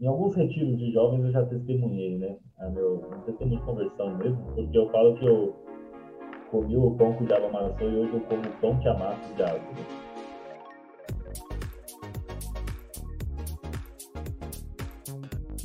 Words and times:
em 0.00 0.06
alguns 0.06 0.34
retiros 0.34 0.78
de 0.78 0.92
jovens 0.92 1.24
eu 1.24 1.32
já 1.32 1.44
testemunhei, 1.44 2.18
né? 2.18 2.36
A 2.58 2.70
meu, 2.70 2.96
um 2.96 3.20
testemunho 3.22 3.58
de 3.58 3.66
conversão 3.66 4.16
mesmo, 4.16 4.42
porque 4.54 4.78
eu 4.78 4.88
falo 4.90 5.14
que 5.16 5.26
eu 5.26 5.54
comi 6.50 6.76
o 6.76 6.90
pão 6.92 7.12
que 7.14 7.24
o 7.24 7.26
diabo 7.26 7.46
amassou 7.46 7.90
e 7.90 7.96
hoje 7.96 8.14
eu 8.14 8.20
como 8.20 8.40
o 8.40 8.60
pão 8.60 8.78
que 8.78 8.88
amassa 8.88 9.30
o 9.30 9.36
diabo. 9.36 9.58
Né? 9.58 10.09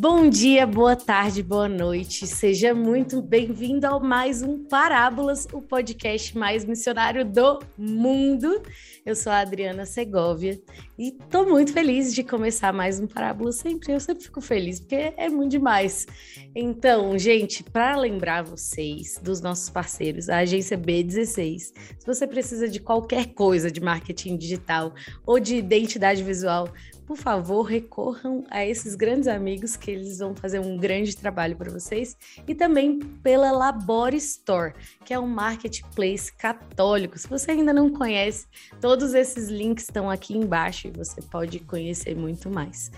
Bom 0.07 0.29
dia, 0.29 0.67
boa 0.67 0.95
tarde, 0.95 1.41
boa 1.41 1.67
noite. 1.67 2.27
Seja 2.27 2.75
muito 2.75 3.23
bem-vindo 3.23 3.87
ao 3.87 3.99
mais 3.99 4.43
um 4.43 4.63
Parábolas, 4.63 5.47
o 5.51 5.63
podcast 5.63 6.37
mais 6.37 6.63
missionário 6.63 7.25
do 7.25 7.57
mundo. 7.75 8.61
Eu 9.03 9.15
sou 9.15 9.31
a 9.31 9.39
Adriana 9.39 9.83
Segovia 9.83 10.61
e 10.95 11.07
estou 11.07 11.49
muito 11.49 11.73
feliz 11.73 12.13
de 12.13 12.23
começar 12.23 12.71
mais 12.71 12.99
um 12.99 13.07
Parábolas 13.07 13.55
sempre. 13.55 13.93
Eu 13.93 13.99
sempre 13.99 14.23
fico 14.23 14.41
feliz 14.41 14.79
porque 14.79 15.11
é 15.17 15.27
muito 15.27 15.53
demais. 15.53 16.05
Então, 16.53 17.17
gente, 17.17 17.63
para 17.63 17.97
lembrar 17.97 18.43
vocês 18.43 19.19
dos 19.23 19.41
nossos 19.41 19.71
parceiros, 19.71 20.29
a 20.29 20.37
agência 20.37 20.77
B16. 20.77 21.59
Se 21.59 22.05
você 22.05 22.27
precisa 22.27 22.69
de 22.69 22.79
qualquer 22.79 23.33
coisa 23.33 23.71
de 23.71 23.81
marketing 23.81 24.37
digital 24.37 24.93
ou 25.25 25.39
de 25.39 25.55
identidade 25.55 26.23
visual, 26.23 26.69
por 27.05 27.17
favor, 27.17 27.63
recorram 27.63 28.43
a 28.49 28.65
esses 28.65 28.95
grandes 28.95 29.27
amigos 29.27 29.75
que 29.75 29.91
eles 29.91 30.19
vão 30.19 30.35
fazer 30.35 30.59
um 30.59 30.77
grande 30.77 31.15
trabalho 31.15 31.55
para 31.55 31.71
vocês 31.71 32.17
e 32.47 32.55
também 32.55 32.99
pela 32.99 33.51
Labore 33.51 34.17
Store, 34.17 34.73
que 35.03 35.13
é 35.13 35.19
um 35.19 35.27
marketplace 35.27 36.33
católico. 36.33 37.17
Se 37.17 37.27
você 37.27 37.51
ainda 37.51 37.71
não 37.71 37.91
conhece, 37.91 38.47
todos 38.81 39.13
esses 39.13 39.49
links 39.49 39.83
estão 39.83 40.09
aqui 40.09 40.35
embaixo 40.35 40.87
e 40.87 40.91
você 40.91 41.21
pode 41.21 41.59
conhecer 41.59 42.15
muito 42.15 42.49
mais. 42.49 42.91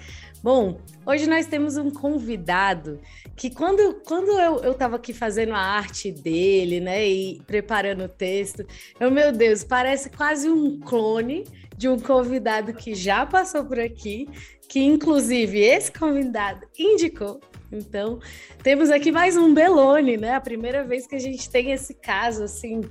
Bom, 0.44 0.80
hoje 1.06 1.28
nós 1.28 1.48
temos 1.48 1.78
um 1.78 1.90
convidado 1.90 3.00
que 3.36 3.50
quando, 3.50 4.02
quando 4.06 4.32
eu 4.40 4.72
estava 4.72 4.96
aqui 4.96 5.12
fazendo 5.12 5.54
a 5.54 5.60
arte 5.60 6.12
dele, 6.12 6.80
né, 6.80 7.08
e 7.08 7.42
preparando 7.48 8.04
o 8.04 8.10
texto, 8.10 8.66
eu, 9.00 9.10
meu 9.10 9.32
Deus, 9.32 9.64
parece 9.64 10.10
quase 10.12 10.48
um 10.48 10.80
clone 10.80 11.44
de 11.76 11.90
um 11.90 12.00
convidado 12.00 12.74
que 12.74 12.94
já 12.94 13.26
passou 13.26 13.66
por 13.66 13.80
aqui, 13.80 14.28
que 14.70 14.80
inclusive 14.80 15.60
esse 15.60 15.92
convidado 15.92 16.68
indicou. 16.78 17.40
Então, 17.72 18.20
temos 18.64 18.90
aqui 18.90 19.12
mais 19.12 19.36
um 19.36 19.54
Belone, 19.54 20.18
né? 20.18 20.36
A 20.36 20.42
primeira 20.42 20.84
vez 20.84 21.06
que 21.06 21.16
a 21.16 21.20
gente 21.20 21.50
tem 21.50 21.72
esse 21.72 21.94
caso 21.94 22.44
assim, 22.44 22.82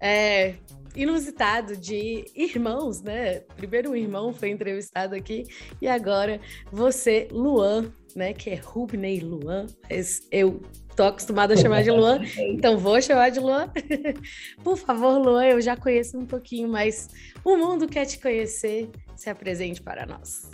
é, 0.00 0.54
inusitado 0.94 1.76
de 1.76 2.24
irmãos, 2.34 3.02
né? 3.02 3.40
Primeiro 3.56 3.90
um 3.90 3.96
irmão 3.96 4.32
foi 4.32 4.50
entrevistado 4.50 5.14
aqui 5.14 5.44
e 5.80 5.88
agora 5.88 6.40
você, 6.70 7.28
Luan, 7.30 7.92
né? 8.14 8.32
Que 8.32 8.50
é 8.50 8.54
Rubney 8.56 9.20
Luan, 9.20 9.66
mas 9.88 10.26
eu 10.30 10.60
tô 10.96 11.04
acostumada 11.04 11.54
a 11.54 11.56
chamar 11.56 11.82
de 11.82 11.90
Luan, 11.90 12.20
então 12.38 12.76
vou 12.78 13.00
chamar 13.00 13.30
de 13.30 13.40
Luan. 13.40 13.70
Por 14.62 14.76
favor, 14.76 15.18
Luan, 15.18 15.44
eu 15.44 15.60
já 15.60 15.76
conheço 15.76 16.18
um 16.18 16.26
pouquinho, 16.26 16.68
mas 16.68 17.08
o 17.44 17.56
mundo 17.56 17.86
quer 17.86 18.06
te 18.06 18.20
conhecer. 18.20 18.90
Se 19.16 19.28
apresente 19.28 19.82
para 19.82 20.06
nós. 20.06 20.50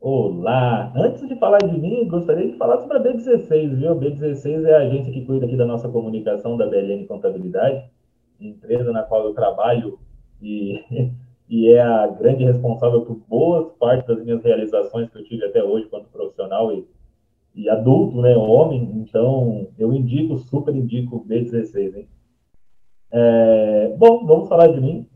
Olá! 0.00 0.92
Antes 0.94 1.26
de 1.26 1.34
falar 1.36 1.58
de 1.58 1.76
mim, 1.76 2.06
gostaria 2.06 2.46
de 2.46 2.56
falar 2.56 2.78
sobre 2.78 2.98
a 2.98 3.00
B16, 3.02 3.74
viu? 3.74 3.92
A 3.92 3.96
B16 3.96 4.64
é 4.64 4.74
a 4.74 4.78
agência 4.80 5.12
que 5.12 5.24
cuida 5.24 5.46
aqui 5.46 5.56
da 5.56 5.66
nossa 5.66 5.88
comunicação 5.88 6.56
da 6.56 6.66
BLN 6.66 7.06
Contabilidade, 7.06 7.82
empresa 8.40 8.92
na 8.92 9.02
qual 9.02 9.24
eu 9.24 9.34
trabalho 9.34 9.98
e, 10.40 10.82
e 11.48 11.68
é 11.70 11.80
a 11.80 12.06
grande 12.06 12.44
responsável 12.44 13.02
por 13.02 13.16
boas 13.28 13.72
partes 13.78 14.06
das 14.06 14.24
minhas 14.24 14.42
realizações 14.42 15.10
que 15.10 15.18
eu 15.18 15.24
tive 15.24 15.44
até 15.44 15.62
hoje 15.62 15.88
quanto 15.88 16.08
profissional 16.08 16.72
e 16.72 16.86
e 17.58 17.68
adulto, 17.68 18.20
né, 18.20 18.36
homem, 18.36 18.88
então 19.00 19.66
eu 19.76 19.92
indico, 19.92 20.38
super 20.38 20.74
indico 20.74 21.26
B16, 21.28 21.96
hein? 21.96 22.08
É, 23.10 23.96
bom, 23.98 24.24
vamos 24.24 24.48
falar 24.48 24.68
de 24.68 24.80
mim. 24.80 25.08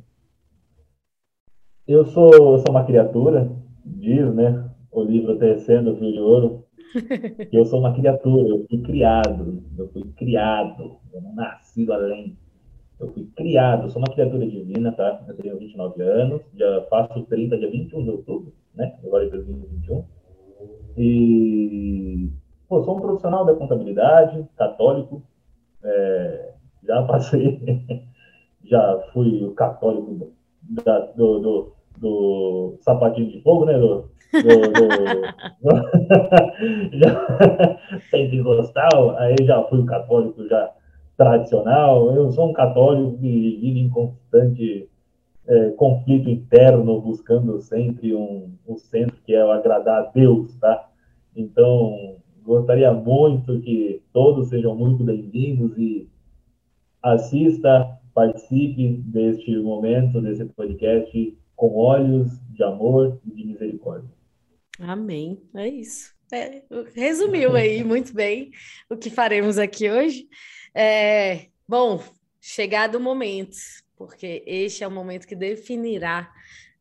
Eu 1.87 2.05
sou, 2.05 2.33
eu 2.33 2.59
sou 2.59 2.71
uma 2.71 2.85
criatura, 2.85 3.49
diz, 3.85 4.35
né, 4.35 4.69
o 4.91 5.05
livro 5.05 5.39
Tecendo 5.39 5.95
Fio 5.97 6.13
de 6.13 6.19
Ouro, 6.19 6.65
que 7.49 7.55
eu 7.57 7.65
sou 7.65 7.79
uma 7.79 7.95
criatura, 7.95 8.49
eu 8.49 8.67
fui 8.69 8.83
criado, 8.83 9.63
eu 9.79 9.89
fui 9.93 10.03
criado, 10.17 10.97
eu 11.13 11.23
não 11.23 11.35
nasci 11.37 11.91
além. 11.93 12.37
Eu 13.03 13.13
fui 13.13 13.29
criado, 13.37 13.91
sou 13.91 14.01
uma 14.01 14.15
criatura 14.15 14.47
divina, 14.47 14.93
tá? 14.93 15.21
Eu 15.27 15.35
tenho 15.35 15.59
29 15.59 16.01
anos, 16.03 16.41
já 16.55 16.83
faço 16.89 17.21
30 17.25 17.59
dia 17.59 17.69
21 17.69 18.05
de 18.05 18.11
outubro, 18.11 18.53
né? 18.77 18.97
Agora 19.05 19.27
é 19.27 19.29
2021. 19.29 20.05
E 20.97 22.31
pô, 22.69 22.81
sou 22.85 22.97
um 22.97 23.01
profissional 23.01 23.45
da 23.45 23.55
contabilidade, 23.55 24.47
católico, 24.57 25.21
é, 25.83 26.53
já 26.85 27.03
passei, 27.03 27.61
já 28.63 29.03
fui 29.13 29.43
o 29.43 29.53
católico 29.53 30.33
da, 30.63 31.01
do, 31.17 31.41
do, 31.41 31.73
do, 31.99 32.77
sapatinho 32.83 33.33
de 33.33 33.43
fogo, 33.43 33.65
né? 33.65 33.81
Do, 33.81 34.13
do, 34.33 34.61
do 34.71 35.23
já, 36.99 37.79
pentecostal, 38.13 39.19
aí 39.19 39.35
já 39.43 39.61
fui 39.65 39.81
o 39.81 39.87
católico 39.87 40.47
já 40.47 40.73
tradicional. 41.23 42.15
Eu 42.15 42.31
sou 42.33 42.51
um 42.51 42.53
católico 42.53 43.19
que 43.19 43.59
vive 43.61 43.79
em 43.79 43.89
constante 43.89 44.89
é, 45.47 45.71
conflito 45.71 46.29
interno, 46.29 47.01
buscando 47.01 47.61
sempre 47.61 48.15
um, 48.15 48.53
um 48.67 48.77
centro 48.77 49.17
que 49.25 49.35
é 49.35 49.45
o 49.45 49.51
agradar 49.51 50.03
a 50.03 50.07
Deus, 50.07 50.55
tá? 50.57 50.89
Então, 51.35 52.17
gostaria 52.43 52.93
muito 52.93 53.61
que 53.61 54.03
todos 54.13 54.49
sejam 54.49 54.75
muito 54.75 55.05
bem-vindos 55.05 55.77
e 55.79 56.09
assista, 57.03 57.99
participe 58.15 59.03
deste 59.07 59.57
momento, 59.59 60.21
desse 60.21 60.45
podcast, 60.45 61.39
com 61.57 61.75
olhos 61.77 62.31
de 62.51 62.63
amor 62.63 63.21
e 63.25 63.35
de 63.35 63.45
misericórdia. 63.47 64.11
Amém. 64.81 65.41
É 65.55 65.69
isso. 65.69 66.13
É, 66.33 66.63
resumiu 66.95 67.55
aí 67.55 67.85
muito 67.85 68.15
bem 68.15 68.51
o 68.91 68.97
que 68.97 69.11
faremos 69.11 69.59
aqui 69.59 69.91
hoje. 69.91 70.27
É, 70.75 71.47
bom, 71.69 72.03
chegado 72.41 72.97
o 72.97 73.01
momento 73.01 73.57
porque 74.07 74.43
este 74.47 74.83
é 74.83 74.89
o 74.89 74.91
momento 74.91 75.27
que 75.27 75.37
definirá 75.37 76.33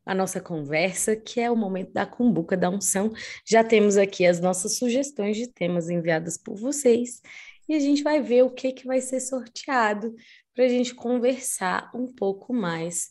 a 0.04 0.16
nossa 0.16 0.42
conversa, 0.42 1.16
que 1.16 1.40
é 1.40 1.52
o 1.52 1.56
momento 1.56 1.94
da 1.94 2.06
cumbuca 2.06 2.58
da 2.58 2.70
unção. 2.70 3.14
Já 3.46 3.64
temos 3.64 3.96
aqui 3.98 4.26
as 4.26 4.40
nossas 4.40 4.78
sugestões 4.78 5.38
de 5.38 5.48
temas 5.48 5.90
enviadas 5.90 6.38
por 6.38 6.56
vocês 6.56 7.22
e 7.70 7.76
a 7.76 7.80
gente 7.80 8.02
vai 8.02 8.22
ver 8.22 8.44
o 8.44 8.50
que, 8.50 8.74
que 8.74 8.88
vai 8.88 9.00
ser 9.00 9.20
sorteado 9.20 10.16
para 10.56 10.66
a 10.66 10.68
gente 10.68 10.96
conversar 10.96 11.92
um 11.94 12.08
pouco 12.08 12.54
mais 12.54 13.10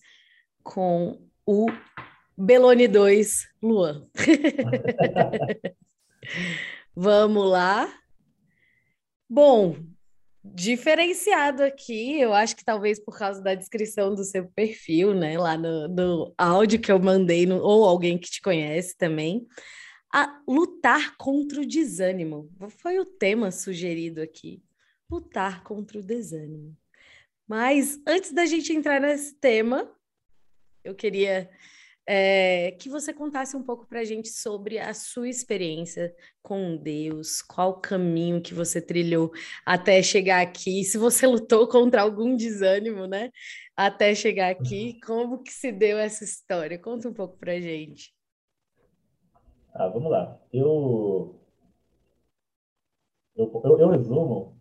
com 0.63 1.23
o 1.47 1.67
Belone 2.37 2.89
2 2.89 3.49
Luan. 3.63 4.09
Vamos 6.95 7.49
lá. 7.49 7.89
Bom, 9.29 9.77
diferenciado 10.43 11.63
aqui, 11.63 12.19
eu 12.19 12.33
acho 12.33 12.57
que 12.57 12.65
talvez 12.65 12.99
por 12.99 13.17
causa 13.17 13.43
da 13.43 13.55
descrição 13.55 14.15
do 14.15 14.25
seu 14.25 14.49
perfil, 14.49 15.15
né, 15.15 15.39
lá 15.39 15.57
no, 15.57 15.89
no 15.89 16.35
áudio 16.37 16.81
que 16.81 16.91
eu 16.91 16.99
mandei, 16.99 17.45
no, 17.45 17.63
ou 17.63 17.85
alguém 17.85 18.19
que 18.19 18.31
te 18.31 18.41
conhece 18.41 18.97
também, 18.97 19.47
a 20.13 20.41
lutar 20.49 21.17
contra 21.17 21.61
o 21.61 21.67
desânimo. 21.67 22.51
Foi 22.79 22.99
o 22.99 23.05
tema 23.05 23.51
sugerido 23.51 24.21
aqui, 24.21 24.63
lutar 25.11 25.63
contra 25.63 25.99
o 25.99 26.03
desânimo. 26.03 26.77
Mas 27.47 28.01
antes 28.07 28.33
da 28.33 28.47
gente 28.47 28.73
entrar 28.73 29.01
nesse 29.01 29.35
tema, 29.35 29.91
eu 30.83 30.95
queria 30.95 31.51
é, 32.13 32.73
que 32.73 32.89
você 32.89 33.15
contasse 33.15 33.57
um 33.57 33.63
pouco 33.63 33.87
para 33.87 34.01
a 34.01 34.05
gente 34.05 34.31
sobre 34.31 34.81
a 34.81 34.93
sua 34.93 35.29
experiência 35.29 36.13
com 36.43 36.77
Deus, 36.77 37.41
qual 37.41 37.71
o 37.71 37.81
caminho 37.81 38.43
que 38.43 38.53
você 38.53 38.83
trilhou 38.83 39.31
até 39.65 40.03
chegar 40.03 40.41
aqui, 40.41 40.83
se 40.83 40.99
você 40.99 41.25
lutou 41.25 41.69
contra 41.69 42.03
algum 42.03 42.35
desânimo, 42.35 43.07
né? 43.07 43.31
Até 43.77 44.13
chegar 44.13 44.51
aqui, 44.51 44.95
uhum. 44.95 45.01
como 45.07 45.43
que 45.45 45.53
se 45.53 45.71
deu 45.71 45.99
essa 45.99 46.25
história? 46.25 46.77
Conta 46.81 47.09
um 47.09 47.15
pouco 47.15 47.39
para 47.39 47.53
a 47.53 47.61
gente. 47.61 48.13
Ah, 49.73 49.87
vamos 49.87 50.11
lá. 50.11 50.37
Eu, 50.53 51.41
eu, 53.37 53.63
eu, 53.65 53.79
eu 53.79 53.89
resumo, 53.89 54.59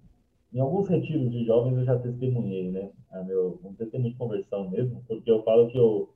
em 0.53 0.59
alguns 0.59 0.88
retiros 0.88 1.31
de 1.31 1.45
jovens 1.45 1.79
eu 1.79 1.85
já 1.85 1.97
testemunhei, 1.97 2.69
né? 2.69 2.91
A 3.09 3.24
meu, 3.24 3.59
um 3.63 3.74
testemunho 3.74 4.12
de 4.12 4.19
conversão 4.19 4.69
mesmo, 4.69 5.03
porque 5.07 5.31
eu 5.31 5.41
falo 5.41 5.68
que 5.71 5.77
eu 5.79 6.13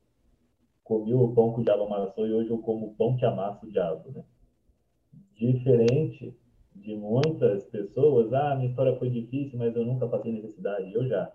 comi 0.84 1.14
o 1.14 1.34
pão 1.34 1.54
que 1.54 1.62
o 1.62 1.64
diabo 1.64 1.84
amassou 1.86 2.28
e 2.28 2.34
hoje 2.34 2.50
eu 2.50 2.60
como 2.60 2.88
o 2.88 2.96
pão 2.96 3.18
que 3.18 3.26
amassa 3.26 3.66
o 3.66 3.72
diabo, 3.72 4.12
né? 4.12 4.24
Diferente 5.36 6.34
de 6.76 6.96
muitas 6.96 7.66
pessoas, 7.66 8.32
ah, 8.34 8.56
minha 8.56 8.70
história 8.70 8.98
foi 8.98 9.10
difícil, 9.10 9.60
mas 9.60 9.76
eu 9.76 9.86
nunca 9.86 10.08
passei 10.08 10.32
necessidade. 10.32 10.94
Eu 10.94 11.06
já. 11.08 11.32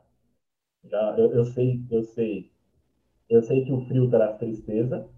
Já, 0.84 1.16
eu, 1.18 1.32
eu 1.34 1.44
sei, 1.46 1.82
eu 1.90 2.02
sei. 2.04 2.52
Eu 3.28 3.42
sei 3.42 3.64
que 3.64 3.72
o 3.72 3.82
frio 3.86 4.10
traz 4.10 4.38
tristeza 4.38 5.08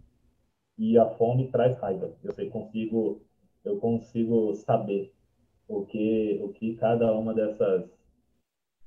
e 0.79 0.99
a 0.99 1.06
fome 1.17 1.50
traz 1.50 1.79
raiva. 1.79 2.15
Eu 2.25 2.32
sei, 2.35 2.50
consigo, 2.50 3.23
eu 3.65 3.79
consigo 3.81 4.55
saber 4.56 5.12
o 5.69 5.87
que, 5.87 6.41
o 6.43 6.50
que 6.50 6.77
cada 6.77 7.12
uma 7.15 7.35
dessas, 7.35 7.91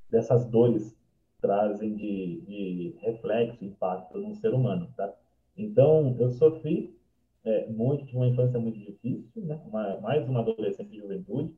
dessas 0.10 0.46
dores 0.46 0.96
trazem 1.42 1.94
de, 1.96 2.40
de 2.48 2.96
reflexo, 3.02 3.66
impacto 3.66 4.18
no 4.18 4.34
ser 4.36 4.54
humano, 4.54 4.90
tá? 4.96 5.14
Então, 5.58 6.16
eu 6.20 6.30
sofri 6.32 6.96
é, 7.44 7.68
muito, 7.68 8.06
tive 8.06 8.18
uma 8.18 8.28
infância 8.28 8.60
muito 8.60 8.80
difícil, 8.80 9.46
né? 9.46 9.62
Uma, 9.66 10.00
mais 10.00 10.28
uma 10.28 10.40
adolescente 10.40 10.90
de 10.90 10.98
juventude, 10.98 11.54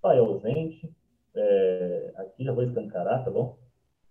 pai 0.00 0.18
ausente, 0.18 0.90
é, 1.34 2.12
aqui 2.16 2.44
já 2.44 2.52
vou 2.52 2.62
escancarar, 2.64 3.24
tá 3.24 3.30
bom? 3.30 3.58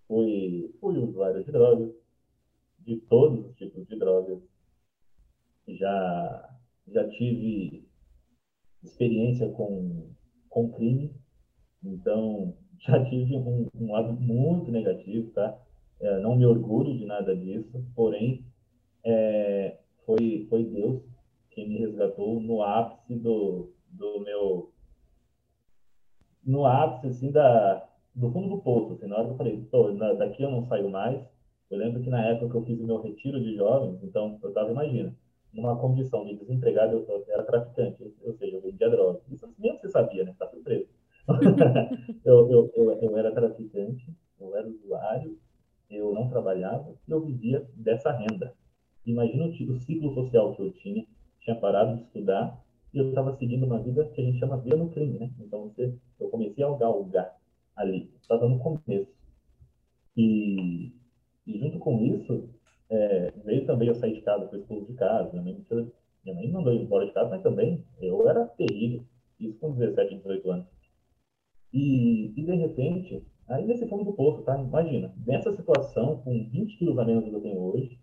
Fui, 0.08 0.72
fui 0.80 0.98
usuário 0.98 1.44
de 1.44 1.52
drogas, 1.52 1.92
de 2.80 2.98
todos 2.98 3.46
os 3.46 3.56
tipos 3.56 3.88
de 3.88 3.98
drogas. 3.98 4.40
Já, 5.68 6.58
já 6.88 7.08
tive 7.10 7.88
experiência 8.84 9.50
com, 9.50 10.10
com 10.50 10.72
crime, 10.72 11.12
então 11.84 12.56
já 12.78 13.04
tive 13.06 13.36
um, 13.38 13.68
um 13.74 13.92
lado 13.92 14.14
muito 14.14 14.72
negativo, 14.72 15.32
tá? 15.32 15.60
É, 16.00 16.20
não 16.20 16.36
me 16.36 16.46
orgulho 16.46 16.96
de 16.96 17.06
nada 17.06 17.36
disso, 17.36 17.84
porém, 17.96 18.46
é, 19.06 19.78
foi, 20.06 20.48
foi 20.50 20.64
Deus 20.64 21.02
quem 21.52 21.70
me 21.70 21.78
resgatou 21.78 22.40
no 22.42 22.62
ápice 22.62 23.16
do, 23.16 23.72
do 23.90 24.20
meu. 24.20 24.72
No 26.44 26.66
ápice, 26.66 27.08
assim, 27.08 27.32
da, 27.32 27.88
do 28.14 28.30
fundo 28.32 28.50
do 28.50 28.62
poço. 28.62 28.94
Assim, 28.94 29.08
na 29.08 29.16
hora 29.16 29.26
que 29.26 29.32
eu 29.32 29.38
falei, 29.38 29.68
Pô, 29.72 29.92
daqui 30.18 30.44
eu 30.44 30.52
não 30.52 30.66
saio 30.66 30.90
mais. 30.90 31.22
Eu 31.72 31.78
lembro 31.78 32.02
que 32.02 32.10
na 32.10 32.24
época 32.26 32.52
que 32.52 32.58
eu 32.58 32.66
fiz 32.66 32.80
o 32.80 32.86
meu 32.86 33.02
retiro 33.02 33.42
de 33.42 33.56
jovens, 33.56 34.04
então 34.04 34.38
eu 34.44 34.50
estava, 34.50 34.70
imagina, 34.70 35.16
numa 35.52 35.76
condição 35.78 36.26
de 36.26 36.36
desempregado, 36.36 36.94
eu, 36.94 37.06
eu 37.08 37.26
era 37.28 37.44
traficante, 37.44 38.04
ou 38.22 38.34
seja, 38.34 38.58
eu 38.58 38.62
vendia 38.62 38.90
droga. 38.90 39.22
Isso 39.32 39.52
mesmo 39.58 39.80
você 39.80 39.90
sabia, 39.90 40.24
né? 40.24 40.36
Tá 40.38 40.48
surpreso. 40.48 40.88
eu, 42.24 42.52
eu, 42.52 42.72
eu, 42.76 42.92
eu 43.02 43.18
era 43.18 43.32
traficante, 43.32 44.14
eu 44.40 44.56
era 44.56 44.68
usuário, 44.68 45.40
eu 45.90 46.14
não 46.14 46.30
trabalhava 46.30 46.94
e 47.08 47.12
eu 47.12 47.22
vivia 47.22 47.66
dessa 47.76 48.12
renda. 48.12 48.54
Imagina 49.06 49.46
o, 49.46 49.80
ciclo 49.80 50.14
social 50.14 50.56
que 50.56 50.62
eu 50.62 50.72
tinha, 50.74 51.06
tinha 51.42 51.56
parado 51.56 51.98
de 51.98 52.04
estudar 52.04 52.60
e 52.94 52.98
eu 52.98 53.10
estava 53.10 53.36
seguindo 53.38 53.66
uma 53.66 53.80
vida 53.80 54.06
que 54.06 54.22
a 54.22 54.24
gente 54.24 54.40
chama 54.40 54.58
vida 54.58 54.76
no 54.76 54.90
crime, 54.90 55.20
né? 55.20 55.32
Então 55.40 55.70
você, 55.70 55.94
eu 56.20 56.30
comecei 56.30 56.64
a 56.64 56.72
galgar 56.76 57.38
ali, 57.76 58.12
estava 58.20 58.48
no 58.48 58.58
começo. 58.60 59.12
E, 60.18 60.92
e 61.46 61.60
junto 61.60 61.78
com 61.80 62.02
isso, 62.02 62.50
é, 62.90 63.32
veio 63.44 63.66
também 63.66 63.90
eu 63.90 63.96
sair 63.96 64.14
de 64.14 64.22
casa, 64.22 64.48
fui 64.48 64.60
expulso 64.60 64.92
de 64.92 64.94
casa, 64.98 65.30
minha 65.32 65.44
mãe, 65.44 65.66
minha 66.24 66.36
mãe 66.36 66.52
mandou 66.52 66.74
ir 66.74 66.82
embora 66.82 67.06
de 67.06 67.14
casa, 67.14 67.30
mas 67.30 67.44
também 67.44 67.84
eu 68.02 68.28
era 68.28 68.46
terrível, 68.46 69.04
isso 69.40 69.60
com 69.60 69.72
17, 69.74 70.16
18 70.16 70.52
anos. 70.52 70.68
E, 71.74 72.32
e 72.40 72.46
de 72.46 72.56
repente, 72.56 73.24
aí 73.50 73.66
nesse 73.66 73.88
fundo 73.88 74.06
do 74.06 74.14
poço, 74.14 74.42
tá? 74.44 74.58
Imagina, 74.58 75.14
nessa 75.28 75.52
situação, 75.52 76.22
com 76.22 76.32
20 76.50 76.78
quilos 76.78 76.98
a 76.98 77.06
menos 77.06 77.26
do 77.26 77.30
que 77.30 77.36
eu 77.36 77.42
tenho 77.42 77.60
hoje, 77.60 78.00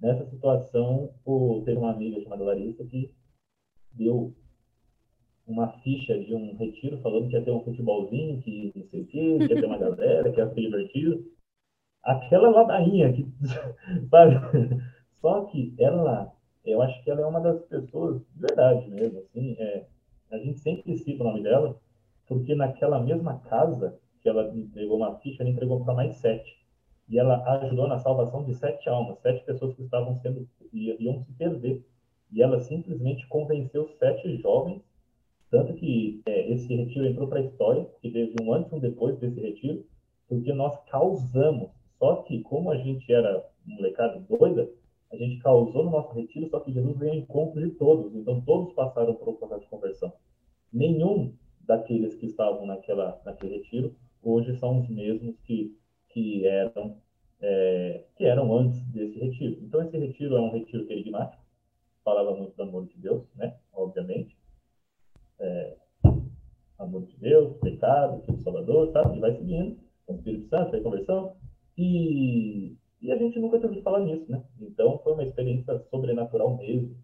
Nessa 0.00 0.26
situação, 0.26 1.14
o, 1.24 1.62
teve 1.64 1.78
uma 1.78 1.92
amiga 1.92 2.20
chamada 2.22 2.44
Larissa 2.44 2.84
que 2.84 3.10
deu 3.92 4.34
uma 5.46 5.68
ficha 5.80 6.18
de 6.18 6.34
um 6.34 6.54
retiro 6.56 6.98
falando 6.98 7.28
que 7.28 7.34
ia 7.34 7.42
ter 7.42 7.50
um 7.50 7.62
futebolzinho, 7.62 8.42
que 8.42 8.72
não 8.74 8.84
sei 8.88 9.02
o 9.02 9.06
quê, 9.06 9.38
que 9.38 9.54
ia 9.54 9.60
ter 9.60 9.64
uma 9.64 9.78
galera, 9.78 10.30
que 10.30 10.38
ia 10.38 10.48
ser 10.48 10.60
divertido. 10.60 11.24
Aquela 12.02 12.50
ladainha, 12.50 13.12
que, 13.12 13.26
sabe? 14.10 14.34
Só 15.20 15.44
que 15.46 15.74
ela, 15.78 16.32
eu 16.64 16.82
acho 16.82 17.02
que 17.02 17.10
ela 17.10 17.22
é 17.22 17.26
uma 17.26 17.40
das 17.40 17.64
pessoas, 17.64 18.20
de 18.34 18.40
verdade 18.40 18.90
mesmo, 18.90 19.20
assim, 19.20 19.56
é, 19.58 19.86
a 20.30 20.38
gente 20.38 20.58
sempre 20.60 20.96
cita 20.98 21.22
o 21.22 21.26
nome 21.26 21.42
dela, 21.42 21.80
porque 22.28 22.54
naquela 22.54 23.00
mesma 23.00 23.38
casa 23.40 23.98
que 24.20 24.28
ela 24.28 24.52
entregou 24.54 24.98
uma 24.98 25.16
ficha, 25.20 25.42
ela 25.42 25.50
entregou 25.50 25.84
para 25.84 25.94
mais 25.94 26.16
sete 26.16 26.55
e 27.08 27.18
ela 27.18 27.42
ajudou 27.56 27.86
na 27.86 27.98
salvação 27.98 28.44
de 28.44 28.54
sete 28.54 28.88
almas, 28.88 29.20
sete 29.20 29.44
pessoas 29.44 29.74
que 29.74 29.82
estavam 29.82 30.14
sendo 30.16 30.48
iam 30.72 31.20
se 31.20 31.32
perder. 31.32 31.84
E 32.32 32.42
ela 32.42 32.58
simplesmente 32.60 33.26
convenceu 33.28 33.88
sete 33.98 34.36
jovens, 34.38 34.82
tanto 35.48 35.74
que 35.74 36.20
é, 36.26 36.52
esse 36.52 36.74
retiro 36.74 37.06
entrou 37.06 37.28
para 37.28 37.38
a 37.38 37.42
história, 37.42 37.88
que 38.02 38.10
teve 38.10 38.34
um 38.42 38.52
antes 38.52 38.72
e 38.72 38.74
um 38.74 38.80
depois 38.80 39.16
desse 39.18 39.40
retiro, 39.40 39.86
porque 40.28 40.52
nós 40.52 40.76
causamos. 40.90 41.70
Só 41.98 42.16
que 42.22 42.42
como 42.42 42.70
a 42.70 42.76
gente 42.76 43.10
era 43.12 43.48
molecada 43.64 44.18
doida, 44.28 44.68
a 45.12 45.16
gente 45.16 45.38
causou 45.38 45.84
no 45.84 45.92
nosso 45.92 46.12
retiro, 46.12 46.48
só 46.50 46.58
que 46.58 46.72
Jesus 46.72 46.98
veio 46.98 47.12
ao 47.12 47.18
encontro 47.18 47.60
de 47.60 47.70
todos. 47.76 48.12
Então 48.16 48.40
todos 48.40 48.74
passaram 48.74 49.14
por 49.14 49.28
um 49.28 49.34
processo 49.34 49.60
de 49.60 49.68
conversão. 49.68 50.12
Nenhum 50.72 51.32
daqueles 51.60 52.16
que 52.16 52.26
estavam 52.26 52.66
naquela 52.66 53.20
naquele 53.24 53.58
retiro 53.58 53.94
hoje 54.22 54.56
são 54.56 54.80
os 54.80 54.88
mesmos 54.88 55.38
que 55.40 55.76
que 56.16 56.46
eram, 56.46 56.96
é, 57.42 58.04
que 58.16 58.24
eram 58.24 58.56
antes 58.56 58.82
desse 58.86 59.18
retiro. 59.18 59.58
Então, 59.60 59.82
esse 59.82 59.94
retiro 60.16 60.36
é 60.36 60.40
um 60.40 60.50
retiro 60.50 60.86
querigmático, 60.86 61.42
falava 62.02 62.34
muito 62.34 62.56
do 62.56 62.62
amor 62.62 62.86
de 62.86 62.96
Deus, 62.98 63.22
né? 63.34 63.54
obviamente. 63.72 64.36
É, 65.38 65.76
amor 66.78 67.04
de 67.06 67.16
Deus, 67.18 67.56
pecado, 67.58 68.22
Filho 68.24 68.38
Salvador, 68.38 68.90
sabe? 68.92 69.16
E 69.16 69.20
vai 69.20 69.32
seguindo, 69.36 69.78
com 70.06 70.14
o 70.14 70.16
Espírito 70.16 70.48
Santo, 70.48 70.74
aí 70.74 70.82
conversão. 70.82 71.36
E, 71.76 72.74
e 73.02 73.12
a 73.12 73.16
gente 73.16 73.38
nunca 73.38 73.58
tinha 73.58 73.68
ouvido 73.68 73.84
falar 73.84 74.00
nisso, 74.00 74.30
né? 74.30 74.42
Então, 74.60 74.98
foi 74.98 75.12
uma 75.12 75.24
experiência 75.24 75.78
sobrenatural 75.90 76.56
mesmo. 76.56 76.96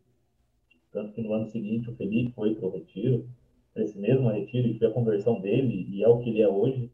Tanto 0.90 1.12
que 1.12 1.22
no 1.22 1.32
ano 1.32 1.46
seguinte 1.48 1.90
o 1.90 1.96
Felipe 1.96 2.32
foi 2.32 2.54
para 2.54 2.66
o 2.66 2.70
retiro, 2.70 3.28
para 3.74 3.82
esse 3.82 3.98
mesmo 3.98 4.30
retiro, 4.30 4.68
e 4.68 4.78
foi 4.78 4.88
a 4.88 4.92
conversão 4.92 5.40
dele, 5.40 5.86
e 5.90 6.02
é 6.02 6.08
o 6.08 6.18
que 6.18 6.30
ele 6.30 6.42
é 6.42 6.48
hoje. 6.48 6.90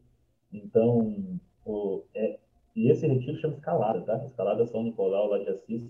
Então, 0.51 1.39
o, 1.65 2.03
é, 2.13 2.39
e 2.75 2.89
esse 2.89 3.05
retiro 3.05 3.37
chama 3.37 3.55
Escalada, 3.55 4.01
tá? 4.01 4.23
Escalada 4.25 4.65
São 4.65 4.83
Nicolau, 4.83 5.27
lá 5.27 5.39
de 5.39 5.49
Assis. 5.49 5.89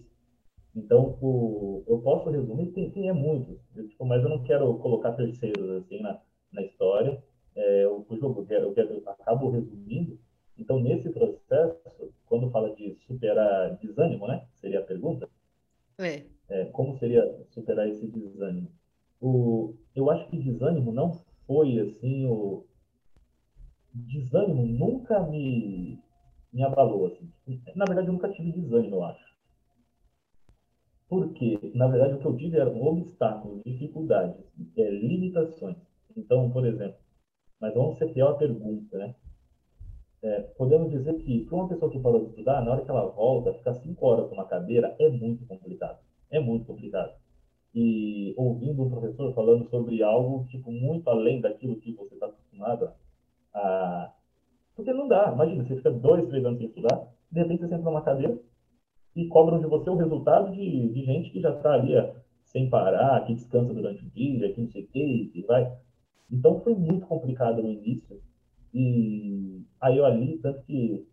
Então, 0.75 1.17
o, 1.21 1.83
eu 1.87 1.99
posso 1.99 2.29
resumir, 2.29 2.71
tem, 2.71 2.91
tem 2.91 3.09
é 3.09 3.13
muito, 3.13 3.59
eu, 3.75 3.87
tipo, 3.87 4.05
mas 4.05 4.23
eu 4.23 4.29
não 4.29 4.43
quero 4.43 4.73
colocar 4.79 5.13
terceiros 5.13 5.69
assim 5.83 6.01
na, 6.01 6.21
na 6.51 6.61
história. 6.61 7.21
É, 7.55 7.83
eu, 7.85 8.05
eu, 8.09 8.45
eu, 8.49 8.73
eu 8.75 9.09
acabo 9.09 9.49
resumindo. 9.49 10.19
Então, 10.57 10.79
nesse 10.79 11.09
processo, 11.09 12.13
quando 12.25 12.51
fala 12.51 12.73
de 12.75 12.95
superar 13.07 13.77
desânimo, 13.77 14.27
né? 14.27 14.45
Seria 14.55 14.79
a 14.79 14.83
pergunta. 14.83 15.27
É. 15.97 16.23
é 16.49 16.65
como 16.65 16.97
seria 16.97 17.25
superar 17.49 17.87
esse 17.89 18.07
desânimo? 18.07 18.71
O, 19.19 19.75
eu 19.95 20.09
acho 20.09 20.29
que 20.29 20.37
desânimo 20.37 20.93
não 20.93 21.11
foi 21.45 21.79
assim 21.79 22.25
o, 22.25 22.65
desânimo 23.93 24.65
nunca 24.65 25.19
me, 25.21 25.99
me 26.51 26.63
abalou. 26.63 27.07
Assim. 27.07 27.29
Na 27.75 27.85
verdade, 27.85 28.07
eu 28.07 28.13
nunca 28.13 28.29
tive 28.29 28.51
desânimo. 28.51 28.88
Porque, 31.39 31.71
na 31.73 31.87
verdade, 31.87 32.15
o 32.15 32.19
que 32.19 32.25
eu 32.25 32.35
tive 32.35 32.57
eram 32.57 32.81
obstáculos, 32.85 33.63
dificuldades, 33.63 34.35
é, 34.77 34.89
limitações. 34.89 35.77
Então, 36.17 36.51
por 36.51 36.65
exemplo, 36.65 36.97
mas 37.61 37.73
vamos 37.73 37.97
ser 37.97 38.11
fiel 38.13 38.27
à 38.27 38.33
pergunta, 38.35 38.97
né? 38.97 39.15
É, 40.21 40.41
podemos 40.57 40.91
dizer 40.91 41.13
que 41.19 41.45
para 41.45 41.55
uma 41.55 41.69
pessoa 41.69 41.89
que 41.89 41.99
parou 41.99 42.19
de 42.19 42.31
estudar, 42.31 42.61
na 42.61 42.71
hora 42.71 42.83
que 42.83 42.91
ela 42.91 43.05
volta, 43.05 43.53
ficar 43.53 43.73
cinco 43.75 44.05
horas 44.05 44.29
numa 44.29 44.43
cadeira 44.43 44.93
é 44.99 45.07
muito 45.09 45.45
complicado. 45.45 45.99
É 46.29 46.41
muito 46.41 46.65
complicado. 46.65 47.13
E 47.73 48.33
ouvindo 48.35 48.83
um 48.83 48.89
professor 48.89 49.33
falando 49.33 49.69
sobre 49.69 50.03
algo 50.03 50.45
tipo 50.49 50.69
muito 50.69 51.09
além 51.09 51.39
daquilo 51.39 51.77
que 51.77 51.93
você 51.93 52.15
está 52.15 52.25
acostumado, 52.25 52.91
a... 53.53 54.11
Porque 54.75 54.91
não 54.91 55.07
dá. 55.07 55.31
Imagina, 55.31 55.63
você 55.63 55.77
fica 55.77 55.91
dois, 55.91 56.27
três 56.27 56.43
anos 56.43 56.59
sem 56.59 56.67
estudar, 56.67 57.07
de 57.31 57.39
repente 57.39 57.61
você 57.61 57.69
senta 57.69 57.83
numa 57.83 58.01
cadeira 58.01 58.37
e 59.15 59.27
cobram 59.27 59.59
de 59.59 59.65
você 59.65 59.89
o 59.89 59.95
resultado 59.95 60.51
de, 60.51 60.89
de 60.89 61.03
gente 61.03 61.29
que 61.31 61.41
já 61.41 61.51
está 61.55 61.73
ali 61.73 61.93
sem 62.43 62.69
parar, 62.69 63.25
que 63.25 63.33
descansa 63.33 63.73
durante 63.73 64.03
o 64.03 64.09
dia, 64.09 64.51
que 64.53 64.61
não 64.61 64.69
sei 64.69 64.83
o 64.83 64.87
que, 64.87 65.31
e 65.33 65.41
vai. 65.43 65.71
Então 66.31 66.59
foi 66.61 66.73
muito 66.75 67.05
complicado 67.05 67.61
no 67.61 67.69
início. 67.69 68.21
E 68.73 69.61
aí 69.81 69.97
eu 69.97 70.05
ali, 70.05 70.37
tanto 70.37 70.61
que 70.63 71.07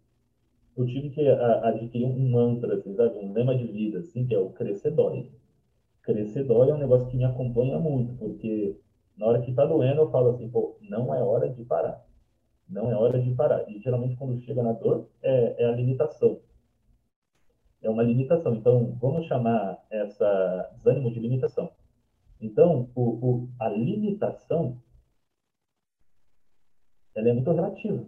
eu 0.76 0.86
tive 0.86 1.10
que 1.10 1.26
adquirir 1.26 2.06
um 2.06 2.30
mantra, 2.30 2.74
assim, 2.74 2.94
sabe? 2.94 3.18
um 3.18 3.32
lema 3.32 3.56
de 3.56 3.66
vida, 3.66 3.98
assim, 4.00 4.26
que 4.26 4.34
é 4.34 4.38
o 4.38 4.50
crescer 4.50 4.90
dói. 4.90 5.30
Crescer 6.02 6.44
dói 6.44 6.70
é 6.70 6.74
um 6.74 6.78
negócio 6.78 7.08
que 7.08 7.16
me 7.16 7.24
acompanha 7.24 7.78
muito, 7.78 8.14
porque 8.14 8.76
na 9.16 9.26
hora 9.26 9.40
que 9.40 9.54
tá 9.54 9.64
doendo 9.64 10.02
eu 10.02 10.10
falo 10.10 10.30
assim, 10.30 10.48
pô, 10.48 10.76
não 10.82 11.14
é 11.14 11.22
hora 11.22 11.48
de 11.48 11.64
parar. 11.64 12.04
Não 12.68 12.90
é 12.90 12.96
hora 12.96 13.20
de 13.20 13.34
parar. 13.34 13.68
E 13.70 13.78
geralmente 13.78 14.16
quando 14.16 14.38
chega 14.40 14.62
na 14.62 14.72
dor 14.72 15.08
é, 15.22 15.62
é 15.62 15.66
a 15.66 15.72
limitação. 15.72 16.38
É 17.86 17.90
uma 17.90 18.02
limitação. 18.02 18.54
Então 18.54 18.96
vamos 19.00 19.26
chamar 19.26 19.78
essa 19.90 20.70
desânimo 20.76 21.12
de 21.12 21.20
limitação. 21.20 21.70
Então 22.40 22.90
o, 22.94 23.02
o, 23.02 23.48
a 23.60 23.68
limitação 23.68 24.76
ela 27.14 27.28
é 27.28 27.32
muito 27.32 27.52
relativa. 27.52 28.04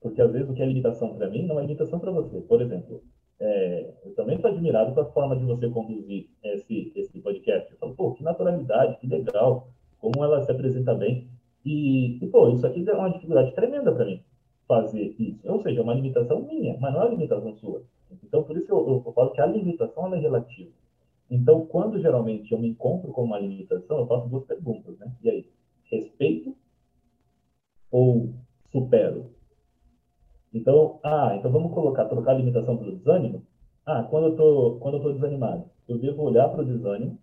Porque 0.00 0.22
às 0.22 0.30
vezes 0.32 0.48
o 0.48 0.54
que 0.54 0.62
é 0.62 0.66
limitação 0.66 1.16
para 1.16 1.28
mim 1.28 1.46
não 1.46 1.58
é 1.58 1.62
limitação 1.62 1.98
para 1.98 2.12
você. 2.12 2.40
Por 2.40 2.62
exemplo, 2.62 3.02
É, 3.40 3.94
eu 4.04 4.14
também 4.16 4.34
estou 4.34 4.50
admirado 4.50 4.92
com 4.94 5.00
a 5.00 5.12
forma 5.14 5.36
de 5.36 5.44
você 5.44 5.70
conduzir 5.70 6.26
esse, 6.42 6.92
esse 6.96 7.20
podcast. 7.20 7.70
Eu 7.70 7.78
falo, 7.78 7.94
pô, 7.94 8.12
que 8.14 8.24
naturalidade, 8.24 8.98
que 9.00 9.06
legal, 9.06 9.68
como 10.00 10.24
ela 10.24 10.42
se 10.42 10.50
apresenta 10.50 10.92
bem. 10.94 11.28
E, 11.64 12.18
e 12.20 12.26
pô, 12.26 12.50
isso 12.50 12.66
aqui 12.66 12.82
é 12.88 12.94
uma 12.94 13.12
dificuldade 13.14 13.54
tremenda 13.54 13.92
para 13.92 14.06
mim, 14.06 14.20
fazer 14.66 15.14
isso. 15.18 15.48
Ou 15.54 15.60
seja, 15.62 15.78
é 15.80 15.82
uma 15.84 15.94
limitação 15.94 16.42
minha, 16.42 16.76
mas 16.80 16.92
não 16.92 17.00
é 17.00 17.04
uma 17.04 17.14
limitação 17.16 17.54
sua. 17.54 17.80
Eu, 18.88 19.02
eu, 19.04 19.12
falo 19.12 19.32
que 19.32 19.40
a 19.40 19.46
limitação 19.46 20.14
é 20.14 20.18
relativa. 20.18 20.70
Então, 21.30 21.66
quando 21.66 22.00
geralmente 22.00 22.52
eu 22.52 22.58
me 22.58 22.68
encontro 22.68 23.12
com 23.12 23.22
uma 23.22 23.38
limitação, 23.38 23.98
eu 23.98 24.06
faço 24.06 24.28
duas 24.28 24.44
perguntas, 24.44 24.98
né? 24.98 25.12
E 25.22 25.28
aí, 25.28 25.48
respeito 25.84 26.54
ou 27.90 28.32
supero? 28.72 29.30
Então, 30.52 30.98
ah, 31.02 31.34
então 31.36 31.50
vamos 31.50 31.72
colocar, 31.74 32.06
trocar 32.06 32.32
a 32.32 32.34
limitação 32.34 32.76
pelo 32.78 32.96
desânimo? 32.96 33.44
Ah, 33.84 34.02
quando 34.02 34.28
eu 34.28 34.36
tô, 34.36 34.78
quando 34.80 34.96
eu 34.96 35.02
tô 35.02 35.12
desanimado, 35.12 35.70
eu 35.86 35.98
devo 35.98 36.22
olhar 36.22 36.48
para 36.48 36.62
o 36.62 36.64
desânimo, 36.64 37.18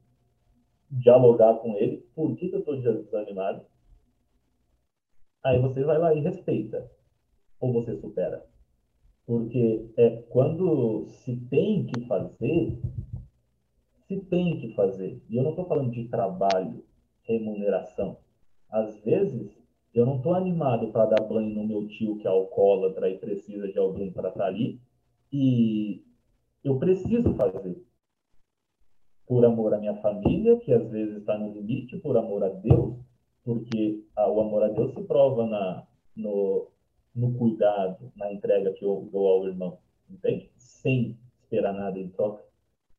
dialogar 0.89 1.55
com 1.55 1.75
ele, 1.75 2.05
por 2.13 2.35
que, 2.35 2.47
que 2.47 2.55
eu 2.55 2.59
estou 2.59 2.75
desanimado? 2.75 3.65
Aí 5.43 5.59
você 5.59 5.83
vai 5.83 5.97
lá 5.97 6.13
e 6.13 6.21
respeita, 6.21 6.89
ou 7.59 7.71
você 7.73 7.95
supera. 7.95 8.43
Porque 9.25 9.89
é 9.97 10.21
quando 10.29 11.07
se 11.07 11.35
tem 11.49 11.87
que 11.87 12.05
fazer, 12.05 12.79
se 14.07 14.21
tem 14.21 14.59
que 14.59 14.73
fazer. 14.75 15.21
E 15.29 15.35
eu 15.35 15.43
não 15.43 15.51
estou 15.51 15.65
falando 15.65 15.91
de 15.91 16.07
trabalho, 16.07 16.83
remuneração. 17.23 18.17
Às 18.69 19.03
vezes, 19.03 19.51
eu 19.93 20.05
não 20.05 20.17
estou 20.17 20.33
animado 20.33 20.91
para 20.91 21.05
dar 21.05 21.23
banho 21.23 21.55
no 21.55 21.65
meu 21.65 21.87
tio 21.87 22.17
que 22.17 22.27
é 22.27 22.29
alcoólatra 22.29 23.09
e 23.09 23.17
precisa 23.17 23.67
de 23.71 23.79
alguém 23.79 24.11
para 24.11 24.29
estar 24.29 24.41
tá 24.41 24.47
ali. 24.47 24.79
E 25.31 26.03
eu 26.63 26.77
preciso 26.77 27.33
fazer. 27.35 27.83
Por 29.25 29.43
amor 29.43 29.73
à 29.73 29.79
minha 29.79 29.95
família, 30.01 30.57
que 30.59 30.71
às 30.71 30.87
vezes 30.91 31.17
está 31.17 31.37
no 31.37 31.51
limite, 31.51 31.97
por 31.97 32.15
amor 32.15 32.43
a 32.43 32.49
Deus, 32.49 32.99
porque 33.43 34.03
o 34.15 34.41
amor 34.41 34.63
a 34.63 34.67
Deus 34.67 34.93
se 34.93 35.03
prova 35.03 35.47
na, 35.47 35.87
no, 36.15 36.67
no 37.15 37.33
cuidado, 37.33 38.11
na 38.15 38.31
entrega 38.31 38.73
que 38.73 38.83
eu 38.83 39.07
dou 39.11 39.27
ao 39.27 39.47
irmão, 39.47 39.79
entende? 40.09 40.51
Sem 40.57 41.17
esperar 41.41 41.73
nada 41.73 41.97
em 41.97 42.09
troca. 42.09 42.43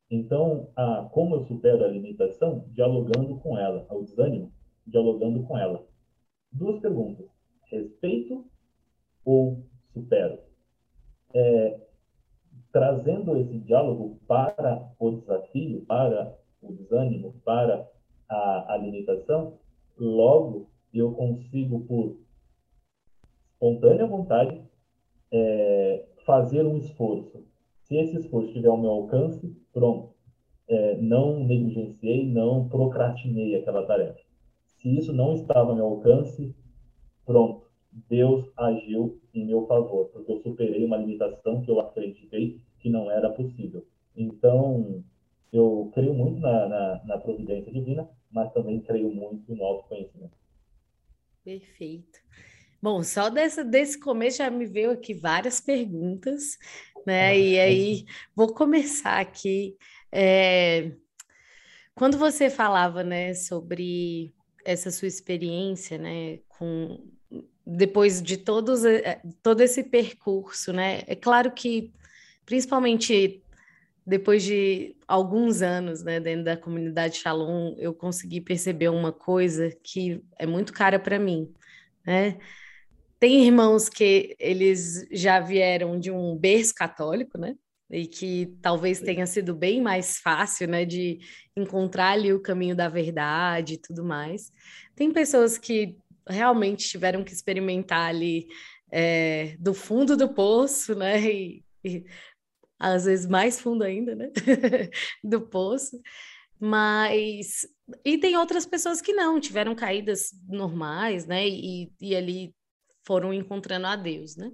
Então, 0.09 0.69
a, 0.75 1.07
como 1.11 1.35
eu 1.35 1.45
supero 1.45 1.83
a 1.83 1.87
limitação? 1.87 2.65
Dialogando 2.69 3.37
com 3.37 3.57
ela, 3.57 3.85
o 3.91 4.01
desânimo, 4.01 4.51
dialogando 4.85 5.43
com 5.43 5.57
ela. 5.57 5.85
Duas 6.51 6.79
perguntas. 6.79 7.27
Respeito 7.65 8.45
ou 9.23 9.63
supero? 9.93 10.39
É, 11.33 11.79
trazendo 12.71 13.37
esse 13.37 13.59
diálogo 13.59 14.19
para 14.27 14.89
o 14.97 15.11
desafio, 15.11 15.85
para 15.85 16.37
o 16.61 16.71
desânimo, 16.71 17.33
para 17.43 17.87
a, 18.29 18.73
a 18.73 18.77
limitação, 18.77 19.59
logo 19.97 20.69
eu 20.93 21.11
consigo, 21.13 21.81
por 21.81 22.17
espontânea 23.57 24.05
vontade, 24.05 24.61
é, 25.31 26.05
fazer 26.25 26.65
um 26.65 26.77
esforço. 26.77 27.43
Se 27.83 27.95
esse 27.97 28.17
esforço 28.17 28.49
estiver 28.49 28.69
ao 28.69 28.77
meu 28.77 28.91
alcance, 28.91 29.55
pronto. 29.73 30.15
É, 30.69 30.97
não 30.97 31.45
negligenciei, 31.45 32.27
não 32.29 32.67
procrastinei 32.67 33.55
aquela 33.55 33.85
tarefa. 33.85 34.19
Se 34.65 34.97
isso 34.97 35.13
não 35.13 35.33
estava 35.33 35.69
ao 35.69 35.75
meu 35.75 35.85
alcance, 35.85 36.53
pronto, 37.25 37.65
Deus 38.09 38.51
agiu 38.57 39.21
em 39.33 39.45
meu 39.45 39.65
favor, 39.65 40.07
porque 40.07 40.29
eu 40.29 40.41
superei 40.41 40.83
uma 40.83 40.97
limitação 40.97 41.61
que 41.61 41.71
eu 41.71 41.79
acreditei 41.79 42.61
que 42.79 42.89
não 42.89 43.09
era 43.09 43.29
possível. 43.29 43.85
Então, 44.15 45.03
eu 45.53 45.89
creio 45.93 46.13
muito 46.13 46.41
na, 46.41 46.67
na, 46.67 47.05
na 47.05 47.17
providência 47.17 47.71
divina, 47.71 48.09
mas 48.29 48.51
também 48.51 48.81
creio 48.81 49.09
muito 49.09 49.55
no 49.55 49.63
autoconhecimento. 49.63 50.35
Perfeito. 51.45 52.19
Bom, 52.81 53.03
só 53.03 53.29
dessa, 53.29 53.63
desse 53.63 53.99
começo 53.99 54.37
já 54.37 54.49
me 54.49 54.65
veio 54.65 54.91
aqui 54.91 55.13
várias 55.13 55.59
perguntas, 55.59 56.57
né? 57.05 57.29
Ah, 57.29 57.35
e 57.35 57.59
aí 57.59 58.05
vou 58.35 58.53
começar 58.53 59.19
aqui. 59.19 59.75
É... 60.11 60.91
Quando 61.95 62.17
você 62.17 62.49
falava, 62.49 63.03
né, 63.03 63.33
sobre 63.33 64.33
essa 64.63 64.91
sua 64.91 65.07
experiência, 65.07 65.97
né, 65.97 66.39
com 66.47 67.03
depois 67.65 68.21
de 68.21 68.37
todos 68.37 68.85
eh, 68.85 69.21
todo 69.43 69.61
esse 69.61 69.83
percurso, 69.83 70.71
né? 70.71 71.01
É 71.07 71.15
claro 71.15 71.51
que 71.51 71.91
principalmente 72.45 73.43
depois 74.05 74.43
de 74.43 74.95
alguns 75.07 75.61
anos, 75.61 76.01
né, 76.03 76.19
dentro 76.19 76.45
da 76.45 76.55
comunidade 76.57 77.17
Shalom, 77.17 77.75
eu 77.77 77.93
consegui 77.93 78.39
perceber 78.39 78.89
uma 78.89 79.11
coisa 79.11 79.69
que 79.83 80.23
é 80.39 80.45
muito 80.45 80.71
cara 80.73 80.97
para 80.99 81.19
mim, 81.19 81.53
né? 82.05 82.37
Tem 83.19 83.45
irmãos 83.45 83.89
que 83.89 84.35
eles 84.39 85.07
já 85.11 85.39
vieram 85.39 85.99
de 85.99 86.11
um 86.11 86.37
berço 86.37 86.73
católico, 86.73 87.37
né? 87.37 87.55
e 87.89 88.05
que 88.05 88.57
talvez 88.61 88.99
tenha 88.99 89.25
sido 89.25 89.55
bem 89.55 89.81
mais 89.81 90.17
fácil, 90.19 90.67
né, 90.67 90.85
de 90.85 91.19
encontrar 91.55 92.11
ali 92.11 92.33
o 92.33 92.41
caminho 92.41 92.75
da 92.75 92.89
verdade 92.89 93.75
e 93.75 93.77
tudo 93.77 94.03
mais. 94.03 94.51
Tem 94.95 95.11
pessoas 95.11 95.57
que 95.57 95.97
realmente 96.27 96.87
tiveram 96.87 97.23
que 97.23 97.31
experimentar 97.31 98.09
ali 98.09 98.47
é, 98.91 99.55
do 99.59 99.73
fundo 99.73 100.17
do 100.17 100.33
poço, 100.33 100.95
né, 100.95 101.21
e, 101.21 101.63
e 101.83 102.05
às 102.77 103.05
vezes 103.05 103.25
mais 103.25 103.59
fundo 103.59 103.83
ainda, 103.83 104.15
né, 104.15 104.31
do 105.23 105.41
poço. 105.41 105.99
Mas 106.59 107.65
e 108.03 108.17
tem 108.17 108.35
outras 108.35 108.65
pessoas 108.65 108.99
que 108.99 109.13
não 109.13 109.39
tiveram 109.39 109.73
caídas 109.75 110.31
normais, 110.45 111.25
né, 111.25 111.47
e, 111.47 111.89
e 112.01 112.15
ali 112.15 112.53
foram 113.07 113.33
encontrando 113.33 113.87
a 113.87 113.95
Deus, 113.95 114.35
né. 114.35 114.51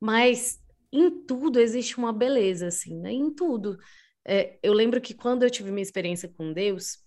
Mas 0.00 0.58
em 0.92 1.10
tudo 1.26 1.58
existe 1.58 1.98
uma 1.98 2.12
beleza, 2.12 2.68
assim, 2.68 2.96
né? 3.00 3.12
Em 3.12 3.34
tudo. 3.34 3.76
É, 4.24 4.58
eu 4.62 4.72
lembro 4.72 5.00
que 5.00 5.12
quando 5.12 5.42
eu 5.42 5.50
tive 5.50 5.70
minha 5.70 5.82
experiência 5.82 6.28
com 6.28 6.52
Deus, 6.52 7.04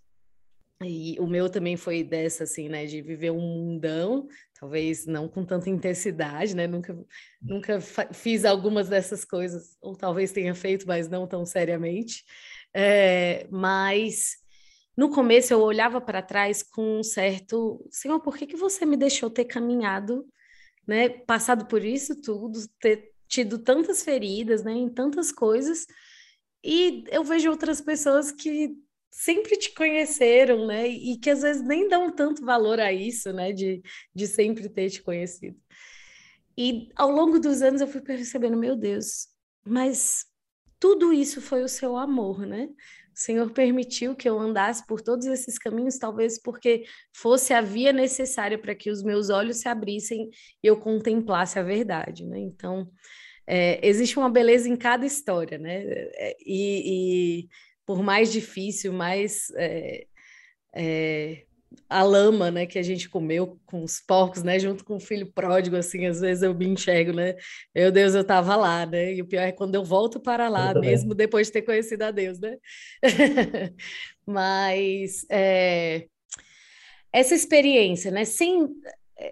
e 0.81 1.17
o 1.19 1.27
meu 1.27 1.49
também 1.49 1.75
foi 1.75 2.03
dessa, 2.03 2.43
assim, 2.43 2.69
né? 2.69 2.85
De 2.85 3.01
viver 3.01 3.31
um 3.31 3.39
mundão, 3.39 4.27
talvez 4.57 5.05
não 5.05 5.27
com 5.27 5.43
tanta 5.43 5.69
intensidade, 5.69 6.55
né? 6.55 6.67
Nunca, 6.67 6.97
nunca 7.41 7.81
fiz 7.81 8.45
algumas 8.45 8.87
dessas 8.87 9.25
coisas, 9.25 9.77
ou 9.81 9.95
talvez 9.95 10.31
tenha 10.31 10.55
feito, 10.55 10.87
mas 10.87 11.09
não 11.09 11.27
tão 11.27 11.45
seriamente. 11.45 12.23
É, 12.73 13.47
mas 13.49 14.37
no 14.95 15.09
começo 15.09 15.53
eu 15.53 15.61
olhava 15.61 15.99
para 15.99 16.21
trás 16.21 16.61
com 16.61 16.99
um 16.99 17.03
certo, 17.03 17.85
Senhor, 17.89 18.19
por 18.19 18.37
que, 18.37 18.45
que 18.45 18.57
você 18.57 18.85
me 18.85 18.97
deixou 18.97 19.29
ter 19.29 19.45
caminhado, 19.45 20.25
né? 20.89 21.07
Passado 21.07 21.67
por 21.67 21.85
isso 21.85 22.19
tudo, 22.19 22.59
ter 22.79 23.13
tido 23.27 23.59
tantas 23.59 24.03
feridas, 24.03 24.63
né, 24.63 24.73
em 24.73 24.89
tantas 24.89 25.31
coisas, 25.31 25.85
e 26.63 27.03
eu 27.11 27.23
vejo 27.23 27.51
outras 27.51 27.79
pessoas 27.79 28.31
que 28.31 28.75
sempre 29.11 29.55
te 29.55 29.71
conheceram, 29.75 30.65
né, 30.65 30.87
e 30.87 31.15
que 31.19 31.29
às 31.29 31.43
vezes 31.43 31.61
nem 31.61 31.87
dão 31.87 32.11
tanto 32.11 32.43
valor 32.43 32.79
a 32.79 32.91
isso, 32.91 33.31
né, 33.31 33.53
de, 33.53 33.83
de 34.15 34.25
sempre 34.25 34.67
ter 34.67 34.89
te 34.89 35.03
conhecido. 35.03 35.55
E 36.57 36.89
ao 36.95 37.11
longo 37.11 37.39
dos 37.39 37.61
anos 37.61 37.81
eu 37.81 37.87
fui 37.87 38.01
percebendo, 38.01 38.57
meu 38.57 38.75
Deus, 38.75 39.27
mas 39.63 40.25
tudo 40.79 41.13
isso 41.13 41.39
foi 41.39 41.63
o 41.63 41.69
seu 41.69 41.97
amor, 41.97 42.47
né? 42.47 42.67
O 43.19 43.21
Senhor 43.21 43.51
permitiu 43.51 44.15
que 44.15 44.29
eu 44.29 44.39
andasse 44.39 44.87
por 44.87 45.01
todos 45.01 45.25
esses 45.25 45.59
caminhos, 45.59 45.97
talvez 45.97 46.41
porque 46.41 46.85
fosse 47.13 47.53
a 47.53 47.59
via 47.59 47.91
necessária 47.91 48.57
para 48.57 48.73
que 48.73 48.89
os 48.89 49.03
meus 49.03 49.29
olhos 49.29 49.57
se 49.57 49.67
abrissem 49.67 50.29
e 50.63 50.67
eu 50.67 50.77
contemplasse 50.79 51.59
a 51.59 51.63
verdade, 51.63 52.25
né? 52.25 52.39
Então, 52.39 52.89
é, 53.45 53.85
existe 53.85 54.17
uma 54.17 54.29
beleza 54.29 54.69
em 54.69 54.77
cada 54.77 55.05
história, 55.05 55.57
né? 55.57 55.83
É, 56.15 56.37
e, 56.39 57.41
e 57.43 57.49
por 57.85 58.01
mais 58.01 58.31
difícil, 58.31 58.93
mais 58.93 59.51
é, 59.57 60.07
é, 60.73 61.43
a 61.87 62.03
lama, 62.03 62.51
né, 62.51 62.65
que 62.65 62.79
a 62.79 62.83
gente 62.83 63.09
comeu 63.09 63.59
com 63.65 63.83
os 63.83 63.99
porcos, 63.99 64.43
né, 64.43 64.59
junto 64.59 64.83
com 64.83 64.95
o 64.95 64.99
filho 64.99 65.31
pródigo, 65.31 65.75
assim, 65.75 66.05
às 66.05 66.19
vezes 66.19 66.43
eu 66.43 66.53
me 66.53 66.67
enxergo, 66.67 67.13
né, 67.13 67.35
meu 67.73 67.91
Deus, 67.91 68.13
eu 68.13 68.21
estava 68.21 68.55
lá, 68.55 68.85
né, 68.85 69.13
e 69.13 69.21
o 69.21 69.27
pior 69.27 69.41
é 69.41 69.51
quando 69.51 69.75
eu 69.75 69.83
volto 69.83 70.19
para 70.19 70.49
lá, 70.49 70.73
mesmo 70.73 71.13
depois 71.13 71.47
de 71.47 71.53
ter 71.53 71.61
conhecido 71.61 72.03
a 72.03 72.11
Deus, 72.11 72.39
né, 72.39 72.57
mas 74.25 75.25
é, 75.29 76.05
essa 77.13 77.35
experiência, 77.35 78.11
né, 78.11 78.25
sem, 78.25 78.67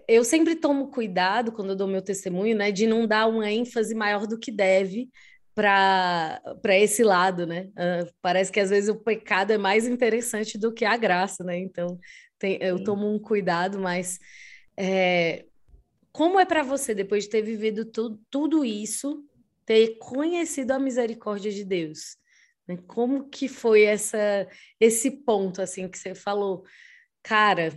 eu 0.08 0.24
sempre 0.24 0.56
tomo 0.56 0.92
cuidado 0.92 1.52
quando 1.52 1.70
eu 1.70 1.76
dou 1.76 1.88
meu 1.88 2.02
testemunho, 2.02 2.56
né, 2.56 2.72
de 2.72 2.86
não 2.88 3.08
dar 3.08 3.28
uma 3.28 3.52
ênfase 3.52 3.96
maior 3.96 4.28
do 4.28 4.38
que 4.38 4.52
deve 4.52 5.10
para 5.58 6.78
esse 6.78 7.04
lado, 7.04 7.48
né? 7.48 7.70
Uh, 7.72 8.08
parece 8.22 8.52
que 8.52 8.60
às 8.60 8.70
vezes 8.70 8.90
o 8.90 8.96
pecado 8.96 9.50
é 9.50 9.58
mais 9.58 9.88
interessante 9.88 10.56
do 10.56 10.72
que 10.72 10.86
a 10.86 10.96
graça, 10.96 11.44
né? 11.44 11.58
Então 11.58 11.98
tem, 12.40 12.58
eu 12.62 12.84
tomo 12.84 13.14
um 13.14 13.20
cuidado, 13.20 13.80
mas 13.80 14.20
é, 14.78 15.46
como 16.12 16.40
é 16.40 16.46
para 16.46 16.64
você 16.64 16.94
depois 16.94 17.26
de 17.26 17.30
ter 17.30 17.42
vivido 17.42 17.86
tu, 17.86 18.20
tudo 18.30 18.64
isso, 18.64 19.24
ter 19.66 19.98
conhecido 20.00 20.72
a 20.72 20.80
misericórdia 20.80 21.52
de 21.52 21.64
Deus. 21.64 22.18
Né? 22.68 22.78
Como 22.88 23.30
que 23.30 23.48
foi 23.48 23.84
essa 23.84 24.48
esse 24.80 25.12
ponto 25.24 25.62
assim 25.62 25.88
que 25.88 25.98
você 25.98 26.16
falou, 26.16 26.64
cara, 27.24 27.70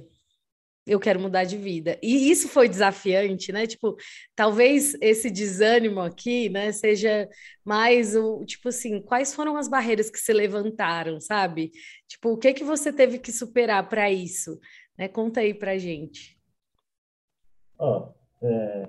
eu 0.86 0.98
quero 0.98 1.20
mudar 1.20 1.44
de 1.44 1.56
vida. 1.56 1.98
E 2.02 2.30
isso 2.30 2.48
foi 2.48 2.68
desafiante, 2.68 3.52
né? 3.52 3.66
Tipo, 3.66 3.96
talvez 4.34 4.96
esse 5.00 5.30
desânimo 5.30 6.00
aqui, 6.00 6.48
né, 6.48 6.72
seja 6.72 7.28
mais 7.64 8.16
o, 8.16 8.44
tipo 8.44 8.68
assim, 8.68 9.00
quais 9.02 9.34
foram 9.34 9.56
as 9.56 9.68
barreiras 9.68 10.10
que 10.10 10.18
se 10.18 10.32
levantaram, 10.32 11.20
sabe? 11.20 11.70
Tipo, 12.08 12.30
o 12.30 12.38
que 12.38 12.52
que 12.54 12.64
você 12.64 12.92
teve 12.92 13.18
que 13.18 13.32
superar 13.32 13.88
para 13.88 14.10
isso? 14.10 14.58
Né? 14.98 15.08
Conta 15.08 15.40
aí 15.40 15.54
pra 15.54 15.78
gente. 15.78 16.38
Ó, 17.78 18.12
oh, 18.42 18.46
é... 18.46 18.88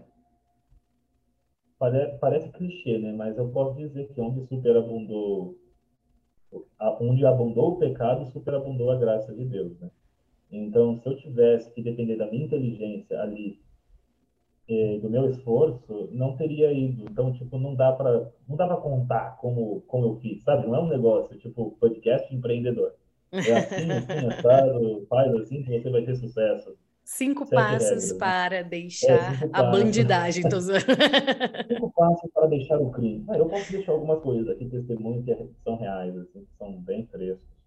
parece, 1.78 2.18
parece 2.20 2.52
clichê, 2.52 2.98
né? 2.98 3.12
Mas 3.12 3.38
eu 3.38 3.50
posso 3.50 3.78
dizer 3.78 4.08
que 4.14 4.20
onde 4.20 4.48
superabundou 4.48 5.58
onde 7.00 7.26
abundou 7.26 7.74
o 7.74 7.80
pecado, 7.80 8.30
superabundou 8.32 8.92
a 8.92 8.98
graça 8.98 9.34
de 9.34 9.46
Deus, 9.46 9.80
né? 9.80 9.90
Então, 10.52 11.00
se 11.00 11.08
eu 11.08 11.16
tivesse 11.16 11.72
que 11.72 11.82
depender 11.82 12.18
da 12.18 12.30
minha 12.30 12.46
inteligência 12.46 13.22
ali, 13.22 13.60
eh, 14.68 15.00
do 15.02 15.10
meu 15.10 15.30
esforço, 15.30 16.10
não 16.12 16.36
teria 16.36 16.72
ido. 16.74 17.06
Então, 17.10 17.32
tipo, 17.34 17.58
não 17.58 17.74
dá 17.74 17.94
para 17.94 18.30
não 18.48 18.58
dá 18.58 18.68
para 18.68 18.78
contar 18.78 19.38
como 19.38 19.82
como 19.88 20.06
eu 20.06 20.16
fiz, 20.20 20.44
sabe? 20.44 20.68
Não 20.68 20.76
é 20.76 20.80
um 20.80 20.90
negócio 20.90 21.38
tipo 21.38 21.72
podcast 21.80 22.34
empreendedor. 22.36 22.94
É 23.32 23.38
assim, 23.58 23.92
assim, 23.92 24.28
assado, 24.28 25.06
faz 25.10 25.34
assim 25.36 25.64
que 25.64 25.80
você 25.80 25.90
vai 25.90 26.04
ter 26.04 26.16
sucesso. 26.16 26.76
Cinco 27.04 27.46
Sete 27.46 27.56
passos 27.56 27.84
regras, 27.84 28.12
né? 28.12 28.18
para 28.20 28.64
né? 28.64 28.70
deixar 28.70 29.44
é, 29.44 29.50
a 29.52 29.64
bandidagem. 29.64 30.48
Tô 30.48 30.60
cinco 30.62 31.92
passos 31.96 32.30
para 32.34 32.48
deixar 32.48 32.78
o 32.78 32.92
crime. 32.92 33.26
Ah, 33.30 33.38
eu 33.38 33.48
posso 33.48 33.72
deixar 33.72 33.94
algumas 33.94 34.22
coisas 34.22 34.48
aqui, 34.50 34.66
testemunhos 34.66 35.26
que 35.26 35.36
são 35.64 35.78
reais, 35.78 36.16
assim, 36.16 36.42
que 36.42 36.58
são 36.58 36.74
bem 36.74 37.08
frescos 37.08 37.61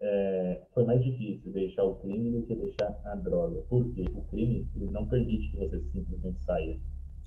é, 0.00 0.62
foi 0.72 0.84
mais 0.84 1.02
difícil 1.02 1.52
deixar 1.52 1.84
o 1.84 1.96
crime 1.96 2.30
do 2.30 2.46
que 2.46 2.54
deixar 2.54 3.00
a 3.04 3.14
droga. 3.16 3.60
Por 3.68 3.92
quê? 3.94 4.04
O 4.14 4.22
crime 4.22 4.66
não 4.76 5.06
permite 5.06 5.50
que 5.50 5.56
você 5.56 5.80
simplesmente 5.92 6.40
saia. 6.44 6.78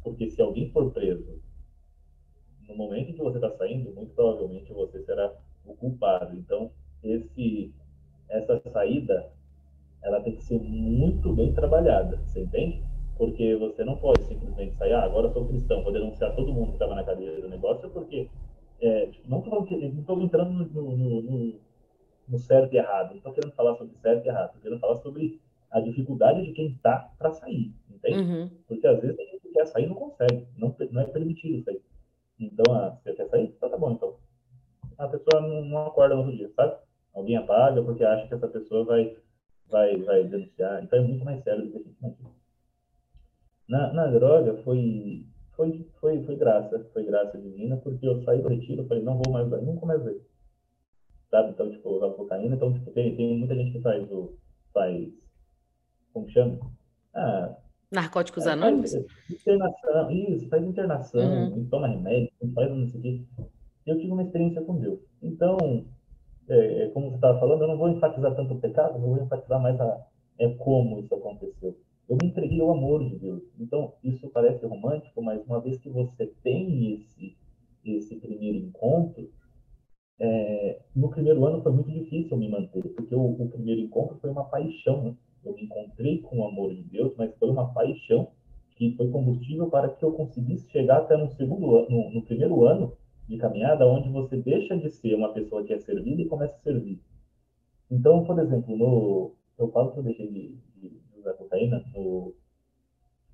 Porque 0.04 0.30
se 0.30 0.42
alguém 0.42 0.72
for 0.72 0.92
preso, 0.92 1.40
no 2.68 2.76
momento 2.76 3.10
em 3.10 3.14
que 3.14 3.22
você 3.22 3.38
está 3.38 3.52
saindo, 3.58 3.94
muito 3.94 4.14
provavelmente 4.14 4.72
você 4.72 5.04
será 5.04 5.34
o 5.66 5.74
culpado. 5.76 6.36
Então, 6.38 6.72
esse, 7.04 7.74
essa 8.30 8.62
saída, 8.72 9.30
ela 10.02 10.22
tem 10.22 10.36
que 10.36 10.44
ser 10.44 10.60
muito 10.60 11.34
bem 11.34 11.54
trabalhada, 11.54 12.18
você 12.26 12.42
entende? 12.42 12.84
Porque 13.18 13.56
você 13.58 13.84
não 13.84 13.98
pode 13.98 14.24
simplesmente 14.24 14.76
sair, 14.78 14.94
ah, 14.94 15.04
agora 15.04 15.28
eu 15.28 15.34
sou 15.34 15.48
cristão, 15.48 15.84
vou 15.84 15.92
denunciar 15.92 16.36
todo 16.36 16.54
mundo 16.54 16.68
que 16.68 16.74
estava 16.74 16.96
na 16.96 17.04
cadeia 17.04 17.40
do 17.40 17.50
negócio, 17.50 17.90
porque 17.90 18.28
é, 18.82 19.10
não 19.28 19.40
estou 19.40 20.22
entrando 20.22 20.66
no, 20.74 20.98
no, 20.98 21.22
no 21.22 21.60
no 22.28 22.38
certo 22.40 22.74
e 22.74 22.78
errado. 22.78 23.10
Não 23.10 23.18
estou 23.18 23.34
querendo 23.34 23.54
falar 23.54 23.76
sobre 23.76 23.96
certo 23.98 24.26
e 24.26 24.30
errado, 24.30 24.48
estou 24.48 24.62
querendo 24.62 24.80
falar 24.80 24.98
sobre 25.02 25.40
a 25.70 25.80
dificuldade 25.80 26.46
de 26.46 26.52
quem 26.52 26.68
está 26.68 27.12
para 27.18 27.32
sair, 27.32 27.74
entende? 27.90 28.20
Uhum. 28.20 28.50
Porque 28.68 28.86
às 28.86 29.00
vezes 29.00 29.18
a 29.18 29.24
gente 29.24 29.50
quer 29.54 29.66
sair 29.68 29.86
e 29.86 29.88
não 29.88 29.96
consegue, 29.96 30.46
não, 30.58 30.76
não 30.92 31.02
é 31.02 31.06
permitido 31.06 31.64
sair. 31.64 31.82
Então, 32.40 32.74
ah, 32.74 32.98
você 33.02 33.14
quer 33.14 33.28
sair? 33.28 33.54
Então 33.56 33.70
tá 33.70 33.78
bom, 33.78 33.92
então. 33.92 34.16
A 34.98 35.08
pessoa 35.08 35.42
não, 35.42 35.64
não 35.64 35.86
acorda 35.86 36.16
no 36.16 36.22
outro 36.22 36.36
dia, 36.36 36.52
sabe? 36.56 36.76
Alguém 37.14 37.38
apaga 37.38 37.82
porque 37.82 38.04
acha 38.04 38.28
que 38.28 38.34
essa 38.34 38.48
pessoa 38.48 38.84
vai, 38.84 39.16
vai, 39.70 39.96
vai 39.98 40.24
denunciar. 40.24 40.84
Então 40.84 41.00
é 41.00 41.02
muito 41.02 41.24
mais 41.24 41.44
sério 41.44 41.66
do 41.66 41.72
que 41.72 41.78
a 41.78 41.82
gente 41.82 41.98
imagina. 42.00 42.30
Na, 43.68 43.94
na 43.94 44.08
droga 44.08 44.62
foi, 44.64 45.26
foi, 45.56 45.88
foi, 46.00 46.24
foi 46.24 46.36
graça, 46.36 46.86
foi 46.92 47.06
graça 47.06 47.38
divina, 47.38 47.78
porque 47.78 48.06
eu 48.06 48.22
saí 48.24 48.42
do 48.42 48.50
retiro, 48.50 48.86
falei, 48.88 49.04
não 49.04 49.18
vou 49.18 49.32
mais, 49.32 49.50
nunca 49.64 49.86
mais 49.86 50.04
ver 50.04 50.22
sabe? 51.32 51.52
Então, 51.52 51.72
tipo, 51.72 51.90
usar 51.90 52.10
cocaína. 52.12 52.56
Então, 52.56 52.74
tipo, 52.74 52.92
tem, 52.92 53.16
tem 53.16 53.38
muita 53.38 53.56
gente 53.56 53.72
que 53.72 53.82
faz 53.82 54.12
o. 54.12 54.38
faz. 54.74 55.10
como 56.14 56.30
chama? 56.30 56.60
Ah, 57.16 57.56
Narcóticos 57.92 58.46
é, 58.46 58.52
anônimos? 58.52 58.94
Internação, 59.30 60.12
isso, 60.12 60.48
faz 60.48 60.64
internação, 60.64 61.52
uhum. 61.52 61.68
toma 61.70 61.90
remédio, 61.90 62.32
faz 62.56 62.72
não 62.72 62.88
sei 62.88 63.00
o 63.00 63.04
quê. 63.04 63.26
Eu 63.86 63.98
tive 63.98 64.14
uma 64.14 64.24
experiência 64.24 64.62
com 64.62 64.80
Deus. 64.80 65.00
Então, 65.22 65.58
é, 66.48 66.84
é 66.84 66.90
como 66.90 67.10
você 67.10 67.16
estava 67.16 67.38
falando, 67.38 67.64
eu 67.64 67.68
não 67.68 67.78
vou 67.78 67.90
enfatizar 67.90 68.34
tanto 68.34 68.54
o 68.54 68.60
pecado, 68.62 68.96
eu 68.96 69.02
vou 69.02 69.22
enfatizar 69.22 69.62
mais 69.62 69.80
a, 69.82 70.08
é 70.40 70.48
como 70.56 71.00
isso 71.00 71.14
aconteceu. 71.14 71.78
Eu 72.08 72.18
me 72.22 72.30
entreguei 72.30 72.62
ao 72.62 72.72
amor 72.72 73.04
de 73.04 73.18
Deus. 73.18 73.44
Então, 73.60 73.94
isso 74.02 74.30
parece 74.30 74.66
romântico, 74.66 75.22
mas 75.22 75.46
uma 75.46 75.60
vez 75.60 75.78
que 75.78 75.90
você 75.90 76.28
tem 76.44 76.94
esse, 76.94 77.38
esse 77.84 78.16
primeiro 78.16 78.58
encontro, 78.58 79.30
é, 80.24 80.80
no 80.96 81.10
primeiro 81.10 81.44
ano 81.48 81.64
foi 81.64 81.72
muito 81.72 81.92
difícil 81.92 82.38
me 82.38 82.48
manter, 82.48 82.84
porque 82.94 83.16
o, 83.16 83.42
o 83.42 83.50
primeiro 83.50 83.82
encontro 83.82 84.20
foi 84.20 84.30
uma 84.30 84.44
paixão. 84.44 85.02
Né? 85.04 85.16
Eu 85.44 85.56
me 85.56 85.64
encontrei 85.64 86.20
com 86.20 86.40
o 86.40 86.48
amor 86.48 86.76
de 86.76 86.84
Deus, 86.84 87.12
mas 87.18 87.36
foi 87.38 87.50
uma 87.50 87.74
paixão 87.74 88.28
que 88.76 88.96
foi 88.96 89.10
combustível 89.10 89.68
para 89.68 89.90
que 89.90 90.06
eu 90.06 90.12
conseguisse 90.12 90.70
chegar 90.70 90.98
até 90.98 91.18
no 91.18 91.32
segundo 91.32 91.76
ano, 91.76 91.90
no, 91.90 92.12
no 92.12 92.22
primeiro 92.22 92.64
ano 92.66 92.94
de 93.28 93.36
caminhada, 93.38 93.88
onde 93.88 94.10
você 94.10 94.38
deixa 94.38 94.78
de 94.78 94.92
ser 94.92 95.16
uma 95.16 95.34
pessoa 95.34 95.64
que 95.64 95.74
é 95.74 95.80
servida 95.80 96.22
e 96.22 96.28
começa 96.28 96.56
a 96.56 96.60
servir. 96.60 97.00
Então, 97.90 98.24
por 98.24 98.38
exemplo, 98.38 98.78
no, 98.78 99.32
eu 99.58 99.72
falo 99.72 99.92
que 99.92 100.00
eu 100.00 100.04
deixei 100.04 100.28
de, 100.28 100.56
de 100.78 101.02
usar 101.20 101.34
cocaína 101.34 101.84
no, 101.96 102.36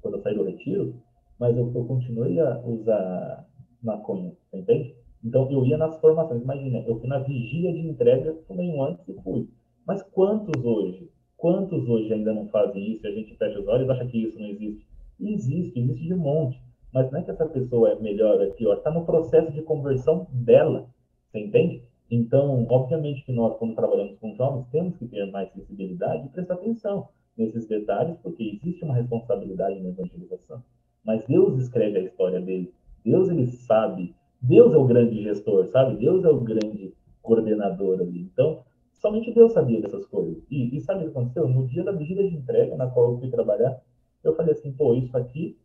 quando 0.01 0.15
eu 0.15 0.21
saí 0.21 0.35
do 0.35 0.45
retiro, 0.45 0.95
mas 1.37 1.55
eu, 1.57 1.69
eu 1.75 1.83
continuei 1.83 2.39
a 2.39 2.59
usar 2.59 3.45
maconha, 3.83 4.31
entende? 4.53 4.95
Então, 5.23 5.51
eu 5.51 5.65
ia 5.65 5.77
nas 5.77 5.99
formações. 5.99 6.41
Imagina, 6.41 6.83
eu 6.87 6.99
fui 6.99 7.07
na 7.07 7.19
vigia 7.19 7.73
de 7.73 7.79
entrega, 7.79 8.33
tomei 8.47 8.69
um 8.69 8.83
antes 8.83 9.07
e 9.07 9.13
fui. 9.21 9.47
Mas 9.85 10.03
quantos 10.03 10.63
hoje? 10.63 11.09
Quantos 11.37 11.87
hoje 11.87 12.13
ainda 12.13 12.33
não 12.33 12.47
fazem 12.47 12.93
isso? 12.93 13.07
A 13.07 13.11
gente 13.11 13.35
fecha 13.35 13.59
os 13.59 13.67
olhos 13.67 13.87
e 13.87 13.91
acha 13.91 14.05
que 14.05 14.23
isso 14.23 14.39
não 14.39 14.47
existe. 14.47 14.87
Existe, 15.19 15.79
existe 15.79 16.07
de 16.07 16.13
um 16.13 16.17
monte. 16.17 16.61
Mas 16.93 17.11
não 17.11 17.19
é 17.19 17.23
que 17.23 17.31
essa 17.31 17.45
pessoa 17.45 17.91
é 17.91 17.99
melhor, 17.99 18.41
é 18.41 18.47
pior. 18.47 18.77
Está 18.77 18.91
no 18.91 19.05
processo 19.05 19.51
de 19.51 19.61
conversão 19.61 20.27
dela. 20.31 20.89
Você 21.31 21.39
entende? 21.39 21.83
Então, 22.09 22.65
obviamente 22.69 23.23
que 23.25 23.31
nós, 23.31 23.57
quando 23.57 23.75
trabalhamos 23.75 24.17
com 24.19 24.33
jovens, 24.35 24.65
temos 24.71 24.95
que 24.97 25.07
ter 25.07 25.29
mais 25.29 25.51
sensibilidade 25.51 26.25
e 26.25 26.29
prestar 26.29 26.55
atenção 26.55 27.09
nesses 27.37 27.67
detalhes, 27.67 28.17
porque 28.23 28.43
existe 28.43 28.83
uma 28.83 28.95
responsabilidade 28.95 29.79
na 29.79 29.89
evangelização. 29.89 30.63
Mas 31.05 31.23
Deus 31.25 31.59
escreve 31.59 31.99
a 31.99 32.03
história 32.03 32.41
dele. 32.41 32.73
Deus, 33.03 33.29
ele 33.29 33.47
sabe 33.47 34.15
Deus 34.41 34.73
é 34.73 34.77
o 34.77 34.85
grande 34.85 35.21
gestor, 35.23 35.65
sabe? 35.67 35.97
Deus 35.97 36.23
é 36.23 36.29
o 36.29 36.39
grande 36.39 36.93
coordenador 37.21 37.99
ali. 37.99 38.21
Então, 38.21 38.63
somente 38.93 39.33
Deus 39.33 39.53
sabia 39.53 39.81
dessas 39.81 40.05
coisas. 40.05 40.43
E, 40.49 40.75
e 40.75 40.81
sabe 40.81 41.01
o 41.01 41.03
que 41.03 41.09
aconteceu? 41.17 41.47
No 41.47 41.67
dia 41.67 41.83
da 41.83 41.91
vigília 41.91 42.29
de 42.29 42.35
entrega, 42.35 42.75
na 42.75 42.87
qual 42.87 43.11
eu 43.11 43.19
fui 43.19 43.29
trabalhar, 43.29 43.81
eu 44.23 44.35
falei 44.35 44.53
assim, 44.53 44.71
pô, 44.71 44.93
isso 44.93 45.15
aqui, 45.17 45.57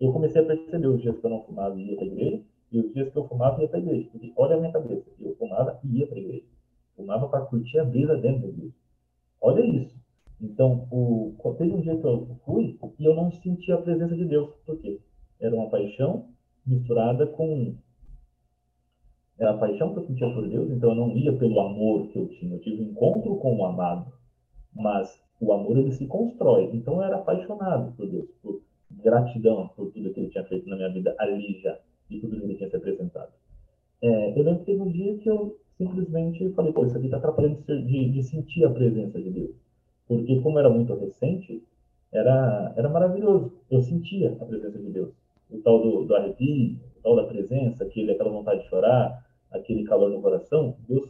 eu 0.00 0.12
comecei 0.12 0.42
a 0.42 0.46
perceber 0.46 0.88
os 0.88 1.00
dias 1.00 1.18
que 1.18 1.24
eu 1.24 1.30
não 1.30 1.42
fumava 1.42 1.78
e 1.78 1.90
ia 1.90 1.96
para 1.96 2.04
a 2.04 2.08
igreja, 2.08 2.42
e 2.72 2.80
os 2.80 2.92
dias 2.92 3.10
que 3.10 3.16
eu 3.16 3.28
fumava 3.28 3.62
ia 3.62 3.68
para 3.68 3.78
a 3.78 3.82
igreja. 3.82 4.08
Porque 4.10 4.32
olha 4.36 4.56
a 4.56 4.58
minha 4.58 4.72
cabeça, 4.72 5.10
eu 5.20 5.34
fumava 5.36 5.78
e 5.84 5.98
ia 5.98 6.06
para 6.06 6.16
a 6.16 6.20
igreja. 6.20 6.46
Fumava 6.96 7.28
para 7.28 7.44
curtir 7.44 7.78
a 7.78 7.84
brisa 7.84 8.16
dentro 8.16 8.42
da 8.42 8.48
igreja. 8.48 8.74
Olha 9.40 9.64
isso. 9.64 9.94
Então, 10.40 10.86
o, 10.90 11.34
teve 11.56 11.72
um 11.72 11.80
dia 11.80 11.96
que 11.96 12.04
eu 12.04 12.36
fui 12.44 12.78
e 12.98 13.04
eu 13.04 13.14
não 13.14 13.30
senti 13.30 13.70
a 13.72 13.78
presença 13.78 14.16
de 14.16 14.24
Deus. 14.24 14.50
Por 14.66 14.78
quê? 14.78 15.00
Era 15.40 15.54
uma 15.54 15.68
paixão 15.68 16.28
misturada 16.66 17.26
com 17.26 17.76
a 19.40 19.54
paixão 19.54 19.92
que 19.92 20.00
eu 20.00 20.06
sentia 20.06 20.32
por 20.32 20.48
Deus, 20.48 20.70
então 20.70 20.90
eu 20.90 20.96
não 20.96 21.16
ia 21.16 21.32
pelo 21.36 21.58
amor 21.60 22.08
que 22.08 22.18
eu 22.18 22.28
tinha. 22.28 22.54
Eu 22.54 22.60
tive 22.60 22.82
um 22.82 22.90
encontro 22.90 23.36
com 23.36 23.56
o 23.56 23.64
amado, 23.64 24.12
mas 24.74 25.20
o 25.40 25.52
amor 25.52 25.76
ele 25.76 25.92
se 25.92 26.06
constrói. 26.06 26.70
Então 26.72 26.94
eu 26.96 27.02
era 27.02 27.16
apaixonado 27.16 27.92
por 27.96 28.06
Deus, 28.06 28.28
por 28.42 28.60
gratidão 29.02 29.68
por 29.76 29.90
tudo 29.92 30.12
que 30.12 30.20
ele 30.20 30.30
tinha 30.30 30.44
feito 30.44 30.68
na 30.68 30.76
minha 30.76 30.90
vida 30.90 31.14
ali 31.18 31.60
já 31.60 31.78
e 32.10 32.20
tudo 32.20 32.36
que 32.36 32.44
ele 32.44 32.54
tinha 32.54 32.70
se 32.70 32.76
apresentado. 32.76 33.32
É, 34.02 34.38
eu 34.38 34.42
lembro 34.42 34.60
que 34.60 34.66
teve 34.66 34.82
um 34.82 34.90
dia 34.90 35.16
que 35.18 35.28
eu 35.28 35.58
simplesmente 35.76 36.50
falei, 36.50 36.72
pô, 36.72 36.84
isso 36.84 36.96
aqui 36.96 37.06
está 37.06 37.16
atrapalhando 37.16 37.62
de, 37.66 38.10
de, 38.10 38.22
sentir 38.22 38.64
a 38.64 38.70
presença 38.70 39.20
de 39.20 39.30
Deus. 39.30 39.50
Porque 40.06 40.40
como 40.40 40.58
era 40.58 40.68
muito 40.68 40.94
recente, 40.94 41.62
era, 42.12 42.72
era 42.76 42.88
maravilhoso. 42.88 43.52
Eu 43.70 43.82
sentia 43.82 44.32
a 44.32 44.44
presença 44.44 44.78
de 44.78 44.90
Deus. 44.90 45.10
O 45.54 45.62
tal 45.62 45.82
do, 45.82 46.04
do 46.04 46.14
arrepio, 46.14 46.76
o 46.98 47.02
tal 47.02 47.16
da 47.16 47.24
presença, 47.24 47.84
aquele, 47.84 48.12
aquela 48.12 48.30
vontade 48.30 48.62
de 48.62 48.68
chorar, 48.68 49.24
aquele 49.50 49.84
calor 49.84 50.10
no 50.10 50.20
coração, 50.20 50.76
Deus 50.88 51.08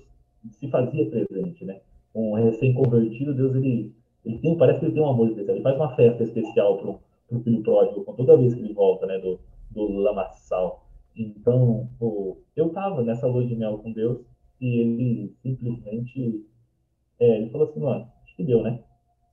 se 0.52 0.68
fazia 0.68 1.08
presente, 1.08 1.64
né? 1.64 1.80
Um 2.14 2.34
recém-convertido, 2.34 3.34
Deus, 3.34 3.54
ele, 3.56 3.92
ele 4.24 4.38
tem, 4.38 4.56
parece 4.56 4.80
que 4.80 4.86
ele 4.86 4.94
tem 4.94 5.02
um 5.02 5.08
amor 5.08 5.28
especial. 5.28 5.56
Ele 5.56 5.62
faz 5.62 5.76
uma 5.76 5.96
festa 5.96 6.22
especial 6.22 6.78
pro, 6.78 7.00
pro 7.28 7.40
filho 7.40 7.62
pródigo, 7.62 8.04
toda 8.16 8.36
vez 8.36 8.54
que 8.54 8.60
ele 8.60 8.72
volta, 8.72 9.06
né? 9.06 9.18
Do, 9.18 9.40
do 9.70 9.86
lamaçal. 9.98 10.86
Então, 11.16 11.88
pô, 11.98 12.38
eu 12.56 12.70
tava 12.70 13.02
nessa 13.02 13.26
lua 13.26 13.46
de 13.46 13.54
mel 13.54 13.78
com 13.78 13.92
Deus 13.92 14.18
e 14.60 14.80
ele 14.80 15.34
simplesmente, 15.42 16.44
é, 17.20 17.38
ele 17.38 17.50
falou 17.50 17.68
assim, 17.68 17.80
mano, 17.80 18.08
acho 18.24 18.36
que 18.36 18.44
deu, 18.44 18.62
né? 18.62 18.80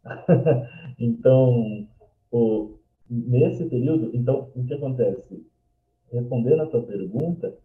então, 1.00 1.88
pô, 2.30 2.80
nesse 3.12 3.66
período, 3.66 4.12
então, 4.14 4.50
o 4.56 4.64
que 4.66 4.74
acontece? 4.74 5.46
respondendo 6.12 6.62
a 6.62 6.68
tua 6.68 6.84
pergunta, 6.84 7.58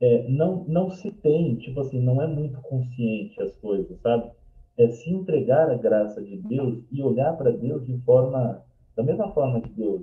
é, 0.00 0.28
não, 0.28 0.64
não 0.64 0.90
se 0.90 1.10
tem, 1.10 1.56
tipo 1.56 1.80
assim, 1.80 2.00
não 2.00 2.22
é 2.22 2.26
muito 2.26 2.60
consciente 2.62 3.40
as 3.42 3.54
coisas, 3.56 4.00
sabe? 4.00 4.30
É 4.76 4.88
se 4.88 5.10
entregar 5.10 5.70
à 5.70 5.76
graça 5.76 6.22
de 6.22 6.36
Deus 6.36 6.84
e 6.90 7.02
olhar 7.02 7.36
para 7.36 7.50
Deus 7.50 7.84
de 7.84 7.96
forma, 8.02 8.64
da 8.96 9.02
mesma 9.02 9.32
forma 9.32 9.60
que 9.60 9.70
Deus. 9.70 10.02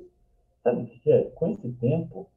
Sabe 0.63 0.83
o 0.83 0.85
que 0.85 1.11
é? 1.11 1.23
Com 1.31 1.51
esse 1.51 1.71
tempo, 1.73 2.29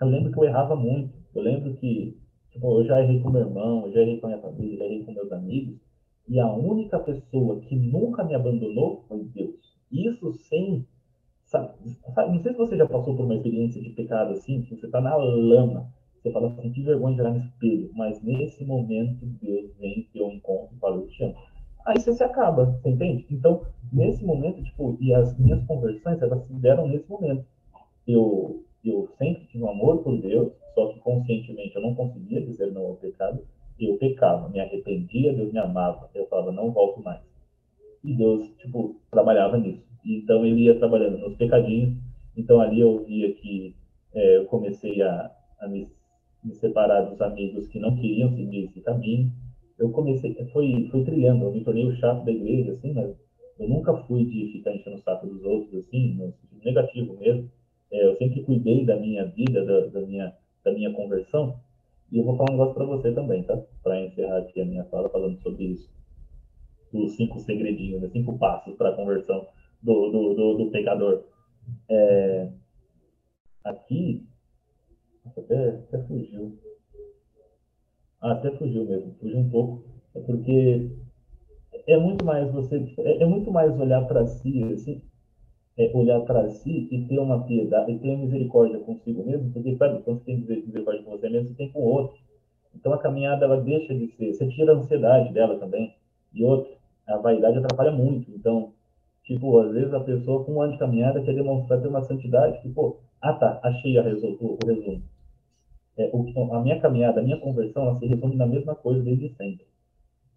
eu 0.00 0.08
lembro 0.08 0.32
que 0.32 0.38
eu 0.38 0.44
errava 0.44 0.76
muito. 0.76 1.14
Eu 1.34 1.42
lembro 1.42 1.74
que, 1.74 2.16
tipo, 2.50 2.80
eu 2.80 2.84
já 2.84 3.02
errei 3.02 3.20
com 3.20 3.30
meu 3.30 3.42
irmão, 3.42 3.86
eu 3.86 3.92
já 3.92 4.00
errei 4.00 4.20
com 4.20 4.26
a 4.26 4.30
minha 4.30 4.42
família, 4.42 4.78
já 4.78 4.84
errei 4.84 5.04
com 5.04 5.12
meus 5.12 5.32
amigos, 5.32 5.76
e 6.28 6.38
a 6.38 6.52
única 6.52 6.98
pessoa 7.00 7.60
que 7.60 7.74
nunca 7.76 8.24
me 8.24 8.34
abandonou 8.34 9.04
foi 9.08 9.24
Deus. 9.24 9.74
Isso 9.90 10.32
sem. 10.48 10.86
Sabe, 12.14 12.32
não 12.32 12.42
sei 12.42 12.52
se 12.52 12.58
você 12.58 12.76
já 12.76 12.86
passou 12.86 13.16
por 13.16 13.24
uma 13.24 13.34
experiência 13.34 13.82
de 13.82 13.90
pecado 13.90 14.32
assim, 14.32 14.62
que 14.62 14.76
você 14.76 14.86
está 14.86 15.00
na 15.00 15.16
lama 15.16 15.92
você 16.24 16.32
fala 16.32 16.48
assim, 16.48 16.72
que 16.72 16.80
vergonha 16.80 17.14
de 17.14 17.20
olhar 17.20 17.34
no 17.34 17.40
espelho, 17.40 17.90
mas 17.92 18.22
nesse 18.22 18.64
momento 18.64 19.26
Deus 19.42 19.76
vem 19.78 20.08
ter 20.10 20.22
um 20.22 20.32
encontro 20.32 20.74
e 20.74 20.78
fala, 20.78 20.96
eu 20.96 21.06
te 21.06 21.22
amo. 21.22 21.34
Aí 21.84 22.00
você 22.00 22.14
se 22.14 22.24
acaba, 22.24 22.64
você 22.64 22.88
entende? 22.88 23.26
Então, 23.30 23.60
nesse 23.92 24.24
momento, 24.24 24.62
tipo, 24.62 24.96
e 25.02 25.12
as 25.12 25.38
minhas 25.38 25.62
conversões, 25.66 26.22
elas 26.22 26.46
se 26.46 26.54
deram 26.54 26.88
nesse 26.88 27.06
momento. 27.10 27.44
Eu, 28.08 28.64
eu 28.82 29.06
sempre 29.18 29.44
tive 29.48 29.64
um 29.64 29.68
amor 29.68 29.98
por 29.98 30.18
Deus, 30.18 30.50
só 30.74 30.94
que 30.94 31.00
conscientemente 31.00 31.76
eu 31.76 31.82
não 31.82 31.94
conseguia 31.94 32.40
dizer 32.40 32.72
não 32.72 32.86
ao 32.86 32.94
pecado. 32.94 33.44
Eu 33.78 33.98
pecava, 33.98 34.48
me 34.48 34.60
arrependia, 34.60 35.34
Deus 35.34 35.52
me 35.52 35.58
amava. 35.58 36.08
Eu 36.14 36.26
falava, 36.28 36.50
não 36.52 36.70
volto 36.70 37.02
mais. 37.02 37.20
E 38.02 38.14
Deus, 38.14 38.48
tipo, 38.56 38.96
trabalhava 39.10 39.58
nisso. 39.58 39.84
Então, 40.06 40.46
ele 40.46 40.62
ia 40.62 40.78
trabalhando 40.78 41.18
nos 41.18 41.36
pecadinhos. 41.36 41.98
Então, 42.36 42.60
ali 42.60 42.80
eu 42.80 43.04
via 43.04 43.32
que 43.34 43.74
é, 44.14 44.36
eu 44.38 44.44
comecei 44.46 45.02
a, 45.02 45.30
a 45.60 45.68
me 45.68 45.88
me 46.44 46.54
separar 46.54 47.02
dos 47.02 47.20
amigos 47.22 47.66
que 47.68 47.78
não 47.78 47.96
queriam 47.96 48.30
seguir 48.36 48.64
esse 48.64 48.80
caminho. 48.82 49.32
Eu 49.78 49.90
comecei, 49.90 50.34
foi, 50.52 50.88
foi 50.90 51.02
trilhando, 51.02 51.44
eu 51.46 51.52
me 51.52 51.64
tornei 51.64 51.86
o 51.86 51.96
chato 51.96 52.24
da 52.24 52.30
igreja, 52.30 52.72
assim, 52.72 52.92
mas 52.92 53.16
eu 53.58 53.68
nunca 53.68 53.96
fui 54.04 54.24
de 54.26 54.52
ficar 54.52 54.74
enchendo 54.74 54.96
o 54.96 55.00
saco 55.00 55.26
dos 55.26 55.42
outros, 55.42 55.74
assim, 55.74 56.14
no 56.14 56.32
sentido 56.32 56.64
negativo 56.64 57.18
mesmo. 57.18 57.50
É, 57.90 58.06
eu 58.06 58.14
sempre 58.16 58.42
cuidei 58.42 58.84
da 58.84 58.96
minha 58.96 59.24
vida, 59.24 59.64
da, 59.64 59.86
da, 59.86 60.00
minha, 60.02 60.32
da 60.64 60.72
minha 60.72 60.92
conversão. 60.92 61.58
E 62.12 62.18
eu 62.18 62.24
vou 62.24 62.36
falar 62.36 62.50
um 62.50 62.52
negócio 62.52 62.74
para 62.74 62.84
você 62.84 63.12
também, 63.12 63.42
tá? 63.42 63.60
Para 63.82 64.00
encerrar 64.00 64.38
aqui 64.38 64.60
a 64.60 64.64
minha 64.64 64.84
fala 64.84 65.08
falando 65.08 65.40
sobre 65.40 65.64
isso. 65.64 65.90
Os 66.92 67.16
cinco 67.16 67.40
segredinhos, 67.40 68.02
né? 68.02 68.08
cinco 68.12 68.38
passos 68.38 68.76
para 68.76 68.90
a 68.90 68.96
conversão 68.96 69.46
do, 69.82 70.10
do, 70.10 70.34
do, 70.34 70.54
do 70.58 70.70
pecador. 70.70 71.24
É, 71.88 72.48
aqui, 73.64 74.26
até, 75.36 75.68
até 75.70 75.98
fugiu. 76.04 76.58
Ah, 78.20 78.32
até 78.32 78.50
fugiu 78.52 78.84
mesmo, 78.84 79.14
fugiu 79.20 79.38
um 79.38 79.50
pouco. 79.50 79.82
É 80.14 80.20
porque 80.20 80.90
é 81.86 81.98
muito 81.98 82.24
mais 82.24 82.50
você, 82.52 82.76
é, 82.98 83.22
é 83.22 83.26
muito 83.26 83.50
mais 83.50 83.78
olhar 83.78 84.06
para 84.06 84.26
si, 84.26 84.62
assim, 84.72 85.02
é 85.76 85.90
olhar 85.94 86.20
para 86.20 86.48
si 86.50 86.88
e 86.90 87.06
ter 87.06 87.18
uma 87.18 87.44
piedade, 87.44 87.92
e 87.92 87.98
ter 87.98 88.16
misericórdia 88.16 88.78
consigo 88.80 89.24
mesmo, 89.24 89.52
porque 89.52 89.76
sabe, 89.76 90.02
quando 90.02 90.20
você 90.20 90.24
tem 90.24 90.38
misericórdia 90.38 91.02
com 91.02 91.10
você 91.10 91.28
mesmo, 91.28 91.48
você 91.48 91.54
tem 91.54 91.72
com 91.72 91.80
o 91.80 91.86
outro. 91.86 92.16
Então 92.74 92.92
a 92.92 92.98
caminhada 92.98 93.44
ela 93.44 93.60
deixa 93.60 93.94
de 93.94 94.08
ser, 94.16 94.32
você 94.32 94.48
tira 94.48 94.72
a 94.72 94.76
ansiedade 94.76 95.32
dela 95.32 95.58
também. 95.58 95.94
E 96.32 96.44
outro, 96.44 96.72
a 97.06 97.16
vaidade 97.18 97.58
atrapalha 97.58 97.92
muito. 97.92 98.30
Então, 98.30 98.72
tipo, 99.24 99.58
às 99.60 99.72
vezes 99.72 99.92
a 99.92 100.00
pessoa 100.00 100.44
com 100.44 100.54
um 100.54 100.62
ano 100.62 100.72
de 100.72 100.78
caminhada 100.78 101.22
quer 101.22 101.34
demonstrar 101.34 101.80
ter 101.80 101.88
uma 101.88 102.02
santidade 102.02 102.60
que, 102.62 102.68
pô, 102.68 102.98
ah 103.20 103.32
tá, 103.32 103.60
achei 103.62 103.98
a 103.98 104.02
resol 104.02 104.36
o 104.40 104.58
resumo 104.66 105.02
é, 105.96 106.10
o, 106.12 106.54
a 106.54 106.60
minha 106.60 106.80
caminhada, 106.80 107.20
a 107.20 107.22
minha 107.22 107.38
conversão, 107.38 107.84
ela 107.84 107.98
se 107.98 108.06
resume 108.06 108.36
na 108.36 108.46
mesma 108.46 108.74
coisa 108.74 109.02
desde 109.02 109.28
sempre. 109.36 109.66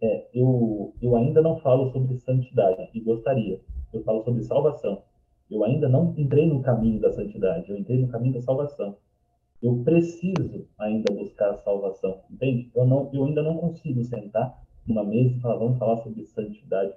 É, 0.01 0.27
eu, 0.33 0.93
eu 1.01 1.15
ainda 1.15 1.41
não 1.41 1.57
falo 1.59 1.91
sobre 1.91 2.17
santidade, 2.17 2.89
e 2.93 2.99
gostaria. 2.99 3.59
Eu 3.91 4.03
falo 4.03 4.23
sobre 4.23 4.43
salvação. 4.43 5.01
Eu 5.49 5.63
ainda 5.63 5.89
não 5.89 6.13
entrei 6.17 6.45
no 6.45 6.61
caminho 6.61 6.99
da 6.99 7.11
santidade, 7.11 7.69
eu 7.69 7.77
entrei 7.77 7.99
no 7.99 8.09
caminho 8.09 8.33
da 8.33 8.41
salvação. 8.41 8.97
Eu 9.61 9.81
preciso 9.83 10.67
ainda 10.77 11.11
buscar 11.11 11.51
a 11.51 11.57
salvação, 11.57 12.21
entende? 12.29 12.69
Eu, 12.75 12.85
não, 12.85 13.09
eu 13.11 13.25
ainda 13.25 13.41
não 13.41 13.57
consigo 13.57 14.03
sentar 14.03 14.61
numa 14.85 15.03
mesa 15.03 15.35
e 15.35 15.39
falar, 15.39 15.55
vamos 15.55 15.79
falar 15.79 15.97
sobre 15.97 16.23
santidade. 16.25 16.93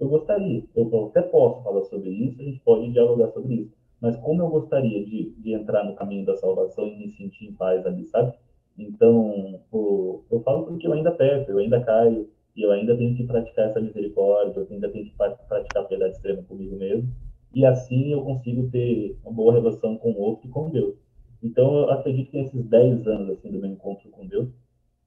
Eu 0.00 0.08
gostaria, 0.08 0.64
eu, 0.74 1.06
até 1.06 1.22
posso 1.22 1.62
falar 1.62 1.82
sobre 1.84 2.10
isso, 2.10 2.40
a 2.40 2.44
gente 2.44 2.60
pode 2.60 2.90
dialogar 2.90 3.28
sobre 3.28 3.54
isso 3.54 3.80
mas 4.00 4.16
como 4.16 4.40
eu 4.42 4.48
gostaria 4.48 5.04
de, 5.04 5.30
de 5.36 5.52
entrar 5.52 5.84
no 5.84 5.94
caminho 5.94 6.24
da 6.24 6.34
salvação 6.36 6.86
e 6.86 6.96
me 6.96 7.10
sentir 7.10 7.46
em 7.46 7.52
paz 7.52 7.84
ali, 7.84 8.06
sabe? 8.06 8.32
Então, 8.78 9.60
o, 9.70 10.24
eu 10.30 10.40
falo 10.40 10.64
porque 10.64 10.86
eu 10.86 10.92
ainda 10.92 11.12
peço, 11.12 11.50
eu 11.50 11.58
ainda 11.58 11.84
caio, 11.84 12.30
e 12.56 12.62
eu 12.62 12.72
ainda 12.72 12.96
tenho 12.96 13.14
que 13.14 13.24
praticar 13.24 13.66
essa 13.66 13.80
misericórdia, 13.80 14.60
eu 14.60 14.66
ainda 14.70 14.88
tenho 14.88 15.04
que 15.04 15.14
praticar 15.14 15.82
a 15.82 15.84
piedade 15.84 16.14
extrema 16.14 16.42
comigo 16.44 16.76
mesmo, 16.76 17.12
e 17.54 17.66
assim 17.66 18.10
eu 18.10 18.22
consigo 18.22 18.70
ter 18.70 19.18
uma 19.22 19.32
boa 19.32 19.52
relação 19.52 19.98
com 19.98 20.12
o 20.12 20.18
outro 20.18 20.48
e 20.48 20.50
com 20.50 20.70
Deus. 20.70 20.94
Então, 21.42 21.76
eu 21.76 21.90
acredito 21.90 22.30
que 22.30 22.38
nesses 22.38 22.64
10 22.64 23.06
anos 23.06 23.30
assim, 23.30 23.50
do 23.50 23.58
meu 23.58 23.70
encontro 23.70 24.08
com 24.10 24.26
Deus, 24.26 24.48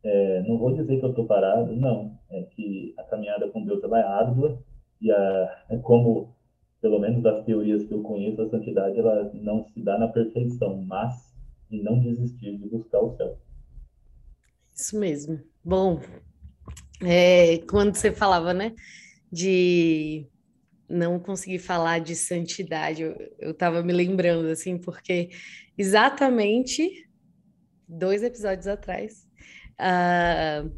é, 0.04 0.44
não 0.44 0.58
vou 0.58 0.74
dizer 0.74 1.00
que 1.00 1.06
eu 1.06 1.10
estou 1.10 1.26
parado, 1.26 1.76
não, 1.76 2.20
é 2.30 2.44
que 2.44 2.94
a 2.98 3.04
caminhada 3.04 3.48
com 3.48 3.64
Deus 3.64 3.84
é 3.84 4.02
árdua, 4.02 4.60
e 5.04 5.12
a, 5.12 5.66
é 5.70 5.78
como 5.78 6.34
pelo 6.82 7.00
menos 7.00 7.24
das 7.24 7.46
teorias 7.46 7.86
que 7.86 7.94
eu 7.94 8.02
conheço, 8.04 8.42
a 8.42 8.50
santidade 8.50 9.00
ela 9.00 9.32
não 9.34 9.64
se 9.70 9.82
dá 9.82 9.98
na 9.98 10.10
perfeição, 10.10 10.84
mas 10.86 11.34
em 11.72 11.82
não 11.82 12.00
desistir 12.02 12.58
de 12.58 12.68
buscar 12.68 13.00
o 13.00 13.16
céu. 13.16 13.38
Isso 14.76 15.00
mesmo. 15.00 15.40
Bom, 15.64 16.02
é, 17.02 17.60
quando 17.70 17.96
você 17.96 18.12
falava, 18.12 18.54
né, 18.54 18.74
de 19.32 20.28
não 20.90 21.20
conseguir 21.20 21.60
falar 21.60 22.00
de 22.00 22.18
santidade, 22.18 23.02
eu 23.40 23.52
estava 23.52 23.82
me 23.82 23.94
lembrando, 23.94 24.48
assim, 24.50 24.78
porque 24.78 25.30
exatamente 25.78 27.10
dois 27.88 28.24
episódios 28.24 28.68
atrás, 28.68 29.26
uh, 29.80 30.70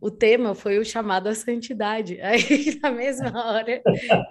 o 0.00 0.10
tema 0.10 0.54
foi 0.54 0.78
o 0.78 0.84
chamado 0.84 1.28
à 1.28 1.34
santidade. 1.34 2.20
Aí, 2.22 2.78
na 2.82 2.90
mesma 2.90 3.46
hora, 3.46 3.82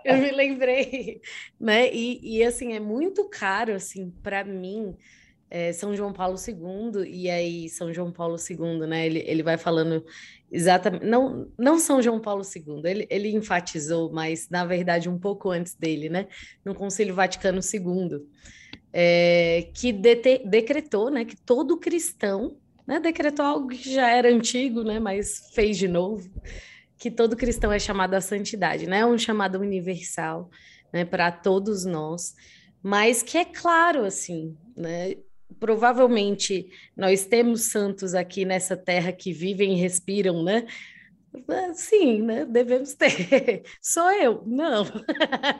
eu 0.03 0.17
me 0.17 0.31
lembrei, 0.31 1.21
né? 1.59 1.93
E, 1.93 2.37
e 2.37 2.43
assim, 2.43 2.73
é 2.73 2.79
muito 2.79 3.29
caro, 3.29 3.73
assim, 3.73 4.11
para 4.23 4.43
mim, 4.43 4.95
é, 5.49 5.71
São 5.73 5.95
João 5.95 6.13
Paulo 6.13 6.37
II, 6.37 7.07
e 7.07 7.29
aí 7.29 7.69
São 7.69 7.93
João 7.93 8.11
Paulo 8.11 8.37
II, 8.37 8.87
né? 8.87 9.05
Ele, 9.05 9.23
ele 9.25 9.43
vai 9.43 9.57
falando 9.57 10.05
exatamente, 10.51 11.05
não, 11.05 11.51
não 11.57 11.79
São 11.79 12.01
João 12.01 12.19
Paulo 12.19 12.43
II, 12.43 12.81
ele, 12.85 13.07
ele 13.09 13.29
enfatizou, 13.29 14.11
mas 14.11 14.49
na 14.49 14.65
verdade 14.65 15.09
um 15.09 15.17
pouco 15.17 15.49
antes 15.49 15.75
dele, 15.75 16.09
né? 16.09 16.27
No 16.63 16.75
Concílio 16.75 17.15
Vaticano 17.15 17.61
II, 17.61 18.25
é, 18.93 19.69
que 19.73 19.91
dete, 19.91 20.43
decretou, 20.45 21.09
né, 21.09 21.25
que 21.25 21.35
todo 21.35 21.77
cristão 21.77 22.57
né, 22.89 22.99
decretou 22.99 23.45
algo 23.45 23.67
que 23.67 23.93
já 23.93 24.09
era 24.09 24.27
antigo, 24.27 24.83
né, 24.83 24.99
mas 24.99 25.51
fez 25.53 25.77
de 25.77 25.87
novo, 25.87 26.27
que 26.97 27.11
todo 27.11 27.37
cristão 27.37 27.71
é 27.71 27.77
chamado 27.77 28.15
à 28.15 28.21
santidade, 28.21 28.87
né, 28.87 29.05
um 29.05 29.15
chamado 29.15 29.59
universal, 29.59 30.49
né, 30.91 31.05
para 31.05 31.31
todos 31.31 31.85
nós, 31.85 32.33
mas 32.81 33.21
que 33.21 33.37
é 33.37 33.45
claro, 33.45 34.05
assim, 34.05 34.57
né, 34.75 35.17
provavelmente 35.59 36.67
nós 36.97 37.25
temos 37.25 37.65
santos 37.65 38.15
aqui 38.15 38.43
nessa 38.43 38.75
terra 38.75 39.11
que 39.11 39.31
vivem 39.31 39.77
e 39.77 39.79
respiram, 39.79 40.41
né, 40.41 40.65
Sim, 41.75 42.23
né? 42.23 42.43
Devemos 42.43 42.95
ter. 42.95 43.61
Sou 43.79 44.11
eu? 44.13 44.41
Não. 44.47 44.83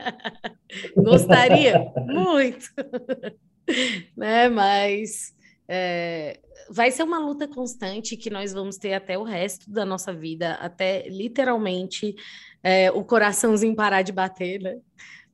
Gostaria 0.97 1.93
muito, 2.07 2.73
né? 4.17 4.49
Mas 4.49 5.31
é, 5.71 6.39
vai 6.67 6.89
ser 6.89 7.03
uma 7.03 7.19
luta 7.19 7.47
constante 7.47 8.17
que 8.17 8.31
nós 8.31 8.51
vamos 8.51 8.77
ter 8.77 8.93
até 8.93 9.19
o 9.19 9.23
resto 9.23 9.69
da 9.69 9.85
nossa 9.85 10.11
vida, 10.11 10.53
até 10.55 11.07
literalmente 11.07 12.15
é, 12.63 12.91
o 12.91 13.03
coraçãozinho 13.03 13.75
parar 13.75 14.01
de 14.01 14.11
bater, 14.11 14.59
né? 14.59 14.79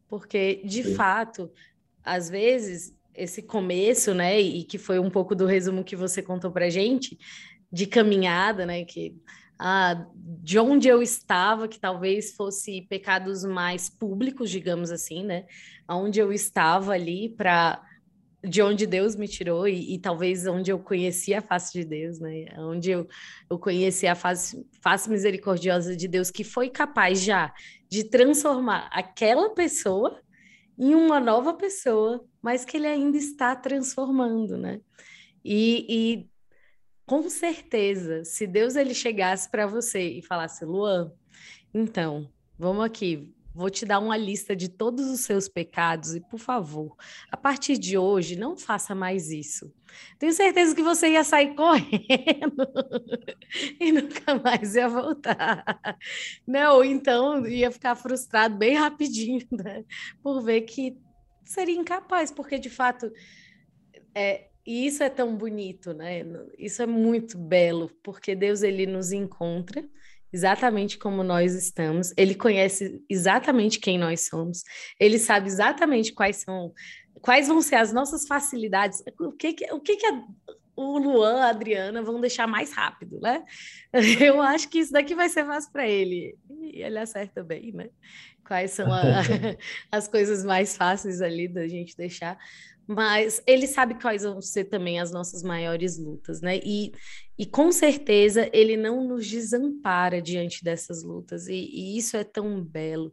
Porque, 0.09 0.61
de 0.65 0.83
Sim. 0.83 0.93
fato, 0.93 1.49
às 2.03 2.29
vezes, 2.29 2.93
esse 3.13 3.41
começo, 3.41 4.13
né, 4.13 4.39
e 4.41 4.65
que 4.65 4.77
foi 4.77 4.99
um 4.99 5.09
pouco 5.09 5.33
do 5.33 5.45
resumo 5.45 5.85
que 5.85 5.95
você 5.95 6.21
contou 6.21 6.51
pra 6.51 6.69
gente, 6.69 7.17
de 7.71 7.87
caminhada, 7.87 8.65
né, 8.65 8.83
que 8.83 9.15
ah, 9.57 10.05
de 10.17 10.59
onde 10.59 10.89
eu 10.89 11.01
estava, 11.01 11.65
que 11.65 11.79
talvez 11.79 12.35
fosse 12.35 12.81
pecados 12.89 13.45
mais 13.45 13.89
públicos, 13.89 14.49
digamos 14.49 14.91
assim, 14.91 15.23
né, 15.23 15.45
onde 15.89 16.19
eu 16.19 16.33
estava 16.33 16.91
ali 16.91 17.29
para 17.29 17.81
de 18.47 18.61
onde 18.61 18.85
Deus 18.85 19.15
me 19.15 19.27
tirou 19.27 19.67
e, 19.67 19.95
e, 19.95 19.99
talvez 19.99 20.45
onde 20.47 20.71
eu 20.71 20.79
conheci 20.79 21.33
a 21.33 21.41
face 21.41 21.73
de 21.73 21.85
Deus, 21.85 22.19
né? 22.19 22.45
Onde 22.57 22.91
eu, 22.91 23.07
eu 23.49 23.59
conheci 23.59 24.07
a 24.07 24.15
face, 24.15 24.65
face 24.81 25.09
misericordiosa 25.09 25.95
de 25.95 26.07
Deus 26.07 26.31
que 26.31 26.43
foi 26.43 26.69
capaz 26.69 27.21
já 27.21 27.53
de 27.89 28.03
transformar 28.03 28.89
aquela 28.91 29.49
pessoa 29.53 30.21
em 30.77 30.93
uma 30.93 31.19
nova 31.19 31.53
pessoa, 31.53 32.25
mas 32.41 32.65
que 32.65 32.77
ele 32.77 32.87
ainda 32.87 33.17
está 33.17 33.55
transformando, 33.55 34.57
né? 34.57 34.81
E, 35.43 35.85
e 35.89 36.29
com 37.05 37.29
certeza, 37.29 38.23
se 38.25 38.47
Deus 38.47 38.75
ele 38.75 38.93
chegasse 38.93 39.49
para 39.49 39.67
você 39.67 40.01
e 40.01 40.21
falasse, 40.21 40.65
Luan, 40.65 41.11
então, 41.73 42.29
vamos 42.57 42.83
aqui, 42.83 43.34
vou 43.55 43.69
te 43.69 43.85
dar 43.85 43.99
uma 43.99 44.17
lista 44.17 44.53
de 44.53 44.67
todos 44.67 45.09
os 45.09 45.21
seus 45.21 45.47
pecados 45.47 46.13
e, 46.13 46.19
por 46.19 46.37
favor, 46.37 46.93
a 47.31 47.37
partir 47.37 47.77
de 47.77 47.97
hoje, 47.97 48.35
não 48.35 48.57
faça 48.57 48.93
mais 48.93 49.31
isso. 49.31 49.73
Tenho 50.19 50.33
certeza 50.33 50.75
que 50.75 50.83
você 50.83 51.11
ia 51.11 51.23
sair 51.23 51.55
correndo 51.55 52.67
e 53.79 53.93
nunca 53.93 54.35
mais 54.35 54.75
ia 54.75 54.89
voltar. 54.89 55.63
Não, 56.45 56.83
então 56.83 57.47
ia 57.47 57.71
ficar 57.71 57.95
frustrado 57.95 58.57
bem 58.57 58.75
rapidinho, 58.75 59.47
né? 59.49 59.85
Por 60.21 60.41
ver 60.41 60.61
que 60.61 60.97
seria 61.45 61.79
incapaz, 61.79 62.31
porque 62.31 62.59
de 62.59 62.69
fato 62.69 63.09
é, 64.13 64.49
e 64.65 64.85
isso 64.85 65.01
é 65.01 65.09
tão 65.09 65.35
bonito, 65.37 65.93
né? 65.93 66.23
Isso 66.57 66.81
é 66.81 66.85
muito 66.85 67.37
belo, 67.37 67.89
porque 68.03 68.35
Deus 68.35 68.63
ele 68.63 68.85
nos 68.85 69.13
encontra 69.13 69.87
exatamente 70.31 70.97
como 70.97 71.23
nós 71.23 71.53
estamos. 71.53 72.13
Ele 72.17 72.35
conhece 72.35 73.03
exatamente 73.09 73.79
quem 73.79 73.97
nós 73.97 74.27
somos. 74.27 74.63
Ele 74.99 75.17
sabe 75.17 75.47
exatamente 75.47 76.13
quais 76.13 76.37
são 76.37 76.73
quais 77.21 77.47
vão 77.47 77.61
ser 77.61 77.75
as 77.75 77.91
nossas 77.91 78.27
facilidades. 78.27 79.03
O 79.19 79.31
que 79.31 79.53
que, 79.53 79.73
o 79.73 79.79
que, 79.79 79.95
que 79.95 80.05
a, 80.05 80.23
o 80.75 80.97
Luan, 80.97 81.41
a 81.41 81.49
Adriana 81.49 82.03
vão 82.03 82.19
deixar 82.19 82.47
mais 82.47 82.73
rápido, 82.73 83.19
né? 83.19 83.43
Eu 84.21 84.41
acho 84.41 84.69
que 84.69 84.79
isso 84.79 84.91
daqui 84.91 85.15
vai 85.15 85.29
ser 85.29 85.45
fácil 85.45 85.71
para 85.71 85.87
ele. 85.87 86.37
E 86.49 86.81
ele 86.81 86.99
acerta 86.99 87.43
bem, 87.43 87.71
né? 87.71 87.89
Quais 88.45 88.71
são 88.71 88.91
a, 88.91 89.01
as 89.91 90.07
coisas 90.07 90.43
mais 90.43 90.75
fáceis 90.77 91.21
ali 91.21 91.47
da 91.47 91.67
gente 91.67 91.95
deixar 91.95 92.37
mas 92.87 93.41
ele 93.47 93.65
sabe 93.67 93.95
quais 93.99 94.23
vão 94.23 94.41
ser 94.41 94.65
também 94.65 94.99
as 94.99 95.11
nossas 95.11 95.41
maiores 95.41 95.97
lutas, 95.97 96.41
né? 96.41 96.59
E, 96.63 96.91
e 97.37 97.45
com 97.45 97.71
certeza 97.71 98.49
ele 98.53 98.77
não 98.77 99.05
nos 99.05 99.27
desampara 99.27 100.21
diante 100.21 100.63
dessas 100.63 101.03
lutas, 101.03 101.47
e, 101.47 101.53
e 101.53 101.97
isso 101.97 102.15
é 102.15 102.23
tão 102.23 102.63
belo. 102.63 103.11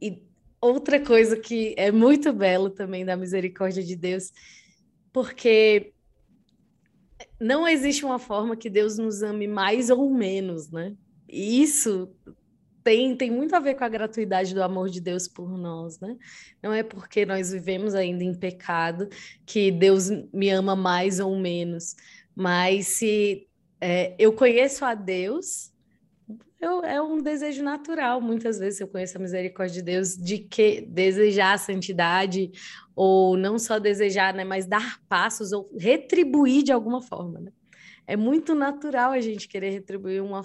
E 0.00 0.22
outra 0.60 1.00
coisa 1.00 1.36
que 1.36 1.74
é 1.76 1.90
muito 1.92 2.32
belo 2.32 2.70
também 2.70 3.04
da 3.04 3.16
misericórdia 3.16 3.82
de 3.82 3.94
Deus, 3.94 4.32
porque 5.12 5.92
não 7.40 7.66
existe 7.66 8.04
uma 8.04 8.18
forma 8.18 8.56
que 8.56 8.68
Deus 8.68 8.98
nos 8.98 9.22
ame 9.22 9.46
mais 9.46 9.90
ou 9.90 10.10
menos, 10.12 10.70
né? 10.70 10.94
E 11.28 11.62
isso 11.62 12.10
tem, 12.82 13.14
tem 13.16 13.30
muito 13.30 13.54
a 13.54 13.60
ver 13.60 13.74
com 13.74 13.84
a 13.84 13.88
gratuidade 13.88 14.54
do 14.54 14.62
amor 14.62 14.88
de 14.88 15.00
Deus 15.00 15.28
por 15.28 15.58
nós, 15.58 16.00
né? 16.00 16.16
Não 16.62 16.72
é 16.72 16.82
porque 16.82 17.26
nós 17.26 17.52
vivemos 17.52 17.94
ainda 17.94 18.24
em 18.24 18.34
pecado 18.34 19.08
que 19.44 19.70
Deus 19.70 20.08
me 20.32 20.48
ama 20.48 20.74
mais 20.74 21.20
ou 21.20 21.36
menos, 21.38 21.94
mas 22.38 22.86
se 22.86 23.48
é, 23.80 24.14
eu 24.16 24.32
conheço 24.32 24.84
a 24.84 24.94
Deus, 24.94 25.72
eu, 26.60 26.84
é 26.84 27.02
um 27.02 27.20
desejo 27.20 27.64
natural. 27.64 28.20
Muitas 28.20 28.60
vezes 28.60 28.80
eu 28.80 28.86
conheço 28.86 29.18
a 29.18 29.20
misericórdia 29.20 29.74
de 29.74 29.82
Deus 29.82 30.16
de 30.16 30.38
que 30.38 30.82
desejar 30.82 31.54
a 31.54 31.58
santidade, 31.58 32.52
ou 32.94 33.36
não 33.36 33.58
só 33.58 33.80
desejar, 33.80 34.32
né, 34.32 34.44
mas 34.44 34.66
dar 34.66 35.00
passos 35.08 35.50
ou 35.50 35.68
retribuir 35.76 36.62
de 36.62 36.70
alguma 36.70 37.02
forma. 37.02 37.40
Né? 37.40 37.50
É 38.06 38.16
muito 38.16 38.54
natural 38.54 39.10
a 39.10 39.20
gente 39.20 39.48
querer 39.48 39.70
retribuir 39.70 40.22
uma 40.22 40.42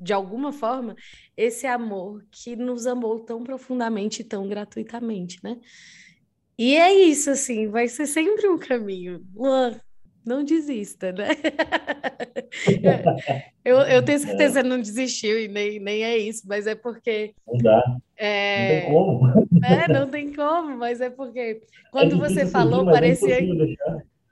de 0.00 0.14
alguma 0.14 0.54
forma 0.54 0.96
esse 1.36 1.66
amor 1.66 2.24
que 2.30 2.56
nos 2.56 2.86
amou 2.86 3.20
tão 3.20 3.44
profundamente 3.44 4.22
e 4.22 4.24
tão 4.24 4.48
gratuitamente, 4.48 5.38
né? 5.44 5.60
E 6.58 6.74
é 6.74 6.94
isso, 6.94 7.28
assim, 7.28 7.68
vai 7.68 7.86
ser 7.86 8.06
sempre 8.06 8.48
um 8.48 8.58
caminho. 8.58 9.22
Luan, 9.34 9.78
não 10.26 10.44
desista, 10.44 11.12
né? 11.12 11.28
eu, 13.64 13.78
eu 13.78 14.04
tenho 14.04 14.18
certeza 14.18 14.62
que 14.62 14.68
não 14.68 14.80
desistiu 14.80 15.38
e 15.38 15.48
nem, 15.48 15.78
nem 15.78 16.02
é 16.02 16.18
isso, 16.18 16.42
mas 16.46 16.66
é 16.66 16.74
porque. 16.74 17.34
Não 17.46 17.58
dá. 17.58 17.96
É... 18.16 18.58
Não 18.58 18.68
tem 18.68 18.90
como. 18.90 19.26
É, 19.64 19.88
não 19.88 20.10
tem 20.10 20.32
como, 20.32 20.76
mas 20.76 21.00
é 21.00 21.10
porque 21.10 21.38
é 21.38 21.60
quando 21.90 22.16
é 22.16 22.28
você 22.28 22.46
falou, 22.46 22.88
é 22.88 22.92
parecia. 22.92 23.38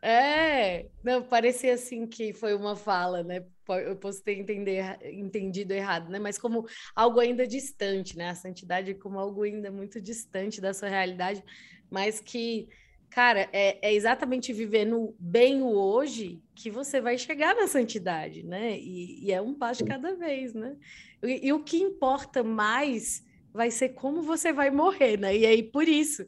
É, 0.03 0.87
não, 1.03 1.23
parecia 1.23 1.73
assim 1.73 2.07
que 2.07 2.35
foi 2.35 2.55
uma 2.55 2.77
fala, 2.77 3.23
né? 3.23 3.43
Eu 3.87 3.97
posso 3.97 4.23
ter 4.23 4.39
entender, 4.39 4.99
entendido 5.03 5.73
errado, 5.73 6.11
né? 6.11 6.19
Mas 6.19 6.37
como 6.37 6.67
algo 6.95 7.21
ainda 7.21 7.47
distante, 7.47 8.15
né? 8.15 8.29
A 8.29 8.35
santidade 8.35 8.93
como 8.93 9.19
algo 9.19 9.45
ainda 9.45 9.71
muito 9.71 10.03
distante 10.03 10.61
da 10.61 10.75
sua 10.75 10.91
realidade, 10.91 11.43
mas 11.91 12.21
que, 12.21 12.69
cara, 13.15 13.49
é, 13.53 13.79
é 13.81 13.95
exatamente 13.95 14.53
vivendo 14.53 15.15
bem 15.21 15.63
o 15.63 15.69
hoje 15.69 16.43
que 16.53 16.69
você 16.69 17.01
vai 17.01 17.17
chegar 17.17 17.55
na 17.55 17.69
santidade, 17.69 18.43
né? 18.43 18.77
E, 18.77 19.27
e 19.27 19.33
é 19.33 19.41
um 19.41 19.55
passo 19.55 19.85
de 19.85 19.89
cada 19.89 20.17
vez, 20.17 20.53
né? 20.53 20.77
E, 21.23 21.47
e 21.47 21.53
o 21.53 21.63
que 21.63 21.77
importa 21.77 22.43
mais 22.43 23.25
vai 23.53 23.71
ser 23.71 23.91
como 23.91 24.21
você 24.21 24.53
vai 24.53 24.69
morrer, 24.69 25.17
né? 25.17 25.37
E 25.37 25.47
aí, 25.47 25.63
por 25.63 25.87
isso, 25.87 26.27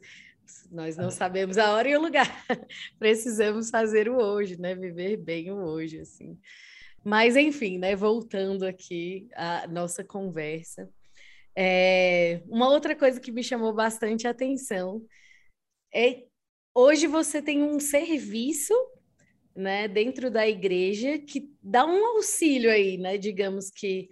nós 0.71 0.95
não 0.95 1.11
sabemos 1.11 1.57
a 1.57 1.73
hora 1.73 1.89
e 1.89 1.97
o 1.97 2.01
lugar. 2.01 2.25
Precisamos 2.97 3.69
fazer 3.69 4.07
o 4.07 4.15
hoje, 4.15 4.57
né? 4.57 4.73
Viver 4.73 5.17
bem 5.17 5.51
o 5.51 5.57
hoje, 5.57 5.99
assim. 5.99 6.39
Mas, 7.03 7.35
enfim, 7.35 7.77
né? 7.77 7.97
Voltando 7.97 8.63
aqui 8.65 9.27
à 9.35 9.67
nossa 9.67 10.05
conversa. 10.05 10.89
É... 11.53 12.41
Uma 12.47 12.69
outra 12.69 12.95
coisa 12.95 13.19
que 13.19 13.31
me 13.31 13.43
chamou 13.43 13.73
bastante 13.73 14.25
atenção 14.25 15.05
é 15.93 16.26
hoje 16.77 17.07
você 17.07 17.41
tem 17.41 17.63
um 17.63 17.79
serviço 17.79 18.73
né, 19.55 19.87
dentro 19.87 20.29
da 20.29 20.47
igreja 20.47 21.17
que 21.17 21.51
dá 21.61 21.83
um 21.83 22.05
auxílio 22.15 22.69
aí, 22.69 22.97
né? 22.97 23.17
Digamos 23.17 23.71
que 23.71 24.07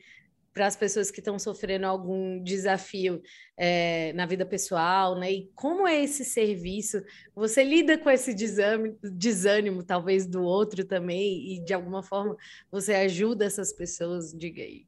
para 0.51 0.65
as 0.65 0.75
pessoas 0.75 1.11
que 1.11 1.19
estão 1.19 1.37
sofrendo 1.37 1.85
algum 1.85 2.41
desafio 2.41 3.21
é, 3.55 4.13
na 4.13 4.25
vida 4.25 4.45
pessoal, 4.45 5.19
né? 5.19 5.31
E 5.31 5.51
como 5.53 5.85
é 5.85 6.01
esse 6.01 6.25
serviço? 6.25 7.03
Você 7.35 7.63
lida 7.63 7.97
com 7.97 8.09
esse 8.09 8.33
desânimo, 8.33 8.97
desânimo, 9.03 9.83
talvez 9.83 10.25
do 10.25 10.41
outro 10.43 10.83
também, 10.85 11.53
e 11.53 11.63
de 11.63 11.73
alguma 11.73 12.01
forma 12.01 12.35
você 12.71 12.95
ajuda 12.95 13.45
essas 13.45 13.71
pessoas? 13.73 14.33
Diga 14.33 14.63
aí. 14.63 14.87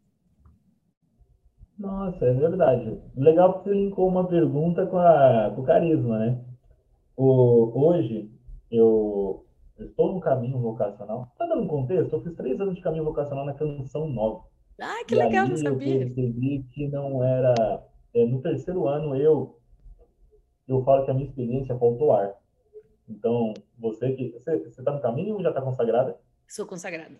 Nossa, 1.77 2.25
é 2.25 2.33
verdade. 2.33 2.99
Legal 3.15 3.59
que 3.59 3.69
você 3.69 3.75
linkou 3.75 4.07
uma 4.07 4.27
pergunta 4.27 4.87
com, 4.87 4.97
a, 4.97 5.51
com 5.53 5.61
o 5.61 5.65
carisma, 5.65 6.17
né? 6.17 6.39
O, 7.17 7.87
hoje, 7.87 8.31
eu, 8.69 9.43
estou 9.79 10.13
no 10.13 10.19
caminho 10.19 10.59
vocacional. 10.59 11.33
Tá 11.35 11.47
dando 11.47 11.63
um 11.63 11.67
contexto? 11.67 12.13
Eu 12.13 12.21
fiz 12.21 12.35
três 12.35 12.61
anos 12.61 12.75
de 12.75 12.81
caminho 12.81 13.03
vocacional 13.03 13.43
na 13.43 13.55
Canção 13.55 14.07
Nova. 14.07 14.45
Ah, 14.79 15.03
que 15.07 15.15
e 15.15 15.17
legal, 15.17 15.47
não 15.47 15.57
sabia. 15.57 15.95
Eu 15.95 15.99
percebi 15.99 16.63
que 16.71 16.87
não 16.89 17.23
era. 17.23 17.83
É, 18.13 18.23
no 18.23 18.39
terceiro 18.39 18.87
ano, 18.87 19.15
eu, 19.15 19.59
eu 20.67 20.83
falo 20.83 21.05
que 21.05 21.11
a 21.11 21.13
minha 21.15 21.27
experiência 21.27 21.75
faltou 21.79 22.13
ar. 22.13 22.35
Então, 23.09 23.51
você 23.79 24.11
que. 24.11 24.29
Você 24.33 24.55
está 24.55 24.91
no 24.91 25.01
caminho 25.01 25.33
ou 25.33 25.41
já 25.41 25.49
está 25.49 25.61
consagrada? 25.61 26.19
Sou 26.47 26.67
consagrada. 26.67 27.15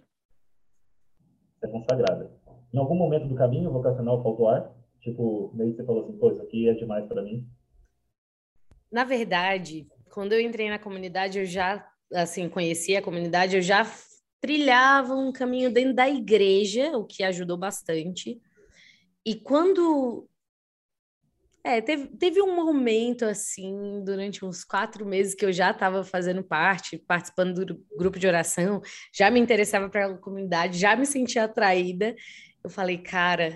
Você 1.56 1.66
é 1.66 1.70
consagrada. 1.70 2.32
Em 2.72 2.78
algum 2.78 2.96
momento 2.96 3.28
do 3.28 3.34
caminho 3.34 3.72
vocacional 3.72 4.22
faltou 4.22 4.48
ar? 4.48 4.72
Tipo, 5.02 5.52
meio 5.56 5.72
que 5.72 5.78
você 5.78 5.86
falou 5.86 6.04
assim, 6.04 6.18
pô, 6.18 6.30
isso 6.30 6.42
aqui 6.44 6.70
é 6.70 6.76
demais 6.76 7.08
para 7.08 7.24
mim? 7.24 7.48
Na 8.92 9.04
verdade, 9.04 9.88
quando 10.12 10.34
eu 10.34 10.40
entrei 10.40 10.70
na 10.70 10.80
comunidade, 10.80 11.40
eu 11.40 11.46
já, 11.46 11.86
assim, 12.14 12.50
conhecia 12.50 13.00
a 13.00 13.02
comunidade, 13.02 13.56
eu 13.56 13.62
já 13.62 13.86
trilhava 14.42 15.14
um 15.14 15.32
caminho 15.32 15.72
dentro 15.72 15.94
da 15.94 16.10
igreja, 16.10 16.98
o 16.98 17.06
que 17.06 17.24
ajudou 17.24 17.58
bastante. 17.58 18.40
E 19.26 19.36
quando. 19.36 20.28
É, 21.64 21.82
teve, 21.82 22.08
teve 22.16 22.42
um 22.42 22.56
momento 22.56 23.26
assim, 23.26 24.02
durante 24.06 24.46
uns 24.46 24.64
quatro 24.64 25.06
meses, 25.06 25.36
que 25.36 25.44
eu 25.44 25.52
já 25.52 25.72
estava 25.72 26.02
fazendo 26.02 26.42
parte, 26.42 26.98
participando 26.98 27.66
do 27.66 27.86
grupo 27.98 28.18
de 28.18 28.26
oração, 28.26 28.82
já 29.14 29.30
me 29.30 29.38
interessava 29.38 29.90
pela 29.90 30.18
comunidade, 30.18 30.80
já 30.80 30.96
me 30.96 31.06
sentia 31.06 31.44
atraída. 31.44 32.16
Eu 32.64 32.70
falei, 32.70 32.98
cara, 32.98 33.54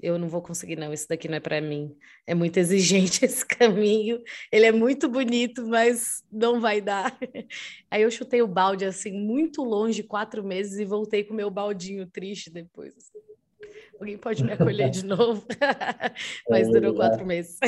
eu 0.00 0.18
não 0.18 0.28
vou 0.28 0.40
conseguir, 0.40 0.76
não, 0.76 0.92
isso 0.92 1.08
daqui 1.08 1.28
não 1.28 1.36
é 1.36 1.40
para 1.40 1.60
mim. 1.60 1.96
É 2.26 2.34
muito 2.34 2.56
exigente 2.56 3.24
esse 3.26 3.44
caminho, 3.44 4.22
ele 4.52 4.66
é 4.66 4.72
muito 4.72 5.08
bonito, 5.08 5.66
mas 5.66 6.24
não 6.30 6.60
vai 6.60 6.80
dar. 6.80 7.16
Aí 7.90 8.02
eu 8.02 8.10
chutei 8.10 8.40
o 8.42 8.46
balde 8.46 8.84
assim, 8.84 9.12
muito 9.12 9.62
longe, 9.62 10.02
quatro 10.02 10.44
meses, 10.44 10.78
e 10.78 10.84
voltei 10.84 11.24
com 11.24 11.34
meu 11.34 11.50
baldinho 11.50 12.06
triste 12.06 12.50
depois. 12.50 12.96
Assim. 12.96 13.18
Alguém 13.98 14.16
pode 14.16 14.44
me 14.44 14.52
acolher 14.52 14.90
de 14.90 15.04
novo? 15.04 15.44
mas 16.48 16.68
é, 16.68 16.70
durou 16.70 16.94
quatro 16.94 17.26
meses. 17.26 17.58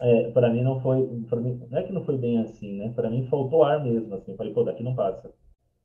É, 0.00 0.30
para 0.30 0.50
mim 0.50 0.62
não 0.62 0.80
foi, 0.80 0.98
mim, 1.06 1.60
não 1.70 1.78
é 1.78 1.82
que 1.82 1.92
não 1.92 2.04
foi 2.04 2.16
bem 2.16 2.38
assim, 2.38 2.78
né? 2.78 2.92
Para 2.94 3.10
mim 3.10 3.26
faltou 3.28 3.64
ar 3.64 3.82
mesmo, 3.82 4.14
assim. 4.14 4.36
Falei, 4.36 4.54
pô, 4.54 4.62
daqui 4.64 4.82
não 4.82 4.94
passa. 4.94 5.30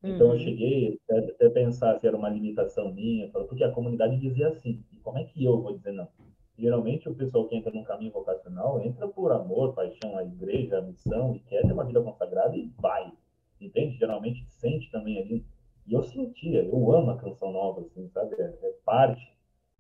Então 0.03 0.27
eu 0.27 0.33
uhum. 0.33 0.39
cheguei 0.39 0.99
até, 1.09 1.49
pensar 1.49 1.97
se 1.97 2.05
era 2.05 2.17
uma 2.17 2.29
limitação 2.29 2.93
minha, 2.93 3.29
porque 3.29 3.63
a 3.63 3.71
comunidade 3.71 4.19
dizia 4.19 4.49
assim, 4.49 4.83
e 4.91 4.97
como 4.97 5.17
é 5.17 5.23
que 5.23 5.43
eu 5.43 5.61
vou 5.61 5.77
dizer 5.77 5.93
não? 5.93 6.09
Geralmente, 6.57 7.09
o 7.09 7.15
pessoal 7.15 7.47
que 7.47 7.55
entra 7.55 7.71
num 7.71 7.83
caminho 7.83 8.11
vocacional 8.11 8.79
entra 8.81 9.07
por 9.07 9.31
amor, 9.31 9.73
paixão 9.73 10.17
à 10.17 10.23
igreja, 10.23 10.77
à 10.77 10.81
missão, 10.81 11.35
e 11.35 11.39
quer 11.39 11.61
ter 11.61 11.71
uma 11.71 11.85
vida 11.85 12.01
consagrada 12.01 12.55
e 12.55 12.69
vai. 12.79 13.11
Entende? 13.59 13.97
Geralmente 13.97 14.45
sente 14.49 14.91
também 14.91 15.19
ali. 15.19 15.45
E 15.87 15.93
eu 15.93 16.03
sentia, 16.03 16.63
eu 16.63 16.93
amo 16.93 17.11
a 17.11 17.17
canção 17.17 17.51
nova, 17.51 17.81
assim, 17.81 18.07
sabe? 18.09 18.35
É, 18.39 18.43
é 18.43 18.75
parte, 18.85 19.35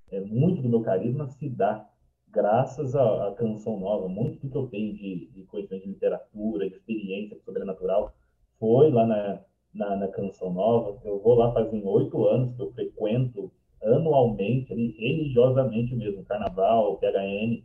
é 0.09 0.19
muito 0.19 0.61
do 0.61 0.69
meu 0.69 0.81
carisma 0.81 1.27
se 1.27 1.47
dá 1.47 1.87
graças 2.29 2.95
à, 2.95 3.27
à 3.27 3.35
canção 3.35 3.79
nova. 3.79 4.07
Muito 4.07 4.39
do 4.39 4.49
que 4.49 4.57
eu 4.57 4.67
tenho 4.67 4.93
de, 4.93 5.27
de 5.27 5.43
coisa 5.43 5.77
de 5.77 5.85
literatura, 5.85 6.67
de 6.67 6.75
experiência 6.75 7.37
sobrenatural, 7.45 8.15
foi 8.57 8.89
lá 8.89 9.05
na, 9.05 9.41
na, 9.73 9.95
na 9.95 10.07
canção 10.07 10.53
nova. 10.53 10.99
Eu 11.03 11.19
vou 11.21 11.35
lá 11.35 11.51
fazem 11.53 11.85
oito 11.85 12.25
anos 12.27 12.55
que 12.55 12.61
eu 12.61 12.71
frequento 12.73 13.51
anualmente, 13.83 14.73
religiosamente 14.73 15.95
mesmo, 15.95 16.23
carnaval, 16.23 16.97
PHN, 16.99 17.63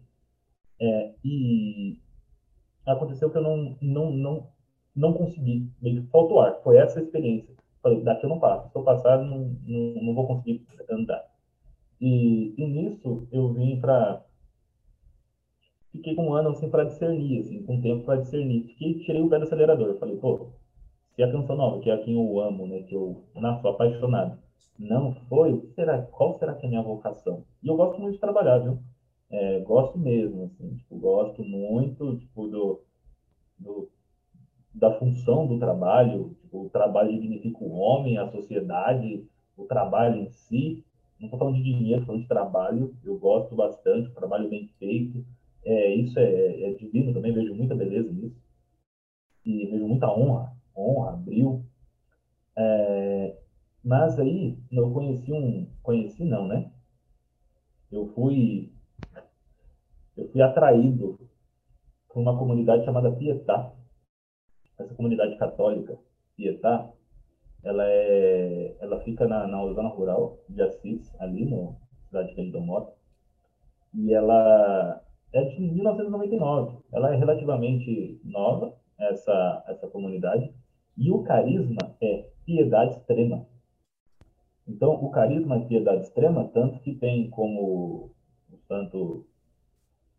é, 0.81 1.15
e 1.25 1.99
aconteceu 2.87 3.31
que 3.31 3.39
eu 3.39 3.43
não, 3.43 3.77
não, 3.81 4.11
não, 4.13 4.49
não 4.95 5.13
consegui, 5.13 5.71
meio 5.81 6.03
que 6.03 6.11
faltou 6.11 6.41
ar, 6.41 6.61
foi 6.63 6.77
essa 6.77 6.99
a 6.99 7.03
experiência. 7.03 7.55
Falei, 7.83 8.03
daqui 8.03 8.25
eu 8.27 8.31
não 8.31 8.41
passo, 8.41 8.71
se 8.71 8.77
eu 8.77 8.83
passar, 8.83 9.19
não, 9.19 9.57
não, 9.65 10.03
não 10.03 10.15
vou 10.15 10.27
conseguir 10.27 10.67
andar. 10.91 11.25
E, 12.01 12.55
e 12.57 12.67
nisso 12.67 13.27
eu 13.33 13.53
vim 13.53 13.81
para. 13.81 14.25
Fiquei 15.91 16.15
com 16.15 16.29
um 16.29 16.35
ano 16.35 16.51
assim 16.51 16.69
para 16.71 16.85
discernir, 16.85 17.41
assim, 17.41 17.63
com 17.65 17.77
um 17.77 17.81
tempo 17.81 18.05
para 18.05 18.21
discernir. 18.21 18.65
Fiquei, 18.65 19.01
tirei 19.01 19.23
o 19.23 19.29
pé 19.29 19.39
do 19.39 19.45
acelerador. 19.45 19.99
Falei, 19.99 20.17
pô, 20.17 20.51
se 21.19 21.23
a 21.25 21.33
canção 21.33 21.57
nova, 21.57 21.81
que 21.81 21.91
é 21.91 21.95
a 21.95 21.99
quem 21.99 22.15
eu 22.15 22.41
amo, 22.41 22.65
né, 22.69 22.85
que 22.85 22.95
eu 22.95 23.25
nasço 23.35 23.67
apaixonado, 23.67 24.39
não 24.79 25.13
foi, 25.29 25.69
será, 25.75 26.01
qual 26.03 26.39
será 26.39 26.55
que 26.55 26.65
é 26.65 26.67
a 26.67 26.71
minha 26.71 26.83
vocação? 26.83 27.43
E 27.61 27.67
eu 27.67 27.77
gosto 27.77 28.01
muito 28.01 28.15
de 28.15 28.21
trabalhar, 28.21 28.59
viu? 28.59 28.79
É, 29.29 29.59
gosto 29.59 29.99
mesmo, 29.99 30.45
assim, 30.45 30.77
tipo, 30.77 30.97
gosto 30.97 31.43
muito, 31.43 32.19
tipo, 32.19 32.47
do, 32.47 32.85
do, 33.59 33.91
da 34.73 34.97
função 34.97 35.45
do 35.45 35.59
trabalho, 35.59 36.37
tipo, 36.41 36.67
o 36.67 36.71
trabalho 36.71 37.11
dignifica 37.11 37.65
o 37.65 37.73
homem, 37.73 38.17
a 38.17 38.31
sociedade, 38.31 39.27
o 39.57 39.65
trabalho 39.65 40.21
em 40.21 40.31
si, 40.31 40.85
não 41.19 41.27
estou 41.27 41.41
falando 41.41 41.57
de 41.57 41.65
dinheiro, 41.65 42.07
falando 42.07 42.23
de 42.23 42.29
trabalho, 42.29 42.95
eu 43.05 43.19
gosto 43.19 43.57
bastante, 43.57 44.15
trabalho 44.15 44.49
bem 44.49 44.69
feito, 44.79 45.27
é, 45.65 45.93
isso 45.97 46.17
é, 46.17 46.63
é 46.63 46.75
divino 46.75 47.13
também, 47.13 47.33
vejo 47.33 47.57
muita 47.57 47.75
beleza 47.75 48.09
nisso, 48.13 48.41
e 49.45 49.67
vejo 49.67 49.89
muita 49.89 50.09
honra, 50.09 50.57
honra, 50.79 51.17
brilho, 51.17 51.65
é, 52.57 53.37
mas 53.85 54.19
aí 54.19 54.59
eu 54.71 54.91
conheci 54.93 55.33
um, 55.33 55.71
conheci 55.83 56.25
não, 56.25 56.47
né? 56.47 56.71
Eu 57.91 58.07
fui, 58.09 58.73
eu 60.17 60.29
fui 60.29 60.43
atraído 60.43 61.19
por 62.09 62.21
uma 62.21 62.39
comunidade 62.39 62.85
chamada 62.85 63.13
Pietá. 63.13 63.73
Essa 64.79 64.95
comunidade 64.95 65.37
católica, 65.39 65.99
Pietá, 66.37 66.93
ela 67.65 67.85
é, 67.87 68.77
ela 68.81 69.01
fica 69.01 69.27
na, 69.27 69.47
na 69.47 69.59
zona 69.73 69.89
rural 69.89 70.39
de 70.49 70.63
Assis, 70.63 71.15
ali 71.21 71.45
no 71.45 71.77
cidade 72.09 72.35
de 72.35 72.59
Mota. 72.59 72.93
E 73.95 74.13
ela 74.13 75.03
é 75.33 75.45
de 75.45 75.61
1999. 75.61 76.79
Ela 76.93 77.15
é 77.15 77.17
relativamente 77.17 78.21
nova, 78.25 78.75
essa, 78.99 79.65
essa 79.69 79.89
comunidade. 79.89 80.53
E 80.99 81.13
o 81.13 81.23
carisma 81.23 81.95
é 82.01 82.29
piedade 82.45 82.97
extrema. 82.97 83.47
Então, 84.67 84.95
o 84.95 85.11
carisma 85.11 85.57
é 85.57 85.65
piedade 85.65 86.03
extrema, 86.03 86.51
tanto 86.53 86.81
que 86.81 86.93
tem 86.93 87.31
como 87.31 88.11
o 88.53 88.59
santo 88.67 89.25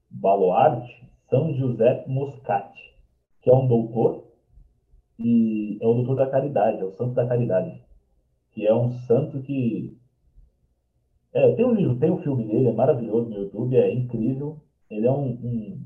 baluarte 0.10 1.06
São 1.30 1.54
José 1.54 2.06
Moscati, 2.08 2.80
que 3.42 3.50
é 3.50 3.54
um 3.54 3.68
doutor, 3.68 4.24
e 5.20 5.78
é 5.82 5.86
o 5.86 5.96
doutor 5.96 6.16
da 6.16 6.30
caridade, 6.30 6.80
é 6.80 6.86
o 6.86 6.94
santo 6.94 7.14
da 7.14 7.28
caridade, 7.28 7.84
que 8.52 8.66
é 8.66 8.74
um 8.74 8.90
santo 8.90 9.42
que... 9.42 9.98
É, 11.34 11.54
tem 11.56 11.66
um 11.66 11.74
livro, 11.74 12.00
tem 12.00 12.10
um 12.10 12.24
filme 12.24 12.46
dele, 12.46 12.70
é 12.70 12.74
maravilhoso 12.74 13.30
no 13.30 13.38
YouTube, 13.38 13.76
é 13.76 13.94
incrível. 13.94 14.58
Ele 14.90 15.06
é 15.06 15.12
um, 15.12 15.28
um... 15.30 15.86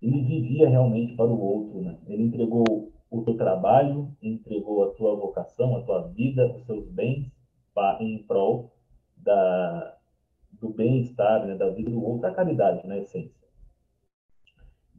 Ele 0.00 0.22
vivia 0.22 0.68
realmente 0.68 1.14
para 1.14 1.26
o 1.26 1.38
outro, 1.38 1.82
né? 1.82 1.98
Ele 2.06 2.22
entregou 2.22 2.64
o 3.10 3.22
teu 3.22 3.36
trabalho, 3.36 4.14
entregou 4.22 4.84
a 4.84 4.94
tua 4.94 5.14
vocação, 5.16 5.76
a 5.76 5.82
tua 5.82 6.08
vida, 6.08 6.46
os 6.54 6.64
seus 6.66 6.86
bens 6.88 7.32
em 8.00 8.22
prol 8.24 8.72
da, 9.16 9.96
do 10.60 10.70
bem-estar, 10.70 11.46
né, 11.46 11.54
da 11.56 11.70
vida 11.70 11.90
do 11.90 12.02
outro, 12.02 12.22
da 12.22 12.34
caridade, 12.34 12.86
na 12.86 12.98
essência. 12.98 13.38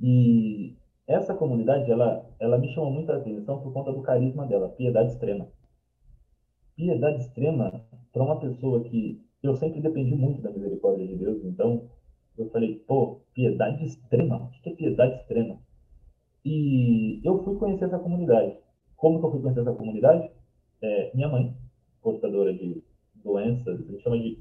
E 0.02 0.76
essa 1.06 1.34
comunidade, 1.34 1.92
ela, 1.92 2.26
ela 2.40 2.58
me 2.58 2.74
chamou 2.74 2.92
muita 2.92 3.18
atenção 3.18 3.60
por 3.62 3.74
conta 3.74 3.92
do 3.92 4.02
carisma 4.02 4.46
dela, 4.46 4.70
piedade 4.70 5.12
extrema. 5.12 5.48
Piedade 6.76 7.20
extrema 7.20 7.86
para 8.14 8.24
uma 8.24 8.40
pessoa 8.40 8.82
que 8.84 9.22
eu 9.44 9.56
sempre 9.56 9.82
dependi 9.82 10.16
muito 10.16 10.42
da 10.42 10.52
misericórdia 10.52 11.06
de 11.06 11.16
Deus, 11.16 11.44
então 11.44 11.90
eu 12.38 12.50
falei, 12.50 12.76
pô, 12.88 13.20
piedade 13.34 13.84
extrema? 13.84 14.38
O 14.38 14.50
que 14.50 14.70
é 14.70 14.74
piedade 14.74 15.16
extrema? 15.16 15.60
E 16.44 17.22
eu 17.24 17.44
fui 17.44 17.56
conhecer 17.58 17.86
essa 17.86 18.00
comunidade. 18.00 18.58
Como 18.96 19.20
que 19.20 19.26
eu 19.26 19.32
fui 19.32 19.42
conhecer 19.42 19.62
essa 19.62 19.74
comunidade? 19.74 20.30
É, 20.82 21.12
minha 21.14 21.28
mãe, 21.28 21.54
portadora 22.02 22.54
de 22.54 22.82
doenças, 23.24 23.80
a 23.80 23.92
gente 23.92 24.02
chama 24.02 24.18
de 24.18 24.40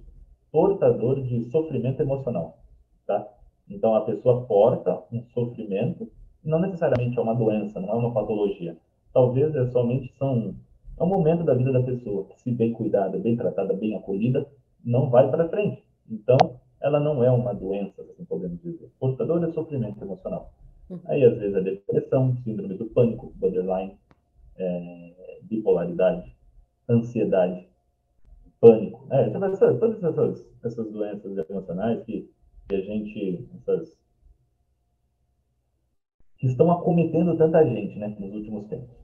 portador 0.50 1.22
de 1.22 1.50
sofrimento 1.50 2.00
emocional, 2.00 2.58
tá? 3.06 3.28
Então 3.68 3.94
a 3.94 4.02
pessoa 4.02 4.46
porta 4.46 5.02
um 5.12 5.22
sofrimento, 5.34 6.11
não 6.42 6.61
necessariamente 6.61 7.18
é 7.18 7.22
uma 7.22 7.34
doença, 7.34 7.80
não 7.80 7.90
é 7.90 7.94
uma 7.94 8.14
patologia. 8.14 8.76
Talvez 9.12 9.54
é 9.54 9.66
somente 9.66 10.12
são 10.16 10.54
é 10.98 11.04
um 11.04 11.06
momento 11.06 11.44
da 11.44 11.54
vida 11.54 11.70
da 11.70 11.82
pessoa 11.82 12.24
que 12.24 12.40
se 12.40 12.50
bem 12.50 12.72
cuidada, 12.72 13.18
bem 13.18 13.37
tratada, 13.37 13.72
bem 13.72 13.94
acolhida, 13.96 14.46
não 14.84 15.11
vai 15.11 15.30
para 15.30 15.48
frente. 15.48 15.84
Então, 16.11 16.37
ela 16.80 16.98
não 16.98 17.22
é 17.22 17.30
uma 17.30 17.54
doença, 17.54 18.02
assim 18.02 18.24
podemos 18.24 18.61
dizer. 18.61 18.90
Portador 18.98 19.44
de 19.44 19.52
sofrimento 19.52 20.02
emocional. 20.02 20.52
Uhum. 20.90 21.01
Aí, 21.07 21.24
às 21.24 21.38
vezes, 21.38 21.55
é 21.55 21.61
depressão, 21.61 22.37
síndrome 22.38 22.77
do 22.77 22.87
pânico, 22.87 23.33
borderline, 23.37 23.96
é, 24.57 25.40
bipolaridade, 25.42 26.35
ansiedade, 26.88 27.68
pânico. 28.61 29.07
É, 29.11 29.31
todas 29.31 30.03
essas, 30.03 30.46
essas 30.64 30.90
doenças 30.90 31.48
emocionais 31.48 32.03
que, 32.05 32.31
que 32.68 32.74
a 32.74 32.81
gente. 32.81 33.48
Essas, 33.57 33.96
que 36.38 36.46
estão 36.46 36.70
acometendo 36.70 37.37
tanta 37.37 37.64
gente 37.64 37.98
né, 37.98 38.16
nos 38.18 38.33
últimos 38.33 38.66
tempos. 38.68 38.96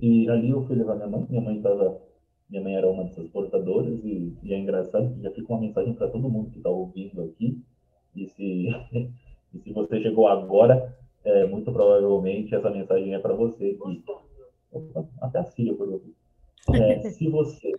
E 0.00 0.28
ali 0.28 0.50
eu 0.50 0.66
fui 0.66 0.76
levar 0.76 0.96
minha 0.96 1.08
mãe. 1.08 1.26
Minha 1.28 1.42
mãe 1.42 1.56
estava. 1.56 2.02
Minha 2.50 2.62
mãe 2.62 2.74
era 2.76 2.90
uma 2.90 3.04
dessas 3.04 3.28
portadoras 3.30 4.04
e, 4.04 4.36
e 4.42 4.52
é 4.52 4.58
engraçado 4.58 5.14
que 5.14 5.22
já 5.22 5.30
fica 5.30 5.50
uma 5.50 5.60
mensagem 5.60 5.94
para 5.94 6.10
todo 6.10 6.28
mundo 6.28 6.50
que 6.50 6.58
está 6.58 6.68
ouvindo 6.68 7.22
aqui. 7.22 7.62
E 8.14 8.26
se, 8.28 8.68
e 9.54 9.60
se 9.60 9.72
você 9.72 10.00
chegou 10.00 10.26
agora, 10.26 10.94
é, 11.24 11.46
muito 11.46 11.72
provavelmente 11.72 12.54
essa 12.54 12.70
mensagem 12.70 13.14
é 13.14 13.18
para 13.18 13.34
você. 13.34 13.74
Que, 13.74 14.04
opa, 14.72 15.08
até 15.20 15.38
a 15.38 15.44
Síria 15.44 15.74
por 15.74 15.94
aqui. 15.94 16.14
É, 16.74 17.02
se 17.10 17.28
você 17.28 17.72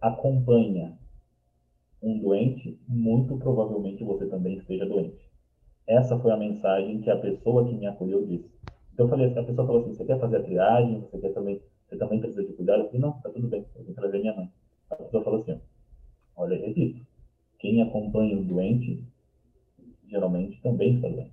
acompanha 0.00 0.98
um 2.02 2.18
doente, 2.18 2.78
muito 2.88 3.36
provavelmente 3.38 4.04
você 4.04 4.26
também 4.26 4.58
esteja 4.58 4.86
doente. 4.86 5.26
Essa 5.86 6.18
foi 6.18 6.32
a 6.32 6.36
mensagem 6.36 7.00
que 7.00 7.10
a 7.10 7.16
pessoa 7.16 7.66
que 7.66 7.74
me 7.74 7.86
acolheu 7.86 8.26
disse. 8.26 8.50
Então 8.92 9.06
eu 9.06 9.10
falei, 9.10 9.26
a 9.26 9.44
pessoa 9.44 9.66
falou 9.66 9.82
assim, 9.82 9.94
você 9.94 10.04
quer 10.04 10.18
fazer 10.18 10.36
a 10.36 10.42
triagem, 10.42 11.00
você 11.00 11.18
quer 11.18 11.32
também, 11.32 11.60
você 11.88 11.96
também 11.96 12.20
precisa 12.20 12.44
de 12.44 12.52
cuidado? 12.54 12.80
Eu 12.80 12.86
falei, 12.86 13.00
não, 13.00 13.12
tá 13.20 13.30
tudo 13.30 13.46
bem, 13.46 13.64
eu 13.76 13.84
vou 13.84 13.94
trazer 13.94 14.18
minha 14.18 14.34
mãe. 14.34 14.50
A 14.90 14.96
pessoa 14.96 15.22
falou 15.22 15.40
assim, 15.40 15.60
olha, 16.36 16.56
repito, 16.56 17.06
quem 17.58 17.82
acompanha 17.82 18.38
o 18.38 18.44
doente, 18.44 19.04
geralmente 20.08 20.60
também 20.62 20.96
está 20.96 21.08
doente. 21.08 21.32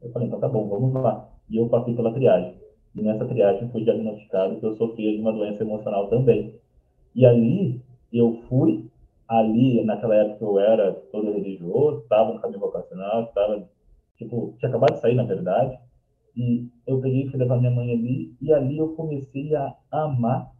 Eu 0.00 0.10
falei, 0.12 0.28
então 0.28 0.40
tá 0.40 0.48
bom, 0.48 0.68
vamos 0.68 0.92
lá. 0.92 1.28
E 1.48 1.56
eu 1.56 1.68
passei 1.68 1.94
pela 1.94 2.12
triagem. 2.12 2.54
E 2.94 3.02
nessa 3.02 3.24
triagem 3.26 3.68
foi 3.70 3.82
diagnosticado 3.82 4.60
que 4.60 4.66
eu 4.66 4.76
sofria 4.76 5.12
de 5.12 5.20
uma 5.20 5.32
doença 5.32 5.62
emocional 5.62 6.08
também. 6.08 6.54
E 7.14 7.24
ali 7.24 7.82
eu 8.12 8.42
fui, 8.48 8.88
ali 9.26 9.82
naquela 9.84 10.14
época 10.14 10.44
eu 10.44 10.58
era 10.58 10.92
todo 11.10 11.32
religioso, 11.32 12.02
estava 12.02 12.34
no 12.34 12.40
caminho 12.40 12.60
vocacional, 12.60 13.24
estava, 13.24 13.68
tipo, 14.16 14.54
tinha 14.58 14.68
acabado 14.68 14.94
de 14.94 15.00
sair, 15.00 15.14
na 15.14 15.24
verdade. 15.24 15.78
E 16.36 16.68
eu 16.86 17.00
peguei 17.00 17.22
e 17.22 17.30
fui 17.30 17.38
levar 17.38 17.58
minha 17.58 17.70
mãe 17.70 17.92
ali, 17.92 18.36
e 18.40 18.52
ali 18.52 18.78
eu 18.78 18.94
comecei 18.94 19.54
a 19.54 19.74
amar 19.90 20.52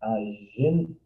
a 0.00 0.18
gen... 0.56 0.96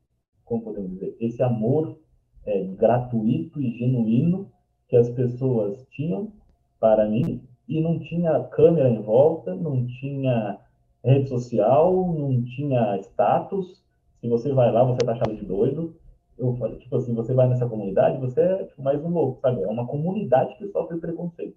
como 0.44 0.62
podemos 0.62 0.90
dizer, 0.90 1.16
esse 1.20 1.42
amor 1.42 1.98
é, 2.44 2.62
gratuito 2.64 3.60
e 3.60 3.78
genuíno 3.78 4.50
que 4.90 4.96
as 4.96 5.08
pessoas 5.08 5.86
tinham 5.92 6.32
para 6.80 7.08
mim 7.08 7.40
e 7.68 7.80
não 7.80 8.00
tinha 8.00 8.42
câmera 8.44 8.90
em 8.90 9.00
volta, 9.00 9.54
não 9.54 9.86
tinha 9.86 10.58
rede 11.02 11.28
social, 11.28 12.12
não 12.12 12.42
tinha 12.42 12.98
status. 12.98 13.80
Se 14.20 14.28
você 14.28 14.52
vai 14.52 14.72
lá, 14.72 14.82
você 14.82 14.98
tá 14.98 15.12
achado 15.12 15.34
de 15.34 15.44
doido. 15.44 15.94
eu 16.36 16.56
falei, 16.56 16.76
tipo 16.78 16.96
assim, 16.96 17.14
você 17.14 17.32
vai 17.32 17.48
nessa 17.48 17.68
comunidade, 17.68 18.18
você 18.18 18.40
é 18.40 18.64
tipo, 18.64 18.82
mais 18.82 19.02
um 19.02 19.10
louco, 19.10 19.40
sabe? 19.40 19.62
É 19.62 19.68
uma 19.68 19.86
comunidade 19.86 20.56
que 20.56 20.66
sofre 20.68 20.98
preconceito. 20.98 21.56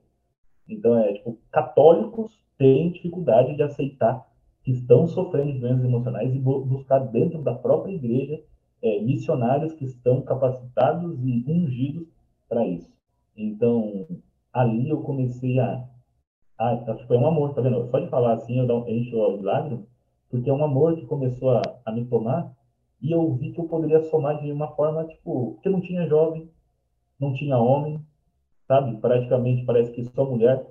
Então, 0.69 0.97
é 0.99 1.13
tipo, 1.13 1.37
católicos 1.51 2.31
têm 2.57 2.91
dificuldade 2.91 3.55
de 3.55 3.63
aceitar 3.63 4.25
que 4.63 4.71
estão 4.71 5.07
sofrendo 5.07 5.53
de 5.53 5.59
doenças 5.59 5.83
emocionais 5.83 6.33
e 6.33 6.39
buscar 6.39 6.99
dentro 6.99 7.41
da 7.41 7.55
própria 7.55 7.91
igreja 7.93 8.39
é, 8.81 9.01
missionários 9.01 9.73
que 9.73 9.85
estão 9.85 10.21
capacitados 10.21 11.17
e 11.23 11.43
ungidos 11.47 12.07
para 12.47 12.65
isso. 12.67 12.93
Então, 13.35 14.07
ali 14.51 14.89
eu 14.89 15.01
comecei 15.01 15.59
a. 15.59 15.87
a 16.59 16.97
foi 17.07 17.17
um 17.17 17.27
amor, 17.27 17.53
tá 17.53 17.61
vendo? 17.61 17.85
Só 17.87 17.99
de 17.99 18.09
falar 18.09 18.33
assim, 18.33 18.59
eu 18.59 18.87
encho 18.87 19.17
o 19.17 19.37
de 19.37 19.43
lágrimas, 19.43 19.85
porque 20.29 20.49
é 20.49 20.53
um 20.53 20.63
amor 20.63 20.95
que 20.95 21.05
começou 21.05 21.51
a, 21.51 21.61
a 21.85 21.91
me 21.91 22.05
tomar 22.05 22.53
e 23.03 23.11
eu 23.11 23.33
vi 23.33 23.51
que 23.51 23.59
eu 23.59 23.65
poderia 23.65 24.01
somar 24.03 24.41
de 24.41 24.49
uma 24.49 24.73
forma, 24.75 25.05
tipo, 25.05 25.55
porque 25.55 25.69
não 25.69 25.81
tinha 25.81 26.07
jovem, 26.07 26.49
não 27.19 27.33
tinha 27.33 27.57
homem, 27.57 27.99
sabe? 28.65 28.95
Praticamente 29.01 29.65
parece 29.65 29.91
que 29.91 30.05
só 30.05 30.23
mulher 30.23 30.65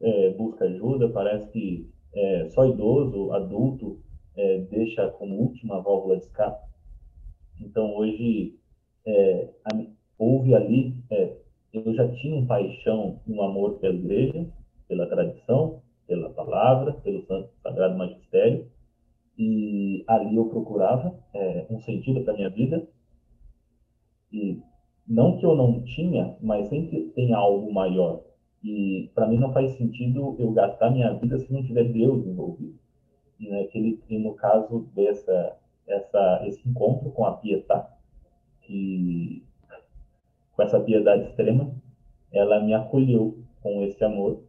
é, 0.00 0.30
busca 0.30 0.64
ajuda, 0.64 1.08
parece 1.08 1.48
que 1.52 1.88
é, 2.12 2.48
só 2.50 2.66
idoso, 2.66 3.32
adulto, 3.32 4.00
é, 4.36 4.58
deixa 4.62 5.08
como 5.10 5.36
última 5.36 5.80
válvula 5.80 6.16
de 6.16 6.24
escape. 6.24 6.68
Então, 7.60 7.94
hoje, 7.94 8.58
é, 9.06 9.48
houve 10.18 10.56
ali, 10.56 10.96
é, 11.10 11.36
eu 11.72 11.94
já 11.94 12.08
tinha 12.14 12.36
um 12.36 12.46
paixão 12.46 13.20
um 13.26 13.42
amor 13.42 13.78
pela 13.78 13.94
igreja, 13.94 14.46
pela 14.86 15.06
tradição, 15.06 15.82
pela 16.06 16.30
palavra, 16.30 16.92
pelo 16.92 17.24
Santo 17.26 17.50
Sagrado 17.62 17.96
Magistério, 17.96 18.66
e 19.36 20.04
ali 20.08 20.36
eu 20.36 20.46
procurava 20.46 21.14
é, 21.34 21.66
um 21.70 21.80
sentido 21.80 22.22
para 22.22 22.34
minha 22.34 22.50
vida, 22.50 22.86
e 24.32 24.60
não 25.06 25.38
que 25.38 25.46
eu 25.46 25.54
não 25.54 25.82
tinha, 25.82 26.36
mas 26.40 26.68
sempre 26.68 27.10
tem 27.14 27.32
algo 27.32 27.72
maior. 27.72 28.22
E 28.62 29.10
para 29.14 29.28
mim 29.28 29.38
não 29.38 29.52
faz 29.52 29.72
sentido 29.76 30.36
eu 30.38 30.50
gastar 30.52 30.90
minha 30.90 31.14
vida 31.14 31.38
se 31.38 31.52
não 31.52 31.62
tiver 31.62 31.84
Deus 31.84 32.26
envolvido. 32.26 32.78
E, 33.38 33.48
naquele, 33.48 34.02
e 34.08 34.18
no 34.18 34.34
caso 34.34 34.88
dessa 34.94 35.56
essa, 35.88 36.42
esse 36.46 36.68
encontro 36.68 37.10
com 37.10 37.24
a 37.24 37.32
Pietá, 37.32 37.90
que 38.62 39.42
com 40.58 40.64
essa 40.64 40.80
piedade 40.80 41.28
extrema, 41.28 41.72
ela 42.32 42.58
me 42.58 42.74
acolheu 42.74 43.38
com 43.62 43.84
esse 43.84 44.02
amor 44.02 44.42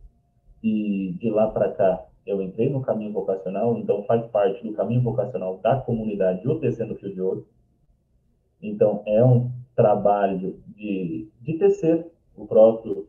e 0.63 1.15
de 1.19 1.29
lá 1.29 1.47
para 1.51 1.71
cá 1.71 2.03
eu 2.25 2.41
entrei 2.41 2.67
no 2.67 2.81
caminho 2.81 3.13
vocacional, 3.13 3.77
então 3.77 4.03
faz 4.05 4.25
parte 4.27 4.65
do 4.65 4.73
caminho 4.73 5.03
vocacional 5.03 5.59
da 5.59 5.77
comunidade 5.77 6.47
o 6.47 6.59
Tecendo 6.59 6.95
Fio 6.95 7.13
de 7.13 7.21
Ouro. 7.21 7.47
Então 8.59 9.03
é 9.05 9.23
um 9.23 9.51
trabalho 9.75 10.59
de, 10.75 11.29
de 11.41 11.57
tecer 11.59 12.07
o 12.35 12.47
próprio 12.47 13.07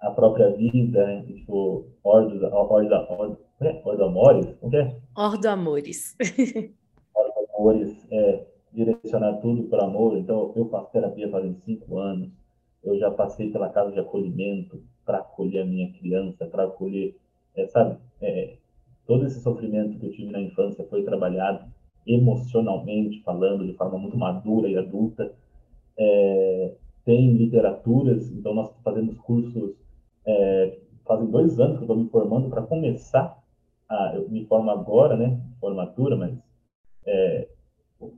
a 0.00 0.10
própria 0.10 0.50
vida, 0.50 1.06
né? 1.06 1.22
tipo, 1.22 1.86
Ordo, 2.02 2.44
Ordo, 2.46 2.94
Ordo, 3.10 3.38
é? 3.60 3.80
Ordo 3.84 4.04
Amores, 4.04 4.56
o 4.60 4.68
que 4.68 4.76
é? 4.76 4.96
Ordo 5.16 5.48
Amores. 5.48 6.16
Ordo 7.14 7.32
Amores, 7.56 8.06
é, 8.10 8.44
direcionar 8.72 9.34
tudo 9.34 9.64
para 9.64 9.84
amor. 9.84 10.16
Então, 10.16 10.52
eu 10.56 10.68
faço 10.68 10.92
terapia 10.92 11.30
fazem 11.30 11.54
cinco 11.64 11.98
anos, 11.98 12.30
eu 12.82 12.98
já 12.98 13.10
passei 13.10 13.50
pela 13.50 13.68
casa 13.68 13.92
de 13.92 14.00
acolhimento 14.00 14.82
para 15.04 15.18
acolher 15.18 15.62
a 15.62 15.66
minha 15.66 15.92
criança, 15.92 16.46
para 16.46 16.64
acolher, 16.64 17.16
é, 17.54 17.66
sabe, 17.66 17.96
é, 18.20 18.56
todo 19.06 19.26
esse 19.26 19.40
sofrimento 19.40 19.98
que 19.98 20.06
eu 20.06 20.12
tive 20.12 20.32
na 20.32 20.40
infância 20.40 20.84
foi 20.88 21.02
trabalhado 21.02 21.64
emocionalmente, 22.06 23.22
falando 23.22 23.64
de 23.66 23.74
forma 23.74 23.98
muito 23.98 24.16
madura 24.16 24.68
e 24.68 24.76
adulta. 24.76 25.32
É, 25.96 26.74
tem 27.04 27.32
literaturas, 27.32 28.30
então 28.30 28.54
nós 28.54 28.72
fazemos 28.82 29.18
cursos 29.18 29.74
é, 30.24 30.78
fazem 31.04 31.26
dois 31.30 31.58
anos 31.58 31.78
que 31.78 31.82
eu 31.82 31.86
estou 31.86 31.96
me 31.96 32.08
formando 32.08 32.48
para 32.48 32.62
começar 32.62 33.36
a, 33.88 34.12
eu 34.14 34.28
me 34.28 34.44
formo 34.46 34.70
agora, 34.70 35.16
né, 35.16 35.40
formatura, 35.60 36.16
mas 36.16 36.38
é, 37.04 37.48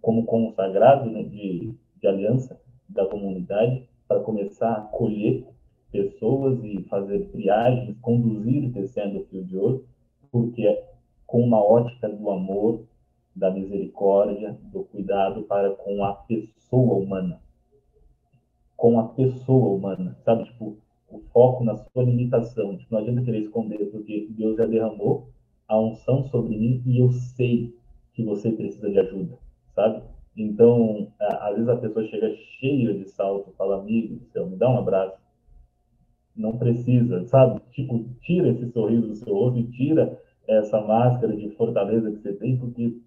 como 0.01 0.25
consagrado 0.25 1.11
né, 1.11 1.23
de, 1.23 1.75
de 2.01 2.07
aliança 2.07 2.61
da 2.89 3.07
comunidade 3.07 3.89
para 4.07 4.21
começar 4.21 4.69
a 4.69 4.79
acolher 4.79 5.47
pessoas 5.91 6.63
e 6.65 6.83
fazer 6.85 7.27
triagens, 7.31 7.97
conduzir 8.01 8.71
descendo 8.71 9.21
o 9.21 9.25
fio 9.27 9.45
de 9.45 9.57
ouro, 9.57 9.85
porque 10.31 10.67
é 10.67 10.91
com 11.27 11.41
uma 11.41 11.63
ótica 11.63 12.09
do 12.09 12.31
amor, 12.31 12.85
da 13.35 13.51
misericórdia, 13.51 14.57
do 14.73 14.85
cuidado 14.85 15.43
para 15.43 15.71
com 15.71 16.05
a 16.05 16.15
pessoa 16.15 16.95
humana. 16.95 17.41
Com 18.77 18.99
a 18.99 19.09
pessoa 19.09 19.75
humana, 19.75 20.17
sabe? 20.25 20.45
Tipo, 20.45 20.77
o 21.09 21.21
foco 21.33 21.65
na 21.65 21.77
sua 21.77 22.03
limitação. 22.03 22.77
Tipo, 22.77 22.95
não 22.95 23.01
adianta 23.01 23.23
querer 23.23 23.41
esconder, 23.41 23.91
porque 23.91 24.29
Deus 24.31 24.57
já 24.57 24.67
derramou 24.67 25.29
a 25.67 25.79
unção 25.81 26.25
sobre 26.25 26.57
mim 26.57 26.83
e 26.85 26.99
eu 26.99 27.11
sei 27.11 27.75
que 28.13 28.23
você 28.25 28.51
precisa 28.53 28.91
de 28.91 28.99
ajuda, 28.99 29.39
sabe? 29.75 30.03
Então, 30.37 31.13
às 31.21 31.55
vezes 31.55 31.69
a 31.69 31.77
pessoa 31.77 32.07
chega 32.07 32.35
cheia 32.59 32.95
de 32.95 33.09
salto 33.09 33.53
fala, 33.57 33.79
amigo 33.79 34.21
céu, 34.33 34.47
me 34.47 34.57
dá 34.57 34.69
um 34.69 34.79
abraço. 34.79 35.19
Não 36.35 36.59
precisa, 36.59 37.25
sabe? 37.27 37.61
Tipo, 37.71 38.05
tira 38.23 38.49
esse 38.49 38.69
sorriso 38.73 39.07
do 39.07 39.15
seu 39.15 39.33
rosto 39.33 39.61
e 39.61 39.71
tira 39.71 40.21
essa 40.49 40.81
máscara 40.81 41.37
de 41.37 41.49
fortaleza 41.51 42.11
que 42.11 42.19
você 42.19 42.33
tem, 42.35 42.57
porque 42.57 42.99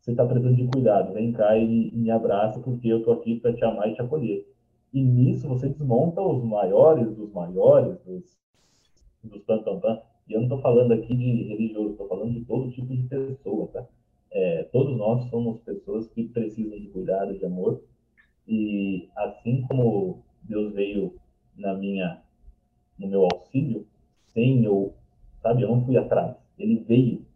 você 0.00 0.12
está 0.12 0.24
precisando 0.24 0.56
de 0.56 0.66
cuidado. 0.68 1.12
Vem 1.12 1.32
cá 1.32 1.56
e, 1.56 1.88
e 1.88 1.96
me 1.96 2.10
abraça, 2.10 2.58
porque 2.60 2.88
eu 2.88 2.98
estou 2.98 3.14
aqui 3.14 3.38
para 3.38 3.52
te 3.52 3.64
amar 3.64 3.90
e 3.90 3.94
te 3.94 4.00
acolher. 4.00 4.46
E 4.92 5.02
nisso 5.02 5.46
você 5.48 5.68
desmonta 5.68 6.20
os 6.22 6.42
maiores 6.42 7.14
dos 7.14 7.30
maiores, 7.32 7.98
dos, 8.04 8.24
dos 9.22 9.44
tan, 9.44 9.62
tan. 9.62 10.00
E 10.28 10.32
eu 10.32 10.40
não 10.40 10.46
estou 10.46 10.60
falando 10.60 10.92
aqui 10.92 11.14
de 11.14 11.42
religioso, 11.48 11.92
estou 11.92 12.08
falando 12.08 12.32
de 12.32 12.44
todo 12.44 12.70
tipo 12.70 12.94
de 12.94 13.02
pessoa, 13.04 13.68
tá? 13.68 13.86
É, 14.34 14.62
todos 14.72 14.96
nós 14.96 15.28
somos 15.28 15.60
pessoas 15.60 16.08
que 16.08 16.24
precisam 16.24 16.78
de 16.78 16.88
cuidado, 16.88 17.38
de 17.38 17.44
amor. 17.44 17.82
E 18.48 19.08
assim 19.14 19.62
como 19.68 20.24
Deus 20.42 20.72
veio 20.72 21.14
na 21.56 21.74
minha, 21.74 22.22
no 22.98 23.08
meu 23.08 23.28
auxílio, 23.30 23.86
sem 24.28 24.64
eu, 24.64 24.94
sabe, 25.42 25.62
eu 25.62 25.68
não 25.68 25.84
fui 25.84 25.96
atrás. 25.98 26.34
Ele 26.58 26.76
veio 26.80 27.26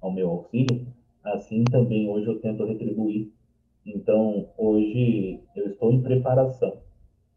ao 0.00 0.10
meu 0.10 0.30
auxílio. 0.30 0.86
Assim 1.22 1.62
também 1.64 2.08
hoje 2.08 2.26
eu 2.26 2.40
tento 2.40 2.64
retribuir. 2.64 3.30
Então 3.84 4.48
hoje 4.56 5.40
eu 5.54 5.66
estou 5.66 5.92
em 5.92 6.02
preparação 6.02 6.78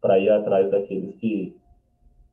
para 0.00 0.18
ir 0.18 0.30
atrás 0.30 0.70
daqueles 0.70 1.14
que. 1.16 1.56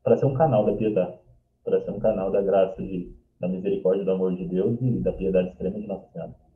para 0.03 0.15
ser 0.15 0.25
um 0.25 0.33
canal 0.33 0.65
da 0.65 0.73
piedade, 0.73 1.17
para 1.65 1.81
ser 1.81 1.91
um 1.91 1.99
canal 1.99 2.31
da 2.31 2.41
graça, 2.41 2.81
de, 2.81 3.11
da 3.39 3.47
misericórdia, 3.47 4.05
do 4.05 4.11
amor 4.11 4.35
de 4.35 4.45
Deus 4.45 4.79
e 4.81 4.91
da 5.01 5.11
piedade 5.11 5.49
extrema 5.49 5.79
de 5.79 5.87
Nossa 5.87 6.07
Senhora. 6.13 6.46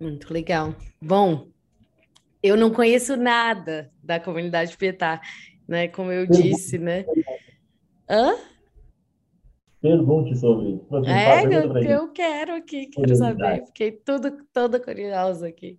Muito 0.00 0.32
legal. 0.32 0.74
Bom, 1.00 1.48
eu 2.42 2.56
não 2.56 2.70
conheço 2.70 3.16
nada 3.16 3.90
da 4.02 4.20
comunidade 4.20 4.76
Pietá, 4.76 5.20
né? 5.66 5.88
Como 5.88 6.12
eu 6.12 6.26
disse, 6.26 6.78
né? 6.78 7.04
Hã? 8.08 8.36
Pergunte 9.80 10.36
sobre. 10.36 10.80
É, 11.06 11.44
eu, 11.44 11.76
eu 11.76 12.12
quero 12.12 12.54
aqui, 12.54 12.86
quero 12.86 13.14
saber. 13.16 13.64
Fiquei 13.66 13.92
tudo, 13.92 14.44
toda 14.52 14.80
curiosa 14.80 15.48
aqui. 15.48 15.78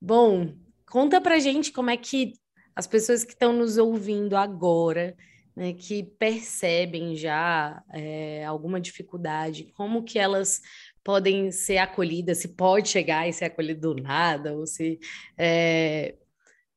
Bom, 0.00 0.54
conta 0.86 1.20
pra 1.20 1.38
gente 1.38 1.72
como 1.72 1.90
é 1.90 1.96
que 1.96 2.34
as 2.74 2.86
pessoas 2.86 3.24
que 3.24 3.32
estão 3.32 3.52
nos 3.52 3.78
ouvindo 3.78 4.36
agora, 4.36 5.16
né, 5.54 5.72
que 5.72 6.02
percebem 6.18 7.16
já 7.16 7.82
é, 7.92 8.44
alguma 8.44 8.80
dificuldade, 8.80 9.72
como 9.74 10.02
que 10.02 10.18
elas 10.18 10.60
podem 11.06 11.52
ser 11.52 11.78
acolhidas, 11.78 12.38
se 12.38 12.48
pode 12.48 12.88
chegar 12.88 13.28
e 13.28 13.32
ser 13.32 13.44
acolhido 13.44 13.94
do 13.94 14.02
nada, 14.02 14.56
ou 14.56 14.66
se, 14.66 14.98
é, 15.38 16.16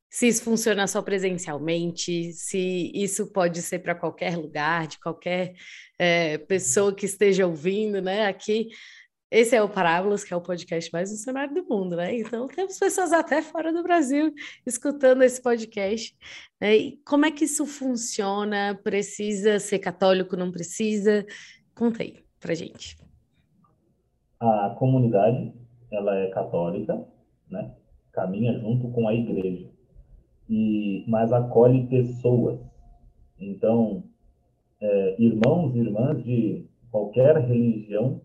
se 0.08 0.28
isso 0.28 0.44
funciona 0.44 0.86
só 0.86 1.02
presencialmente, 1.02 2.32
se 2.32 2.92
isso 2.94 3.26
pode 3.32 3.60
ser 3.60 3.80
para 3.80 3.92
qualquer 3.92 4.36
lugar, 4.36 4.86
de 4.86 5.00
qualquer 5.00 5.54
é, 5.98 6.38
pessoa 6.38 6.94
que 6.94 7.06
esteja 7.06 7.44
ouvindo, 7.44 8.00
né? 8.00 8.26
Aqui 8.26 8.68
esse 9.32 9.56
é 9.56 9.62
o 9.62 9.68
Parábolas, 9.68 10.22
que 10.22 10.32
é 10.32 10.36
o 10.36 10.40
podcast 10.40 10.92
mais 10.92 11.10
missionário 11.10 11.52
do 11.52 11.64
mundo, 11.64 11.96
né? 11.96 12.16
Então, 12.16 12.46
temos 12.46 12.78
pessoas 12.78 13.12
até 13.12 13.42
fora 13.42 13.72
do 13.72 13.82
Brasil 13.82 14.32
escutando 14.64 15.22
esse 15.22 15.42
podcast. 15.42 16.16
Né? 16.60 16.76
E 16.76 17.00
como 17.04 17.26
é 17.26 17.32
que 17.32 17.46
isso 17.46 17.66
funciona? 17.66 18.78
Precisa 18.82 19.58
ser 19.58 19.80
católico, 19.80 20.36
não 20.36 20.52
precisa? 20.52 21.26
Conta 21.74 22.04
aí 22.04 22.24
pra 22.38 22.54
gente. 22.54 22.96
A 24.40 24.70
comunidade, 24.78 25.52
ela 25.90 26.16
é 26.16 26.28
católica, 26.30 27.06
né? 27.50 27.74
Caminha 28.12 28.58
junto 28.58 28.88
com 28.88 29.06
a 29.06 29.14
igreja. 29.14 29.68
E, 30.48 31.04
mas 31.06 31.32
acolhe 31.32 31.86
pessoas. 31.86 32.58
Então, 33.38 34.02
é, 34.80 35.22
irmãos 35.22 35.74
e 35.74 35.78
irmãs 35.78 36.24
de 36.24 36.66
qualquer 36.90 37.36
religião 37.36 38.20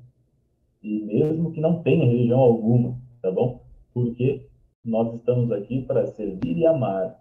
e 0.82 1.02
mesmo 1.02 1.52
que 1.52 1.60
não 1.60 1.82
tenha 1.82 2.06
religião 2.06 2.40
alguma, 2.40 2.96
tá 3.22 3.32
bom? 3.32 3.62
Porque 3.94 4.48
nós 4.84 5.14
estamos 5.16 5.52
aqui 5.52 5.82
para 5.82 6.06
servir 6.06 6.58
e 6.58 6.68
amar, 6.68 7.20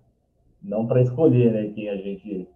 não 0.63 0.87
para 0.87 1.01
escolher, 1.01 1.53
né, 1.53 1.73
quem 1.75 1.89
a 1.89 1.97
gente... 1.97 2.47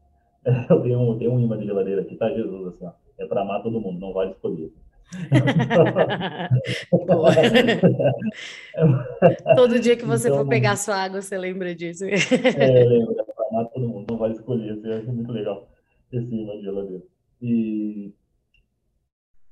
Eu 0.70 0.82
tenho, 0.82 1.00
um, 1.00 1.18
tenho 1.18 1.32
um 1.32 1.40
imã 1.40 1.58
de 1.58 1.64
geladeira 1.64 2.02
aqui, 2.02 2.14
tá, 2.16 2.30
Jesus, 2.30 2.74
assim, 2.74 2.84
ó, 2.84 2.92
é 3.18 3.26
para 3.26 3.42
amar 3.42 3.62
todo 3.62 3.80
mundo, 3.80 3.98
não 3.98 4.12
vale 4.12 4.30
escolher. 4.30 4.72
todo 9.56 9.80
dia 9.80 9.96
que 9.96 10.04
você 10.04 10.28
então, 10.28 10.40
for 10.40 10.48
pegar 10.48 10.76
sua 10.76 10.96
água, 10.96 11.22
você 11.22 11.38
lembra 11.38 11.74
disso. 11.74 12.04
é, 12.04 12.84
lembra, 12.84 13.24
para 13.24 13.64
todo 13.66 13.88
mundo, 13.88 14.06
não 14.10 14.18
vale 14.18 14.34
escolher, 14.34 14.78
eu 14.84 14.98
acho 14.98 15.10
muito 15.12 15.32
legal 15.32 15.68
esse 16.12 16.34
imã 16.34 16.56
de 16.56 16.62
geladeira. 16.62 17.02
E 17.40 18.12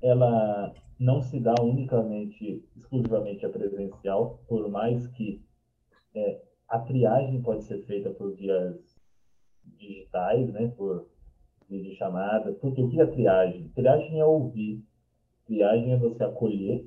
ela 0.03 0.75
não 0.99 1.23
se 1.23 1.39
dá 1.41 1.55
unicamente, 1.61 2.65
exclusivamente 2.77 3.47
a 3.47 3.51
presencial, 3.51 4.41
por 4.49 4.69
mais 4.71 5.07
que 5.09 5.43
é, 6.15 6.41
a 6.69 6.79
triagem 6.81 7.41
pode 7.43 7.65
ser 7.65 7.83
feita 7.85 8.11
por 8.11 8.35
vias 8.35 8.77
digitais, 9.79 10.53
né, 10.53 10.69
por 10.77 11.07
chamada. 11.97 12.53
Porque 12.55 12.83
o 12.83 12.89
que 12.89 13.01
é 13.01 13.07
triagem? 13.07 13.69
Triagem 13.75 14.21
é 14.21 14.25
ouvir, 14.25 14.83
triagem 15.47 15.93
é 15.93 15.97
você 15.97 16.25
acolher, 16.25 16.87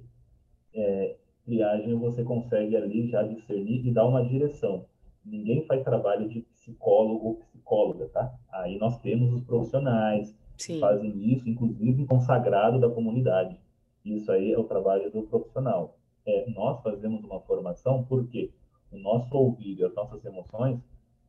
é, 0.73 1.15
triagem 1.45 1.95
você 1.95 2.23
consegue 2.23 2.75
ali 2.75 3.09
já 3.09 3.23
discernir 3.23 3.85
e 3.85 3.91
dar 3.91 4.05
uma 4.05 4.23
direção. 4.23 4.85
Ninguém 5.25 5.65
faz 5.65 5.83
trabalho 5.83 6.29
de 6.29 6.41
psicólogo 6.41 7.27
ou 7.27 7.35
psicóloga, 7.35 8.07
tá? 8.09 8.33
Aí 8.51 8.77
nós 8.77 8.99
temos 8.99 9.33
os 9.33 9.43
profissionais 9.43 10.35
Sim. 10.57 10.73
que 10.73 10.79
fazem 10.79 11.33
isso, 11.33 11.49
inclusive 11.49 12.05
consagrado 12.05 12.79
da 12.79 12.89
comunidade. 12.89 13.59
Isso 14.05 14.31
aí 14.31 14.51
é 14.51 14.57
o 14.59 14.63
trabalho 14.63 15.11
do 15.11 15.23
profissional. 15.23 15.97
É, 16.25 16.49
nós 16.49 16.81
fazemos 16.81 17.23
uma 17.23 17.39
formação 17.41 18.03
porque 18.03 18.51
o 18.91 18.97
nosso 18.97 19.35
ouvido 19.35 19.81
e 19.81 19.85
as 19.85 19.93
nossas 19.93 20.23
emoções, 20.25 20.79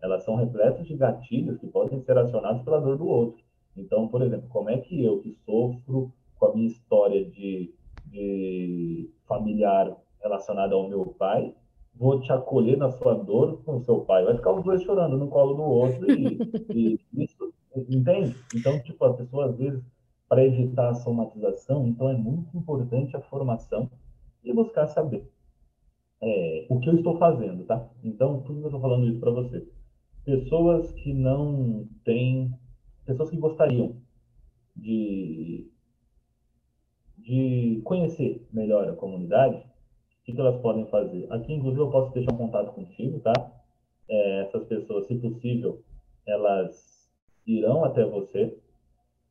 elas 0.00 0.24
são 0.24 0.36
repletas 0.36 0.86
de 0.86 0.94
gatilhos 0.96 1.58
que 1.58 1.66
podem 1.66 2.00
ser 2.00 2.16
acionados 2.16 2.62
pela 2.62 2.80
dor 2.80 2.96
do 2.96 3.06
outro. 3.06 3.42
Então, 3.76 4.08
por 4.08 4.22
exemplo, 4.22 4.48
como 4.48 4.70
é 4.70 4.78
que 4.78 5.02
eu, 5.02 5.20
que 5.20 5.32
sofro 5.44 6.12
com 6.40 6.46
a 6.46 6.54
minha 6.54 6.68
história 6.68 7.24
de, 7.24 7.72
de 8.06 9.10
familiar 9.28 9.94
relacionada 10.20 10.74
ao 10.74 10.88
meu 10.88 11.06
pai, 11.18 11.54
vou 11.94 12.20
te 12.20 12.32
acolher 12.32 12.78
na 12.78 12.90
sua 12.90 13.14
dor 13.14 13.62
com 13.62 13.76
o 13.76 13.84
seu 13.84 14.00
pai? 14.00 14.24
Vai 14.24 14.36
ficar 14.36 14.52
os 14.52 14.64
dois 14.64 14.82
chorando 14.82 15.18
no 15.18 15.28
colo 15.28 15.54
do 15.54 15.62
outro 15.62 16.10
e, 16.10 16.38
e 16.74 16.98
isso, 17.22 17.52
entende? 17.88 18.34
Então, 18.54 18.80
tipo, 18.80 19.04
a 19.04 19.14
pessoa 19.14 19.46
às 19.46 19.56
vezes 19.56 19.84
para 20.28 20.44
evitar 20.44 20.88
a 20.88 20.94
somatização, 20.94 21.86
então 21.86 22.08
é 22.08 22.14
muito 22.14 22.56
importante 22.56 23.16
a 23.16 23.20
formação 23.20 23.90
e 24.42 24.52
buscar 24.52 24.86
saber 24.86 25.28
é, 26.22 26.66
o 26.68 26.78
que 26.78 26.88
eu 26.88 26.96
estou 26.96 27.18
fazendo, 27.18 27.64
tá? 27.64 27.88
Então, 28.04 28.40
por 28.42 28.54
que 28.54 28.62
eu 28.62 28.66
estou 28.66 28.80
falando 28.80 29.08
isso 29.08 29.20
para 29.20 29.30
você? 29.30 29.66
Pessoas 30.24 30.92
que 30.92 31.12
não 31.12 31.88
têm, 32.04 32.52
pessoas 33.04 33.30
que 33.30 33.36
gostariam 33.36 33.96
de, 34.76 35.68
de 37.22 37.80
conhecer 37.84 38.46
melhor 38.52 38.88
a 38.88 38.96
comunidade, 38.96 39.56
o 39.56 40.24
que, 40.24 40.40
elas 40.40 40.60
podem 40.60 40.86
fazer? 40.86 41.26
Aqui, 41.30 41.52
inclusive, 41.52 41.82
eu 41.82 41.90
posso 41.90 42.12
deixar 42.12 42.32
um 42.32 42.36
contato 42.36 42.72
contigo, 42.72 43.18
tá? 43.20 43.32
É, 44.08 44.42
essas 44.42 44.64
pessoas, 44.64 45.06
se 45.06 45.14
possível, 45.16 45.82
elas 46.26 47.10
irão 47.46 47.84
até 47.84 48.04
você 48.04 48.56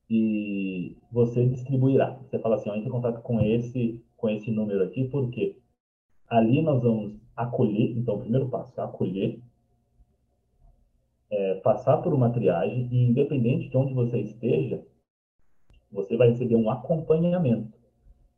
e 0.09 0.97
você 1.11 1.45
distribuirá. 1.45 2.19
Você 2.23 2.39
fala 2.39 2.55
assim, 2.55 2.69
ó, 2.69 2.75
entre 2.75 2.89
em 2.89 2.91
contato 2.91 3.21
com 3.21 3.39
esse, 3.41 4.03
com 4.17 4.29
esse 4.29 4.51
número 4.51 4.83
aqui, 4.83 5.05
porque 5.05 5.57
ali 6.27 6.61
nós 6.61 6.81
vamos 6.81 7.19
acolher, 7.35 7.97
então 7.97 8.15
o 8.15 8.19
primeiro 8.19 8.49
passo 8.49 8.79
é 8.79 8.83
acolher, 8.83 9.39
é, 11.31 11.55
passar 11.55 11.97
por 11.97 12.13
uma 12.13 12.31
triagem 12.31 12.89
e 12.91 13.09
independente 13.09 13.69
de 13.69 13.77
onde 13.77 13.93
você 13.93 14.19
esteja, 14.19 14.83
você 15.91 16.17
vai 16.17 16.29
receber 16.29 16.55
um 16.55 16.69
acompanhamento. 16.69 17.78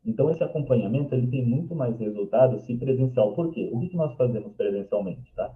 Então 0.06 0.30
esse 0.30 0.44
acompanhamento 0.44 1.14
ele 1.14 1.28
tem 1.28 1.46
muito 1.46 1.76
mais 1.76 2.00
resultado 2.00 2.60
se 2.60 2.76
presencial. 2.76 3.34
Por 3.34 3.52
quê? 3.52 3.70
O 3.72 3.80
que, 3.80 3.90
que 3.90 3.98
nós 3.98 4.16
fazemos 4.16 4.54
presencialmente, 4.54 5.32
tá? 5.36 5.54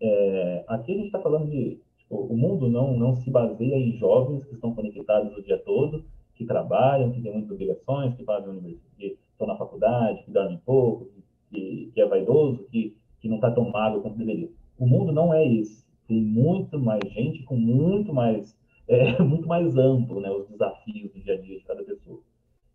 É, 0.00 0.64
aqui 0.68 0.92
a 0.92 0.94
gente 0.94 1.06
está 1.06 1.20
falando 1.20 1.50
de 1.50 1.80
o 2.08 2.36
mundo 2.36 2.68
não, 2.68 2.96
não 2.96 3.14
se 3.14 3.30
baseia 3.30 3.76
em 3.76 3.92
jovens 3.92 4.44
que 4.44 4.54
estão 4.54 4.74
conectados 4.74 5.36
o 5.36 5.42
dia 5.42 5.58
todo, 5.58 6.04
que 6.34 6.44
trabalham, 6.44 7.12
que 7.12 7.22
têm 7.22 7.32
muitas 7.32 7.52
obrigações, 7.52 8.14
que 8.16 8.24
fazem 8.24 8.50
universidade, 8.50 8.88
que 8.98 9.18
estão 9.30 9.46
na 9.46 9.56
faculdade, 9.56 10.24
que 10.24 10.30
dormem 10.32 10.58
pouco, 10.64 11.08
que, 11.50 11.90
que 11.94 12.00
é 12.00 12.06
vaidoso, 12.06 12.64
que, 12.64 12.96
que 13.20 13.28
não 13.28 13.36
está 13.36 13.50
tão 13.52 13.70
magro 13.70 14.00
quanto 14.00 14.18
deveria. 14.18 14.48
O 14.76 14.86
mundo 14.86 15.12
não 15.12 15.32
é 15.32 15.46
esse. 15.46 15.84
Tem 16.08 16.20
muito 16.20 16.80
mais 16.80 17.00
gente 17.12 17.44
com 17.44 17.56
muito 17.56 18.12
mais, 18.12 18.58
é, 18.88 19.20
muito 19.22 19.46
mais 19.46 19.76
amplo, 19.76 20.20
né, 20.20 20.30
os 20.30 20.48
desafios 20.48 21.12
do 21.12 21.20
dia 21.20 21.34
a 21.34 21.40
dia 21.40 21.58
de 21.58 21.64
cada 21.64 21.84
pessoa. 21.84 22.20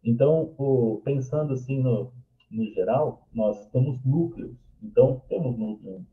Então, 0.05 0.53
o, 0.57 1.01
pensando 1.03 1.53
assim 1.53 1.81
no, 1.81 2.11
no 2.51 2.65
geral, 2.73 3.27
nós 3.33 3.67
temos 3.71 3.99
núcleos. 4.05 4.55
Então, 4.81 5.21
temos 5.27 5.57
núcleo 5.57 6.05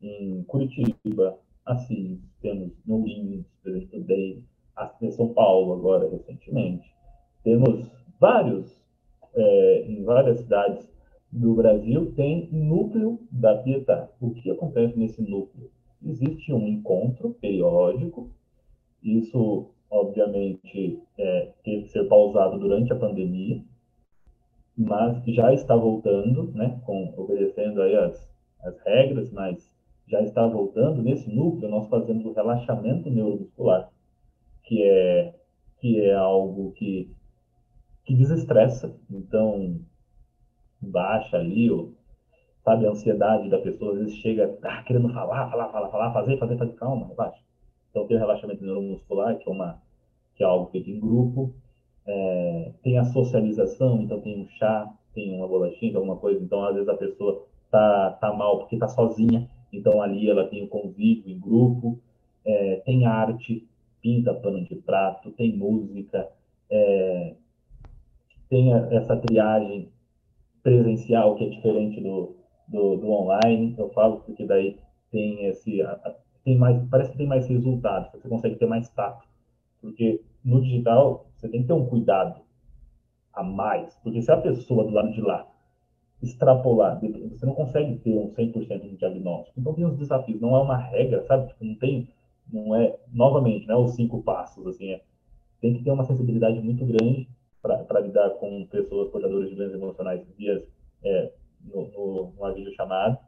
em 0.00 0.42
Curitiba, 0.44 1.38
assim, 1.66 2.20
temos 2.40 2.72
no 2.86 3.04
Lins, 3.04 3.44
eu 3.64 3.76
estudei 3.76 4.42
em 5.02 5.10
São 5.10 5.34
Paulo 5.34 5.74
agora, 5.74 6.08
recentemente. 6.08 6.90
Temos 7.44 7.86
vários, 8.18 8.82
é, 9.34 9.84
em 9.86 10.02
várias 10.02 10.40
cidades 10.40 10.90
do 11.30 11.54
Brasil, 11.54 12.12
tem 12.12 12.48
núcleo 12.50 13.20
da 13.30 13.56
Pietà. 13.58 14.10
O 14.20 14.30
que 14.30 14.50
acontece 14.50 14.98
nesse 14.98 15.20
núcleo? 15.22 15.70
Existe 16.02 16.52
um 16.52 16.66
encontro 16.66 17.36
periódico, 17.40 18.30
isso, 19.02 19.66
obviamente, 19.90 21.02
é, 21.18 21.52
teve 21.64 21.82
que 21.82 21.88
ser 21.90 22.04
pausado 22.04 22.58
durante 22.58 22.92
a 22.92 22.96
pandemia, 22.96 23.62
mas 24.76 25.22
já 25.26 25.52
está 25.52 25.74
voltando, 25.74 26.52
né, 26.52 26.80
com, 26.86 27.12
obedecendo 27.16 27.82
aí 27.82 27.96
as, 27.96 28.30
as 28.62 28.80
regras, 28.82 29.30
mas 29.32 29.68
já 30.08 30.22
está 30.22 30.46
voltando, 30.46 31.02
nesse 31.02 31.30
núcleo 31.30 31.70
nós 31.70 31.88
fazemos 31.88 32.24
o 32.24 32.32
relaxamento 32.32 33.10
neuromuscular, 33.10 33.90
que 34.64 34.82
é, 34.82 35.34
que 35.78 36.00
é 36.00 36.14
algo 36.14 36.72
que, 36.72 37.10
que 38.04 38.14
desestressa, 38.14 38.94
então 39.10 39.80
baixa 40.80 41.36
ali, 41.36 41.70
ó, 41.70 41.88
sabe, 42.64 42.86
a 42.86 42.90
ansiedade 42.90 43.50
da 43.50 43.58
pessoa, 43.58 43.92
às 43.92 43.98
vezes 43.98 44.14
chega 44.16 44.58
ah, 44.62 44.82
querendo 44.84 45.12
falar, 45.12 45.50
falar, 45.50 45.68
falar, 45.68 45.90
falar, 45.90 46.12
fazer, 46.12 46.38
fazer, 46.38 46.56
fazer, 46.56 46.74
calma, 46.74 47.14
baixa. 47.14 47.49
Então 47.90 48.06
tem 48.06 48.16
o 48.16 48.20
relaxamento 48.20 48.64
neuromuscular, 48.64 49.38
que 49.38 49.48
é, 49.48 49.52
uma, 49.52 49.80
que 50.36 50.42
é 50.42 50.46
algo 50.46 50.70
feito 50.70 50.90
em 50.90 51.00
grupo, 51.00 51.52
é, 52.06 52.72
tem 52.82 52.98
a 52.98 53.04
socialização, 53.04 54.00
então 54.02 54.20
tem 54.20 54.40
um 54.40 54.48
chá, 54.58 54.88
tem 55.14 55.34
uma 55.36 55.46
bolachinha, 55.46 55.96
alguma 55.96 56.16
coisa, 56.16 56.42
então 56.42 56.64
às 56.64 56.74
vezes 56.74 56.88
a 56.88 56.96
pessoa 56.96 57.46
tá, 57.70 58.18
tá 58.20 58.32
mal 58.32 58.58
porque 58.58 58.76
tá 58.76 58.88
sozinha, 58.88 59.48
então, 59.72 60.02
ali 60.02 60.28
ela 60.28 60.46
tem 60.46 60.64
o 60.64 60.68
convívio 60.68 61.32
em 61.32 61.38
grupo, 61.38 61.98
é, 62.44 62.76
tem 62.84 63.06
arte, 63.06 63.66
pinta 64.02 64.34
pano 64.34 64.64
de 64.64 64.74
prato, 64.76 65.30
tem 65.32 65.56
música, 65.56 66.28
é, 66.68 67.34
tem 68.48 68.72
essa 68.72 69.16
triagem 69.16 69.88
presencial 70.62 71.36
que 71.36 71.44
é 71.44 71.48
diferente 71.48 72.00
do, 72.00 72.34
do, 72.66 72.96
do, 72.96 73.10
online. 73.10 73.74
Eu 73.78 73.90
falo 73.90 74.20
porque 74.20 74.44
daí 74.44 74.76
tem 75.12 75.46
esse, 75.46 75.80
tem 76.44 76.56
mais, 76.56 76.82
parece 76.88 77.12
que 77.12 77.18
tem 77.18 77.26
mais 77.26 77.46
resultados, 77.46 78.10
você 78.12 78.28
consegue 78.28 78.56
ter 78.56 78.66
mais 78.66 78.88
tato, 78.90 79.26
porque 79.80 80.20
no 80.44 80.60
digital 80.60 81.26
você 81.36 81.48
tem 81.48 81.62
que 81.62 81.68
ter 81.68 81.72
um 81.72 81.86
cuidado 81.86 82.40
a 83.32 83.42
mais, 83.42 83.94
porque 84.02 84.20
se 84.22 84.30
a 84.30 84.36
pessoa 84.36 84.84
do 84.84 84.90
lado 84.90 85.12
de 85.12 85.20
lá 85.20 85.50
extrapolar. 86.22 87.00
Você 87.00 87.46
não 87.46 87.54
consegue 87.54 87.96
ter 87.98 88.16
um 88.16 88.30
100% 88.30 88.82
de 88.82 88.96
diagnóstico. 88.96 89.58
Então 89.58 89.74
tem 89.74 89.84
os 89.84 89.96
desafios. 89.96 90.40
Não 90.40 90.54
é 90.54 90.60
uma 90.60 90.76
regra, 90.76 91.22
sabe? 91.24 91.48
Tipo, 91.48 91.64
não 91.64 91.74
tem, 91.76 92.08
não 92.52 92.74
é, 92.74 92.96
novamente, 93.12 93.66
não 93.66 93.76
é 93.76 93.84
os 93.84 93.94
cinco 93.94 94.22
passos, 94.22 94.66
assim, 94.66 94.90
é, 94.90 95.02
tem 95.60 95.74
que 95.74 95.82
ter 95.82 95.90
uma 95.90 96.04
sensibilidade 96.04 96.60
muito 96.60 96.84
grande 96.84 97.28
para 97.62 98.00
lidar 98.00 98.30
com 98.30 98.66
pessoas 98.66 99.10
portadoras 99.10 99.50
de 99.50 99.54
doenças 99.54 99.80
emocionais 99.80 100.26
via 100.36 100.64
é, 101.04 101.32
no, 101.62 101.88
no, 101.88 102.32
numa 102.34 102.52
videochamada. 102.52 103.18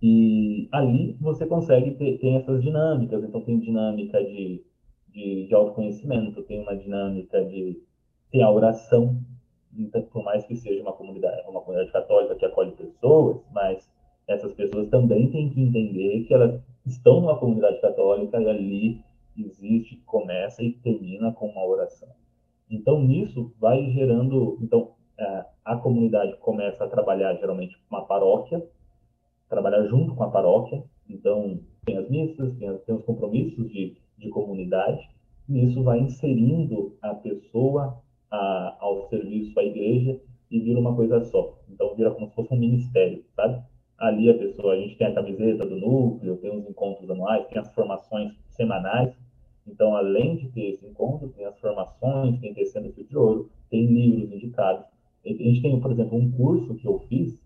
E 0.00 0.68
ali 0.72 1.16
você 1.20 1.46
consegue 1.46 1.92
ter 1.92 2.18
tem 2.18 2.36
essas 2.36 2.62
dinâmicas. 2.62 3.24
Então 3.24 3.40
tem 3.40 3.58
dinâmica 3.58 4.22
de, 4.22 4.64
de, 5.08 5.46
de 5.46 5.54
autoconhecimento, 5.54 6.42
tem 6.42 6.60
uma 6.60 6.76
dinâmica 6.76 7.44
de 7.44 7.82
tem 8.30 8.42
a 8.42 8.50
oração, 8.50 9.18
então, 9.76 10.02
por 10.02 10.24
mais 10.24 10.44
que 10.44 10.56
seja 10.56 10.82
uma 10.82 10.92
comunidade, 10.92 11.48
uma 11.48 11.60
comunidade 11.60 11.92
católica 11.92 12.34
que 12.34 12.44
acolhe 12.44 12.72
pessoas, 12.72 13.40
mas 13.52 13.88
essas 14.26 14.52
pessoas 14.52 14.88
também 14.90 15.30
têm 15.30 15.50
que 15.50 15.60
entender 15.60 16.24
que 16.24 16.34
elas 16.34 16.60
estão 16.84 17.20
numa 17.20 17.38
comunidade 17.38 17.80
católica 17.80 18.40
e 18.40 18.48
ali 18.48 19.04
existe, 19.36 19.96
começa 20.04 20.62
e 20.62 20.72
termina 20.72 21.32
com 21.32 21.48
uma 21.48 21.64
oração. 21.64 22.08
Então, 22.68 23.00
nisso 23.00 23.52
vai 23.58 23.90
gerando. 23.92 24.58
Então, 24.60 24.92
a 25.64 25.76
comunidade 25.76 26.36
começa 26.38 26.84
a 26.84 26.88
trabalhar 26.88 27.34
geralmente 27.34 27.76
uma 27.90 28.04
paróquia, 28.04 28.64
trabalhar 29.48 29.84
junto 29.86 30.14
com 30.14 30.24
a 30.24 30.30
paróquia. 30.30 30.82
Então, 31.08 31.60
tem 31.84 31.96
as 31.96 32.08
missas, 32.08 32.54
tem, 32.56 32.76
tem 32.78 32.94
os 32.94 33.04
compromissos 33.04 33.70
de, 33.70 33.96
de 34.18 34.28
comunidade, 34.28 35.08
e 35.48 35.64
isso 35.64 35.82
vai 35.82 36.00
inserindo 36.00 36.96
a 37.00 37.14
pessoa 37.14 38.02
a, 38.30 38.76
ao 38.80 39.08
serviço 39.08 39.58
à 39.58 39.64
igreja 39.64 40.20
e 40.50 40.60
vira 40.60 40.78
uma 40.78 40.94
coisa 40.94 41.24
só. 41.24 41.58
Então, 41.68 41.94
vira 41.94 42.10
como 42.10 42.28
se 42.28 42.34
fosse 42.34 42.52
um 42.52 42.58
ministério, 42.58 43.24
sabe? 43.34 43.62
Ali 43.98 44.30
a 44.30 44.38
pessoa, 44.38 44.74
a 44.74 44.76
gente 44.76 44.96
tem 44.96 45.06
a 45.06 45.14
camiseta 45.14 45.66
do 45.66 45.76
núcleo, 45.76 46.36
tem 46.36 46.56
os 46.56 46.68
encontros 46.68 47.10
anuais, 47.10 47.46
tem 47.48 47.58
as 47.58 47.72
formações 47.74 48.32
semanais. 48.50 49.12
Então, 49.66 49.94
além 49.94 50.36
de 50.36 50.48
ter 50.50 50.74
esse 50.74 50.86
encontro, 50.86 51.28
tem 51.30 51.44
as 51.44 51.58
formações, 51.58 52.38
tem 52.40 52.54
Tecendo 52.54 52.92
Fio 52.92 53.04
de 53.04 53.16
Ouro, 53.16 53.50
tem 53.70 53.86
livros 53.86 54.32
indicados. 54.32 54.84
A 55.24 55.28
gente 55.28 55.60
tem, 55.60 55.78
por 55.80 55.90
exemplo, 55.90 56.16
um 56.16 56.30
curso 56.30 56.74
que 56.74 56.86
eu 56.86 57.00
fiz, 57.00 57.38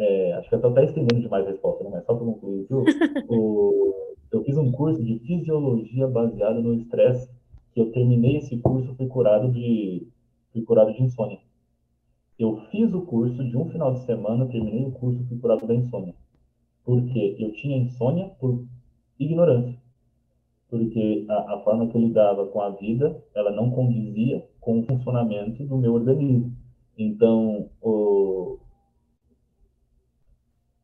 é, 0.00 0.32
acho 0.32 0.48
que 0.48 0.54
eu 0.54 0.58
estou 0.58 0.70
até 0.70 0.84
estendendo 0.84 1.20
demais 1.20 1.46
a 1.46 1.50
resposta, 1.50 1.84
não 1.84 1.96
é 1.96 2.00
só 2.00 2.14
para 2.14 2.24
concluir, 2.24 2.66
viu? 2.68 2.84
o, 3.28 3.94
eu 4.32 4.42
fiz 4.44 4.56
um 4.56 4.72
curso 4.72 5.04
de 5.04 5.18
fisiologia 5.18 6.08
baseado 6.08 6.62
no 6.62 6.74
estresse, 6.74 7.30
que 7.74 7.80
eu 7.80 7.92
terminei 7.92 8.38
esse 8.38 8.56
curso, 8.58 8.94
fui 8.94 9.06
curado 9.08 9.52
de, 9.52 10.08
fui 10.52 10.62
curado 10.62 10.92
de 10.94 11.02
insônia. 11.02 11.38
Eu 12.38 12.56
fiz 12.70 12.92
o 12.94 13.02
curso 13.02 13.44
de 13.44 13.54
um 13.54 13.68
final 13.68 13.92
de 13.92 14.00
semana, 14.06 14.46
terminei 14.46 14.86
o 14.86 14.92
curso, 14.92 15.22
fui 15.28 15.38
curado 15.38 15.66
da 15.66 15.74
insônia. 15.74 16.14
Porque 16.82 17.36
eu 17.38 17.52
tinha 17.52 17.76
insônia 17.76 18.30
por 18.40 18.64
ignorância. 19.18 19.78
Porque 20.70 21.26
a, 21.28 21.56
a 21.56 21.60
forma 21.60 21.88
que 21.88 21.96
eu 21.96 22.00
lidava 22.00 22.46
com 22.46 22.62
a 22.62 22.70
vida, 22.70 23.22
ela 23.34 23.50
não 23.50 23.70
condizia 23.70 24.42
com 24.60 24.80
o 24.80 24.82
funcionamento 24.84 25.62
do 25.64 25.76
meu 25.76 25.92
organismo. 25.92 26.56
Então, 26.96 27.68
o, 27.82 28.58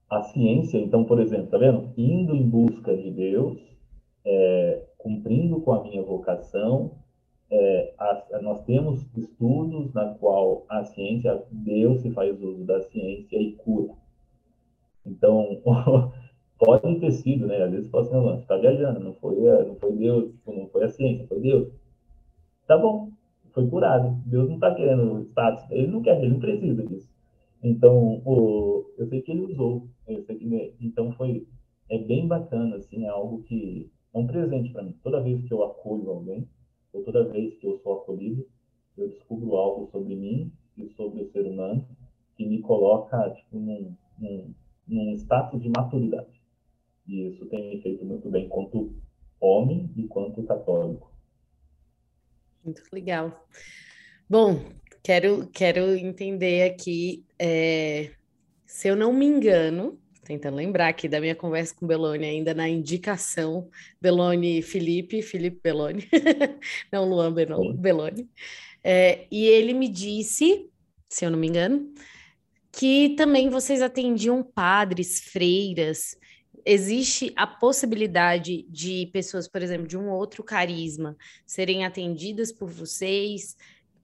a 0.08 0.22
ciência, 0.22 0.78
então, 0.78 1.04
por 1.04 1.20
exemplo, 1.20 1.46
tá 1.46 1.58
vendo? 1.58 1.92
Indo 1.96 2.34
em 2.34 2.48
busca 2.48 2.96
de 2.96 3.10
Deus, 3.10 3.58
é, 4.24 4.84
cumprindo 4.98 5.60
com 5.60 5.72
a 5.72 5.82
minha 5.82 6.02
vocação, 6.02 6.92
é, 7.50 7.94
a, 7.98 8.40
nós 8.42 8.64
temos 8.64 9.06
estudos 9.16 9.92
na 9.92 10.14
qual 10.14 10.64
a 10.68 10.84
ciência, 10.84 11.42
Deus 11.50 12.00
se 12.02 12.10
faz 12.10 12.40
uso 12.40 12.64
da 12.64 12.80
ciência 12.82 13.36
e 13.36 13.52
cura. 13.52 13.94
Então, 15.04 15.60
pode 16.58 17.00
ter 17.00 17.12
sido, 17.12 17.46
né? 17.46 17.62
Às 17.62 17.70
vezes 17.70 17.88
pode 17.88 18.08
ser, 18.08 18.20
você 18.20 18.42
está 18.42 18.56
viajando, 18.56 19.00
não 19.00 19.14
foi, 19.14 19.36
não 19.64 19.76
foi 19.76 19.92
Deus, 19.92 20.30
tipo, 20.30 20.52
não 20.52 20.66
foi 20.68 20.84
a 20.84 20.88
ciência, 20.88 21.26
foi 21.26 21.40
Deus. 21.40 21.68
Tá 22.66 22.76
bom, 22.76 23.10
foi 23.52 23.68
curado. 23.68 24.16
Deus 24.26 24.48
não 24.48 24.56
está 24.56 24.74
querendo 24.74 25.20
status, 25.22 25.64
ele 25.70 25.86
não 25.88 26.02
quer, 26.02 26.18
ele 26.18 26.32
não 26.32 26.40
precisa 26.40 26.84
disso. 26.84 27.15
Então, 27.68 28.22
o, 28.24 28.94
eu 28.96 29.08
sei 29.08 29.22
que 29.22 29.32
ele 29.32 29.40
usou, 29.40 29.88
eu 30.06 30.24
sei 30.24 30.36
que, 30.36 30.74
então 30.80 31.10
foi, 31.14 31.48
é 31.88 31.98
bem 31.98 32.28
bacana, 32.28 32.76
assim, 32.76 33.04
é 33.04 33.08
algo 33.08 33.42
que 33.42 33.90
é 34.14 34.18
um 34.18 34.24
presente 34.24 34.72
para 34.72 34.84
mim. 34.84 34.96
Toda 35.02 35.20
vez 35.20 35.42
que 35.42 35.52
eu 35.52 35.64
acolho 35.64 36.08
alguém, 36.08 36.48
ou 36.92 37.02
toda 37.02 37.28
vez 37.28 37.58
que 37.58 37.66
eu 37.66 37.76
sou 37.78 37.94
acolhido, 37.94 38.46
eu 38.96 39.08
descubro 39.08 39.56
algo 39.56 39.90
sobre 39.90 40.14
mim 40.14 40.52
e 40.78 40.88
sobre 40.90 41.22
o 41.22 41.30
ser 41.32 41.44
humano 41.44 41.84
que 42.36 42.46
me 42.46 42.60
coloca, 42.60 43.30
tipo, 43.30 43.58
num, 43.58 43.96
num, 44.16 44.54
num 44.86 45.12
status 45.14 45.60
de 45.60 45.68
maturidade. 45.68 46.40
E 47.04 47.30
isso 47.30 47.46
tem 47.46 47.68
me 47.68 47.82
feito 47.82 48.04
muito 48.04 48.30
bem 48.30 48.48
quanto 48.48 48.94
homem 49.40 49.90
e 49.96 50.06
quanto 50.06 50.40
católico. 50.44 51.10
Muito 52.64 52.82
legal. 52.92 53.44
Bom, 54.30 54.60
quero, 55.06 55.48
quero 55.52 55.94
entender 55.94 56.68
aqui, 56.68 57.24
é, 57.38 58.10
se 58.66 58.88
eu 58.88 58.96
não 58.96 59.12
me 59.12 59.24
engano, 59.24 60.00
tentando 60.24 60.56
lembrar 60.56 60.88
aqui 60.88 61.08
da 61.08 61.20
minha 61.20 61.36
conversa 61.36 61.72
com 61.76 61.86
Belone, 61.86 62.26
ainda 62.26 62.52
na 62.52 62.68
indicação, 62.68 63.70
Belone 64.00 64.60
Felipe, 64.62 65.22
Felipe 65.22 65.60
Belone, 65.62 66.08
não 66.92 67.08
Luan 67.08 67.32
Belone, 67.32 68.28
é, 68.82 69.28
e 69.30 69.46
ele 69.46 69.74
me 69.74 69.88
disse, 69.88 70.68
se 71.08 71.24
eu 71.24 71.30
não 71.30 71.38
me 71.38 71.46
engano, 71.46 71.88
que 72.72 73.10
também 73.10 73.48
vocês 73.48 73.82
atendiam 73.82 74.42
padres, 74.42 75.20
freiras, 75.20 76.18
existe 76.64 77.32
a 77.36 77.46
possibilidade 77.46 78.66
de 78.68 79.08
pessoas, 79.12 79.46
por 79.46 79.62
exemplo, 79.62 79.86
de 79.86 79.96
um 79.96 80.10
outro 80.10 80.42
carisma 80.42 81.16
serem 81.46 81.84
atendidas 81.84 82.50
por 82.50 82.68
vocês? 82.68 83.56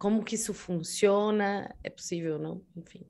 Como 0.02 0.24
que 0.24 0.34
isso 0.34 0.52
funciona? 0.52 1.72
É 1.84 1.88
possível, 1.88 2.36
não? 2.36 2.60
Enfim. 2.76 3.06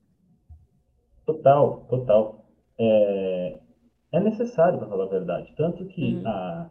Total, 1.25 1.87
total. 1.89 2.45
É, 2.77 3.59
é 4.11 4.19
necessário, 4.19 4.77
para 4.77 4.87
falar 4.87 5.05
a 5.05 5.09
verdade. 5.09 5.51
Tanto 5.57 5.87
que 5.87 6.13
uhum. 6.13 6.27
a, 6.27 6.69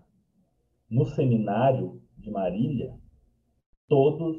no 0.89 1.07
seminário 1.07 2.01
de 2.17 2.31
Marília, 2.31 2.95
todos 3.89 4.37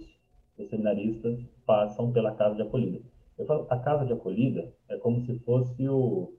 os 0.57 0.69
seminaristas 0.69 1.38
passam 1.65 2.13
pela 2.13 2.34
casa 2.34 2.55
de 2.55 2.61
acolhida. 2.61 3.01
Eu 3.38 3.45
falo, 3.45 3.67
a 3.69 3.77
casa 3.77 4.05
de 4.05 4.13
acolhida 4.13 4.73
é 4.88 4.95
como 4.99 5.25
se 5.25 5.38
fosse 5.39 5.86
o, 5.89 6.34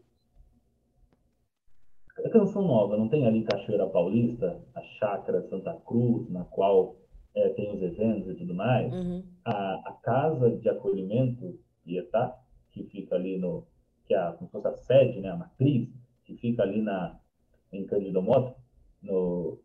é 2.16 2.30
canção 2.30 2.62
nova, 2.62 2.96
não 2.96 3.10
tem 3.10 3.26
ali 3.26 3.44
Cachoeira 3.44 3.86
Paulista, 3.88 4.58
a 4.74 4.80
Chácara 4.98 5.46
Santa 5.50 5.74
Cruz, 5.84 6.30
na 6.30 6.44
qual 6.44 6.96
é, 7.34 7.48
tem 7.50 7.74
os 7.74 7.82
eventos 7.82 8.30
e 8.30 8.34
tudo 8.34 8.54
mais. 8.54 8.92
Uhum. 8.92 9.24
A, 9.44 9.90
a, 9.90 9.92
casa 10.02 10.50
de 10.56 10.68
acolhimento 10.68 11.58
Ietá, 11.86 12.38
que 12.70 12.84
fica 12.84 13.16
ali 13.16 13.38
no, 13.38 13.66
que 14.06 14.14
é 14.14 14.18
a, 14.18 14.32
como 14.32 14.48
se 14.48 14.52
fosse 14.52 14.68
a 14.68 14.74
sede, 14.74 15.20
né, 15.20 15.30
a 15.30 15.36
matriz, 15.36 15.88
que 16.24 16.36
fica 16.36 16.62
ali 16.62 16.80
na, 16.80 17.18
em 17.72 17.84
Cândido 17.86 18.22
Mota, 18.22 18.54
no, 19.02 19.58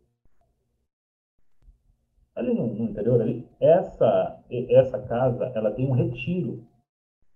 ali 2.36 2.54
no, 2.54 2.74
no, 2.74 2.90
interior 2.90 3.22
ali, 3.22 3.48
essa, 3.60 4.44
essa 4.50 5.00
casa, 5.04 5.46
ela 5.56 5.72
tem 5.72 5.88
um 5.88 5.94
retiro. 5.94 6.66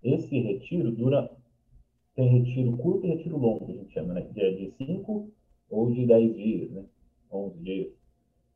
Esse 0.02 0.38
retiro 0.40 0.92
dura 0.92 1.30
tem 2.16 2.28
retiro 2.28 2.78
curto 2.78 3.06
e 3.06 3.10
retiro 3.10 3.38
longo, 3.38 3.66
que 3.66 3.72
a 3.72 3.76
gente 3.76 3.94
chama, 3.94 4.14
né? 4.14 4.22
De 4.22 4.72
5 4.78 5.32
ou 5.70 5.92
de 5.92 6.06
10 6.06 6.36
dias, 6.36 6.72
né? 6.72 6.86
11 7.32 7.60
dias. 7.60 8.03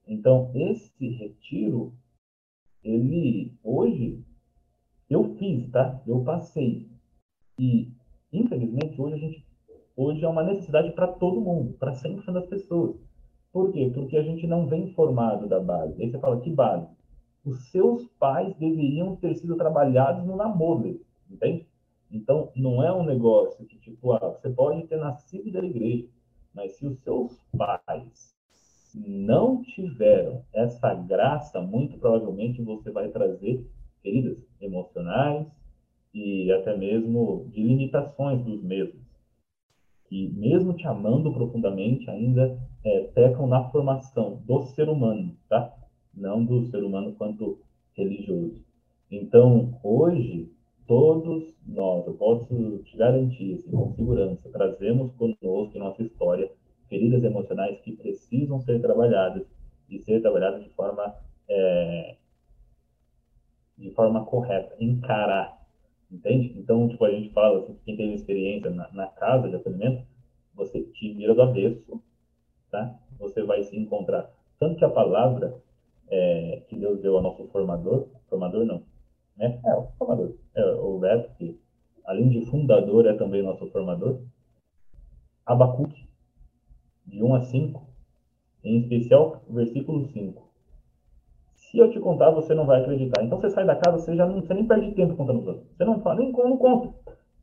Então, 0.07 0.51
esse 0.55 1.09
retiro, 1.09 1.93
ele, 2.81 3.53
hoje, 3.61 4.23
eu 5.09 5.35
fiz, 5.35 5.69
tá? 5.69 6.01
Eu 6.07 6.23
passei. 6.23 6.89
E, 7.59 7.91
infelizmente, 8.31 8.99
hoje 9.01 9.15
a 9.15 9.17
gente, 9.17 9.45
hoje 9.95 10.23
é 10.23 10.27
uma 10.27 10.43
necessidade 10.43 10.91
para 10.91 11.07
todo 11.07 11.41
mundo, 11.41 11.73
para 11.73 11.91
100% 11.91 12.31
das 12.31 12.47
pessoas. 12.47 12.95
Por 13.51 13.73
quê? 13.73 13.91
Porque 13.93 14.15
a 14.15 14.23
gente 14.23 14.47
não 14.47 14.67
vem 14.67 14.93
formado 14.93 15.47
da 15.47 15.59
base. 15.59 16.01
Aí 16.01 16.09
você 16.09 16.19
fala, 16.19 16.39
que 16.39 16.51
base? 16.51 16.87
Os 17.43 17.69
seus 17.69 18.07
pais 18.19 18.55
deveriam 18.57 19.15
ter 19.17 19.35
sido 19.35 19.57
trabalhados 19.57 20.25
no 20.25 20.35
namoro, 20.35 21.01
entende? 21.29 21.67
Então, 22.09 22.51
não 22.55 22.81
é 22.81 22.93
um 22.93 23.03
negócio 23.03 23.65
que, 23.65 23.77
tipo, 23.79 24.13
ah, 24.13 24.29
você 24.29 24.49
pode 24.49 24.87
ter 24.87 24.97
nascido 24.97 25.51
da 25.51 25.59
igreja, 25.59 26.07
mas 26.53 26.73
se 26.77 26.85
os 26.85 26.97
seus 26.99 27.41
pais 27.57 28.36
não 29.05 29.61
tiveram 29.63 30.43
essa 30.53 30.93
graça, 30.93 31.61
muito 31.61 31.97
provavelmente 31.97 32.61
você 32.61 32.91
vai 32.91 33.09
trazer 33.09 33.65
feridas 34.01 34.37
emocionais 34.61 35.45
e 36.13 36.51
até 36.51 36.75
mesmo 36.75 37.45
de 37.51 37.61
limitações 37.61 38.43
dos 38.43 38.63
mesmos. 38.63 39.05
Que, 40.07 40.29
mesmo 40.29 40.73
te 40.73 40.87
amando 40.87 41.33
profundamente, 41.33 42.09
ainda 42.09 42.57
é, 42.83 43.01
pecam 43.13 43.45
na 43.45 43.69
formação 43.69 44.41
do 44.45 44.63
ser 44.67 44.87
humano, 44.87 45.35
tá? 45.49 45.73
Não 46.13 46.43
do 46.43 46.65
ser 46.67 46.81
humano 46.83 47.13
quanto 47.13 47.59
religioso. 47.93 48.63
Então, 49.11 49.77
hoje, 49.83 50.49
todos 50.87 51.53
nós, 51.67 52.07
eu 52.07 52.13
posso 52.13 52.79
te 52.85 52.97
garantir, 52.97 53.55
assim, 53.55 53.69
com 53.69 53.93
segurança, 53.93 54.49
trazemos 54.49 55.11
conosco 55.13 55.71
em 55.75 55.79
nossa 55.79 56.01
história 56.01 56.49
feridas 56.87 57.23
emocionais 57.23 57.79
que 57.81 57.91
precisam 57.91 58.59
ser 58.61 58.81
trabalhadas 58.81 59.45
e 59.89 59.99
ser 59.99 60.21
trabalhadas 60.21 60.63
de 60.63 60.69
forma 60.71 61.15
é, 61.49 62.15
de 63.77 63.91
forma 63.91 64.25
correta, 64.25 64.75
encarar, 64.79 65.61
entende? 66.11 66.53
Então, 66.57 66.87
tipo, 66.87 67.05
a 67.05 67.11
gente 67.11 67.29
fala, 67.31 67.59
assim, 67.59 67.77
quem 67.85 67.95
teve 67.95 68.13
experiência 68.15 68.71
na, 68.71 68.91
na 68.91 69.07
casa 69.07 69.47
de 69.47 69.55
acolhimento, 69.55 70.03
você 70.55 70.81
te 70.81 71.13
vira 71.13 71.35
do 71.35 71.41
avesso, 71.43 72.01
tá? 72.71 72.97
Você 73.19 73.43
vai 73.43 73.63
se 73.63 73.77
encontrar. 73.77 74.31
Tanto 74.59 74.77
que 74.77 74.85
a 74.85 74.89
palavra 74.89 75.55
é, 76.09 76.63
que 76.67 76.75
Deus 76.75 76.99
deu 77.01 77.17
ao 77.17 77.21
nosso 77.21 77.47
formador, 77.47 78.07
formador 78.27 78.65
não, 78.65 78.81
né? 79.35 79.59
É, 79.63 79.75
o 79.75 79.87
formador. 79.97 80.33
É, 80.55 80.65
o 80.65 80.97
Beto, 80.97 81.29
que 81.37 81.59
além 82.05 82.29
de 82.29 82.45
fundador, 82.47 83.05
é 83.05 83.13
também 83.13 83.43
nosso 83.43 83.67
formador. 83.69 84.21
Abacuque, 85.45 86.06
de 87.07 87.23
1 87.23 87.35
a 87.35 87.41
5, 87.41 87.87
em 88.63 88.79
especial 88.79 89.41
o 89.47 89.53
versículo 89.53 90.05
5. 90.05 90.47
Se 91.55 91.77
eu 91.77 91.89
te 91.89 91.99
contar, 91.99 92.31
você 92.31 92.53
não 92.53 92.65
vai 92.65 92.81
acreditar. 92.81 93.23
Então 93.23 93.39
você 93.39 93.49
sai 93.49 93.65
da 93.65 93.75
casa, 93.75 93.97
você 93.97 94.15
já 94.15 94.25
não, 94.25 94.41
você 94.41 94.53
nem 94.53 94.65
perde 94.65 94.91
tempo 94.91 95.15
contando 95.15 95.39
os. 95.39 95.63
Você 95.75 95.83
não 95.83 95.99
fala, 96.01 96.19
nem 96.19 96.31
não 96.31 96.57
conta. 96.57 96.93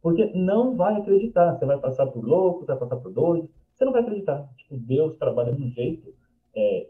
Porque 0.01 0.27
não 0.35 0.77
vai 0.77 0.97
acreditar. 0.97 1.55
Você 1.55 1.67
vai 1.67 1.79
passar 1.79 2.07
por 2.07 2.25
louco, 2.25 2.61
você 2.61 2.67
vai 2.67 2.77
passar 2.79 2.97
por 2.97 3.13
doido. 3.13 3.51
Você 3.75 3.85
não 3.85 3.93
vai 3.93 4.03
acreditar. 4.03 4.49
Tipo, 4.57 4.77
Deus 4.77 5.17
trabalha 5.17 5.53
de 5.53 5.63
um 5.63 5.71
jeito 5.71 6.15
é, 6.55 6.87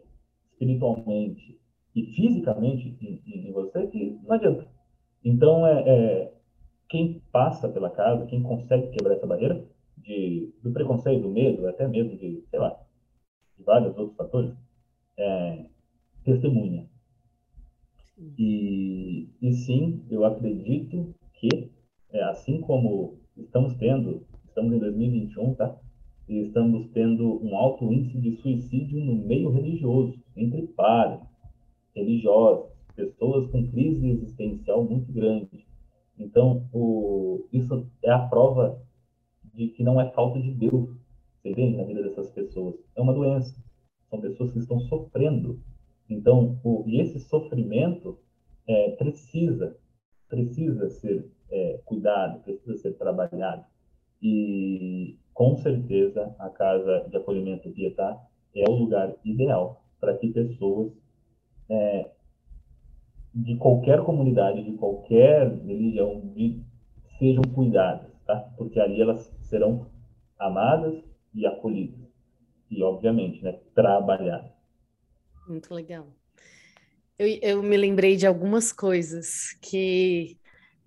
espiritualmente 0.53 1.59
e 1.95 2.07
fisicamente 2.14 2.97
em, 3.01 3.49
em, 3.49 3.53
você 3.53 3.87
que 3.87 4.18
não 4.22 4.35
adianta. 4.35 4.66
Então, 5.25 5.66
é, 5.66 5.89
é, 5.89 6.33
quem 6.89 7.22
passa 7.33 7.68
pela 7.68 7.91
casa, 7.91 8.27
quem 8.27 8.43
consegue 8.43 8.89
quebrar 8.89 9.14
essa 9.14 9.27
barreira 9.27 9.64
de, 10.05 10.52
do 10.62 10.70
preconceito, 10.72 11.22
do 11.22 11.30
medo, 11.30 11.66
até 11.66 11.88
mesmo 11.88 12.16
de, 12.16 12.42
sei 12.50 12.59
lá, 12.59 12.78
de 13.57 13.64
vários 13.64 13.96
outros 13.96 14.16
fatores, 14.16 14.55
é, 15.16 15.64
testemunha. 16.24 16.86
E, 18.38 19.28
e 19.42 19.52
sim, 19.52 20.05
eu 20.11 20.24
acredito 20.24 21.14
que, 21.34 21.70
é, 22.11 22.22
assim 22.24 22.61
como 22.61 23.18
estamos 23.36 23.74
tendo, 23.74 24.24
estamos 24.46 24.72
em 24.72 24.78
2021, 24.78 25.55
tá? 25.55 25.76
E 26.28 26.38
estamos 26.38 26.88
tendo 26.92 27.44
um 27.44 27.57
alto 27.57 27.92
índice 27.92 28.18
de 28.18 28.32
suicídio 28.36 29.05
no 29.05 29.14
meio 29.14 29.50
religioso, 29.50 30.18
entre 30.36 30.62
pares, 30.68 31.20
religiosos, 31.94 32.72
pessoas 32.94 33.50
com 33.50 33.68
crise 33.70 34.09
existencial 34.09 34.84
muito 34.84 35.12
grande. 35.12 35.66
Então, 36.18 36.66
o, 36.72 37.46
isso 37.52 37.86
é 38.02 38.11
a 38.11 38.20
prova 38.20 38.80
de 39.55 39.68
que 39.68 39.82
não 39.82 40.00
é 40.00 40.11
falta 40.11 40.40
de 40.40 40.50
Deus, 40.52 40.90
você 41.42 41.70
na 41.70 41.84
vida 41.84 42.02
dessas 42.02 42.30
pessoas. 42.30 42.74
É 42.96 43.00
uma 43.00 43.12
doença. 43.12 43.55
São 44.09 44.20
pessoas 44.20 44.52
que 44.52 44.59
estão 44.59 44.80
sofrendo. 44.80 45.61
Então, 46.09 46.59
o, 46.62 46.84
e 46.86 47.00
esse 47.00 47.20
sofrimento 47.20 48.18
é, 48.66 48.90
precisa, 48.92 49.76
precisa 50.28 50.88
ser 50.90 51.30
é, 51.50 51.80
cuidado, 51.84 52.42
precisa 52.42 52.76
ser 52.78 52.92
trabalhado. 52.94 53.64
E, 54.22 55.18
com 55.32 55.57
certeza, 55.57 56.34
a 56.38 56.48
Casa 56.48 57.07
de 57.11 57.16
Acolhimento 57.16 57.70
Pietá 57.70 58.18
é 58.55 58.68
o 58.68 58.74
lugar 58.74 59.14
ideal 59.24 59.84
para 60.00 60.16
que 60.16 60.28
pessoas 60.28 60.92
é, 61.68 62.11
de 63.34 63.57
qualquer 63.57 64.02
comunidade, 64.05 64.62
de 64.62 64.72
qualquer 64.74 65.50
religião, 65.64 66.20
de, 66.34 66.62
sejam 67.18 67.42
cuidadas, 67.55 68.13
tá? 68.27 68.37
Porque 68.57 68.81
ali 68.81 69.01
elas 69.01 69.33
serão 69.43 69.91
amadas 70.39 71.03
e 71.35 71.47
acolhidas. 71.47 72.01
E, 72.70 72.83
obviamente, 72.83 73.43
né, 73.43 73.59
trabalhadas. 73.75 74.51
Muito 75.47 75.72
legal. 75.75 76.07
Eu, 77.18 77.29
eu 77.43 77.62
me 77.62 77.77
lembrei 77.77 78.16
de 78.16 78.27
algumas 78.27 78.72
coisas 78.72 79.57
que 79.61 80.37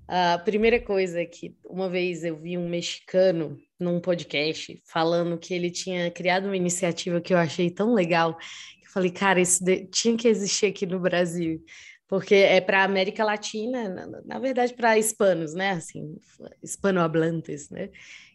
a 0.07 0.37
primeira 0.37 0.79
coisa 0.79 1.21
é 1.21 1.25
que 1.25 1.55
uma 1.65 1.89
vez 1.89 2.23
eu 2.23 2.37
vi 2.37 2.57
um 2.57 2.67
mexicano 2.67 3.57
num 3.79 3.99
podcast 3.99 4.81
falando 4.85 5.37
que 5.37 5.53
ele 5.53 5.69
tinha 5.69 6.09
criado 6.09 6.45
uma 6.45 6.55
iniciativa 6.55 7.21
que 7.21 7.33
eu 7.33 7.37
achei 7.37 7.69
tão 7.69 7.93
legal. 7.93 8.35
Que 8.35 8.87
eu 8.87 8.91
falei, 8.91 9.11
cara, 9.11 9.39
isso 9.39 9.63
de... 9.63 9.85
tinha 9.85 10.17
que 10.17 10.27
existir 10.27 10.67
aqui 10.67 10.85
no 10.85 10.99
Brasil 10.99 11.63
porque 12.07 12.35
é 12.35 12.61
para 12.61 12.81
a 12.81 12.83
América 12.85 13.23
Latina, 13.23 13.89
na, 13.89 14.07
na 14.23 14.39
verdade 14.39 14.73
para 14.73 14.97
hispanos, 14.97 15.53
né? 15.53 15.71
Assim, 15.71 16.17
hispanohablantes, 16.63 17.69
né? 17.69 17.89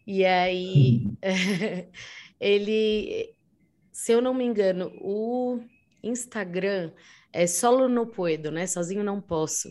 E 0.07 0.25
aí 0.25 1.05
ele, 2.41 3.35
se 3.93 4.13
eu 4.13 4.21
não 4.21 4.35
me 4.35 4.45
engano, 4.45 4.93
o 5.01 5.61
Instagram 6.03 6.93
é 7.33 7.47
solo 7.47 7.89
no 7.89 8.07
puedo, 8.07 8.51
né? 8.51 8.67
Sozinho 8.67 9.05
não 9.05 9.21
posso. 9.21 9.69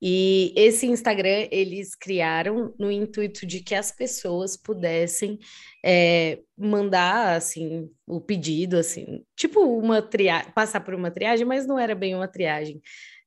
E 0.00 0.52
esse 0.56 0.86
Instagram 0.86 1.48
eles 1.50 1.94
criaram 1.96 2.72
no 2.78 2.90
intuito 2.90 3.44
de 3.44 3.60
que 3.60 3.74
as 3.74 3.90
pessoas 3.90 4.56
pudessem 4.56 5.38
é, 5.84 6.40
mandar 6.56 7.36
assim 7.36 7.90
o 8.06 8.20
pedido, 8.20 8.76
assim, 8.76 9.24
tipo 9.36 9.60
uma 9.60 10.00
triagem, 10.00 10.52
passar 10.52 10.80
por 10.80 10.94
uma 10.94 11.10
triagem, 11.10 11.44
mas 11.44 11.66
não 11.66 11.78
era 11.78 11.94
bem 11.94 12.14
uma 12.14 12.28
triagem. 12.28 12.80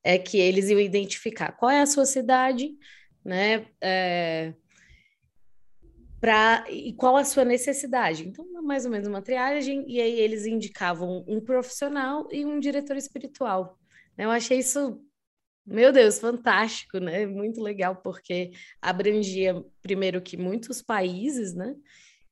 É 0.03 0.17
que 0.17 0.37
eles 0.37 0.69
iam 0.69 0.79
identificar 0.79 1.51
qual 1.51 1.69
é 1.69 1.81
a 1.81 1.85
sua 1.85 2.05
cidade, 2.05 2.71
né? 3.23 3.65
É, 3.81 4.53
pra, 6.21 6.63
e 6.69 6.93
qual 6.93 7.17
a 7.17 7.25
sua 7.25 7.43
necessidade. 7.43 8.27
Então, 8.27 8.45
mais 8.63 8.85
ou 8.85 8.91
menos 8.91 9.07
uma 9.07 9.21
triagem, 9.21 9.83
e 9.87 9.99
aí 9.99 10.19
eles 10.19 10.45
indicavam 10.45 11.25
um 11.27 11.41
profissional 11.41 12.29
e 12.31 12.45
um 12.45 12.59
diretor 12.59 12.95
espiritual. 12.95 13.77
Eu 14.17 14.29
achei 14.29 14.59
isso 14.59 15.03
meu 15.65 15.91
Deus, 15.91 16.19
fantástico, 16.19 16.99
né? 16.99 17.25
Muito 17.25 17.61
legal, 17.61 17.95
porque 17.97 18.51
abrangia, 18.81 19.63
primeiro, 19.81 20.21
que 20.21 20.37
muitos 20.37 20.81
países, 20.81 21.53
né? 21.53 21.75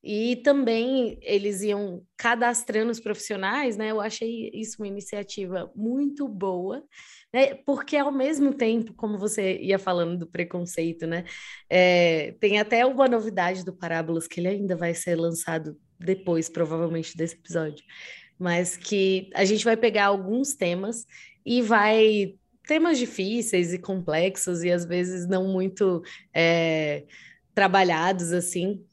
E 0.01 0.37
também 0.37 1.19
eles 1.21 1.61
iam 1.61 2.01
cadastrando 2.15 2.89
os 2.89 3.01
profissionais, 3.01 3.75
né? 3.75 3.91
Eu 3.91 3.99
achei 3.99 4.49
isso 4.53 4.77
uma 4.81 4.87
iniciativa 4.87 5.69
muito 5.75 6.27
boa, 6.27 6.81
né? 7.33 7.55
Porque 7.65 7.97
ao 7.97 8.11
mesmo 8.11 8.53
tempo, 8.53 8.93
como 8.93 9.17
você 9.17 9.57
ia 9.59 9.77
falando 9.77 10.17
do 10.19 10.27
preconceito, 10.27 11.05
né? 11.05 11.25
É, 11.69 12.33
tem 12.39 12.59
até 12.59 12.85
uma 12.85 13.09
novidade 13.09 13.65
do 13.65 13.75
Parábolas 13.75 14.25
que 14.27 14.39
ele 14.39 14.47
ainda 14.47 14.75
vai 14.75 14.93
ser 14.93 15.15
lançado 15.15 15.77
depois, 15.99 16.47
provavelmente, 16.47 17.17
desse 17.17 17.35
episódio. 17.35 17.83
Mas 18.37 18.77
que 18.77 19.29
a 19.35 19.43
gente 19.43 19.65
vai 19.65 19.75
pegar 19.75 20.05
alguns 20.05 20.55
temas 20.55 21.05
e 21.45 21.61
vai 21.61 22.38
temas 22.69 22.99
difíceis 22.99 23.73
e 23.73 23.79
complexos 23.79 24.63
e 24.63 24.71
às 24.71 24.85
vezes 24.85 25.27
não 25.27 25.47
muito 25.47 26.03
é, 26.31 27.03
trabalhados 27.55 28.31
assim. 28.31 28.85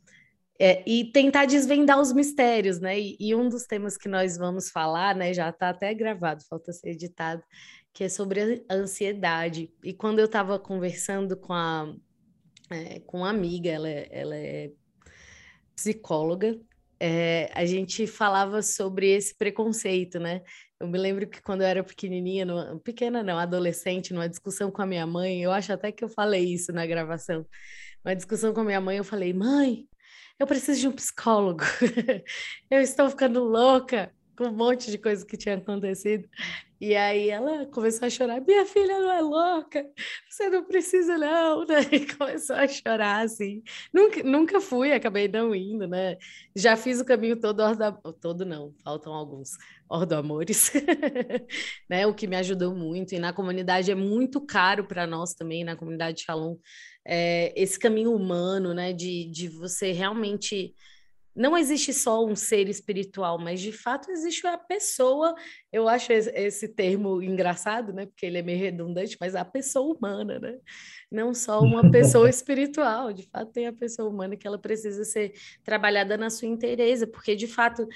É, 0.59 0.83
e 0.91 1.13
tentar 1.13 1.45
desvendar 1.45 2.01
os 2.01 2.15
mistérios, 2.15 2.81
né? 2.81 2.99
E, 2.99 3.15
e, 3.21 3.35
um 3.35 3.47
dos 3.51 3.67
temas 3.67 3.99
que 3.99 4.09
nós 4.09 4.39
vamos 4.39 4.71
falar, 4.71 5.15
né, 5.15 5.35
já 5.35 5.51
está 5.51 5.69
até 5.69 5.93
gravado, 5.93 6.43
falta 6.49 6.73
ser 6.73 6.93
editado, 6.93 7.43
que 7.93 8.05
é 8.05 8.09
sobre 8.09 8.65
a 8.67 8.75
ansiedade. 8.75 9.71
E 9.85 9.93
quando 9.93 10.19
eu 10.21 10.25
estava 10.25 10.59
conversando 10.59 11.37
com 11.37 11.53
a 11.53 11.95
é, 12.71 13.01
com 13.01 13.19
uma 13.19 13.29
amiga, 13.29 13.69
ela, 13.69 13.89
é, 13.91 14.09
ela 14.11 14.35
é 14.35 14.71
psicóloga, 15.75 16.59
é, 17.01 17.51
a 17.55 17.65
gente 17.65 18.07
falava 18.07 18.63
sobre 18.63 19.11
esse 19.11 19.35
preconceito, 19.35 20.19
né? 20.19 20.43
Eu 20.81 20.89
me 20.89 20.99
lembro 20.99 21.27
que 21.27 21.43
quando 21.43 21.63
eu 21.63 21.67
era 21.67 21.83
pequenininha, 21.83 22.45
numa, 22.45 22.79
pequena 22.81 23.23
não, 23.23 23.39
adolescente, 23.39 24.13
numa 24.13 24.29
discussão 24.29 24.71
com 24.71 24.83
a 24.83 24.87
minha 24.87 25.07
mãe, 25.07 25.43
eu 25.43 25.53
acho 25.53 25.73
até 25.73 25.91
que 25.91 26.05
eu 26.05 26.09
falei 26.09 26.45
isso 26.45 26.73
na 26.73 26.87
gravação. 26.87 27.47
Uma 28.05 28.15
discussão 28.15 28.53
com 28.53 28.61
a 28.61 28.65
minha 28.65 28.81
mãe, 28.81 28.99
eu 28.99 29.05
falei: 29.05 29.33
"Mãe, 29.33 29.87
eu 30.39 30.47
preciso 30.47 30.81
de 30.81 30.89
um 30.89 30.93
psicólogo. 30.93 31.63
eu 32.71 32.81
estou 32.81 33.09
ficando 33.11 33.43
louca 33.43 34.13
com 34.37 34.45
um 34.45 34.53
monte 34.53 34.91
de 34.91 34.99
coisa 34.99 35.25
que 35.25 35.37
tinha 35.37 35.57
acontecido. 35.57 36.29
E 36.79 36.95
aí 36.95 37.31
ela 37.31 37.65
começou 37.67 38.07
a 38.07 38.11
chorar, 38.11 38.39
minha 38.43 38.67
filha 38.67 39.01
não 39.01 39.11
é 39.11 39.23
louca, 39.23 39.83
você 40.29 40.51
não 40.51 40.63
precisa 40.63 41.17
não, 41.17 41.65
né? 41.65 41.81
E 41.91 42.07
começou 42.15 42.55
a 42.55 42.69
chorar, 42.69 43.25
assim. 43.25 43.63
Nunca, 43.93 44.23
nunca 44.23 44.61
fui, 44.61 44.93
acabei 44.93 45.27
não 45.27 45.55
indo, 45.55 45.89
né? 45.89 46.19
Já 46.55 46.77
fiz 46.77 47.01
o 47.01 47.05
caminho 47.05 47.41
todo, 47.41 47.61
orda... 47.61 47.93
todo 48.21 48.45
não, 48.45 48.75
faltam 48.85 49.15
alguns, 49.15 49.53
ordo-amores, 49.89 50.71
né? 51.89 52.07
O 52.07 52.15
que 52.15 52.27
me 52.27 52.37
ajudou 52.37 52.75
muito, 52.75 53.15
e 53.15 53.19
na 53.19 53.33
comunidade 53.33 53.91
é 53.91 53.95
muito 53.95 54.39
caro 54.45 54.87
para 54.87 55.07
nós 55.07 55.33
também, 55.33 55.65
na 55.65 55.77
comunidade 55.77 56.25
Shalom, 56.25 56.57
é, 57.07 57.55
esse 57.57 57.79
caminho 57.79 58.15
humano, 58.15 58.75
né? 58.75 58.93
De, 58.93 59.31
de 59.31 59.49
você 59.49 59.93
realmente 59.93 60.75
não 61.37 61.57
existe 61.57 61.93
só 61.93 62.25
um 62.25 62.35
ser 62.35 62.67
espiritual, 62.69 63.39
mas 63.39 63.61
de 63.61 63.71
fato 63.71 64.11
existe 64.11 64.47
a 64.47 64.57
pessoa. 64.57 65.35
Eu 65.71 65.87
acho 65.87 66.11
esse 66.13 66.69
termo 66.69 67.23
engraçado, 67.23 67.93
né? 67.93 68.07
Porque 68.07 68.25
ele 68.25 68.39
é 68.39 68.43
meio 68.43 68.59
redundante, 68.59 69.19
mas 69.21 69.35
a 69.35 69.45
pessoa 69.45 69.95
humana, 69.95 70.39
né? 70.39 70.59
Não 71.13 71.35
só 71.35 71.61
uma 71.61 71.91
pessoa 71.91 72.29
espiritual, 72.31 73.13
de 73.13 73.25
fato 73.25 73.53
tem 73.53 73.67
a 73.67 73.73
pessoa 73.73 74.09
humana 74.09 74.35
que 74.35 74.47
ela 74.47 74.59
precisa 74.59 75.05
ser 75.05 75.35
trabalhada 75.63 76.17
na 76.17 76.31
sua 76.31 76.49
inteireza, 76.49 77.07
porque 77.07 77.37
de 77.37 77.47
fato 77.47 77.87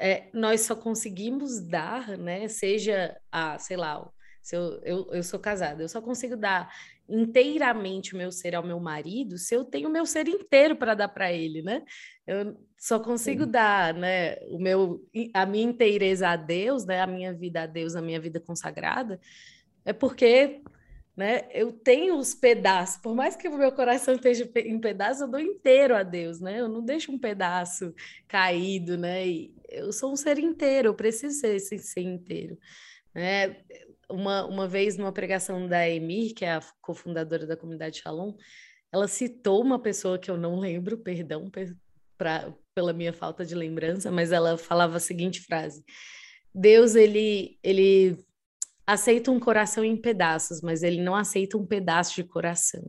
é, 0.00 0.28
nós 0.32 0.60
só 0.60 0.76
conseguimos 0.76 1.60
dar, 1.60 2.16
né? 2.16 2.46
Seja 2.46 3.16
a, 3.32 3.58
sei 3.58 3.76
lá, 3.76 4.08
se 4.40 4.54
eu, 4.54 4.80
eu, 4.84 5.08
eu 5.12 5.22
sou 5.24 5.40
casada, 5.40 5.82
eu 5.82 5.88
só 5.88 6.00
consigo 6.00 6.36
dar 6.36 6.72
inteiramente 7.08 8.14
o 8.14 8.18
meu 8.18 8.32
ser 8.32 8.54
ao 8.54 8.66
meu 8.66 8.80
marido 8.80 9.38
se 9.38 9.54
eu 9.54 9.64
tenho 9.64 9.88
o 9.88 9.92
meu 9.92 10.04
ser 10.04 10.28
inteiro 10.28 10.76
para 10.76 10.94
dar 10.94 11.08
para 11.08 11.32
ele, 11.32 11.62
né? 11.62 11.82
Eu 12.26 12.56
só 12.78 12.98
consigo 12.98 13.44
Sim. 13.44 13.50
dar, 13.50 13.94
né, 13.94 14.36
o 14.48 14.58
meu 14.58 15.00
a 15.32 15.46
minha 15.46 15.64
inteireza 15.64 16.28
a 16.28 16.36
Deus, 16.36 16.84
né, 16.84 17.00
a 17.00 17.06
minha 17.06 17.32
vida 17.32 17.62
a 17.62 17.66
Deus, 17.66 17.94
a 17.94 18.02
minha 18.02 18.20
vida 18.20 18.40
consagrada, 18.40 19.20
é 19.84 19.92
porque 19.92 20.60
né? 21.16 21.48
Eu 21.50 21.72
tenho 21.72 22.18
os 22.18 22.34
pedaços, 22.34 22.98
por 22.98 23.14
mais 23.14 23.34
que 23.34 23.48
o 23.48 23.56
meu 23.56 23.72
coração 23.72 24.14
esteja 24.14 24.48
em 24.56 24.78
pedaços, 24.78 25.22
eu 25.22 25.28
dou 25.28 25.40
inteiro 25.40 25.96
a 25.96 26.02
Deus, 26.02 26.40
né? 26.40 26.60
Eu 26.60 26.68
não 26.68 26.84
deixo 26.84 27.10
um 27.10 27.18
pedaço 27.18 27.94
caído, 28.28 28.98
né? 28.98 29.26
E 29.26 29.54
eu 29.70 29.90
sou 29.92 30.12
um 30.12 30.16
ser 30.16 30.38
inteiro, 30.38 30.88
eu 30.88 30.94
preciso 30.94 31.40
ser 31.40 31.56
esse 31.56 31.78
ser 31.78 32.02
inteiro, 32.02 32.58
né? 33.14 33.56
Uma, 34.10 34.46
uma 34.46 34.68
vez 34.68 34.96
numa 34.96 35.12
pregação 35.12 35.66
da 35.66 35.88
Emir, 35.88 36.34
que 36.34 36.44
é 36.44 36.52
a 36.52 36.62
cofundadora 36.80 37.46
da 37.46 37.56
comunidade 37.56 38.00
Shalom, 38.00 38.34
ela 38.92 39.08
citou 39.08 39.62
uma 39.62 39.80
pessoa 39.80 40.18
que 40.18 40.30
eu 40.30 40.36
não 40.36 40.58
lembro, 40.58 40.98
perdão 40.98 41.50
pra, 42.16 42.52
pela 42.74 42.92
minha 42.92 43.12
falta 43.12 43.44
de 43.44 43.54
lembrança, 43.54 44.10
mas 44.10 44.32
ela 44.32 44.56
falava 44.56 44.96
a 44.96 45.00
seguinte 45.00 45.40
frase: 45.40 45.84
Deus 46.54 46.94
ele 46.94 47.58
ele 47.62 48.16
aceita 48.86 49.32
um 49.32 49.40
coração 49.40 49.84
em 49.84 49.96
pedaços, 50.00 50.60
mas 50.62 50.82
ele 50.82 51.02
não 51.02 51.16
aceita 51.16 51.58
um 51.58 51.66
pedaço 51.66 52.14
de 52.14 52.24
coração. 52.24 52.84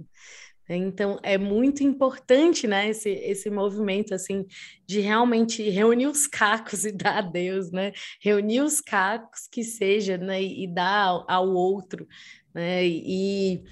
Então 0.76 1.20
é 1.24 1.38
muito 1.38 1.84
importante, 1.84 2.68
né, 2.68 2.89
esse, 2.89 3.09
esse 3.09 3.49
movimento 3.49 4.13
assim 4.13 4.45
de 4.86 4.99
realmente 4.99 5.70
reunir 5.70 6.07
os 6.07 6.28
cacos 6.28 6.84
e 6.86 6.91
dar 6.91 7.20
a 7.20 7.22
Deus, 7.22 7.72
né? 7.72 7.93
Reunir 8.22 8.61
os 8.61 8.82
cacos 8.82 9.47
que 9.51 9.63
seja, 9.63 10.18
né, 10.18 10.41
e 10.43 10.68
dar 10.68 11.05
ao, 11.05 11.26
ao 11.30 11.49
outro, 11.49 12.07
né? 12.53 12.86
E 12.86 13.63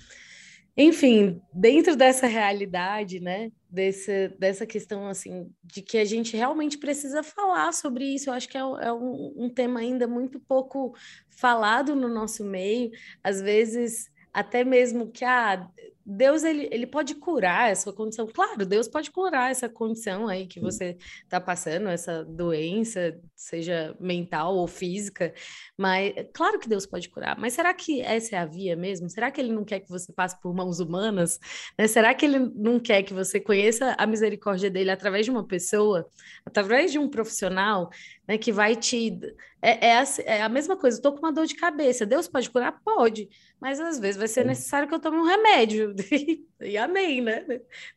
enfim, 0.78 1.42
dentro 1.54 1.96
dessa 1.96 2.28
realidade, 2.28 3.22
né, 3.22 3.50
desse, 3.70 4.28
dessa 4.38 4.66
questão, 4.66 5.08
assim, 5.08 5.50
de 5.64 5.82
que 5.82 5.98
a 5.98 6.04
gente 6.04 6.36
realmente 6.36 6.78
precisa 6.78 7.24
falar 7.24 7.72
sobre 7.74 8.04
isso, 8.04 8.30
eu 8.30 8.34
acho 8.34 8.50
que 8.50 8.58
é, 8.58 8.62
é 8.62 8.92
um, 8.92 9.34
um 9.38 9.50
tema 9.50 9.80
ainda 9.80 10.06
muito 10.06 10.38
pouco 10.38 10.94
falado 11.30 11.96
no 11.96 12.10
nosso 12.10 12.44
meio, 12.44 12.92
às 13.24 13.42
vezes 13.42 14.10
até 14.34 14.66
mesmo 14.66 15.10
que, 15.10 15.24
ah, 15.24 15.66
Deus 16.06 16.44
ele, 16.44 16.70
ele 16.72 16.86
pode 16.86 17.16
curar 17.16 17.72
essa 17.72 17.92
condição. 17.92 18.28
Claro, 18.28 18.66
Deus 18.66 18.88
pode 18.88 19.10
curar 19.10 19.50
essa 19.50 19.68
condição 19.68 20.28
aí 20.28 20.46
que 20.46 20.60
você 20.60 20.98
está 21.24 21.42
passando, 21.42 21.88
essa 21.88 22.24
doença, 22.24 23.20
seja 23.36 23.96
mental 24.00 24.56
ou 24.56 24.68
física, 24.68 25.34
mas 25.78 26.14
claro 26.34 26.60
que 26.60 26.70
Deus 26.70 26.86
pode 26.86 27.10
curar. 27.10 27.38
Mas 27.38 27.54
será 27.54 27.74
que 27.74 28.02
essa 28.02 28.36
é 28.36 28.40
a 28.40 28.46
via 28.46 28.76
mesmo? 28.76 29.10
Será 29.10 29.30
que 29.30 29.42
ele 29.42 29.52
não 29.52 29.64
quer 29.64 29.80
que 29.82 29.90
você 29.90 30.14
passe 30.14 30.40
por 30.42 30.54
mãos 30.54 30.80
humanas? 30.80 31.40
Né? 31.78 31.88
Será 31.88 32.14
que 32.14 32.26
ele 32.26 32.40
não 32.56 32.80
quer 32.80 33.04
que 33.04 33.14
você 33.14 33.40
conheça 33.40 33.96
a 33.98 34.08
misericórdia 34.08 34.70
dele 34.70 34.92
através 34.92 35.26
de 35.26 35.32
uma 35.32 35.46
pessoa, 35.46 36.08
através 36.46 36.92
de 36.92 37.00
um 37.00 37.10
profissional? 37.10 37.90
né, 38.28 38.38
que 38.38 38.52
vai 38.52 38.76
te. 38.76 39.18
É, 39.62 39.88
é, 39.88 39.98
a, 39.98 40.04
é 40.26 40.42
a 40.42 40.50
mesma 40.50 40.78
coisa, 40.78 40.98
estou 40.98 41.14
com 41.14 41.20
uma 41.20 41.32
dor 41.32 41.46
de 41.46 41.56
cabeça. 41.56 42.06
Deus 42.06 42.28
pode 42.28 42.50
curar? 42.50 42.80
Pode, 42.84 43.30
mas 43.60 43.80
às 43.80 44.00
vezes 44.00 44.18
vai 44.18 44.28
ser 44.28 44.46
necessário 44.46 44.88
que 44.88 44.94
eu 44.94 45.00
tome 45.00 45.18
um 45.18 45.26
remédio. 45.26 45.96
e 46.62 46.78
amém, 46.78 47.22
né? 47.22 47.46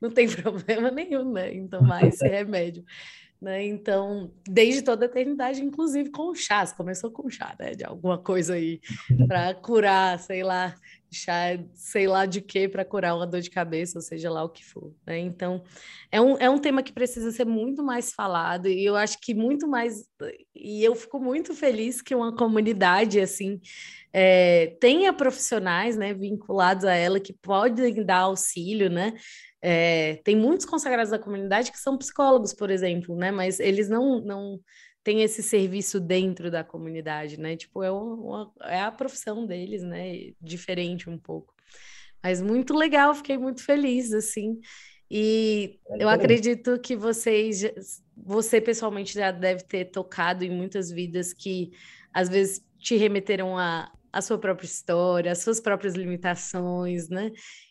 Não 0.01 0.11
tem 0.11 0.29
problema 0.35 0.91
nenhum, 0.91 1.33
né? 1.33 1.53
Em 1.53 1.67
tomar 1.67 2.05
esse 2.05 2.27
remédio. 2.29 2.85
Né? 3.41 3.67
Então, 3.67 4.33
desde 4.49 4.83
toda 4.83 5.05
a 5.05 5.09
eternidade, 5.09 5.63
inclusive 5.63 6.11
com 6.11 6.35
chás, 6.35 6.73
começou 6.73 7.11
com 7.11 7.31
chá, 7.31 7.55
né? 7.59 7.71
De 7.71 7.85
alguma 7.85 8.19
coisa 8.19 8.55
aí 8.55 8.81
para 9.29 9.55
curar, 9.55 10.19
sei 10.19 10.43
lá, 10.43 10.75
chá, 11.11 11.59
sei 11.73 12.09
lá 12.09 12.27
de 12.27 12.41
quê 12.41 12.69
para 12.69 12.85
curar 12.85 13.15
uma 13.15 13.27
dor 13.27 13.41
de 13.41 13.49
cabeça, 13.49 13.99
ou 13.99 14.03
seja 14.03 14.29
lá 14.29 14.43
o 14.43 14.49
que 14.49 14.65
for. 14.65 14.93
Né? 15.07 15.21
Então, 15.21 15.63
é 16.11 16.21
um, 16.21 16.37
é 16.39 16.51
um 16.51 16.59
tema 16.59 16.83
que 16.83 16.93
precisa 16.93 17.31
ser 17.31 17.47
muito 17.47 17.83
mais 17.83 18.13
falado, 18.13 18.67
e 18.69 18.85
eu 18.85 18.97
acho 18.97 19.19
que 19.21 19.33
muito 19.35 19.69
mais. 19.69 20.05
E 20.55 20.83
eu 20.83 20.97
fico 20.97 21.21
muito 21.21 21.55
feliz 21.55 22.03
que 22.03 22.17
uma 22.17 22.35
comunidade 22.35 23.21
assim 23.21 23.61
é, 24.13 24.77
tenha 24.81 25.13
profissionais 25.13 25.97
né, 25.97 26.13
vinculados 26.13 26.85
a 26.85 26.95
ela 26.95 27.21
que 27.21 27.33
podem 27.33 28.05
dar 28.05 28.21
auxílio, 28.21 28.91
né? 28.91 29.15
É, 29.61 30.21
tem 30.25 30.37
muitos 30.37 30.65
consagrados 30.65 31.11
da 31.11 31.19
comunidade 31.19 31.73
que 31.73 31.79
são 31.79 31.99
psicólogos, 31.99 32.55
por 32.55 32.71
exemplo, 32.71 33.17
né? 33.17 33.31
Mas 33.31 33.59
eles 33.59 33.89
não, 33.89 34.21
não 34.21 34.61
tem 35.03 35.23
esse 35.23 35.43
serviço 35.43 35.99
dentro 35.99 36.51
da 36.51 36.63
comunidade, 36.63 37.41
né? 37.41 37.57
Tipo, 37.57 37.83
é, 37.83 37.91
uma, 37.91 38.53
é 38.63 38.81
a 38.81 38.93
profissão 38.93 39.47
deles, 39.47 39.83
né? 39.83 40.33
Diferente 40.41 41.09
um 41.11 41.19
pouco. 41.19 41.55
Mas 42.23 42.41
muito 42.41 42.75
legal, 42.75 43.15
fiquei 43.15 43.39
muito 43.39 43.65
feliz, 43.65 44.13
assim. 44.13 44.61
E 45.11 45.81
é 45.89 46.05
eu 46.05 46.09
acredito 46.09 46.79
que 46.79 46.95
vocês, 46.95 47.63
você 48.17 48.61
pessoalmente 48.61 49.15
já 49.15 49.31
deve 49.31 49.65
ter 49.65 49.87
tocado 49.87 50.45
em 50.45 50.51
muitas 50.51 50.91
vidas 50.91 51.33
que 51.33 51.71
às 52.13 52.29
vezes 52.29 52.63
te 52.79 52.97
remeteram 52.97 53.57
a, 53.57 53.91
a 54.13 54.21
sua 54.21 54.39
própria 54.39 54.67
história, 54.67 55.33
as 55.33 55.39
suas 55.39 55.61
próprias 55.61 55.95
limitações, 55.95 57.09
né? 57.09 57.31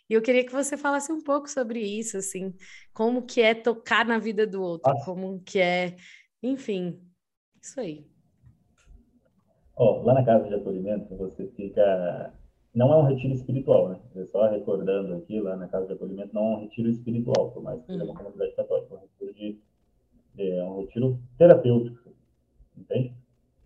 E 0.10 0.14
eu 0.14 0.22
queria 0.22 0.46
que 0.46 0.54
você 0.54 0.78
falasse 0.78 1.12
um 1.12 1.22
pouco 1.22 1.50
sobre 1.50 1.80
isso, 1.82 2.18
assim, 2.18 2.54
como 2.94 3.26
que 3.26 3.42
é 3.42 3.54
tocar 3.54 4.06
na 4.06 4.18
vida 4.18 4.48
do 4.48 4.62
outro, 4.62 4.92
Nossa. 4.92 5.06
como 5.06 5.42
que 5.42 5.60
é, 5.60 5.98
enfim, 6.42 7.02
isso 7.62 7.80
aí. 7.80 8.08
Ó, 9.76 10.02
lá 10.04 10.14
na 10.14 10.26
casa 10.26 10.48
de 10.48 10.56
acolhimento, 10.56 11.16
você 11.16 11.48
fica. 11.56 12.34
Não 12.74 12.94
é 12.94 12.98
um 12.98 13.08
retiro 13.08 13.34
espiritual, 13.34 13.90
né? 13.90 14.00
É 14.16 14.26
só 14.26 14.48
recordando 14.50 15.16
aqui, 15.16 15.40
lá 15.40 15.56
na 15.56 15.68
casa 15.68 15.88
de 15.88 15.94
acolhimento, 15.94 16.34
não 16.34 16.54
é 16.54 16.58
um 16.58 16.60
retiro 16.62 16.90
espiritual, 16.90 17.52
por 17.52 17.64
mais 17.64 17.82
que 17.82 17.88
seja 17.88 18.04
uma 18.04 18.12
uhum. 18.12 18.18
comunidade 18.18 18.56
católica, 18.56 18.94
é 18.94 18.98
um 18.98 19.02
retiro, 19.02 19.34
de... 19.34 19.60
é 20.38 20.64
um 20.64 20.80
retiro 20.80 21.20
terapêutico, 21.38 22.14
entende? 22.78 23.14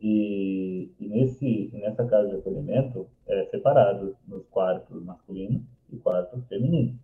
E, 0.02 0.92
e, 1.00 1.08
nesse, 1.08 1.70
nessa 1.74 2.06
casa 2.06 2.30
de 2.30 2.36
acolhimento 2.38 3.08
é 3.28 3.46
separado 3.46 4.16
nos 4.28 4.48
quartos 4.48 5.04
masculinos 5.04 5.62
e 5.92 5.98
quartos 5.98 6.46
femininos. 6.48 6.96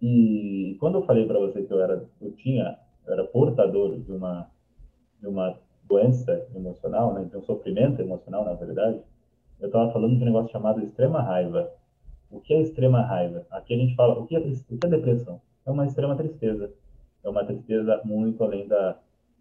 E 0.00 0.76
quando 0.80 0.96
eu 0.96 1.06
falei 1.06 1.26
para 1.26 1.38
você 1.38 1.62
que 1.62 1.72
eu 1.72 1.80
era, 1.80 2.04
eu 2.20 2.32
tinha, 2.32 2.78
eu 3.06 3.12
era 3.12 3.24
portador 3.24 3.98
de 3.98 4.10
uma, 4.12 4.50
de 5.20 5.26
uma 5.26 5.58
doença 5.84 6.46
emocional, 6.54 7.12
né, 7.14 7.24
de 7.24 7.36
um 7.36 7.42
sofrimento 7.42 8.00
emocional, 8.00 8.44
na 8.44 8.54
verdade, 8.54 9.00
eu 9.60 9.66
estava 9.66 9.92
falando 9.92 10.16
de 10.16 10.22
um 10.22 10.26
negócio 10.26 10.50
chamado 10.50 10.82
extrema 10.82 11.20
raiva. 11.20 11.70
O 12.30 12.40
que 12.40 12.54
é 12.54 12.62
extrema 12.62 13.02
raiva? 13.02 13.46
Aqui 13.50 13.74
a 13.74 13.76
gente 13.76 13.94
fala, 13.94 14.18
o 14.18 14.26
que 14.26 14.36
é, 14.36 14.38
o 14.38 14.78
que 14.78 14.86
é 14.86 14.88
depressão? 14.88 15.40
É 15.66 15.70
uma 15.70 15.84
extrema 15.84 16.16
tristeza. 16.16 16.72
É 17.22 17.28
uma 17.28 17.44
tristeza 17.44 18.00
muito 18.04 18.42
além 18.42 18.66
da, 18.66 18.96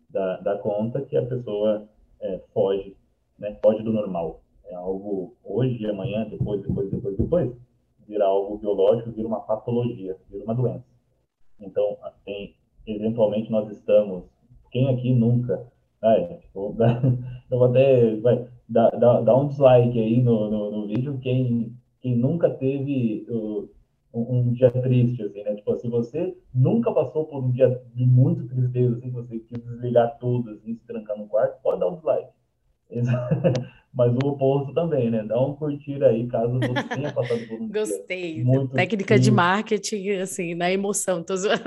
da, 0.10 0.38
da 0.38 0.58
conta 0.58 1.02
que 1.02 1.16
a 1.16 1.26
pessoa 1.26 1.88
é, 2.20 2.40
foge, 2.54 2.98
né, 3.38 3.56
foge 3.62 3.82
do 3.84 3.94
normal. 3.94 4.42
É 4.66 4.76
algo 4.76 5.36
hoje, 5.44 5.86
amanhã, 5.86 6.28
depois, 6.30 6.62
depois, 6.62 6.92
depois, 6.92 7.18
depois, 7.18 7.54
vira 8.10 8.26
algo 8.26 8.58
biológico, 8.58 9.12
vira 9.12 9.28
uma 9.28 9.40
patologia, 9.40 10.18
vira 10.30 10.44
uma 10.44 10.56
doença. 10.56 10.84
Então, 11.60 11.98
tem, 12.26 12.56
eventualmente 12.88 13.52
nós 13.52 13.70
estamos, 13.72 14.24
quem 14.72 14.90
aqui 14.90 15.14
nunca 15.14 15.66
é, 16.02 16.38
tipo, 16.38 16.76
eu 17.52 17.58
vou 17.58 17.68
até 17.68 18.16
vai, 18.18 18.48
dar, 18.68 18.90
dar, 18.92 19.22
dar 19.22 19.36
um 19.36 19.48
dislike 19.48 20.00
aí 20.00 20.22
no, 20.22 20.50
no, 20.50 20.72
no, 20.72 20.88
vídeo 20.88 21.20
quem, 21.22 21.76
quem 22.00 22.16
nunca 22.16 22.50
teve 22.50 23.26
uh, 23.30 23.70
um, 24.14 24.40
um, 24.40 24.54
dia 24.54 24.72
triste, 24.72 25.22
assim, 25.22 25.44
né? 25.44 25.56
Tipo, 25.56 25.76
se 25.76 25.90
você 25.90 26.38
nunca 26.54 26.92
passou 26.94 27.26
por 27.26 27.44
um 27.44 27.52
dia 27.52 27.82
de 27.94 28.06
muito 28.06 28.48
tristeza, 28.48 28.96
assim, 28.96 29.12
você 29.12 29.40
quis 29.40 29.62
desligar 29.62 30.18
tudo, 30.20 30.52
assim, 30.52 30.74
se 30.76 30.86
trancar 30.88 31.18
no 31.18 31.28
quarto, 31.28 31.62
pode 31.62 31.82
dar 31.82 31.88
um 31.88 31.96
dislike. 31.96 32.30
Mas 33.94 34.14
o 34.14 34.28
oposto 34.28 34.74
também, 34.74 35.10
né? 35.10 35.24
Dá 35.24 35.42
um 35.42 35.56
curtir 35.56 36.04
aí, 36.04 36.28
caso 36.28 36.60
você 36.60 36.84
tenha 36.96 37.12
passado 37.12 37.48
por 37.48 37.60
um 37.60 37.68
Gostei. 37.70 38.44
Muito 38.44 38.74
Técnica 38.74 39.20
de 39.20 39.32
marketing, 39.32 40.10
assim, 40.12 40.54
na 40.54 40.72
emoção. 40.72 41.24
Tô 41.24 41.36
zoando. 41.36 41.64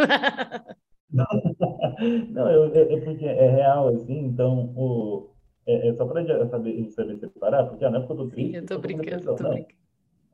Não, 1.13 1.27
não 2.31 2.51
eu, 2.51 2.75
é, 2.75 2.95
é, 2.95 3.01
porque 3.01 3.27
é 3.27 3.51
real, 3.51 3.89
assim, 3.89 4.19
então, 4.19 4.73
o, 4.77 5.31
é, 5.67 5.89
é 5.89 5.95
só 5.95 6.07
para 6.07 6.49
saber, 6.49 6.91
saber 6.91 7.19
separar, 7.19 7.67
porque 7.67 7.85
ah, 7.85 7.91
não 7.91 7.99
é 7.99 8.01
porque 8.01 8.13
eu 8.13 8.17
tô 8.17 8.29
triste. 8.29 8.51
Sim, 8.53 8.57
eu 8.57 8.67
tô 8.67 8.79
brincando, 8.79 9.25
tô 9.25 9.35
brincando. 9.35 9.83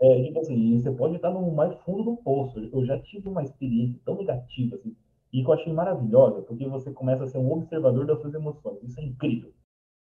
É, 0.01 0.23
tipo 0.23 0.39
assim, 0.39 0.79
você 0.79 0.93
pode 0.93 1.17
estar 1.17 1.31
no 1.31 1.51
mais 1.51 1.75
fundo 1.81 2.05
do 2.05 2.17
poço. 2.19 2.61
Eu 2.73 2.85
já 2.85 2.99
tive 3.01 3.29
uma 3.29 3.43
experiência 3.43 3.99
tão 4.05 4.17
negativa, 4.17 4.77
assim, 4.77 4.95
e 5.33 5.43
que 5.43 5.49
eu 5.49 5.53
achei 5.53 5.73
maravilhosa, 5.73 6.43
porque 6.43 6.67
você 6.69 6.93
começa 6.93 7.25
a 7.25 7.27
ser 7.27 7.39
um 7.39 7.51
observador 7.51 8.07
das 8.07 8.21
suas 8.21 8.35
emoções. 8.35 8.83
Isso 8.83 9.01
é 9.01 9.05
incrível. 9.05 9.53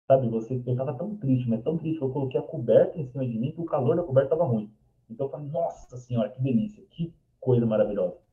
Sabe, 0.07 0.29
você, 0.29 0.63
eu 0.67 0.97
tão 0.97 1.17
triste, 1.17 1.49
mas 1.49 1.63
tão 1.63 1.79
triste, 1.79 2.01
eu 2.01 2.11
coloquei 2.11 2.39
a 2.39 2.43
coberta 2.43 2.99
em 2.99 3.07
cima 3.07 3.27
de 3.27 3.39
mim 3.39 3.53
que 3.53 3.61
o 3.61 3.65
calor 3.65 3.97
da 3.97 4.03
coberta 4.03 4.35
estava 4.35 4.51
ruim. 4.51 4.71
Então 5.09 5.27
eu 5.27 5.31
falei, 5.31 5.49
nossa 5.49 5.97
senhora, 5.97 6.29
que 6.29 6.43
delícia, 6.43 6.85
que 6.91 7.13
coisa 7.41 7.65
maravilhosa 7.65 8.25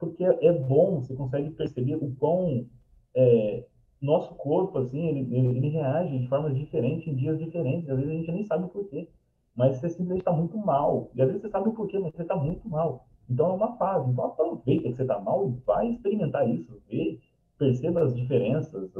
porque 0.00 0.24
é 0.24 0.52
bom, 0.52 1.02
você 1.02 1.14
consegue 1.14 1.50
perceber 1.50 1.96
o 1.96 2.10
quão 2.16 2.66
é, 3.14 3.66
nosso 4.00 4.34
corpo, 4.34 4.78
assim, 4.78 5.06
ele, 5.06 5.36
ele, 5.36 5.68
reage 5.68 6.18
de 6.18 6.26
formas 6.26 6.56
diferentes 6.56 7.06
em 7.06 7.14
dias 7.14 7.38
diferentes. 7.38 7.88
Às 7.88 7.98
vezes 7.98 8.10
a 8.10 8.16
gente 8.16 8.32
nem 8.32 8.44
sabe 8.46 8.64
o 8.64 8.68
porquê, 8.68 9.06
mas 9.54 9.76
você 9.76 9.90
simplesmente 9.90 10.20
está 10.20 10.32
muito 10.32 10.56
mal. 10.56 11.10
E 11.14 11.20
às 11.20 11.28
vezes 11.28 11.42
você 11.42 11.50
sabe 11.50 11.68
o 11.68 11.74
porquê, 11.74 11.98
mas 11.98 12.14
você 12.14 12.22
está 12.22 12.34
muito 12.34 12.66
mal. 12.66 13.06
Então 13.28 13.50
é 13.50 13.52
uma 13.52 13.76
fase. 13.76 14.10
Então 14.10 14.24
aproveita 14.24 14.88
que 14.88 14.96
você 14.96 15.02
está 15.02 15.20
mal 15.20 15.46
e 15.46 15.52
vai 15.66 15.90
experimentar 15.90 16.48
isso. 16.48 16.80
Vê, 16.88 17.20
perceba 17.58 18.02
as 18.02 18.16
diferenças, 18.16 18.90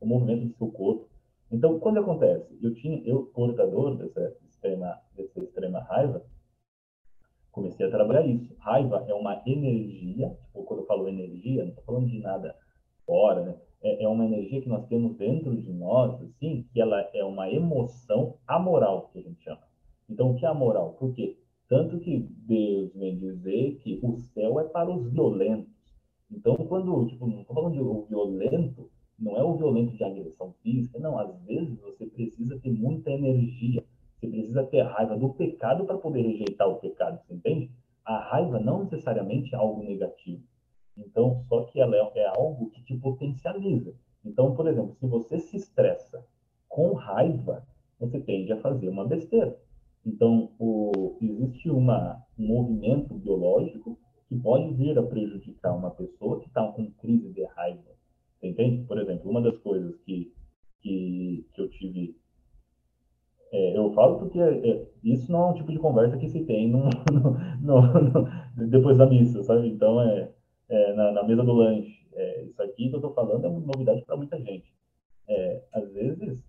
o 0.00 0.06
movimento 0.06 0.46
do 0.46 0.54
seu 0.56 0.68
corpo. 0.68 1.08
Então, 1.50 1.80
quando 1.80 1.98
acontece? 1.98 2.56
Eu 2.62 2.74
tinha, 2.74 3.02
eu 3.04 3.24
portador 3.26 3.96
dessa 3.96 4.36
extrema, 4.48 5.00
dessa 5.16 5.42
extrema 5.42 5.80
raiva, 5.80 6.24
comecei 7.50 7.86
a 7.86 7.90
trabalhar 7.90 8.24
isso. 8.26 8.54
Raiva 8.58 9.04
é 9.08 9.14
uma 9.14 9.42
energia, 9.44 10.30
tipo, 10.44 10.62
quando 10.64 10.80
eu 10.80 10.86
falo 10.86 11.08
energia, 11.08 11.62
não 11.62 11.70
estou 11.70 11.84
falando 11.84 12.08
de 12.08 12.20
nada 12.20 12.54
fora, 13.04 13.44
né? 13.44 13.56
É, 13.82 14.04
é, 14.04 14.08
uma 14.08 14.26
energia 14.26 14.60
que 14.60 14.68
nós 14.68 14.86
temos 14.86 15.16
dentro 15.16 15.56
de 15.56 15.72
nós, 15.72 16.20
assim, 16.22 16.68
que 16.72 16.80
ela 16.80 17.00
é 17.14 17.24
uma 17.24 17.50
emoção 17.50 18.36
amoral, 18.46 19.08
que 19.12 19.18
a 19.18 19.22
gente 19.22 19.42
chama. 19.42 19.62
Então, 20.08 20.30
o 20.30 20.36
que 20.36 20.44
é 20.44 20.48
amoral? 20.48 20.92
Por 20.94 21.14
quê? 21.14 21.36
Tanto 21.66 21.98
que 21.98 22.18
Deus 22.18 22.92
vem 22.94 23.16
dizer 23.18 23.76
que 23.82 23.98
o 24.02 24.16
céu 24.18 24.60
é 24.60 24.64
para 24.64 24.90
os 24.90 25.10
violentos. 25.10 25.72
Então, 26.30 26.56
quando, 26.56 27.06
tipo, 27.06 27.26
não 27.26 27.40
estou 27.40 27.54
falando 27.54 27.72
de 27.72 28.08
violento, 28.08 28.90
não 29.20 29.36
é 29.36 29.44
o 29.44 29.56
violento 29.56 29.96
de 29.96 30.02
agressão 30.02 30.54
física, 30.62 30.98
não. 30.98 31.18
Às 31.18 31.34
vezes 31.42 31.78
você 31.80 32.06
precisa 32.06 32.58
ter 32.58 32.70
muita 32.70 33.10
energia, 33.10 33.84
você 34.18 34.26
precisa 34.26 34.64
ter 34.64 34.82
raiva 34.82 35.16
do 35.16 35.28
pecado 35.30 35.84
para 35.84 35.98
poder 35.98 36.22
rejeitar 36.22 36.68
o 36.68 36.76
pecado, 36.76 37.20
você 37.22 37.34
entende? 37.34 37.70
A 38.04 38.18
raiva 38.18 38.58
não 38.58 38.84
necessariamente 38.84 39.54
é 39.54 39.58
algo 39.58 39.82
negativo. 39.82 40.42
Então, 40.96 41.44
só 41.48 41.64
que 41.64 41.80
ela 41.80 41.96
é, 41.96 42.10
é 42.16 42.26
algo 42.28 42.70
que 42.70 42.82
te 42.82 42.96
potencializa. 42.96 43.94
Então, 44.24 44.54
por 44.54 44.66
exemplo, 44.66 44.94
se 44.98 45.06
você 45.06 45.38
se 45.38 45.56
estressa 45.56 46.24
com 46.68 46.94
raiva, 46.94 47.66
você 47.98 48.18
tende 48.20 48.52
a 48.52 48.60
fazer 48.60 48.88
uma 48.88 49.06
besteira. 49.06 49.56
Então, 50.04 50.50
o, 50.58 51.16
existe 51.20 51.70
uma, 51.70 52.22
um 52.38 52.46
movimento 52.46 53.14
biológico 53.14 53.98
que 54.28 54.36
pode 54.36 54.72
vir 54.74 54.98
a 54.98 55.02
prejudicar 55.02 55.76
uma 55.76 55.90
pessoa 55.90 56.40
que 56.40 56.48
está 56.48 56.66
com 56.68 56.90
crise 56.92 57.30
de 57.32 57.44
raiva. 57.44 57.99
Entende? 58.42 58.84
Por 58.86 58.98
exemplo, 58.98 59.30
uma 59.30 59.42
das 59.42 59.56
coisas 59.58 59.96
que, 59.98 60.32
que, 60.80 61.46
que 61.52 61.60
eu 61.60 61.68
tive. 61.68 62.16
É, 63.52 63.76
eu 63.76 63.92
falo 63.92 64.18
porque 64.18 64.40
é, 64.40 64.86
isso 65.02 65.30
não 65.30 65.42
é 65.42 65.50
um 65.50 65.54
tipo 65.54 65.72
de 65.72 65.78
conversa 65.78 66.16
que 66.16 66.28
se 66.28 66.44
tem 66.44 66.68
no, 66.70 66.84
no, 67.60 67.80
no, 68.00 68.68
depois 68.68 68.96
da 68.96 69.06
missa, 69.06 69.42
sabe? 69.42 69.68
Então, 69.68 70.00
é, 70.00 70.30
é 70.68 70.92
na, 70.94 71.12
na, 71.12 71.22
mesa 71.24 71.42
do 71.42 71.52
lanche. 71.52 72.06
É, 72.12 72.44
isso 72.44 72.62
aqui 72.62 72.88
que 72.88 72.94
eu 72.94 72.98
estou 72.98 73.12
falando 73.12 73.44
é 73.44 73.48
uma 73.48 73.60
novidade 73.60 74.04
para 74.04 74.16
muita 74.16 74.40
gente. 74.40 74.72
É, 75.28 75.64
às 75.72 75.92
vezes, 75.92 76.44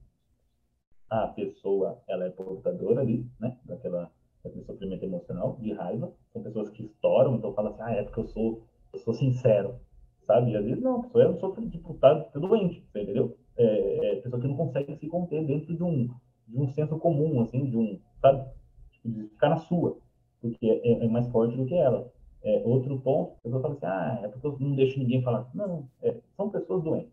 a 1.09 1.27
pessoa 1.27 2.01
ela 2.07 2.25
é 2.25 2.29
portadora 2.29 3.01
ali, 3.01 3.27
né, 3.39 3.57
daquela 3.65 4.11
daquele 4.43 4.63
sofrimento 4.63 5.03
emocional, 5.03 5.57
de 5.59 5.71
raiva. 5.73 6.11
São 6.33 6.41
pessoas 6.41 6.69
que 6.69 6.83
estouram, 6.83 7.35
então 7.35 7.53
fala 7.53 7.69
assim, 7.69 7.81
ah, 7.81 7.91
é 7.91 8.03
porque 8.03 8.19
eu 8.19 8.27
sou, 8.27 8.63
eu 8.93 8.99
sou 8.99 9.13
sincero, 9.13 9.79
sabe? 10.26 10.51
E 10.51 10.55
às 10.55 10.65
vezes 10.65 10.82
não, 10.82 10.99
a 10.99 11.03
pessoa 11.03 11.24
é 11.24 11.34
sofre, 11.39 11.69
tá, 11.99 12.19
tá 12.22 12.39
doente, 12.39 12.84
entendeu? 12.95 13.38
É, 13.57 14.13
é 14.13 14.15
pessoa 14.17 14.41
que 14.41 14.47
não 14.47 14.55
consegue 14.55 14.95
se 14.95 15.07
conter 15.07 15.45
dentro 15.45 15.76
de 15.76 15.84
um, 15.84 16.09
de 16.47 16.59
um 16.59 16.67
senso 16.69 16.97
comum, 16.97 17.41
assim, 17.41 17.69
de 17.69 17.78
um, 17.78 17.99
sabe? 18.22 18.49
Tipo, 18.91 19.09
de 19.09 19.28
ficar 19.28 19.49
na 19.49 19.57
sua, 19.57 19.97
porque 20.41 20.65
é, 20.65 21.05
é 21.05 21.07
mais 21.07 21.28
forte 21.30 21.55
do 21.55 21.65
que 21.65 21.76
ela. 21.76 22.11
É, 22.43 22.61
outro 22.65 22.99
ponto, 22.99 23.34
a 23.34 23.43
pessoa 23.43 23.61
fala 23.61 23.74
assim, 23.76 23.86
ah, 23.86 24.19
é 24.24 24.28
porque 24.28 24.47
eu 24.47 24.57
não 24.59 24.76
deixo 24.76 24.97
ninguém 24.97 25.22
falar. 25.22 25.47
Não, 25.53 25.88
é, 26.01 26.15
são 26.36 26.49
pessoas 26.49 26.84
doentes. 26.84 27.11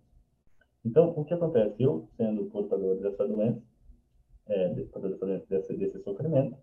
Então, 0.85 1.13
o 1.15 1.25
que 1.25 1.35
acontece? 1.35 1.83
Eu, 1.83 2.09
sendo 2.17 2.47
portador 2.47 2.97
dessa 2.97 3.27
doença, 3.27 3.61
é, 4.49 4.69
desse, 5.49 5.77
desse 5.77 6.03
sofrimento. 6.03 6.57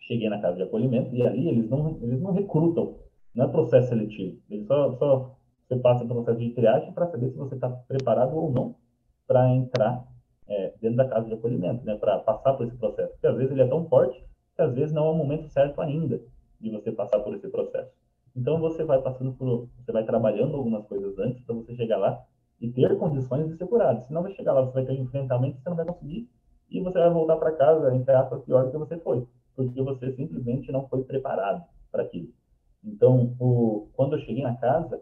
Cheguei 0.00 0.28
na 0.28 0.40
casa 0.40 0.56
de 0.56 0.62
acolhimento 0.62 1.14
e 1.14 1.22
ali 1.22 1.48
eles 1.48 1.70
não, 1.70 1.98
eles 2.02 2.20
não 2.20 2.32
recrutam, 2.32 2.98
não 3.34 3.46
é 3.46 3.48
processo 3.48 3.88
seletivo. 3.88 4.38
Eles 4.50 4.66
só, 4.66 4.92
só 4.96 5.38
você 5.72 5.76
passa 5.76 6.04
pelo 6.04 6.22
processo 6.22 6.44
de 6.44 6.54
triagem 6.54 6.92
para 6.92 7.06
saber 7.06 7.30
se 7.30 7.36
você 7.36 7.54
está 7.54 7.70
preparado 7.70 8.36
ou 8.36 8.52
não 8.52 8.74
para 9.26 9.48
entrar 9.50 10.06
é, 10.46 10.74
dentro 10.80 10.96
da 10.98 11.08
casa 11.08 11.26
de 11.26 11.34
acolhimento, 11.34 11.84
né, 11.84 11.96
para 11.96 12.18
passar 12.18 12.52
por 12.54 12.66
esse 12.66 12.76
processo. 12.76 13.12
Porque 13.12 13.26
às 13.26 13.36
vezes 13.36 13.52
ele 13.52 13.62
é 13.62 13.66
tão 13.66 13.88
forte 13.88 14.22
que 14.54 14.62
às 14.62 14.74
vezes 14.74 14.92
não 14.92 15.06
é 15.06 15.10
o 15.10 15.14
momento 15.14 15.48
certo 15.48 15.80
ainda 15.80 16.20
de 16.60 16.70
você 16.70 16.92
passar 16.92 17.20
por 17.20 17.34
esse 17.34 17.48
processo. 17.48 17.90
Então 18.36 18.60
você 18.60 18.84
vai 18.84 19.00
passando 19.00 19.32
por, 19.32 19.68
você 19.78 19.92
vai 19.92 20.04
trabalhando 20.04 20.56
algumas 20.56 20.86
coisas 20.86 21.18
antes 21.18 21.42
para 21.42 21.54
você 21.54 21.74
chegar 21.74 21.96
lá 21.96 22.22
e 22.60 22.70
ter 22.70 22.96
condições 22.98 23.48
de 23.48 23.56
ser 23.56 23.66
curado. 23.66 24.02
Senão 24.04 24.22
vai 24.22 24.32
chegar 24.32 24.52
lá, 24.52 24.62
você 24.62 24.74
vai 24.74 24.84
ter 24.84 24.92
um 24.92 25.02
enfrentamento 25.02 25.58
e 25.58 25.62
você 25.62 25.68
não 25.70 25.76
vai 25.76 25.86
conseguir 25.86 26.28
e 26.70 26.80
você 26.80 26.98
vai 26.98 27.10
voltar 27.10 27.36
para 27.36 27.52
casa, 27.52 27.94
entre 27.94 28.14
aspas, 28.14 28.42
pior 28.44 28.64
do 28.64 28.70
que 28.70 28.78
você 28.78 28.98
foi, 28.98 29.26
porque 29.54 29.82
você 29.82 30.12
simplesmente 30.12 30.72
não 30.72 30.86
foi 30.88 31.02
preparado 31.04 31.64
para 31.90 32.02
aquilo. 32.02 32.28
Então, 32.82 33.36
o, 33.38 33.88
quando 33.94 34.16
eu 34.16 34.20
cheguei 34.20 34.42
na 34.42 34.56
casa, 34.56 35.00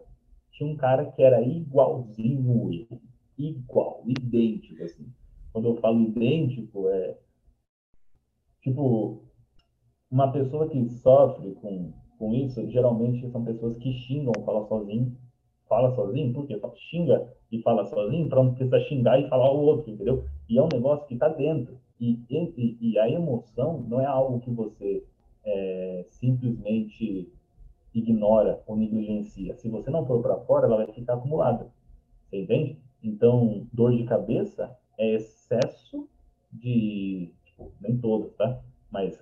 tinha 0.51 0.69
um 0.69 0.75
cara 0.75 1.05
que 1.11 1.21
era 1.21 1.41
igualzinho 1.41 2.73
eu, 2.73 3.01
igual, 3.37 4.03
idêntico, 4.05 4.83
assim. 4.83 5.07
Quando 5.51 5.69
eu 5.69 5.75
falo 5.77 6.01
idêntico, 6.01 6.89
é 6.89 7.17
tipo 8.61 9.23
uma 10.09 10.31
pessoa 10.31 10.67
que 10.67 10.89
sofre 10.89 11.53
com, 11.55 11.93
com 12.17 12.33
isso, 12.35 12.69
geralmente 12.69 13.29
são 13.31 13.43
pessoas 13.43 13.77
que 13.77 13.91
xingam, 13.93 14.33
falam 14.45 14.67
sozinho, 14.67 15.17
fala 15.67 15.95
sozinho, 15.95 16.33
porque 16.33 16.59
xinga 16.89 17.27
e 17.51 17.61
fala 17.61 17.85
sozinho 17.85 18.27
para 18.27 18.43
não 18.43 18.53
precisar 18.53 18.79
xingar 18.81 19.19
e 19.19 19.29
falar 19.29 19.51
o 19.51 19.61
outro, 19.61 19.89
entendeu? 19.89 20.25
E 20.49 20.57
é 20.57 20.61
um 20.61 20.69
negócio 20.71 21.07
que 21.07 21.13
está 21.13 21.29
dentro. 21.29 21.79
E, 21.99 22.19
e, 22.29 22.77
e, 22.81 22.99
a 22.99 23.09
emoção 23.09 23.85
não 23.87 24.01
é 24.01 24.05
algo 24.05 24.39
que 24.39 24.49
você 24.49 25.03
é, 25.45 26.05
simplesmente 26.09 27.31
ignora 27.93 28.61
ou 28.65 28.75
negligencia. 28.75 29.55
Se 29.55 29.69
você 29.69 29.89
não 29.89 30.05
pôr 30.05 30.21
para 30.21 30.37
fora, 30.41 30.67
ela 30.67 30.77
vai 30.77 30.87
ficar 30.87 31.15
acumulada. 31.15 31.71
Você 32.29 32.41
entende? 32.41 32.79
Então, 33.03 33.67
dor 33.73 33.95
de 33.95 34.03
cabeça 34.03 34.75
é 34.97 35.15
excesso 35.15 36.07
de. 36.51 37.31
Tipo, 37.45 37.71
nem 37.81 37.97
todas, 37.97 38.33
tá? 38.35 38.61
Mas 38.89 39.19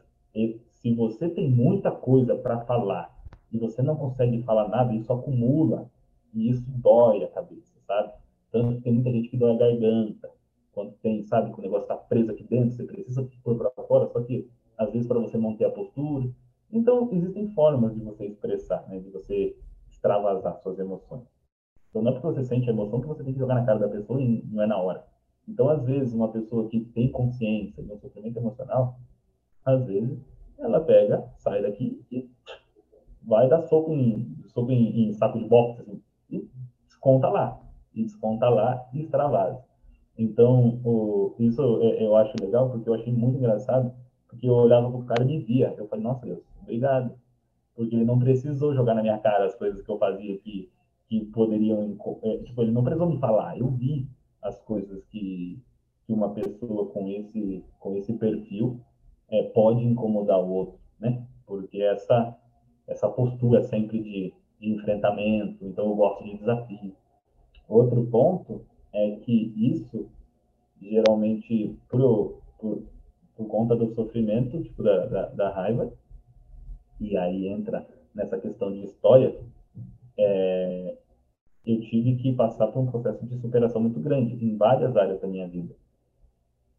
se 0.82 0.94
você 0.94 1.30
tem 1.30 1.50
muita 1.50 1.92
coisa 1.92 2.36
para 2.36 2.60
falar 2.62 3.14
e 3.52 3.58
você 3.58 3.82
não 3.82 3.96
consegue 3.96 4.42
falar 4.44 4.68
nada, 4.68 4.94
isso 4.94 5.12
acumula 5.12 5.90
e 6.34 6.50
isso 6.50 6.64
dói 6.68 7.24
a 7.24 7.28
cabeça, 7.28 7.80
sabe? 7.86 8.14
Tanto 8.52 8.78
que 8.78 8.82
tem 8.82 8.94
muita 8.94 9.12
gente 9.12 9.30
que 9.30 9.38
dói 9.38 9.56
a 9.56 9.58
garganta, 9.58 10.30
quando 10.72 10.94
tem, 11.02 11.24
sabe, 11.24 11.52
que 11.52 11.60
o 11.60 11.62
negócio 11.62 11.84
está 11.84 11.96
preso 11.96 12.32
aqui 12.32 12.44
dentro, 12.44 12.76
você 12.76 12.84
precisa 12.84 13.28
pôr 13.44 13.58
para 13.58 13.72
fora, 13.86 14.08
só 14.08 14.22
que 14.22 14.48
às 14.78 14.92
vezes 14.92 15.08
para 15.08 15.20
você 15.20 15.38
manter 15.38 15.66
a 15.66 15.72
postura. 15.72 16.30
Então, 16.72 17.10
existem 17.12 17.48
formas 17.50 17.96
de 17.96 18.02
você 18.02 18.28
expressar, 18.28 18.88
né, 18.88 19.00
de 19.00 19.10
você 19.10 19.56
extravasar 19.90 20.60
suas 20.62 20.78
emoções. 20.80 21.24
Então, 21.90 22.02
não 22.02 22.12
é 22.12 22.14
porque 22.14 22.28
você 22.28 22.44
sente 22.44 22.70
emoção 22.70 23.02
que 23.02 23.08
você 23.08 23.24
tem 23.24 23.34
que 23.34 23.40
jogar 23.40 23.56
na 23.56 23.66
cara 23.66 23.80
da 23.80 23.88
pessoa 23.88 24.22
e 24.22 24.44
não 24.46 24.64
é 24.64 24.68
na 24.68 24.78
hora. 24.78 25.04
Então, 25.48 25.68
às 25.70 25.84
vezes, 25.84 26.14
uma 26.14 26.32
pessoa 26.32 26.70
que 26.70 26.82
tem 26.82 27.12
consciência 27.12 27.82
de 27.82 27.92
um 27.92 27.98
sofrimento 27.98 28.38
emocional, 28.38 29.00
às 29.66 29.84
vezes, 29.86 30.20
ela 30.60 30.80
pega, 30.82 31.28
sai 31.38 31.62
daqui 31.62 32.06
e 32.12 32.30
vai 33.24 33.50
dar 33.50 33.62
soco 33.64 33.92
em, 33.94 34.38
soco 34.48 34.72
em, 34.72 35.10
em 35.10 35.14
saco 35.14 35.40
de 35.40 35.46
boxe, 35.46 35.82
assim, 35.82 36.02
e 36.30 36.48
desconta 36.86 37.30
lá. 37.30 37.60
E 37.96 38.04
desconta 38.04 38.48
lá 38.48 38.88
e 38.94 39.02
extravasa. 39.02 39.60
Então, 40.18 40.80
o, 40.84 41.34
isso 41.40 41.62
eu 41.62 42.16
acho 42.18 42.36
legal, 42.42 42.70
porque 42.70 42.88
eu 42.88 42.94
achei 42.94 43.12
muito 43.12 43.38
engraçado, 43.38 43.92
porque 44.30 44.48
eu 44.48 44.54
olhava 44.54 44.90
pro 44.90 45.04
cara 45.06 45.30
e 45.30 45.40
via. 45.40 45.74
Eu 45.78 45.88
falei, 45.88 46.04
nossa 46.04 46.26
Deus, 46.26 46.40
obrigado. 46.62 47.14
Porque 47.76 47.96
ele 47.96 48.06
não 48.06 48.20
precisou 48.20 48.74
jogar 48.74 48.94
na 48.94 49.02
minha 49.02 49.18
cara 49.18 49.46
as 49.46 49.56
coisas 49.56 49.82
que 49.82 49.90
eu 49.90 49.98
fazia 49.98 50.38
que, 50.38 50.70
que 51.08 51.26
poderiam. 51.26 51.98
É, 52.24 52.38
tipo, 52.44 52.62
ele 52.62 52.72
não 52.72 52.84
precisou 52.84 53.10
me 53.10 53.20
falar. 53.20 53.58
Eu 53.58 53.70
vi 53.72 54.08
as 54.42 54.62
coisas 54.62 55.04
que, 55.06 55.60
que 56.06 56.14
uma 56.14 56.30
pessoa 56.30 56.86
com 56.92 57.08
esse, 57.10 57.66
com 57.80 57.96
esse 57.98 58.14
perfil 58.14 58.80
é, 59.30 59.44
pode 59.44 59.84
incomodar 59.84 60.40
o 60.40 60.50
outro, 60.50 60.80
né? 61.00 61.26
Porque 61.46 61.82
essa, 61.82 62.38
essa 62.88 63.10
postura 63.10 63.64
sempre 63.64 64.02
de, 64.02 64.34
de 64.60 64.70
enfrentamento, 64.70 65.66
então 65.66 65.86
eu 65.86 65.96
gosto 65.96 66.24
de 66.24 66.38
desafio. 66.38 66.96
Outro 67.68 68.06
ponto 68.08 68.66
é 68.94 69.16
que 69.18 69.54
isso, 69.56 70.10
geralmente, 70.82 71.76
por, 71.90 72.42
por 73.40 73.48
conta 73.48 73.74
do 73.74 73.96
sofrimento, 73.96 74.62
tipo, 74.62 74.84
da, 74.84 75.06
da, 75.06 75.26
da, 75.30 75.50
raiva, 75.50 75.90
e 77.00 77.16
aí 77.16 77.48
entra 77.48 77.88
nessa 78.14 78.38
questão 78.38 78.70
de 78.70 78.84
história, 78.84 79.34
é, 80.18 80.98
eu 81.66 81.80
tive 81.80 82.18
que 82.18 82.34
passar 82.34 82.68
por 82.68 82.82
um 82.82 82.92
processo 82.92 83.26
de 83.26 83.40
superação 83.40 83.82
muito 83.82 83.98
grande 84.02 84.34
em 84.44 84.58
várias 84.58 84.94
áreas 84.98 85.22
da 85.22 85.28
minha 85.30 85.48
vida. 85.48 85.74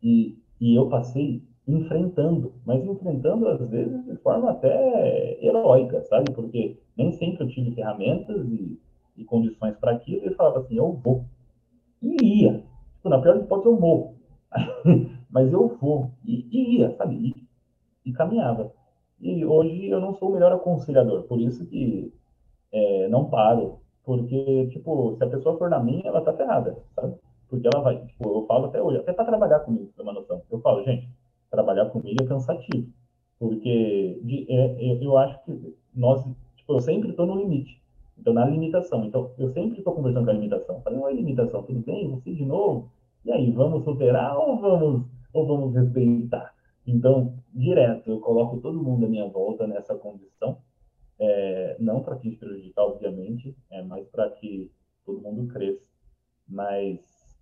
E, 0.03 0.37
e 0.61 0.75
eu 0.75 0.87
passei 0.91 1.43
enfrentando, 1.67 2.53
mas 2.67 2.85
enfrentando 2.85 3.49
às 3.49 3.71
vezes 3.71 4.05
de 4.05 4.17
forma 4.17 4.51
até 4.51 5.43
heróica, 5.43 6.03
sabe? 6.03 6.31
Porque 6.33 6.77
nem 6.95 7.11
sempre 7.13 7.45
eu 7.45 7.49
tive 7.49 7.75
ferramentas 7.75 8.47
e, 8.51 8.79
e 9.17 9.25
condições 9.25 9.79
para 9.79 9.93
aquilo 9.93 10.27
e 10.27 10.35
falava 10.35 10.59
assim, 10.59 10.77
eu 10.77 10.93
vou, 10.93 11.25
e 12.03 12.43
ia. 12.43 12.63
Tipo, 12.97 13.09
na 13.09 13.19
pior 13.19 13.39
hipótese, 13.39 13.69
eu 13.69 13.81
morro. 13.81 14.15
Mas 15.31 15.53
eu 15.53 15.77
vou. 15.81 16.11
E, 16.25 16.47
e 16.51 16.79
ia, 16.79 16.95
sabe? 16.97 17.15
E, 17.15 18.11
e, 18.11 18.13
caminhava. 18.13 18.73
E 19.21 19.45
hoje 19.45 19.89
eu 19.89 20.01
não 20.01 20.15
sou 20.15 20.31
o 20.31 20.33
melhor 20.33 20.53
aconselhador, 20.53 21.25
por 21.25 21.41
isso 21.41 21.67
que 21.67 22.13
é, 22.73 23.09
não 23.09 23.27
paro. 23.27 23.81
Porque, 24.05 24.67
tipo, 24.69 25.15
se 25.17 25.25
a 25.25 25.29
pessoa 25.29 25.59
for 25.59 25.71
na 25.71 25.79
minha, 25.79 26.09
ela 26.09 26.23
tá 26.23 26.33
ferrada, 26.33 26.77
sabe? 26.97 27.15
Porque 27.49 27.69
ela 27.73 27.83
vai, 27.83 28.05
tipo, 28.07 28.29
eu 28.29 28.47
falo 28.47 28.67
até 28.67 28.83
hoje, 28.83 28.99
até 28.99 29.13
para 29.13 29.27
trabalhar 29.27 29.61
comigo, 29.61 29.93
pra 29.95 30.03
uma 30.03 30.13
noção. 30.13 30.43
Eu 30.51 30.61
falo, 30.61 30.83
gente, 30.85 31.09
trabalhar 31.51 31.87
comigo 31.87 32.23
é 32.23 32.27
cansativo. 32.27 32.89
Porque 33.39 34.21
de, 34.23 34.47
é, 34.51 35.05
eu 35.05 35.17
acho 35.17 35.43
que 35.45 35.77
nós, 35.95 36.25
tipo, 36.57 36.73
eu 36.73 36.81
sempre 36.81 37.11
estou 37.11 37.27
no 37.27 37.37
limite. 37.37 37.81
Então, 38.19 38.33
na 38.33 38.45
limitação. 38.45 39.05
Então, 39.05 39.31
eu 39.39 39.49
sempre 39.53 39.79
estou 39.79 39.95
conversando 39.95 40.25
com 40.25 40.31
a 40.31 40.35
limitação. 40.35 40.81
Falei, 40.83 40.99
uma 40.99 41.11
limitação, 41.11 41.63
tudo 41.63 41.81
bem? 41.81 42.09
Você 42.11 42.33
de 42.33 42.45
novo? 42.45 42.91
E 43.25 43.33
aí, 43.33 43.51
vamos 43.51 43.85
superar 43.85 44.37
ou 44.37 44.59
vamos, 44.59 45.07
ou 45.33 45.47
vamos 45.47 45.75
respeitar? 45.75 46.55
Então, 46.87 47.39
direto, 47.53 48.11
eu 48.11 48.21
coloco 48.21 48.61
todo 48.61 48.83
mundo 48.83 49.07
à 49.07 49.09
minha 49.09 49.29
volta 49.29 49.67
nessa 49.67 49.95
condição, 49.95 50.59
é, 51.19 51.77
não 51.79 52.03
para 52.03 52.17
te 52.17 52.31
prejudicar, 52.33 52.85
obviamente, 52.85 53.57
é 53.71 53.83
mais 53.83 54.09
para 54.09 54.31
que 54.31 54.71
todo 55.05 55.21
mundo 55.21 55.47
cresça. 55.53 55.85
Mas, 56.49 57.39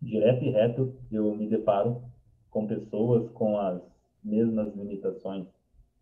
direto 0.00 0.44
e 0.44 0.50
reto, 0.50 0.94
eu 1.12 1.34
me 1.36 1.46
deparo 1.48 2.02
com 2.50 2.66
pessoas 2.66 3.30
com 3.30 3.58
as 3.58 3.80
mesmas 4.24 4.74
limitações 4.74 5.46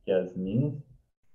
que 0.05 0.13
as 0.13 0.35
minhas, 0.37 0.75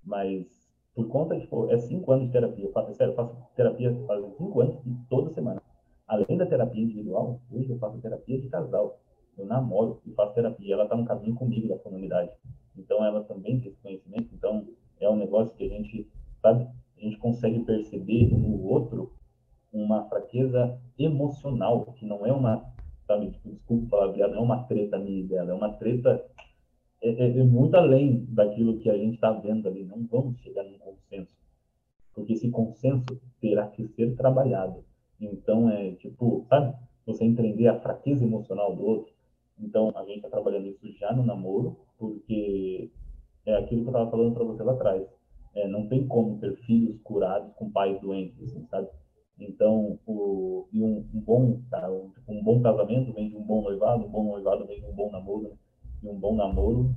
mas 0.04 0.62
por 0.96 1.08
conta, 1.08 1.40
tipo, 1.40 1.70
é 1.70 1.78
cinco 1.78 2.12
anos 2.12 2.28
de 2.28 2.32
terapia. 2.32 2.66
Eu 2.66 2.72
faço, 2.72 2.94
sério, 2.96 3.12
eu 3.12 3.16
faço 3.16 3.36
terapia 3.56 3.96
faz 4.08 4.26
cinco 4.38 4.62
anos 4.62 4.76
e 4.86 4.96
toda 5.10 5.34
semana. 5.34 5.62
Além 6.08 6.38
da 6.38 6.46
terapia 6.46 6.84
individual, 6.84 7.40
hoje 7.50 7.70
eu 7.70 7.78
faço 7.80 8.00
terapia 8.00 8.40
de 8.40 8.50
casal. 8.50 9.00
Eu 9.42 9.48
namoro 9.48 10.02
e 10.06 10.12
faço 10.12 10.34
terapia. 10.34 10.74
Ela 10.74 10.84
está 10.84 10.96
no 10.96 11.06
caminho 11.06 11.36
comigo 11.36 11.68
da 11.68 11.78
comunidade. 11.78 12.32
Então, 12.78 13.04
ela 13.04 13.24
também 13.24 13.60
tem 13.60 13.72
esse 13.72 13.82
conhecimento. 13.82 14.30
Então, 14.34 14.68
é 15.00 15.10
um 15.10 15.18
negócio 15.18 15.56
que 15.56 15.66
a 15.66 15.70
gente, 15.70 16.08
sabe, 16.42 16.68
a 16.98 17.02
gente 17.02 17.18
consegue 17.18 17.60
perceber 17.60 18.32
no 18.32 18.64
outro 18.64 19.14
uma 19.74 20.04
fraqueza 20.06 20.80
emocional, 20.98 21.94
que 21.94 22.06
não 22.06 22.26
é 22.26 22.32
uma, 22.32 22.66
sabe, 23.08 23.32
tipo, 23.32 23.50
desculpa 23.50 23.90
falar, 23.90 24.28
não 24.28 24.38
é 24.38 24.40
uma 24.40 24.64
treta 24.64 25.00
minha 25.00 25.22
e 25.22 25.24
dela, 25.24 25.52
é 25.52 25.54
uma 25.54 25.74
treta 25.74 26.24
é, 27.02 27.10
é, 27.10 27.40
é 27.40 27.44
muito 27.44 27.76
além 27.76 28.26
daquilo 28.30 28.78
que 28.78 28.90
a 28.90 28.98
gente 28.98 29.16
está 29.16 29.32
vendo 29.32 29.68
ali. 29.68 29.84
Não 29.84 30.06
vamos 30.06 30.40
chegar 30.40 30.64
num 30.64 30.78
consenso, 30.78 31.36
porque 32.14 32.34
esse 32.34 32.50
consenso 32.50 33.20
terá 33.40 33.68
que 33.68 33.88
ser 33.88 34.16
trabalhado. 34.16 34.84
Então, 35.20 35.70
é 35.70 35.92
tipo, 35.94 36.46
sabe? 36.48 36.76
Você 37.06 37.26
entender 37.26 37.68
a 37.68 37.80
fraqueza 37.80 38.24
emocional 38.24 38.76
do 38.76 38.84
outro. 38.84 39.11
Então, 39.62 39.92
a 39.96 40.04
gente 40.06 40.18
está 40.18 40.30
trabalhando 40.30 40.68
isso 40.68 40.92
já 40.98 41.14
no 41.14 41.24
namoro, 41.24 41.78
porque 41.98 42.90
é 43.46 43.56
aquilo 43.56 43.82
que 43.82 43.88
eu 43.88 43.92
estava 43.92 44.10
falando 44.10 44.34
para 44.34 44.44
você 44.44 44.64
lá 44.64 44.74
atrás. 44.74 45.08
É, 45.54 45.68
não 45.68 45.88
tem 45.88 46.08
como 46.08 46.40
ter 46.40 46.56
filhos 46.66 47.00
curados 47.04 47.54
com 47.56 47.70
pais 47.70 48.00
doentes, 48.02 48.42
assim, 48.42 48.66
sabe? 48.68 48.88
Então, 49.40 50.00
o, 50.06 50.68
e 50.72 50.82
um, 50.82 51.06
um 51.14 51.20
bom, 51.20 51.62
tá, 51.70 51.90
um, 51.90 52.12
um, 52.28 52.44
bom 52.44 52.62
casamento 52.62 53.12
vem 53.14 53.30
de 53.30 53.36
um 53.36 53.44
bom 53.44 53.62
noivado, 53.64 54.06
um 54.06 54.10
bom 54.10 54.24
noivado 54.24 54.66
vem 54.68 54.80
de 54.80 54.86
um 54.86 54.94
bom 54.94 55.12
namoro, 55.12 55.50
né? 55.50 55.58
e 56.04 56.08
um 56.08 56.20
bom 56.20 56.36
namoro 56.36 56.94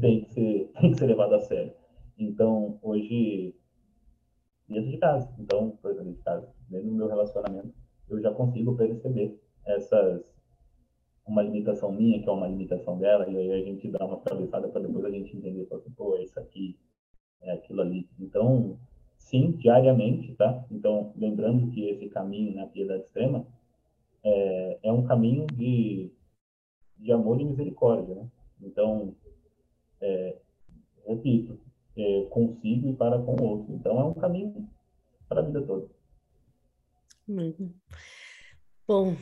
tem 0.00 0.22
que 0.22 0.32
ser, 0.32 0.70
tem 0.80 0.92
que 0.92 0.98
ser 0.98 1.06
levado 1.06 1.34
a 1.34 1.40
sério. 1.40 1.72
Então, 2.18 2.78
hoje, 2.82 3.54
dentro 4.68 4.90
de 4.90 4.98
casa, 4.98 5.32
então, 5.38 5.76
por 5.82 5.90
exemplo, 5.90 6.12
de 6.12 6.22
casa, 6.22 6.48
dentro 6.68 6.88
do 6.88 6.94
meu 6.94 7.08
relacionamento, 7.08 7.74
eu 8.08 8.20
já 8.20 8.32
consigo 8.32 8.76
perceber 8.76 9.38
essas, 9.66 10.22
uma 11.26 11.42
limitação 11.42 11.92
minha, 11.92 12.22
que 12.22 12.28
é 12.28 12.32
uma 12.32 12.46
limitação 12.46 12.98
dela, 12.98 13.28
e 13.28 13.36
aí 13.36 13.52
a 13.52 13.64
gente 13.64 13.88
dá 13.88 14.04
uma 14.04 14.20
cabeçada 14.20 14.68
para 14.68 14.82
depois 14.82 15.04
a 15.04 15.10
gente 15.10 15.36
entender, 15.36 15.66
assim, 15.72 15.90
pô, 15.90 16.16
é 16.16 16.24
isso 16.24 16.38
aqui, 16.38 16.78
é 17.42 17.52
aquilo 17.52 17.82
ali. 17.82 18.08
Então, 18.20 18.78
sim, 19.16 19.52
diariamente, 19.52 20.34
tá? 20.34 20.64
Então, 20.70 21.12
lembrando 21.16 21.70
que 21.72 21.88
esse 21.88 22.08
caminho 22.08 22.54
na 22.54 22.66
piedade 22.66 23.02
extrema 23.02 23.46
é, 24.24 24.78
é 24.84 24.92
um 24.92 25.04
caminho 25.04 25.46
de 25.46 26.12
de 26.98 27.12
amor 27.12 27.40
e 27.40 27.44
misericórdia, 27.44 28.14
né? 28.14 28.28
Então, 28.60 29.14
é, 30.00 30.38
repito, 31.06 31.58
é, 31.96 32.22
consigo 32.30 32.88
e 32.88 32.96
para 32.96 33.20
com 33.20 33.32
o 33.32 33.44
outro. 33.44 33.74
Então, 33.74 34.00
é 34.00 34.04
um 34.04 34.14
caminho 34.14 34.68
para 35.28 35.40
a 35.40 35.44
vida 35.44 35.62
toda. 35.62 35.88
Bom, 38.86 39.16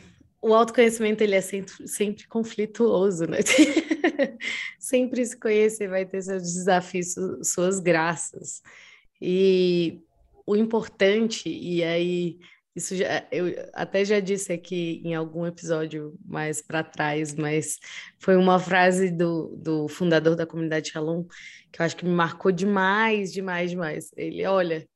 o 0.44 0.52
autoconhecimento 0.52 1.22
ele 1.24 1.34
é 1.34 1.40
sempre, 1.40 1.88
sempre 1.88 2.28
conflituoso, 2.28 3.26
né? 3.26 3.38
sempre 4.78 5.24
se 5.24 5.34
conhecer 5.38 5.88
vai 5.88 6.04
ter 6.04 6.20
seus 6.20 6.42
desafios, 6.42 7.14
suas 7.42 7.80
graças. 7.80 8.60
E 9.18 10.02
o 10.46 10.54
importante, 10.54 11.48
e 11.48 11.82
aí 11.82 12.38
isso 12.76 12.94
já, 12.94 13.26
eu 13.32 13.46
até 13.72 14.04
já 14.04 14.20
disse 14.20 14.52
aqui 14.52 15.00
em 15.02 15.14
algum 15.14 15.46
episódio 15.46 16.14
mais 16.22 16.60
para 16.60 16.84
trás, 16.84 17.34
mas 17.34 17.78
foi 18.18 18.36
uma 18.36 18.58
frase 18.58 19.10
do, 19.10 19.56
do 19.56 19.88
fundador 19.88 20.36
da 20.36 20.46
comunidade 20.46 20.90
Shalom 20.90 21.24
que 21.72 21.80
eu 21.80 21.86
acho 21.86 21.96
que 21.96 22.04
me 22.04 22.12
marcou 22.12 22.52
demais, 22.52 23.32
demais, 23.32 23.70
demais. 23.70 24.10
Ele, 24.14 24.44
olha, 24.44 24.86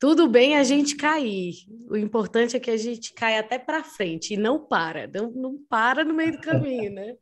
tudo 0.00 0.26
bem 0.26 0.56
a 0.56 0.64
gente 0.64 0.96
cair, 0.96 1.52
o 1.90 1.94
importante 1.94 2.56
é 2.56 2.60
que 2.60 2.70
a 2.70 2.76
gente 2.76 3.12
caia 3.12 3.40
até 3.40 3.58
para 3.58 3.84
frente 3.84 4.32
e 4.32 4.36
não 4.36 4.58
para, 4.58 5.06
não, 5.06 5.30
não 5.30 5.58
para 5.68 6.02
no 6.02 6.14
meio 6.14 6.32
do 6.32 6.40
caminho, 6.40 6.90
né? 6.90 7.16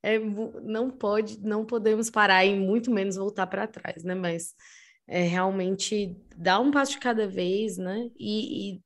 É, 0.00 0.16
não 0.18 0.88
pode, 0.90 1.40
não 1.40 1.66
podemos 1.66 2.08
parar 2.08 2.44
e 2.44 2.54
muito 2.54 2.88
menos 2.88 3.16
voltar 3.16 3.48
para 3.48 3.66
trás, 3.66 4.04
né? 4.04 4.14
Mas 4.14 4.54
é 5.08 5.22
realmente 5.22 6.16
dar 6.36 6.60
um 6.60 6.70
passo 6.70 6.92
de 6.92 7.00
cada 7.00 7.26
vez, 7.26 7.76
né? 7.76 8.08
E, 8.16 8.74
e 8.76 8.82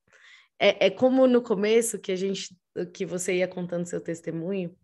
é, 0.58 0.86
é 0.86 0.90
como 0.90 1.26
no 1.26 1.42
começo 1.42 1.98
que 1.98 2.12
a 2.12 2.16
gente, 2.16 2.56
que 2.94 3.04
você 3.04 3.36
ia 3.36 3.46
contando 3.46 3.84
seu 3.84 4.00
testemunho, 4.00 4.74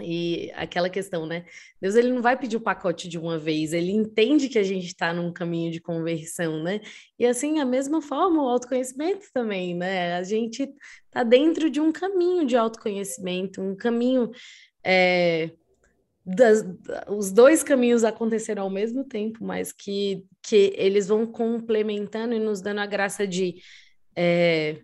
e 0.00 0.50
aquela 0.54 0.90
questão, 0.90 1.26
né? 1.26 1.46
Deus 1.80 1.94
ele 1.94 2.12
não 2.12 2.20
vai 2.20 2.36
pedir 2.36 2.56
o 2.56 2.60
pacote 2.60 3.08
de 3.08 3.18
uma 3.18 3.38
vez, 3.38 3.72
ele 3.72 3.92
entende 3.92 4.48
que 4.48 4.58
a 4.58 4.62
gente 4.62 4.86
está 4.86 5.12
num 5.12 5.32
caminho 5.32 5.70
de 5.70 5.80
conversão, 5.80 6.62
né? 6.62 6.80
E 7.18 7.26
assim, 7.26 7.60
a 7.60 7.64
mesma 7.64 8.02
forma, 8.02 8.42
o 8.42 8.48
autoconhecimento 8.48 9.26
também, 9.32 9.74
né? 9.74 10.14
A 10.16 10.22
gente 10.22 10.68
está 11.06 11.22
dentro 11.22 11.70
de 11.70 11.80
um 11.80 11.92
caminho 11.92 12.44
de 12.46 12.56
autoconhecimento, 12.56 13.60
um 13.60 13.76
caminho. 13.76 14.30
É, 14.82 15.50
das, 16.26 16.64
os 17.08 17.30
dois 17.30 17.62
caminhos 17.62 18.02
aconteceram 18.02 18.62
ao 18.62 18.70
mesmo 18.70 19.04
tempo, 19.04 19.44
mas 19.44 19.72
que, 19.72 20.24
que 20.42 20.72
eles 20.76 21.06
vão 21.08 21.26
complementando 21.26 22.34
e 22.34 22.38
nos 22.38 22.62
dando 22.62 22.80
a 22.80 22.86
graça 22.86 23.26
de 23.26 23.56
é, 24.16 24.80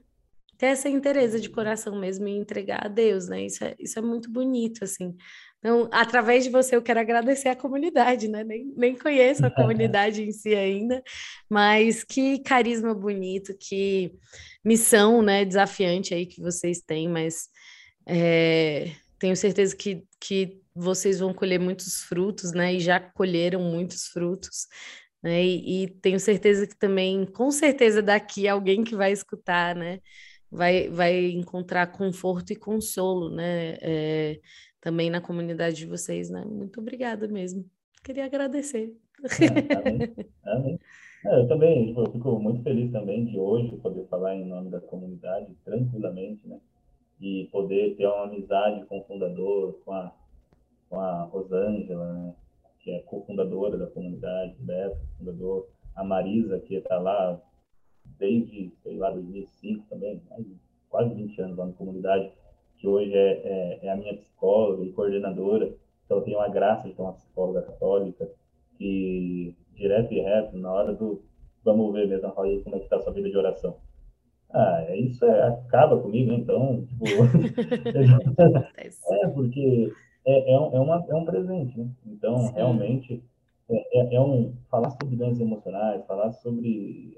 ter 0.61 0.67
essa 0.67 0.91
interesse 0.91 1.41
de 1.41 1.49
coração 1.49 1.99
mesmo 1.99 2.29
e 2.29 2.37
entregar 2.37 2.85
a 2.85 2.89
Deus, 2.89 3.29
né? 3.29 3.47
Isso 3.47 3.65
é, 3.65 3.75
isso 3.79 3.99
é 3.99 4.03
muito 4.03 4.31
bonito, 4.31 4.85
assim. 4.85 5.17
Então, 5.59 5.89
através 5.91 6.45
de 6.45 6.51
você, 6.51 6.77
eu 6.77 6.83
quero 6.83 7.01
agradecer 7.01 7.49
a 7.49 7.57
comunidade, 7.57 8.29
né? 8.29 8.45
Nem, 8.45 8.71
nem 8.77 8.95
conheço 8.95 9.45
a 9.47 9.49
comunidade 9.51 10.23
em 10.23 10.31
si 10.31 10.55
ainda, 10.55 11.03
mas 11.49 12.05
que 12.05 12.41
carisma 12.41 12.95
bonito, 12.95 13.57
que 13.59 14.13
missão, 14.63 15.23
né, 15.23 15.47
desafiante 15.47 16.13
aí 16.13 16.27
que 16.27 16.43
vocês 16.43 16.83
têm, 16.83 17.09
mas 17.09 17.49
é, 18.07 18.93
tenho 19.19 19.35
certeza 19.35 19.75
que, 19.75 20.05
que 20.21 20.61
vocês 20.75 21.21
vão 21.21 21.33
colher 21.33 21.59
muitos 21.59 22.03
frutos, 22.03 22.53
né? 22.53 22.75
E 22.75 22.81
já 22.81 23.01
colheram 23.01 23.63
muitos 23.63 24.09
frutos 24.09 24.67
né? 25.23 25.43
E, 25.45 25.85
e, 25.85 25.89
tenho 26.01 26.19
certeza 26.19 26.67
que 26.67 26.77
também, 26.77 27.27
com 27.27 27.51
certeza, 27.51 28.01
daqui 28.03 28.49
alguém 28.49 28.83
que 28.85 28.97
vai 28.97 29.13
escutar, 29.13 29.75
né? 29.75 30.01
Vai, 30.51 30.89
vai 30.89 31.31
encontrar 31.31 31.93
conforto 31.93 32.53
e 32.53 32.57
consolo, 32.57 33.31
né? 33.31 33.77
É, 33.81 34.41
também 34.81 35.11
na 35.11 35.21
comunidade 35.21 35.77
de 35.77 35.87
vocês, 35.87 36.31
né? 36.31 36.45
Muito 36.45 36.81
obrigada 36.81 37.29
mesmo. 37.29 37.65
Queria 38.03 38.25
agradecer. 38.25 38.97
É, 39.23 39.77
amém. 39.77 40.15
amém. 40.45 40.79
É, 41.27 41.41
eu 41.41 41.47
também 41.49 41.89
tipo, 41.89 42.01
eu 42.01 42.13
fico 42.13 42.41
muito 42.41 42.63
feliz 42.63 42.91
também 42.91 43.27
de 43.27 43.39
hoje 43.39 43.77
poder 43.77 44.07
falar 44.07 44.35
em 44.35 44.47
nome 44.47 44.71
da 44.71 44.81
comunidade 44.81 45.55
tranquilamente, 45.65 46.49
né? 46.49 46.59
E 47.21 47.47
poder 47.53 47.97
ter 47.97 48.07
uma 48.07 48.25
amizade 48.25 48.87
com 48.87 48.99
o 48.99 49.05
fundador, 49.05 49.79
com 49.85 49.93
a, 49.93 50.15
com 50.89 50.99
a 50.99 51.25
Rosângela, 51.25 52.13
né? 52.15 52.35
que 52.81 52.91
é 52.91 53.01
cofundadora 53.01 53.77
da 53.77 53.87
comunidade, 53.87 54.55
Beto, 54.59 54.99
fundador, 55.19 55.69
a 55.95 56.03
Marisa, 56.03 56.59
que 56.61 56.77
está 56.77 56.99
lá 56.99 57.39
desde, 58.21 58.71
sei 58.83 58.97
lá, 58.97 59.11
2005 59.11 59.87
também, 59.89 60.23
quase 60.89 61.13
20 61.15 61.41
anos 61.41 61.57
lá 61.57 61.67
na 61.67 61.73
comunidade, 61.73 62.31
que 62.79 62.87
hoje 62.87 63.13
é, 63.13 63.33
é, 63.45 63.87
é, 63.87 63.91
a 63.91 63.97
minha 63.97 64.17
psicóloga 64.17 64.85
e 64.85 64.93
coordenadora. 64.93 65.75
Então, 66.05 66.19
eu 66.19 66.25
tenho 66.25 66.39
a 66.39 66.49
graça 66.49 66.89
de 66.89 66.95
ter 66.95 67.03
uma 67.03 67.15
psicóloga 67.15 67.63
católica 67.63 68.31
que, 68.77 69.57
direto 69.75 70.13
e 70.13 70.21
reto, 70.21 70.57
na 70.57 70.73
hora 70.73 70.95
do 70.95 71.23
vamos 71.65 71.93
ver 71.93 72.09
mesmo, 72.09 72.33
aí 72.41 72.63
como 72.63 72.77
é 72.77 72.79
que 72.79 72.85
está 72.85 72.97
a 72.97 73.01
sua 73.01 73.13
vida 73.13 73.29
de 73.29 73.37
oração. 73.37 73.77
Ah, 74.53 74.85
é 74.89 74.97
isso 74.97 75.25
é, 75.25 75.49
acaba 75.49 76.01
comigo, 76.01 76.33
então, 76.33 76.85
tipo, 76.87 77.05
é 79.25 79.29
porque 79.29 79.93
é, 80.27 80.53
é, 80.53 80.59
um, 80.59 80.75
é, 80.75 80.81
uma, 80.81 81.07
é 81.09 81.15
um 81.15 81.25
presente, 81.25 81.79
né? 81.79 81.89
Então, 82.07 82.39
Sim. 82.39 82.53
realmente, 82.55 83.23
é, 83.69 84.01
é, 84.01 84.15
é, 84.15 84.21
um, 84.21 84.55
falar 84.71 84.91
sobre 84.91 85.17
doenças 85.17 85.41
emocionais, 85.41 86.05
falar 86.07 86.33
sobre 86.33 87.15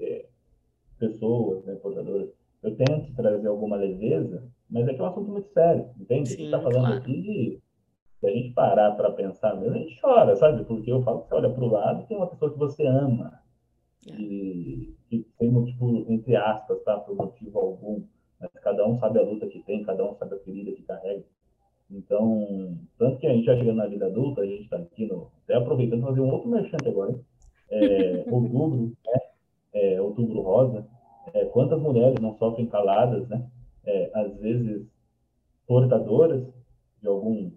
pessoas, 1.03 1.65
né, 1.65 1.75
portadoras, 1.75 2.29
eu 2.61 2.75
tento 2.75 3.13
trazer 3.13 3.47
alguma 3.47 3.75
leveza, 3.75 4.43
mas 4.69 4.87
é 4.87 4.93
que 4.93 5.01
é 5.01 5.03
um 5.03 5.07
assunto 5.07 5.31
muito 5.31 5.49
sério, 5.49 5.89
entende? 5.99 6.29
Sim, 6.29 6.35
a 6.35 6.37
gente 6.37 6.45
está 6.45 6.61
falando 6.61 6.85
claro. 6.85 6.97
aqui 6.97 7.21
de, 7.21 7.59
se 8.19 8.27
a 8.27 8.31
gente 8.31 8.53
parar 8.53 8.91
para 8.91 9.11
pensar 9.11 9.55
mesmo, 9.55 9.75
a 9.75 9.79
gente 9.79 9.99
chora, 9.99 10.35
sabe? 10.37 10.63
Porque 10.63 10.91
eu 10.91 11.01
falo 11.03 11.23
que 11.23 11.29
você 11.29 11.35
olha 11.35 11.49
para 11.49 11.63
o 11.63 11.69
lado 11.69 12.01
e 12.01 12.05
tem 12.05 12.15
uma 12.15 12.27
pessoa 12.27 12.51
que 12.53 12.57
você 12.57 12.85
ama, 12.85 13.37
é. 14.07 14.13
e 14.13 14.95
que 15.09 15.27
tem 15.37 15.51
motivo, 15.51 16.05
entre 16.07 16.35
aspas, 16.37 16.81
tá? 16.83 16.97
Por 16.97 17.15
motivo 17.15 17.59
algum, 17.59 18.03
mas 18.39 18.49
cada 18.61 18.87
um 18.87 18.97
sabe 18.97 19.19
a 19.19 19.23
luta 19.23 19.47
que 19.47 19.61
tem, 19.63 19.83
cada 19.83 20.03
um 20.09 20.15
sabe 20.15 20.35
a 20.35 20.39
ferida 20.39 20.71
que 20.71 20.83
carrega. 20.83 21.23
Então, 21.91 22.77
tanto 22.97 23.19
que 23.19 23.27
a 23.27 23.33
gente 23.33 23.45
já 23.45 23.57
chegando 23.57 23.77
na 23.77 23.87
vida 23.87 24.05
adulta, 24.05 24.41
a 24.41 24.45
gente 24.45 24.63
está 24.63 24.77
aqui 24.77 25.05
no, 25.05 25.29
até 25.43 25.55
aproveitando 25.55 26.01
fazer 26.01 26.21
um 26.21 26.31
outro 26.31 26.49
merchante 26.49 26.87
agora, 26.87 27.19
é, 27.69 28.23
outubro, 28.31 28.95
né? 29.05 29.32
É, 29.73 30.01
outubro 30.01 30.41
rosa, 30.41 30.87
é, 31.33 31.45
quantas 31.45 31.81
mulheres 31.81 32.19
não 32.19 32.35
sofrem 32.37 32.67
caladas, 32.67 33.27
né? 33.27 33.49
É, 33.85 34.11
às 34.13 34.37
vezes 34.37 34.87
portadoras 35.67 36.45
de 37.01 37.07
algum 37.07 37.51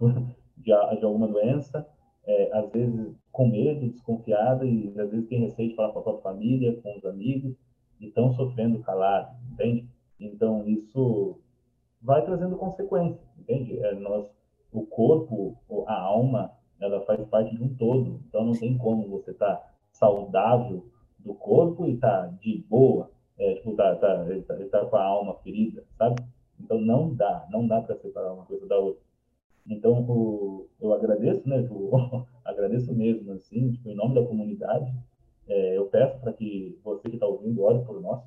de, 0.56 0.64
de 0.98 1.04
alguma 1.04 1.28
doença, 1.28 1.86
é, 2.24 2.50
às 2.52 2.70
vezes 2.70 3.14
com 3.30 3.48
medo, 3.48 3.88
desconfiada 3.90 4.64
e 4.66 4.88
às 4.98 5.10
vezes 5.10 5.28
tem 5.28 5.40
receio 5.40 5.70
de 5.70 5.74
falar 5.74 5.92
com 5.92 6.00
a 6.00 6.02
própria 6.02 6.22
família, 6.22 6.76
com 6.82 6.96
os 6.96 7.04
amigos 7.04 7.56
e 7.98 8.06
estão 8.06 8.32
sofrendo 8.34 8.80
calado, 8.80 9.34
entende? 9.52 9.88
Então 10.20 10.68
isso 10.68 11.38
vai 12.00 12.24
trazendo 12.24 12.56
consequências, 12.56 13.26
entende? 13.38 13.78
É, 13.78 13.94
nós, 13.94 14.26
o 14.72 14.82
corpo, 14.82 15.56
a 15.86 16.00
alma, 16.00 16.52
ela 16.80 17.00
faz 17.02 17.24
parte 17.28 17.56
de 17.56 17.62
um 17.62 17.74
todo, 17.74 18.20
então 18.28 18.44
não 18.44 18.52
tem 18.52 18.76
como 18.76 19.08
você 19.08 19.30
estar 19.30 19.56
tá 19.56 19.74
saudável 19.92 20.84
do 21.24 21.34
corpo 21.34 21.86
e 21.86 21.96
tá 21.96 22.26
de 22.40 22.64
boa, 22.68 23.10
é, 23.38 23.54
tipo, 23.54 23.74
tá, 23.74 23.96
tá, 23.96 24.26
ele 24.28 24.42
tá, 24.42 24.56
tá 24.70 24.84
com 24.86 24.96
a 24.96 25.04
alma 25.04 25.34
ferida, 25.42 25.84
sabe? 25.96 26.22
Então 26.60 26.80
não 26.80 27.14
dá, 27.14 27.46
não 27.50 27.66
dá 27.66 27.80
para 27.80 27.96
separar 27.96 28.32
uma 28.32 28.44
coisa 28.44 28.66
da 28.66 28.78
outra. 28.78 29.02
Então 29.66 30.02
o, 30.08 30.68
eu 30.80 30.92
agradeço, 30.92 31.48
né? 31.48 31.66
Eu, 31.68 32.26
agradeço 32.44 32.92
mesmo, 32.94 33.32
assim, 33.32 33.72
tipo, 33.72 33.88
em 33.88 33.94
nome 33.94 34.14
da 34.14 34.24
comunidade. 34.24 34.92
É, 35.48 35.76
eu 35.76 35.86
peço 35.86 36.20
para 36.20 36.32
que 36.32 36.78
você 36.84 37.08
que 37.08 37.16
está 37.16 37.26
ouvindo 37.26 37.62
ore 37.62 37.84
por 37.84 38.00
nós. 38.00 38.22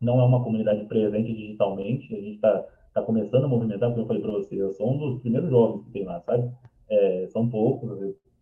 Não 0.00 0.20
é 0.20 0.24
uma 0.24 0.42
comunidade 0.42 0.84
presente 0.86 1.34
digitalmente, 1.34 2.14
a 2.14 2.20
gente 2.20 2.36
está 2.36 2.66
tá 2.94 3.02
começando 3.02 3.44
a 3.44 3.48
movimentar, 3.48 3.90
como 3.90 4.02
eu 4.02 4.06
falei 4.06 4.22
para 4.22 4.30
você, 4.30 4.60
eu 4.60 4.70
sou 4.70 4.92
um 4.92 4.98
dos 4.98 5.20
primeiros 5.20 5.50
jovens 5.50 5.84
que 5.84 5.90
tem 5.90 6.04
lá, 6.04 6.20
sabe? 6.20 6.52
É, 6.90 7.26
são 7.28 7.48
poucos, 7.48 7.90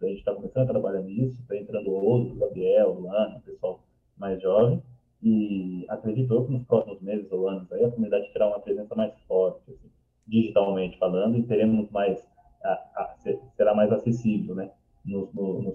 a 0.02 0.06
gente 0.06 0.18
está 0.18 0.35
começando 0.35 0.64
a 0.64 0.73
trabalhar 0.73 1.02
nisso, 1.02 1.40
está 1.40 1.56
entrando 1.56 1.90
outros, 1.90 2.39
Gabriel, 2.39 2.93
Luana, 2.93 3.43
pessoal 3.44 3.81
mais 4.16 4.40
jovem, 4.40 4.82
e 5.23 5.85
acredito 5.89 6.44
que 6.44 6.52
nos 6.52 6.64
próximos 6.64 7.01
meses 7.01 7.31
ou 7.32 7.48
anos 7.48 7.70
aí 7.73 7.85
a 7.85 7.90
comunidade 7.90 8.32
terá 8.32 8.48
uma 8.48 8.60
presença 8.60 8.94
mais 8.94 9.12
forte, 9.27 9.70
assim, 9.70 9.90
digitalmente 10.27 10.98
falando, 10.98 11.36
e 11.36 11.43
teremos 11.43 11.90
mais, 11.90 12.24
a, 12.62 12.73
a, 12.73 13.16
será 13.56 13.74
mais 13.74 13.90
acessível, 13.93 14.55
né, 14.55 14.70
nos, 15.05 15.32
nos, 15.32 15.74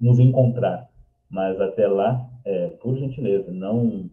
nos 0.00 0.18
encontrar. 0.18 0.88
Mas 1.28 1.60
até 1.60 1.86
lá, 1.86 2.28
é, 2.44 2.68
por 2.68 2.96
gentileza, 2.96 3.52
não 3.52 4.10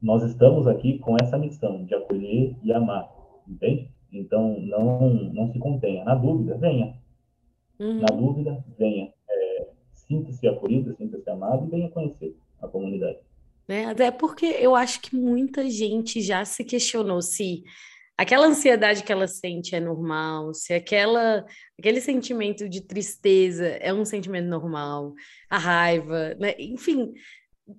nós 0.00 0.22
estamos 0.22 0.66
aqui 0.66 0.98
com 0.98 1.16
essa 1.20 1.36
missão 1.36 1.84
de 1.84 1.94
acolher 1.94 2.56
e 2.62 2.72
amar, 2.72 3.08
entende? 3.46 3.90
Então, 4.12 4.58
não, 4.60 5.10
não 5.32 5.52
se 5.52 5.58
contenha. 5.58 6.04
Na 6.04 6.14
dúvida, 6.14 6.56
venha. 6.56 6.94
Uhum. 7.78 8.00
Na 8.00 8.06
dúvida, 8.06 8.64
venha. 8.78 9.12
É, 9.28 9.68
sinta-se 9.92 10.46
acolhido, 10.48 10.94
sinta-se 10.96 11.28
amado 11.30 11.66
e 11.66 11.70
venha 11.70 11.90
conhecer 11.90 12.36
a 12.60 12.66
comunidade. 12.66 13.18
Né? 13.68 13.84
Até 13.84 14.10
porque 14.10 14.46
eu 14.46 14.74
acho 14.74 15.00
que 15.00 15.14
muita 15.14 15.68
gente 15.68 16.22
já 16.22 16.44
se 16.44 16.64
questionou 16.64 17.20
se 17.20 17.62
aquela 18.16 18.46
ansiedade 18.46 19.04
que 19.04 19.12
ela 19.12 19.28
sente 19.28 19.76
é 19.76 19.80
normal, 19.80 20.54
se 20.54 20.72
aquela, 20.72 21.44
aquele 21.78 22.00
sentimento 22.00 22.68
de 22.68 22.80
tristeza 22.80 23.66
é 23.66 23.92
um 23.92 24.04
sentimento 24.04 24.48
normal, 24.48 25.14
a 25.48 25.58
raiva, 25.58 26.34
né? 26.40 26.54
Enfim, 26.58 27.12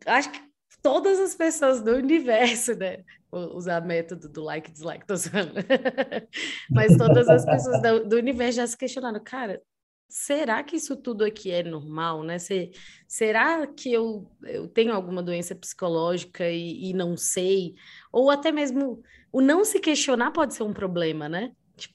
acho 0.06 0.32
que 0.32 0.40
todas 0.82 1.20
as 1.20 1.36
pessoas 1.36 1.82
do 1.84 1.92
universo, 1.92 2.76
né? 2.76 3.04
Usar 3.32 3.86
método 3.86 4.28
do 4.28 4.44
like 4.44 4.72
dislike, 4.72 5.06
tô 5.06 5.14
usando. 5.14 5.54
Mas 6.72 6.98
todas 6.98 7.30
as 7.30 7.46
pessoas 7.46 7.82
do, 7.82 8.10
do 8.10 8.16
universo 8.16 8.58
já 8.58 8.66
se 8.66 8.76
questionaram, 8.76 9.22
cara, 9.24 9.62
será 10.10 10.64
que 10.64 10.76
isso 10.76 10.96
tudo 10.96 11.24
aqui 11.24 11.52
é 11.52 11.62
normal, 11.62 12.24
né? 12.24 12.40
Se, 12.40 12.72
será 13.08 13.68
que 13.68 13.94
eu, 13.94 14.28
eu 14.44 14.68
tenho 14.68 14.92
alguma 14.92 15.22
doença 15.22 15.54
psicológica 15.54 16.50
e, 16.50 16.90
e, 16.90 16.94
não 16.94 17.16
sei? 17.16 17.76
Ou 18.12 18.32
até 18.32 18.52
mesmo 18.52 19.04
o 19.32 19.40
não 19.40 19.64
se 19.64 19.80
questionar 19.80 20.32
pode 20.32 20.56
ser 20.56 20.64
um 20.64 20.74
problema, 20.74 21.30
né? 21.30 21.52
Tipo, 21.78 21.94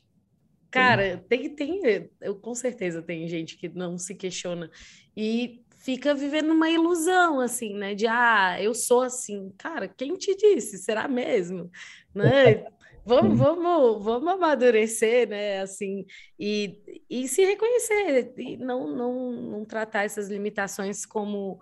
cara, 0.70 1.24
tem, 1.28 1.52
tem, 1.52 2.08
eu 2.20 2.36
com 2.36 2.54
certeza 2.54 3.02
tem 3.02 3.26
gente 3.26 3.56
que 3.56 3.68
não 3.68 3.98
se 3.98 4.14
questiona 4.14 4.70
e 5.16 5.63
fica 5.84 6.14
vivendo 6.14 6.50
uma 6.50 6.70
ilusão, 6.70 7.40
assim, 7.40 7.74
né? 7.74 7.94
De, 7.94 8.06
ah, 8.06 8.56
eu 8.58 8.74
sou 8.74 9.02
assim. 9.02 9.52
Cara, 9.58 9.86
quem 9.86 10.16
te 10.16 10.34
disse? 10.34 10.78
Será 10.78 11.06
mesmo? 11.06 11.70
Né? 12.14 12.64
Vamos, 13.06 13.36
vamos, 13.36 14.02
vamos 14.02 14.32
amadurecer, 14.32 15.28
né? 15.28 15.60
Assim, 15.60 16.06
e, 16.38 17.04
e 17.10 17.28
se 17.28 17.44
reconhecer, 17.44 18.32
e 18.38 18.56
não, 18.56 18.88
não, 18.96 19.30
não 19.30 19.64
tratar 19.66 20.04
essas 20.04 20.30
limitações 20.30 21.04
como 21.04 21.60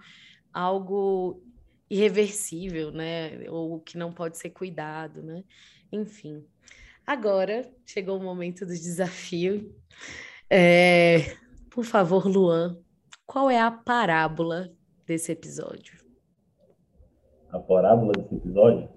algo 0.52 1.42
irreversível, 1.90 2.92
né? 2.92 3.50
Ou 3.50 3.80
que 3.80 3.98
não 3.98 4.12
pode 4.12 4.38
ser 4.38 4.50
cuidado, 4.50 5.20
né? 5.20 5.42
Enfim. 5.90 6.46
Agora 7.04 7.68
chegou 7.84 8.20
o 8.20 8.22
momento 8.22 8.64
do 8.64 8.72
desafio. 8.72 9.74
É, 10.48 11.36
por 11.70 11.84
favor, 11.84 12.24
Luan, 12.24 12.80
qual 13.32 13.48
é 13.48 13.59
a 13.59 13.70
parábola 13.70 14.70
desse 15.06 15.32
episódio? 15.32 15.98
A 17.50 17.59
parábola 17.59 18.12
desse 18.12 18.34
episódio? 18.34 18.90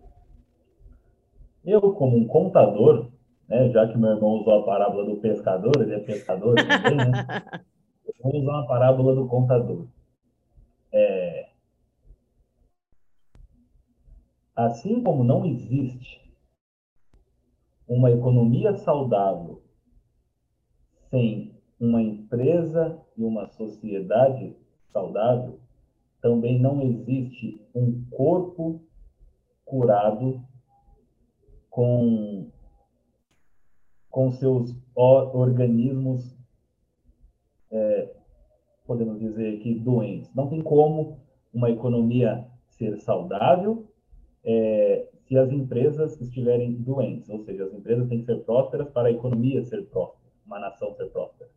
Eu, 1.64 1.94
como 1.94 2.18
um 2.18 2.28
contador, 2.28 3.14
né, 3.48 3.70
já 3.70 3.88
que 3.88 3.98
meu 3.98 4.10
irmão 4.10 4.41
usou 4.41 4.60
a 4.60 4.66
parábola 4.66 5.06
do 5.06 5.22
pescador, 5.22 5.72
ele 5.82 5.95
é 5.95 5.99
pescador 5.99 6.53
também, 6.56 6.98
né? 6.98 7.26
Eu 8.06 8.14
vou 8.22 8.41
usar 8.41 8.52
uma 8.52 8.68
parábola 8.68 9.16
do 9.16 9.26
contador. 9.26 9.88
É... 10.91 11.49
Assim 14.53 15.02
como 15.02 15.24
não 15.24 15.45
existe 15.45 16.22
uma 17.88 18.12
economia 18.12 18.76
saudável 18.76 19.64
sem 21.10 21.57
uma 21.80 22.02
empresa 22.02 23.05
e 23.18 23.24
uma 23.24 23.48
sociedade 23.48 24.56
saudável, 24.92 25.60
também 26.22 26.60
não 26.60 26.82
existe 26.82 27.62
um 27.74 28.04
corpo 28.10 28.82
curado 29.64 30.42
com, 31.70 32.50
com 34.10 34.32
seus 34.32 34.76
organismos, 34.96 36.36
é, 37.72 38.14
podemos 38.86 39.20
dizer 39.20 39.60
que 39.60 39.74
doentes. 39.76 40.34
Não 40.34 40.48
tem 40.48 40.62
como 40.62 41.20
uma 41.54 41.70
economia 41.70 42.48
ser 42.70 42.98
saudável 42.98 43.86
é, 44.44 45.10
se 45.28 45.38
as 45.38 45.52
empresas 45.52 46.20
estiverem 46.22 46.74
doentes, 46.74 47.30
ou 47.30 47.44
seja, 47.44 47.66
as 47.66 47.74
empresas 47.74 48.08
têm 48.08 48.20
que 48.20 48.26
ser 48.26 48.44
prósperas 48.44 48.90
para 48.90 49.08
a 49.08 49.12
economia 49.12 49.64
ser 49.64 49.86
próspera, 49.88 50.32
uma 50.46 50.60
nação 50.60 50.94
ser 50.96 51.10
próspera. 51.10 51.50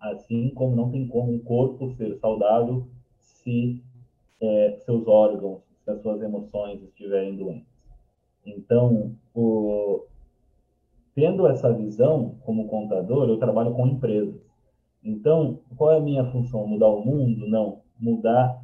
Assim 0.00 0.50
como 0.50 0.76
não 0.76 0.90
tem 0.90 1.06
como 1.08 1.32
um 1.32 1.38
corpo 1.38 1.90
ser 1.96 2.16
saudável 2.18 2.86
se 3.18 3.82
é, 4.40 4.80
seus 4.84 5.06
órgãos, 5.06 5.62
se 5.84 5.90
as 5.90 6.00
suas 6.00 6.22
emoções 6.22 6.82
estiverem 6.82 7.36
doentes. 7.36 7.66
Então, 8.46 9.16
o, 9.34 10.04
tendo 11.14 11.46
essa 11.46 11.72
visão 11.72 12.36
como 12.44 12.68
contador, 12.68 13.28
eu 13.28 13.38
trabalho 13.38 13.74
com 13.74 13.86
empresas. 13.86 14.40
Então, 15.02 15.60
qual 15.76 15.92
é 15.92 15.96
a 15.98 16.00
minha 16.00 16.24
função? 16.30 16.66
Mudar 16.66 16.88
o 16.88 17.04
mundo? 17.04 17.48
Não, 17.48 17.80
mudar 17.98 18.62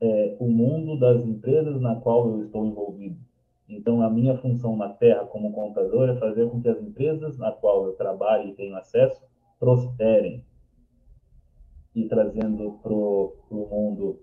é, 0.00 0.36
o 0.40 0.48
mundo 0.48 0.98
das 0.98 1.24
empresas 1.24 1.80
na 1.80 1.94
qual 1.96 2.26
eu 2.26 2.44
estou 2.44 2.66
envolvido. 2.66 3.16
Então, 3.68 4.02
a 4.02 4.10
minha 4.10 4.36
função 4.38 4.76
na 4.76 4.88
Terra 4.88 5.24
como 5.26 5.52
contador 5.52 6.08
é 6.08 6.16
fazer 6.16 6.50
com 6.50 6.60
que 6.60 6.68
as 6.68 6.80
empresas 6.82 7.38
na 7.38 7.52
qual 7.52 7.86
eu 7.86 7.92
trabalho 7.92 8.48
e 8.48 8.54
tenho 8.54 8.76
acesso 8.76 9.22
prosperem. 9.58 10.44
E 11.94 12.08
trazendo 12.08 12.78
para 12.82 12.92
o 12.92 13.68
mundo 13.70 14.20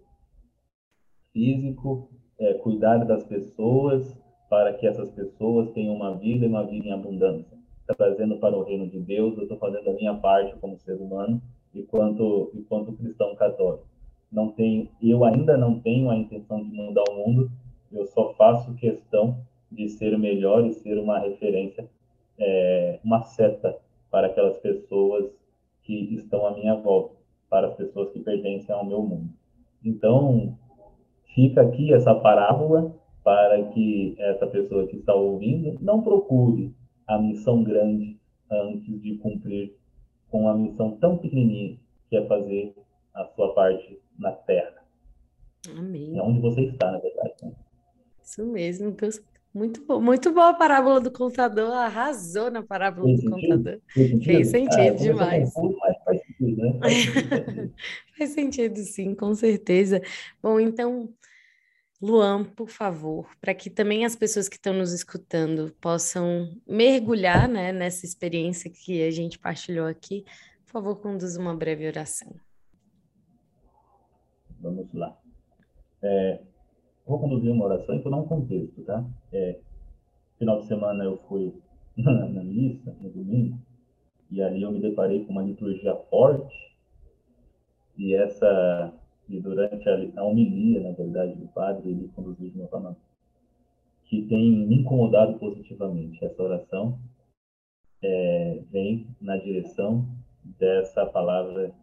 físico, 1.32 2.10
é, 2.40 2.54
cuidar 2.56 3.06
das 3.06 3.24
pessoas, 3.24 4.18
para 4.50 4.74
que 4.74 4.88
essas 4.88 5.10
pessoas 5.12 5.72
tenham 5.72 5.94
uma 5.94 6.16
vida 6.18 6.46
e 6.46 6.50
uma 6.50 6.66
vida 6.66 6.88
em 6.88 6.92
abundância. 6.92 7.58
Trazendo 7.98 8.38
para 8.38 8.58
o 8.58 8.64
reino 8.64 8.88
de 8.88 9.00
Deus, 9.00 9.38
eu 9.38 9.44
estou 9.44 9.58
fazendo 9.58 9.90
a 9.90 9.94
minha 9.94 10.14
parte 10.16 10.56
como 10.60 10.78
ser 10.78 10.96
humano 10.96 11.42
e 11.74 11.84
quanto, 11.84 12.52
e 12.54 12.62
quanto 12.62 12.94
cristão 12.94 13.36
católico. 13.36 13.86
Não 14.32 14.50
tenho, 14.50 14.90
eu 15.02 15.24
ainda 15.24 15.58
não 15.58 15.80
tenho 15.80 16.10
a 16.10 16.16
intenção 16.16 16.64
de 16.64 16.76
mudar 16.76 17.04
o 17.10 17.16
mundo, 17.16 17.52
eu 17.92 18.06
só 18.06 18.34
faço 18.34 18.76
questão 18.76 19.40
de 19.72 19.90
ser 19.90 20.18
melhor 20.18 20.66
e 20.66 20.74
ser 20.74 20.98
uma 20.98 21.20
referência, 21.20 21.90
é, 22.38 23.00
uma 23.04 23.22
seta 23.24 23.78
para 24.12 24.28
aquelas 24.28 24.58
pessoas 24.58 25.32
que 25.84 26.14
estão 26.14 26.46
à 26.46 26.52
minha 26.54 26.76
volta, 26.76 27.16
para 27.50 27.68
as 27.68 27.76
pessoas 27.76 28.12
que 28.12 28.20
pertencem 28.20 28.74
ao 28.74 28.86
meu 28.86 29.02
mundo. 29.02 29.30
Então, 29.84 30.58
fica 31.34 31.62
aqui 31.62 31.94
essa 31.94 32.14
parábola 32.16 32.96
para 33.24 33.64
que 33.72 34.16
essa 34.20 34.48
pessoa 34.48 34.88
que 34.88 34.98
está 34.98 35.14
ouvindo 35.14 35.78
não 35.82 36.02
procure 36.02 36.74
a 37.08 37.18
missão 37.18 37.64
grande, 37.64 38.20
antes 38.52 39.02
de 39.02 39.16
cumprir 39.18 39.76
com 40.30 40.42
uma 40.42 40.56
missão 40.56 40.98
tão 40.98 41.18
pequenininha 41.18 41.78
que 42.10 42.18
é 42.18 42.26
fazer 42.26 42.76
a 43.14 43.26
sua 43.36 43.54
parte 43.54 44.00
na 44.18 44.32
Terra. 44.32 44.84
Amém. 45.78 46.18
É 46.18 46.22
onde 46.22 46.40
você 46.40 46.62
está, 46.62 46.92
na 46.92 47.00
verdade. 47.00 47.34
Né? 47.44 47.52
Isso 48.24 48.46
mesmo. 48.46 48.96
Muito 49.54 49.84
bom, 49.86 50.00
muito 50.00 50.32
boa 50.32 50.50
a 50.50 50.54
parábola 50.54 51.00
do 51.02 51.12
contador, 51.12 51.72
arrasou 51.74 52.52
na 52.52 52.62
parábola 52.62 53.06
fez 53.06 53.22
do 53.22 53.30
sentido? 53.30 53.58
contador. 53.58 53.82
Fez 53.88 54.10
sentido, 54.10 54.24
fez 54.24 54.48
sentido 54.50 54.80
ah, 54.80 54.92
demais. 54.92 55.54
Mas 55.56 56.04
faz 56.04 56.19
sentido, 56.40 56.62
né? 56.64 57.70
faz 58.18 58.30
sentido, 58.32 58.78
sim, 58.78 59.14
com 59.14 59.34
certeza. 59.34 60.02
Bom, 60.42 60.60
então, 60.60 61.14
Luan, 62.02 62.46
por 62.46 62.70
favor, 62.70 63.30
para 63.42 63.54
que 63.54 63.70
também 63.70 64.06
as 64.06 64.16
pessoas 64.16 64.48
que 64.48 64.56
estão 64.56 64.74
nos 64.74 64.94
escutando 64.94 65.76
possam 65.82 66.50
mergulhar 66.66 67.48
né, 67.50 67.74
nessa 67.74 68.06
experiência 68.06 68.72
que 68.72 69.04
a 69.04 69.12
gente 69.12 69.38
partilhou 69.38 69.86
aqui, 69.86 70.24
por 70.66 70.72
favor, 70.72 70.96
conduza 70.98 71.40
uma 71.40 71.56
breve 71.56 71.88
oração. 71.88 72.34
Vamos 74.62 74.94
lá. 74.94 75.18
É, 76.02 76.40
vou 77.06 77.20
conduzir 77.20 77.52
uma 77.52 77.66
oração 77.66 77.96
e 77.96 78.02
vou 78.02 78.12
dar 78.12 78.18
um 78.18 78.28
contexto, 78.28 78.82
tá? 78.84 79.04
É, 79.34 79.60
final 80.38 80.62
de 80.62 80.68
semana 80.68 81.04
eu 81.04 81.18
fui 81.28 81.54
na, 81.98 82.30
na 82.30 82.44
missa, 82.44 82.96
no 83.02 83.10
domingo, 83.10 83.60
e 84.32 84.42
ali 84.42 84.62
eu 84.62 84.72
me 84.72 84.80
deparei 84.80 85.26
com 85.26 85.32
uma 85.32 85.44
liturgia 85.44 85.96
forte, 86.10 86.56
e 87.98 88.16
essa, 88.16 88.94
e 89.28 89.40
durante 89.40 89.88
a, 89.90 90.22
a 90.22 90.24
homilia, 90.24 90.82
na 90.82 90.92
verdade, 90.92 91.36
do 91.36 91.48
padre, 91.50 91.90
ele 91.90 92.10
conduziu 92.16 92.50
de 92.50 92.60
uma 92.60 92.68
forma 92.68 92.98
que 94.06 94.24
tem 94.24 94.66
me 94.66 94.76
incomodado 94.76 95.38
positivamente. 95.38 96.24
Essa 96.24 96.42
oração 96.42 96.98
é, 98.02 98.64
vem 98.72 99.08
na 99.22 99.38
direção 99.38 100.08
dessa 100.58 101.06
palavra 101.06 101.74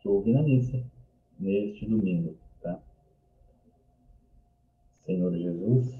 que 0.00 0.08
eu 0.08 0.12
ouvi 0.12 0.32
na 0.32 0.42
missa 0.42 0.82
neste 1.38 1.84
domingo. 1.84 2.36
Senhor 5.06 5.32
Jesus, 5.36 5.94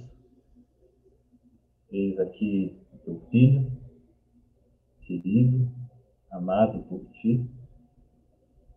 eis 1.93 2.19
aqui 2.19 2.77
o 2.93 2.99
teu 2.99 3.21
filho, 3.31 3.71
querido, 5.03 5.71
amado 6.31 6.83
por 6.85 7.01
ti. 7.21 7.45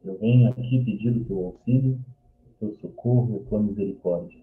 Eu 0.04 0.18
venho 0.18 0.50
aqui 0.50 0.84
pedir 0.84 1.10
o 1.10 1.26
teu 1.26 1.46
auxílio, 1.46 2.00
o 2.46 2.60
teu 2.60 2.78
socorro 2.80 3.34
e 3.34 3.36
a 3.38 3.50
tua 3.50 3.62
misericórdia. 3.62 4.40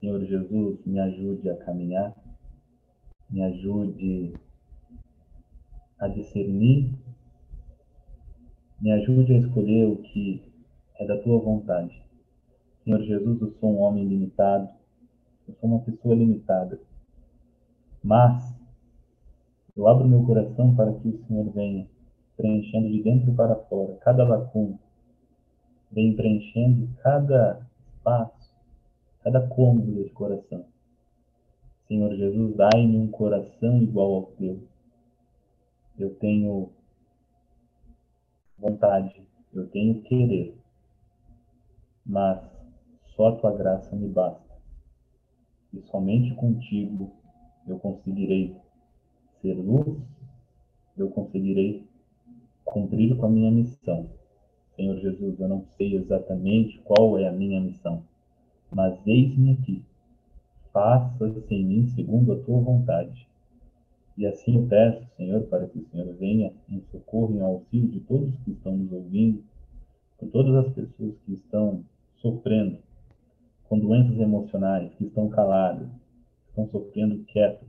Senhor 0.00 0.24
Jesus, 0.24 0.84
me 0.84 0.98
ajude 0.98 1.48
a 1.50 1.56
caminhar, 1.56 2.14
me 3.30 3.42
ajude 3.42 4.34
a 5.98 6.08
discernir, 6.08 6.92
me 8.80 8.90
ajude 8.92 9.34
a 9.34 9.38
escolher 9.38 9.86
o 9.86 9.96
que 9.96 10.42
é 10.98 11.06
da 11.06 11.16
tua 11.18 11.38
vontade 11.38 12.02
Senhor 12.84 13.00
Jesus, 13.02 13.40
eu 13.40 13.54
sou 13.60 13.70
um 13.70 13.80
homem 13.80 14.04
limitado, 14.04 14.68
eu 15.46 15.54
sou 15.60 15.70
uma 15.70 15.80
pessoa 15.82 16.16
limitada. 16.16 16.80
Mas 18.02 18.51
eu 19.76 19.88
abro 19.88 20.06
meu 20.06 20.24
coração 20.24 20.74
para 20.74 20.92
que 20.92 21.08
o 21.08 21.26
Senhor 21.26 21.50
venha 21.50 21.88
preenchendo 22.36 22.90
de 22.90 23.02
dentro 23.02 23.32
para 23.34 23.54
fora 23.54 23.96
cada 23.98 24.24
lacuna, 24.24 24.78
venha 25.90 26.14
preenchendo 26.14 26.88
cada 27.02 27.66
espaço, 27.88 28.54
cada 29.22 29.46
cômodo 29.48 29.92
desse 29.92 30.10
coração. 30.10 30.66
Senhor 31.88 32.14
Jesus, 32.14 32.56
dai-me 32.56 32.98
um 32.98 33.10
coração 33.10 33.82
igual 33.82 34.14
ao 34.14 34.22
teu. 34.32 34.62
Eu 35.98 36.14
tenho 36.16 36.70
vontade, 38.58 39.22
eu 39.52 39.68
tenho 39.68 40.02
querer, 40.02 40.56
mas 42.04 42.40
só 43.14 43.28
a 43.28 43.36
tua 43.36 43.56
graça 43.56 43.94
me 43.94 44.08
basta. 44.08 44.52
E 45.72 45.80
somente 45.82 46.34
contigo 46.34 47.12
eu 47.66 47.78
conseguirei 47.78 48.56
ser 49.42 49.54
luz, 49.54 49.98
eu 50.96 51.10
conseguirei 51.10 51.84
cumprir 52.64 53.16
com 53.16 53.26
a 53.26 53.30
minha 53.30 53.50
missão. 53.50 54.08
Senhor 54.76 54.96
Jesus, 54.98 55.38
eu 55.38 55.48
não 55.48 55.64
sei 55.76 55.96
exatamente 55.96 56.78
qual 56.84 57.18
é 57.18 57.28
a 57.28 57.32
minha 57.32 57.60
missão, 57.60 58.04
mas 58.70 58.98
eis-me 59.06 59.52
aqui. 59.52 59.84
Faça-se 60.72 61.54
em 61.54 61.64
mim 61.64 61.86
segundo 61.88 62.32
a 62.32 62.38
tua 62.38 62.60
vontade. 62.60 63.28
E 64.16 64.26
assim 64.26 64.56
eu 64.56 64.66
peço, 64.66 65.06
Senhor, 65.16 65.42
para 65.42 65.66
que 65.66 65.78
o 65.78 65.86
Senhor 65.90 66.14
venha 66.14 66.52
em 66.70 66.80
socorro 66.90 67.34
e 67.34 67.38
em 67.38 67.42
auxílio 67.42 67.88
de 67.88 68.00
todos 68.00 68.34
que 68.44 68.52
estão 68.52 68.76
nos 68.76 68.92
ouvindo, 68.92 69.42
por 70.18 70.30
todas 70.30 70.54
as 70.66 70.72
pessoas 70.72 71.14
que 71.26 71.34
estão 71.34 71.84
sofrendo 72.16 72.78
com 73.68 73.78
doenças 73.78 74.18
emocionais, 74.18 74.92
que 74.94 75.04
estão 75.04 75.28
caladas, 75.28 75.88
estão 76.48 76.68
sofrendo 76.68 77.24
quietas. 77.24 77.68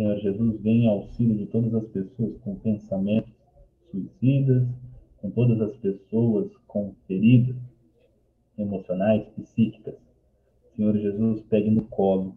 Senhor 0.00 0.16
Jesus, 0.16 0.58
vem 0.62 0.84
em 0.84 0.88
auxílio 0.88 1.36
de 1.36 1.44
todas 1.44 1.74
as 1.74 1.86
pessoas 1.88 2.34
com 2.38 2.56
pensamentos 2.56 3.30
suicidas, 3.90 4.66
com 5.18 5.30
todas 5.30 5.60
as 5.60 5.76
pessoas 5.76 6.56
com 6.66 6.94
feridas 7.06 7.54
emocionais, 8.56 9.28
psíquicas. 9.34 9.94
Senhor 10.74 10.96
Jesus, 10.96 11.42
pegue 11.50 11.70
no 11.70 11.82
colo 11.82 12.34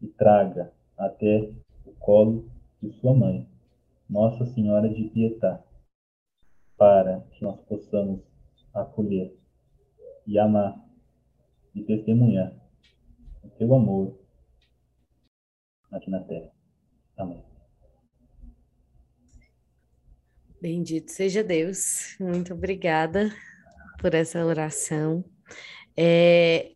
e 0.00 0.06
traga 0.06 0.72
até 0.96 1.52
o 1.84 1.92
colo 1.92 2.48
de 2.82 2.90
sua 2.92 3.12
mãe, 3.12 3.46
Nossa 4.08 4.46
Senhora 4.46 4.88
de 4.88 5.04
Pietá, 5.10 5.62
para 6.78 7.20
que 7.32 7.42
nós 7.42 7.60
possamos 7.64 8.22
acolher 8.72 9.36
e 10.26 10.38
amar 10.38 10.82
e 11.74 11.82
testemunhar 11.82 12.50
o 13.42 13.50
seu 13.58 13.74
amor 13.74 14.18
aqui 15.92 16.08
na 16.08 16.20
terra. 16.20 16.53
Amém. 17.16 17.42
Bendito 20.60 21.10
seja 21.10 21.44
Deus. 21.44 22.16
Muito 22.18 22.54
obrigada 22.54 23.30
por 24.00 24.14
essa 24.14 24.44
oração. 24.44 25.24
É, 25.96 26.72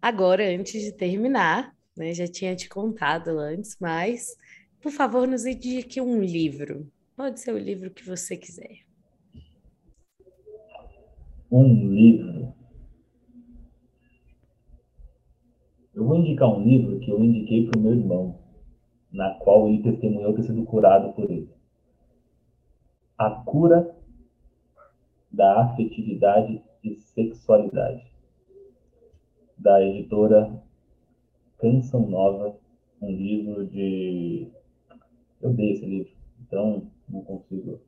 agora, 0.00 0.48
antes 0.48 0.82
de 0.82 0.92
terminar, 0.92 1.74
né, 1.96 2.14
já 2.14 2.26
tinha 2.26 2.56
te 2.56 2.68
contado 2.68 3.38
antes, 3.38 3.76
mas 3.80 4.36
por 4.80 4.90
favor, 4.90 5.28
nos 5.28 5.44
indique 5.44 6.00
um 6.00 6.22
livro. 6.22 6.90
Pode 7.14 7.38
ser 7.38 7.52
o 7.52 7.58
livro 7.58 7.90
que 7.90 8.02
você 8.02 8.34
quiser. 8.34 8.78
Um 11.52 11.92
livro. 11.92 12.54
Eu 15.94 16.04
vou 16.06 16.16
indicar 16.16 16.48
um 16.48 16.64
livro 16.64 16.98
que 17.00 17.10
eu 17.10 17.22
indiquei 17.22 17.66
para 17.66 17.78
o 17.78 17.82
meu 17.82 17.92
irmão, 17.92 18.39
na 19.12 19.34
qual 19.34 19.68
ele 19.68 19.82
testemunhou 19.82 20.34
ter 20.34 20.44
sido 20.44 20.64
curado 20.64 21.12
por 21.12 21.30
ele. 21.30 21.50
A 23.18 23.30
cura 23.30 23.94
da 25.30 25.62
afetividade 25.62 26.62
e 26.82 26.94
sexualidade, 26.94 28.10
da 29.56 29.82
editora 29.82 30.62
Canção 31.58 32.08
Nova, 32.08 32.56
um 33.00 33.10
livro 33.10 33.66
de. 33.66 34.48
Eu 35.40 35.52
dei 35.52 35.72
esse 35.72 35.84
livro, 35.84 36.12
então 36.40 36.90
não 37.08 37.22
consigo. 37.22 37.80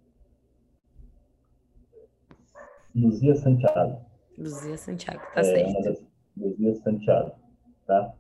Luzia 2.95 3.35
Santiago. 3.35 4.05
Luzia 4.37 4.77
Santiago, 4.77 5.23
tá 5.35 5.41
é, 5.41 5.45
certo. 5.45 5.83
Das... 5.83 6.07
Luzia 6.37 6.75
Santiago 6.75 7.43
tá? 7.87 8.15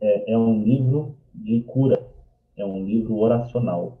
É, 0.00 0.32
é 0.32 0.38
um 0.38 0.62
livro 0.62 1.16
de 1.34 1.62
cura, 1.62 2.04
é 2.56 2.64
um 2.64 2.84
livro 2.84 3.16
oracional. 3.16 3.98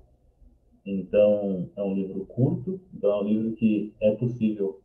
Então, 0.84 1.70
é 1.76 1.82
um 1.82 1.94
livro 1.94 2.26
curto, 2.26 2.80
então 2.92 3.10
é 3.10 3.22
um 3.22 3.24
livro 3.24 3.52
que 3.52 3.94
é 4.00 4.12
possível 4.12 4.80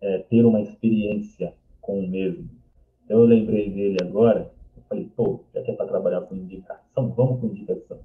é, 0.00 0.18
ter 0.18 0.44
uma 0.44 0.60
experiência 0.60 1.54
com 1.80 2.00
o 2.00 2.08
mesmo. 2.08 2.48
Então, 3.04 3.20
eu 3.20 3.24
lembrei 3.24 3.70
dele 3.70 3.96
agora, 4.02 4.52
eu 4.76 4.82
falei, 4.88 5.10
pô, 5.16 5.40
já 5.54 5.62
que 5.62 5.70
é 5.70 5.74
para 5.74 5.86
trabalhar 5.86 6.20
com 6.22 6.36
indicação, 6.36 7.10
vamos 7.10 7.40
com 7.40 7.46
indicação. 7.46 7.98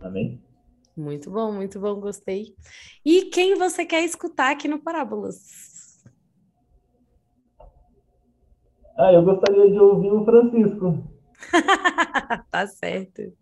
Amém? 0.00 0.40
Muito 0.96 1.28
bom, 1.28 1.52
muito 1.52 1.80
bom, 1.80 1.98
gostei. 1.98 2.54
E 3.04 3.24
quem 3.24 3.56
você 3.56 3.84
quer 3.84 4.04
escutar 4.04 4.52
aqui 4.52 4.68
no 4.68 4.78
Parábolas? 4.78 6.04
Ah, 8.96 9.12
eu 9.12 9.24
gostaria 9.24 9.70
de 9.72 9.78
ouvir 9.78 10.12
o 10.12 10.24
Francisco. 10.24 11.13
tá 12.50 12.66
certo. 12.66 13.32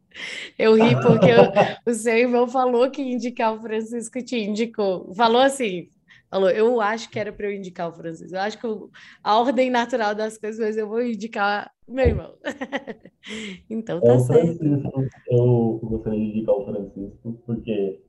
Eu 0.58 0.74
ri 0.74 0.94
porque 1.00 1.26
eu, 1.26 1.42
o 1.90 1.94
seu 1.94 2.16
irmão 2.16 2.46
falou 2.46 2.90
que 2.90 3.02
indicar 3.02 3.54
o 3.54 3.60
Francisco 3.60 4.22
te 4.22 4.36
indicou. 4.36 5.12
Falou 5.14 5.40
assim, 5.40 5.88
falou, 6.30 6.50
eu 6.50 6.80
acho 6.80 7.10
que 7.10 7.18
era 7.18 7.32
para 7.32 7.46
eu 7.46 7.56
indicar 7.56 7.88
o 7.88 7.92
Francisco. 7.92 8.34
Eu 8.34 8.40
acho 8.40 8.58
que 8.58 8.66
eu, 8.66 8.90
a 9.22 9.38
ordem 9.38 9.70
natural 9.70 10.14
das 10.14 10.38
coisas, 10.38 10.60
mas 10.60 10.76
eu 10.76 10.88
vou 10.88 11.02
indicar 11.02 11.70
meu 11.88 12.06
irmão. 12.06 12.34
então 13.68 14.00
tá 14.00 14.14
é, 14.14 14.18
certo. 14.18 14.58
Francisco, 14.58 15.08
eu 15.28 15.80
gostaria 15.82 16.18
de 16.18 16.26
indicar 16.26 16.54
o 16.54 16.64
Francisco, 16.64 17.38
porque 17.46 18.00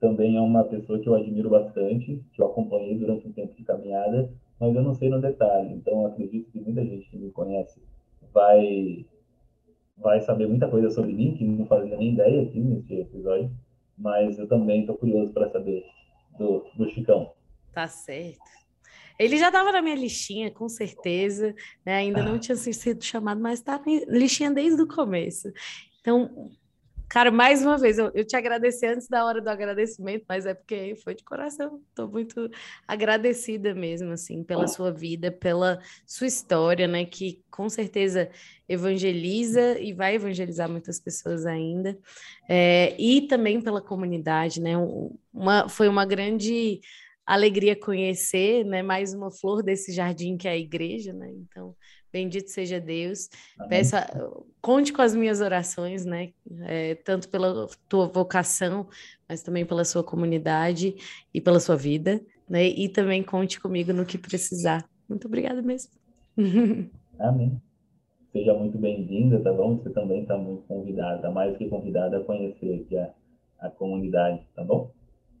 também 0.00 0.36
é 0.36 0.40
uma 0.40 0.64
pessoa 0.64 0.98
que 0.98 1.08
eu 1.08 1.14
admiro 1.14 1.50
bastante, 1.50 2.22
que 2.32 2.40
eu 2.40 2.46
acompanhei 2.46 2.96
durante 2.98 3.26
um 3.26 3.32
tempo 3.32 3.54
de 3.54 3.64
caminhada, 3.64 4.30
mas 4.60 4.74
eu 4.74 4.82
não 4.82 4.94
sei 4.94 5.08
no 5.08 5.20
detalhe. 5.20 5.74
Então 5.74 6.06
acredito 6.06 6.50
que 6.50 6.60
muita 6.60 6.84
gente 6.84 7.08
que 7.10 7.16
me 7.16 7.30
conhece 7.30 7.80
vai 8.32 9.04
vai 9.96 10.20
saber 10.20 10.46
muita 10.46 10.68
coisa 10.68 10.90
sobre 10.90 11.12
mim, 11.12 11.34
que 11.34 11.44
não 11.44 11.66
fazia 11.66 11.96
nem 11.96 12.12
ideia 12.12 12.42
aqui 12.42 12.60
nesse 12.60 12.94
episódio, 12.94 13.50
mas 13.96 14.38
eu 14.38 14.46
também 14.46 14.80
estou 14.80 14.96
curioso 14.96 15.32
para 15.32 15.50
saber 15.50 15.84
do, 16.38 16.64
do 16.76 16.88
Chicão. 16.90 17.32
Tá 17.72 17.88
certo. 17.88 18.56
Ele 19.18 19.38
já 19.38 19.46
estava 19.46 19.72
na 19.72 19.80
minha 19.80 19.96
listinha, 19.96 20.50
com 20.50 20.68
certeza, 20.68 21.54
né? 21.84 21.94
ainda 21.94 22.22
não 22.22 22.38
tinha 22.38 22.56
sido 22.56 23.02
chamado, 23.02 23.40
mas 23.40 23.60
está 23.60 23.78
na 23.78 23.84
listinha 24.08 24.50
desde 24.50 24.82
o 24.82 24.86
começo. 24.86 25.50
Então, 26.00 26.50
Cara, 27.08 27.30
mais 27.30 27.62
uma 27.62 27.78
vez, 27.78 27.98
eu, 27.98 28.10
eu 28.14 28.26
te 28.26 28.36
agradecer 28.36 28.88
antes 28.88 29.08
da 29.08 29.24
hora 29.24 29.40
do 29.40 29.48
agradecimento, 29.48 30.24
mas 30.28 30.44
é 30.44 30.54
porque 30.54 30.96
foi 31.04 31.14
de 31.14 31.22
coração. 31.22 31.80
Estou 31.88 32.08
muito 32.08 32.50
agradecida 32.86 33.74
mesmo, 33.74 34.12
assim, 34.12 34.42
pela 34.42 34.66
sua 34.66 34.92
vida, 34.92 35.30
pela 35.30 35.78
sua 36.04 36.26
história, 36.26 36.88
né? 36.88 37.04
Que 37.04 37.42
com 37.50 37.68
certeza 37.68 38.28
evangeliza 38.68 39.78
e 39.78 39.92
vai 39.92 40.16
evangelizar 40.16 40.68
muitas 40.68 40.98
pessoas 41.00 41.46
ainda. 41.46 41.96
É, 42.48 42.94
e 43.00 43.22
também 43.28 43.60
pela 43.60 43.80
comunidade, 43.80 44.60
né? 44.60 44.74
Uma, 45.32 45.68
foi 45.68 45.88
uma 45.88 46.04
grande 46.04 46.80
alegria 47.24 47.74
conhecer, 47.78 48.64
né? 48.64 48.82
Mais 48.82 49.14
uma 49.14 49.30
flor 49.30 49.62
desse 49.62 49.92
jardim 49.92 50.36
que 50.36 50.48
é 50.48 50.52
a 50.52 50.56
igreja, 50.56 51.12
né? 51.12 51.30
Então, 51.32 51.74
Bendito 52.16 52.48
seja 52.48 52.80
Deus. 52.80 53.28
Peço, 53.68 53.94
conte 54.62 54.90
com 54.90 55.02
as 55.02 55.14
minhas 55.14 55.42
orações, 55.42 56.06
né? 56.06 56.30
É, 56.62 56.94
tanto 56.94 57.28
pela 57.28 57.68
tua 57.90 58.06
vocação, 58.06 58.88
mas 59.28 59.42
também 59.42 59.66
pela 59.66 59.84
sua 59.84 60.02
comunidade 60.02 60.94
e 61.34 61.42
pela 61.42 61.60
sua 61.60 61.76
vida, 61.76 62.18
né? 62.48 62.64
E 62.68 62.88
também 62.88 63.22
conte 63.22 63.60
comigo 63.60 63.92
no 63.92 64.06
que 64.06 64.16
precisar. 64.16 64.88
Muito 65.06 65.26
obrigada 65.26 65.60
mesmo. 65.60 65.92
Amém. 67.20 67.60
Seja 68.32 68.54
muito 68.54 68.78
bem-vinda, 68.78 69.38
tá 69.40 69.52
bom? 69.52 69.76
Você 69.76 69.90
também 69.90 70.22
está 70.22 70.38
muito 70.38 70.62
convidada, 70.62 71.30
mais 71.30 71.54
que 71.58 71.68
convidada 71.68 72.16
a 72.16 72.24
conhecer 72.24 72.80
aqui 72.80 72.96
a, 72.96 73.12
a 73.58 73.68
comunidade, 73.68 74.40
tá 74.54 74.64
bom? 74.64 74.90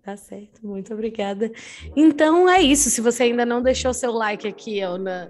Tá 0.06 0.16
certo, 0.16 0.64
muito 0.64 0.94
obrigada. 0.94 1.50
Então 1.96 2.48
é 2.48 2.62
isso. 2.62 2.88
Se 2.90 3.00
você 3.00 3.24
ainda 3.24 3.44
não 3.44 3.60
deixou 3.60 3.92
seu 3.92 4.12
like 4.12 4.46
aqui 4.46 4.80
ó, 4.84 4.96
na, 4.96 5.28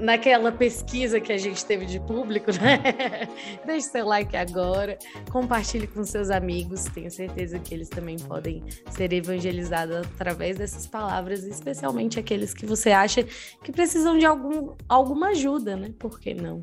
naquela 0.00 0.50
pesquisa 0.50 1.20
que 1.20 1.32
a 1.32 1.38
gente 1.38 1.64
teve 1.64 1.86
de 1.86 2.00
público, 2.00 2.50
né? 2.50 3.28
Deixe 3.64 3.86
seu 3.86 4.04
like 4.04 4.36
agora, 4.36 4.98
compartilhe 5.30 5.86
com 5.86 6.02
seus 6.02 6.30
amigos. 6.30 6.82
Tenho 6.86 7.12
certeza 7.12 7.60
que 7.60 7.72
eles 7.72 7.88
também 7.88 8.16
podem 8.18 8.64
ser 8.90 9.12
evangelizados 9.12 9.98
através 9.98 10.58
dessas 10.58 10.84
palavras, 10.84 11.44
especialmente 11.44 12.18
aqueles 12.18 12.52
que 12.52 12.66
você 12.66 12.90
acha 12.90 13.22
que 13.62 13.70
precisam 13.70 14.18
de 14.18 14.26
algum, 14.26 14.74
alguma 14.88 15.28
ajuda, 15.28 15.76
né? 15.76 15.94
Por 15.96 16.18
que 16.18 16.34
não? 16.34 16.60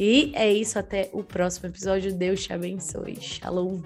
E 0.00 0.32
é 0.34 0.52
isso. 0.52 0.80
Até 0.80 1.10
o 1.12 1.22
próximo 1.22 1.68
episódio. 1.68 2.12
Deus 2.12 2.42
te 2.42 2.52
abençoe. 2.52 3.20
Shalom. 3.20 3.82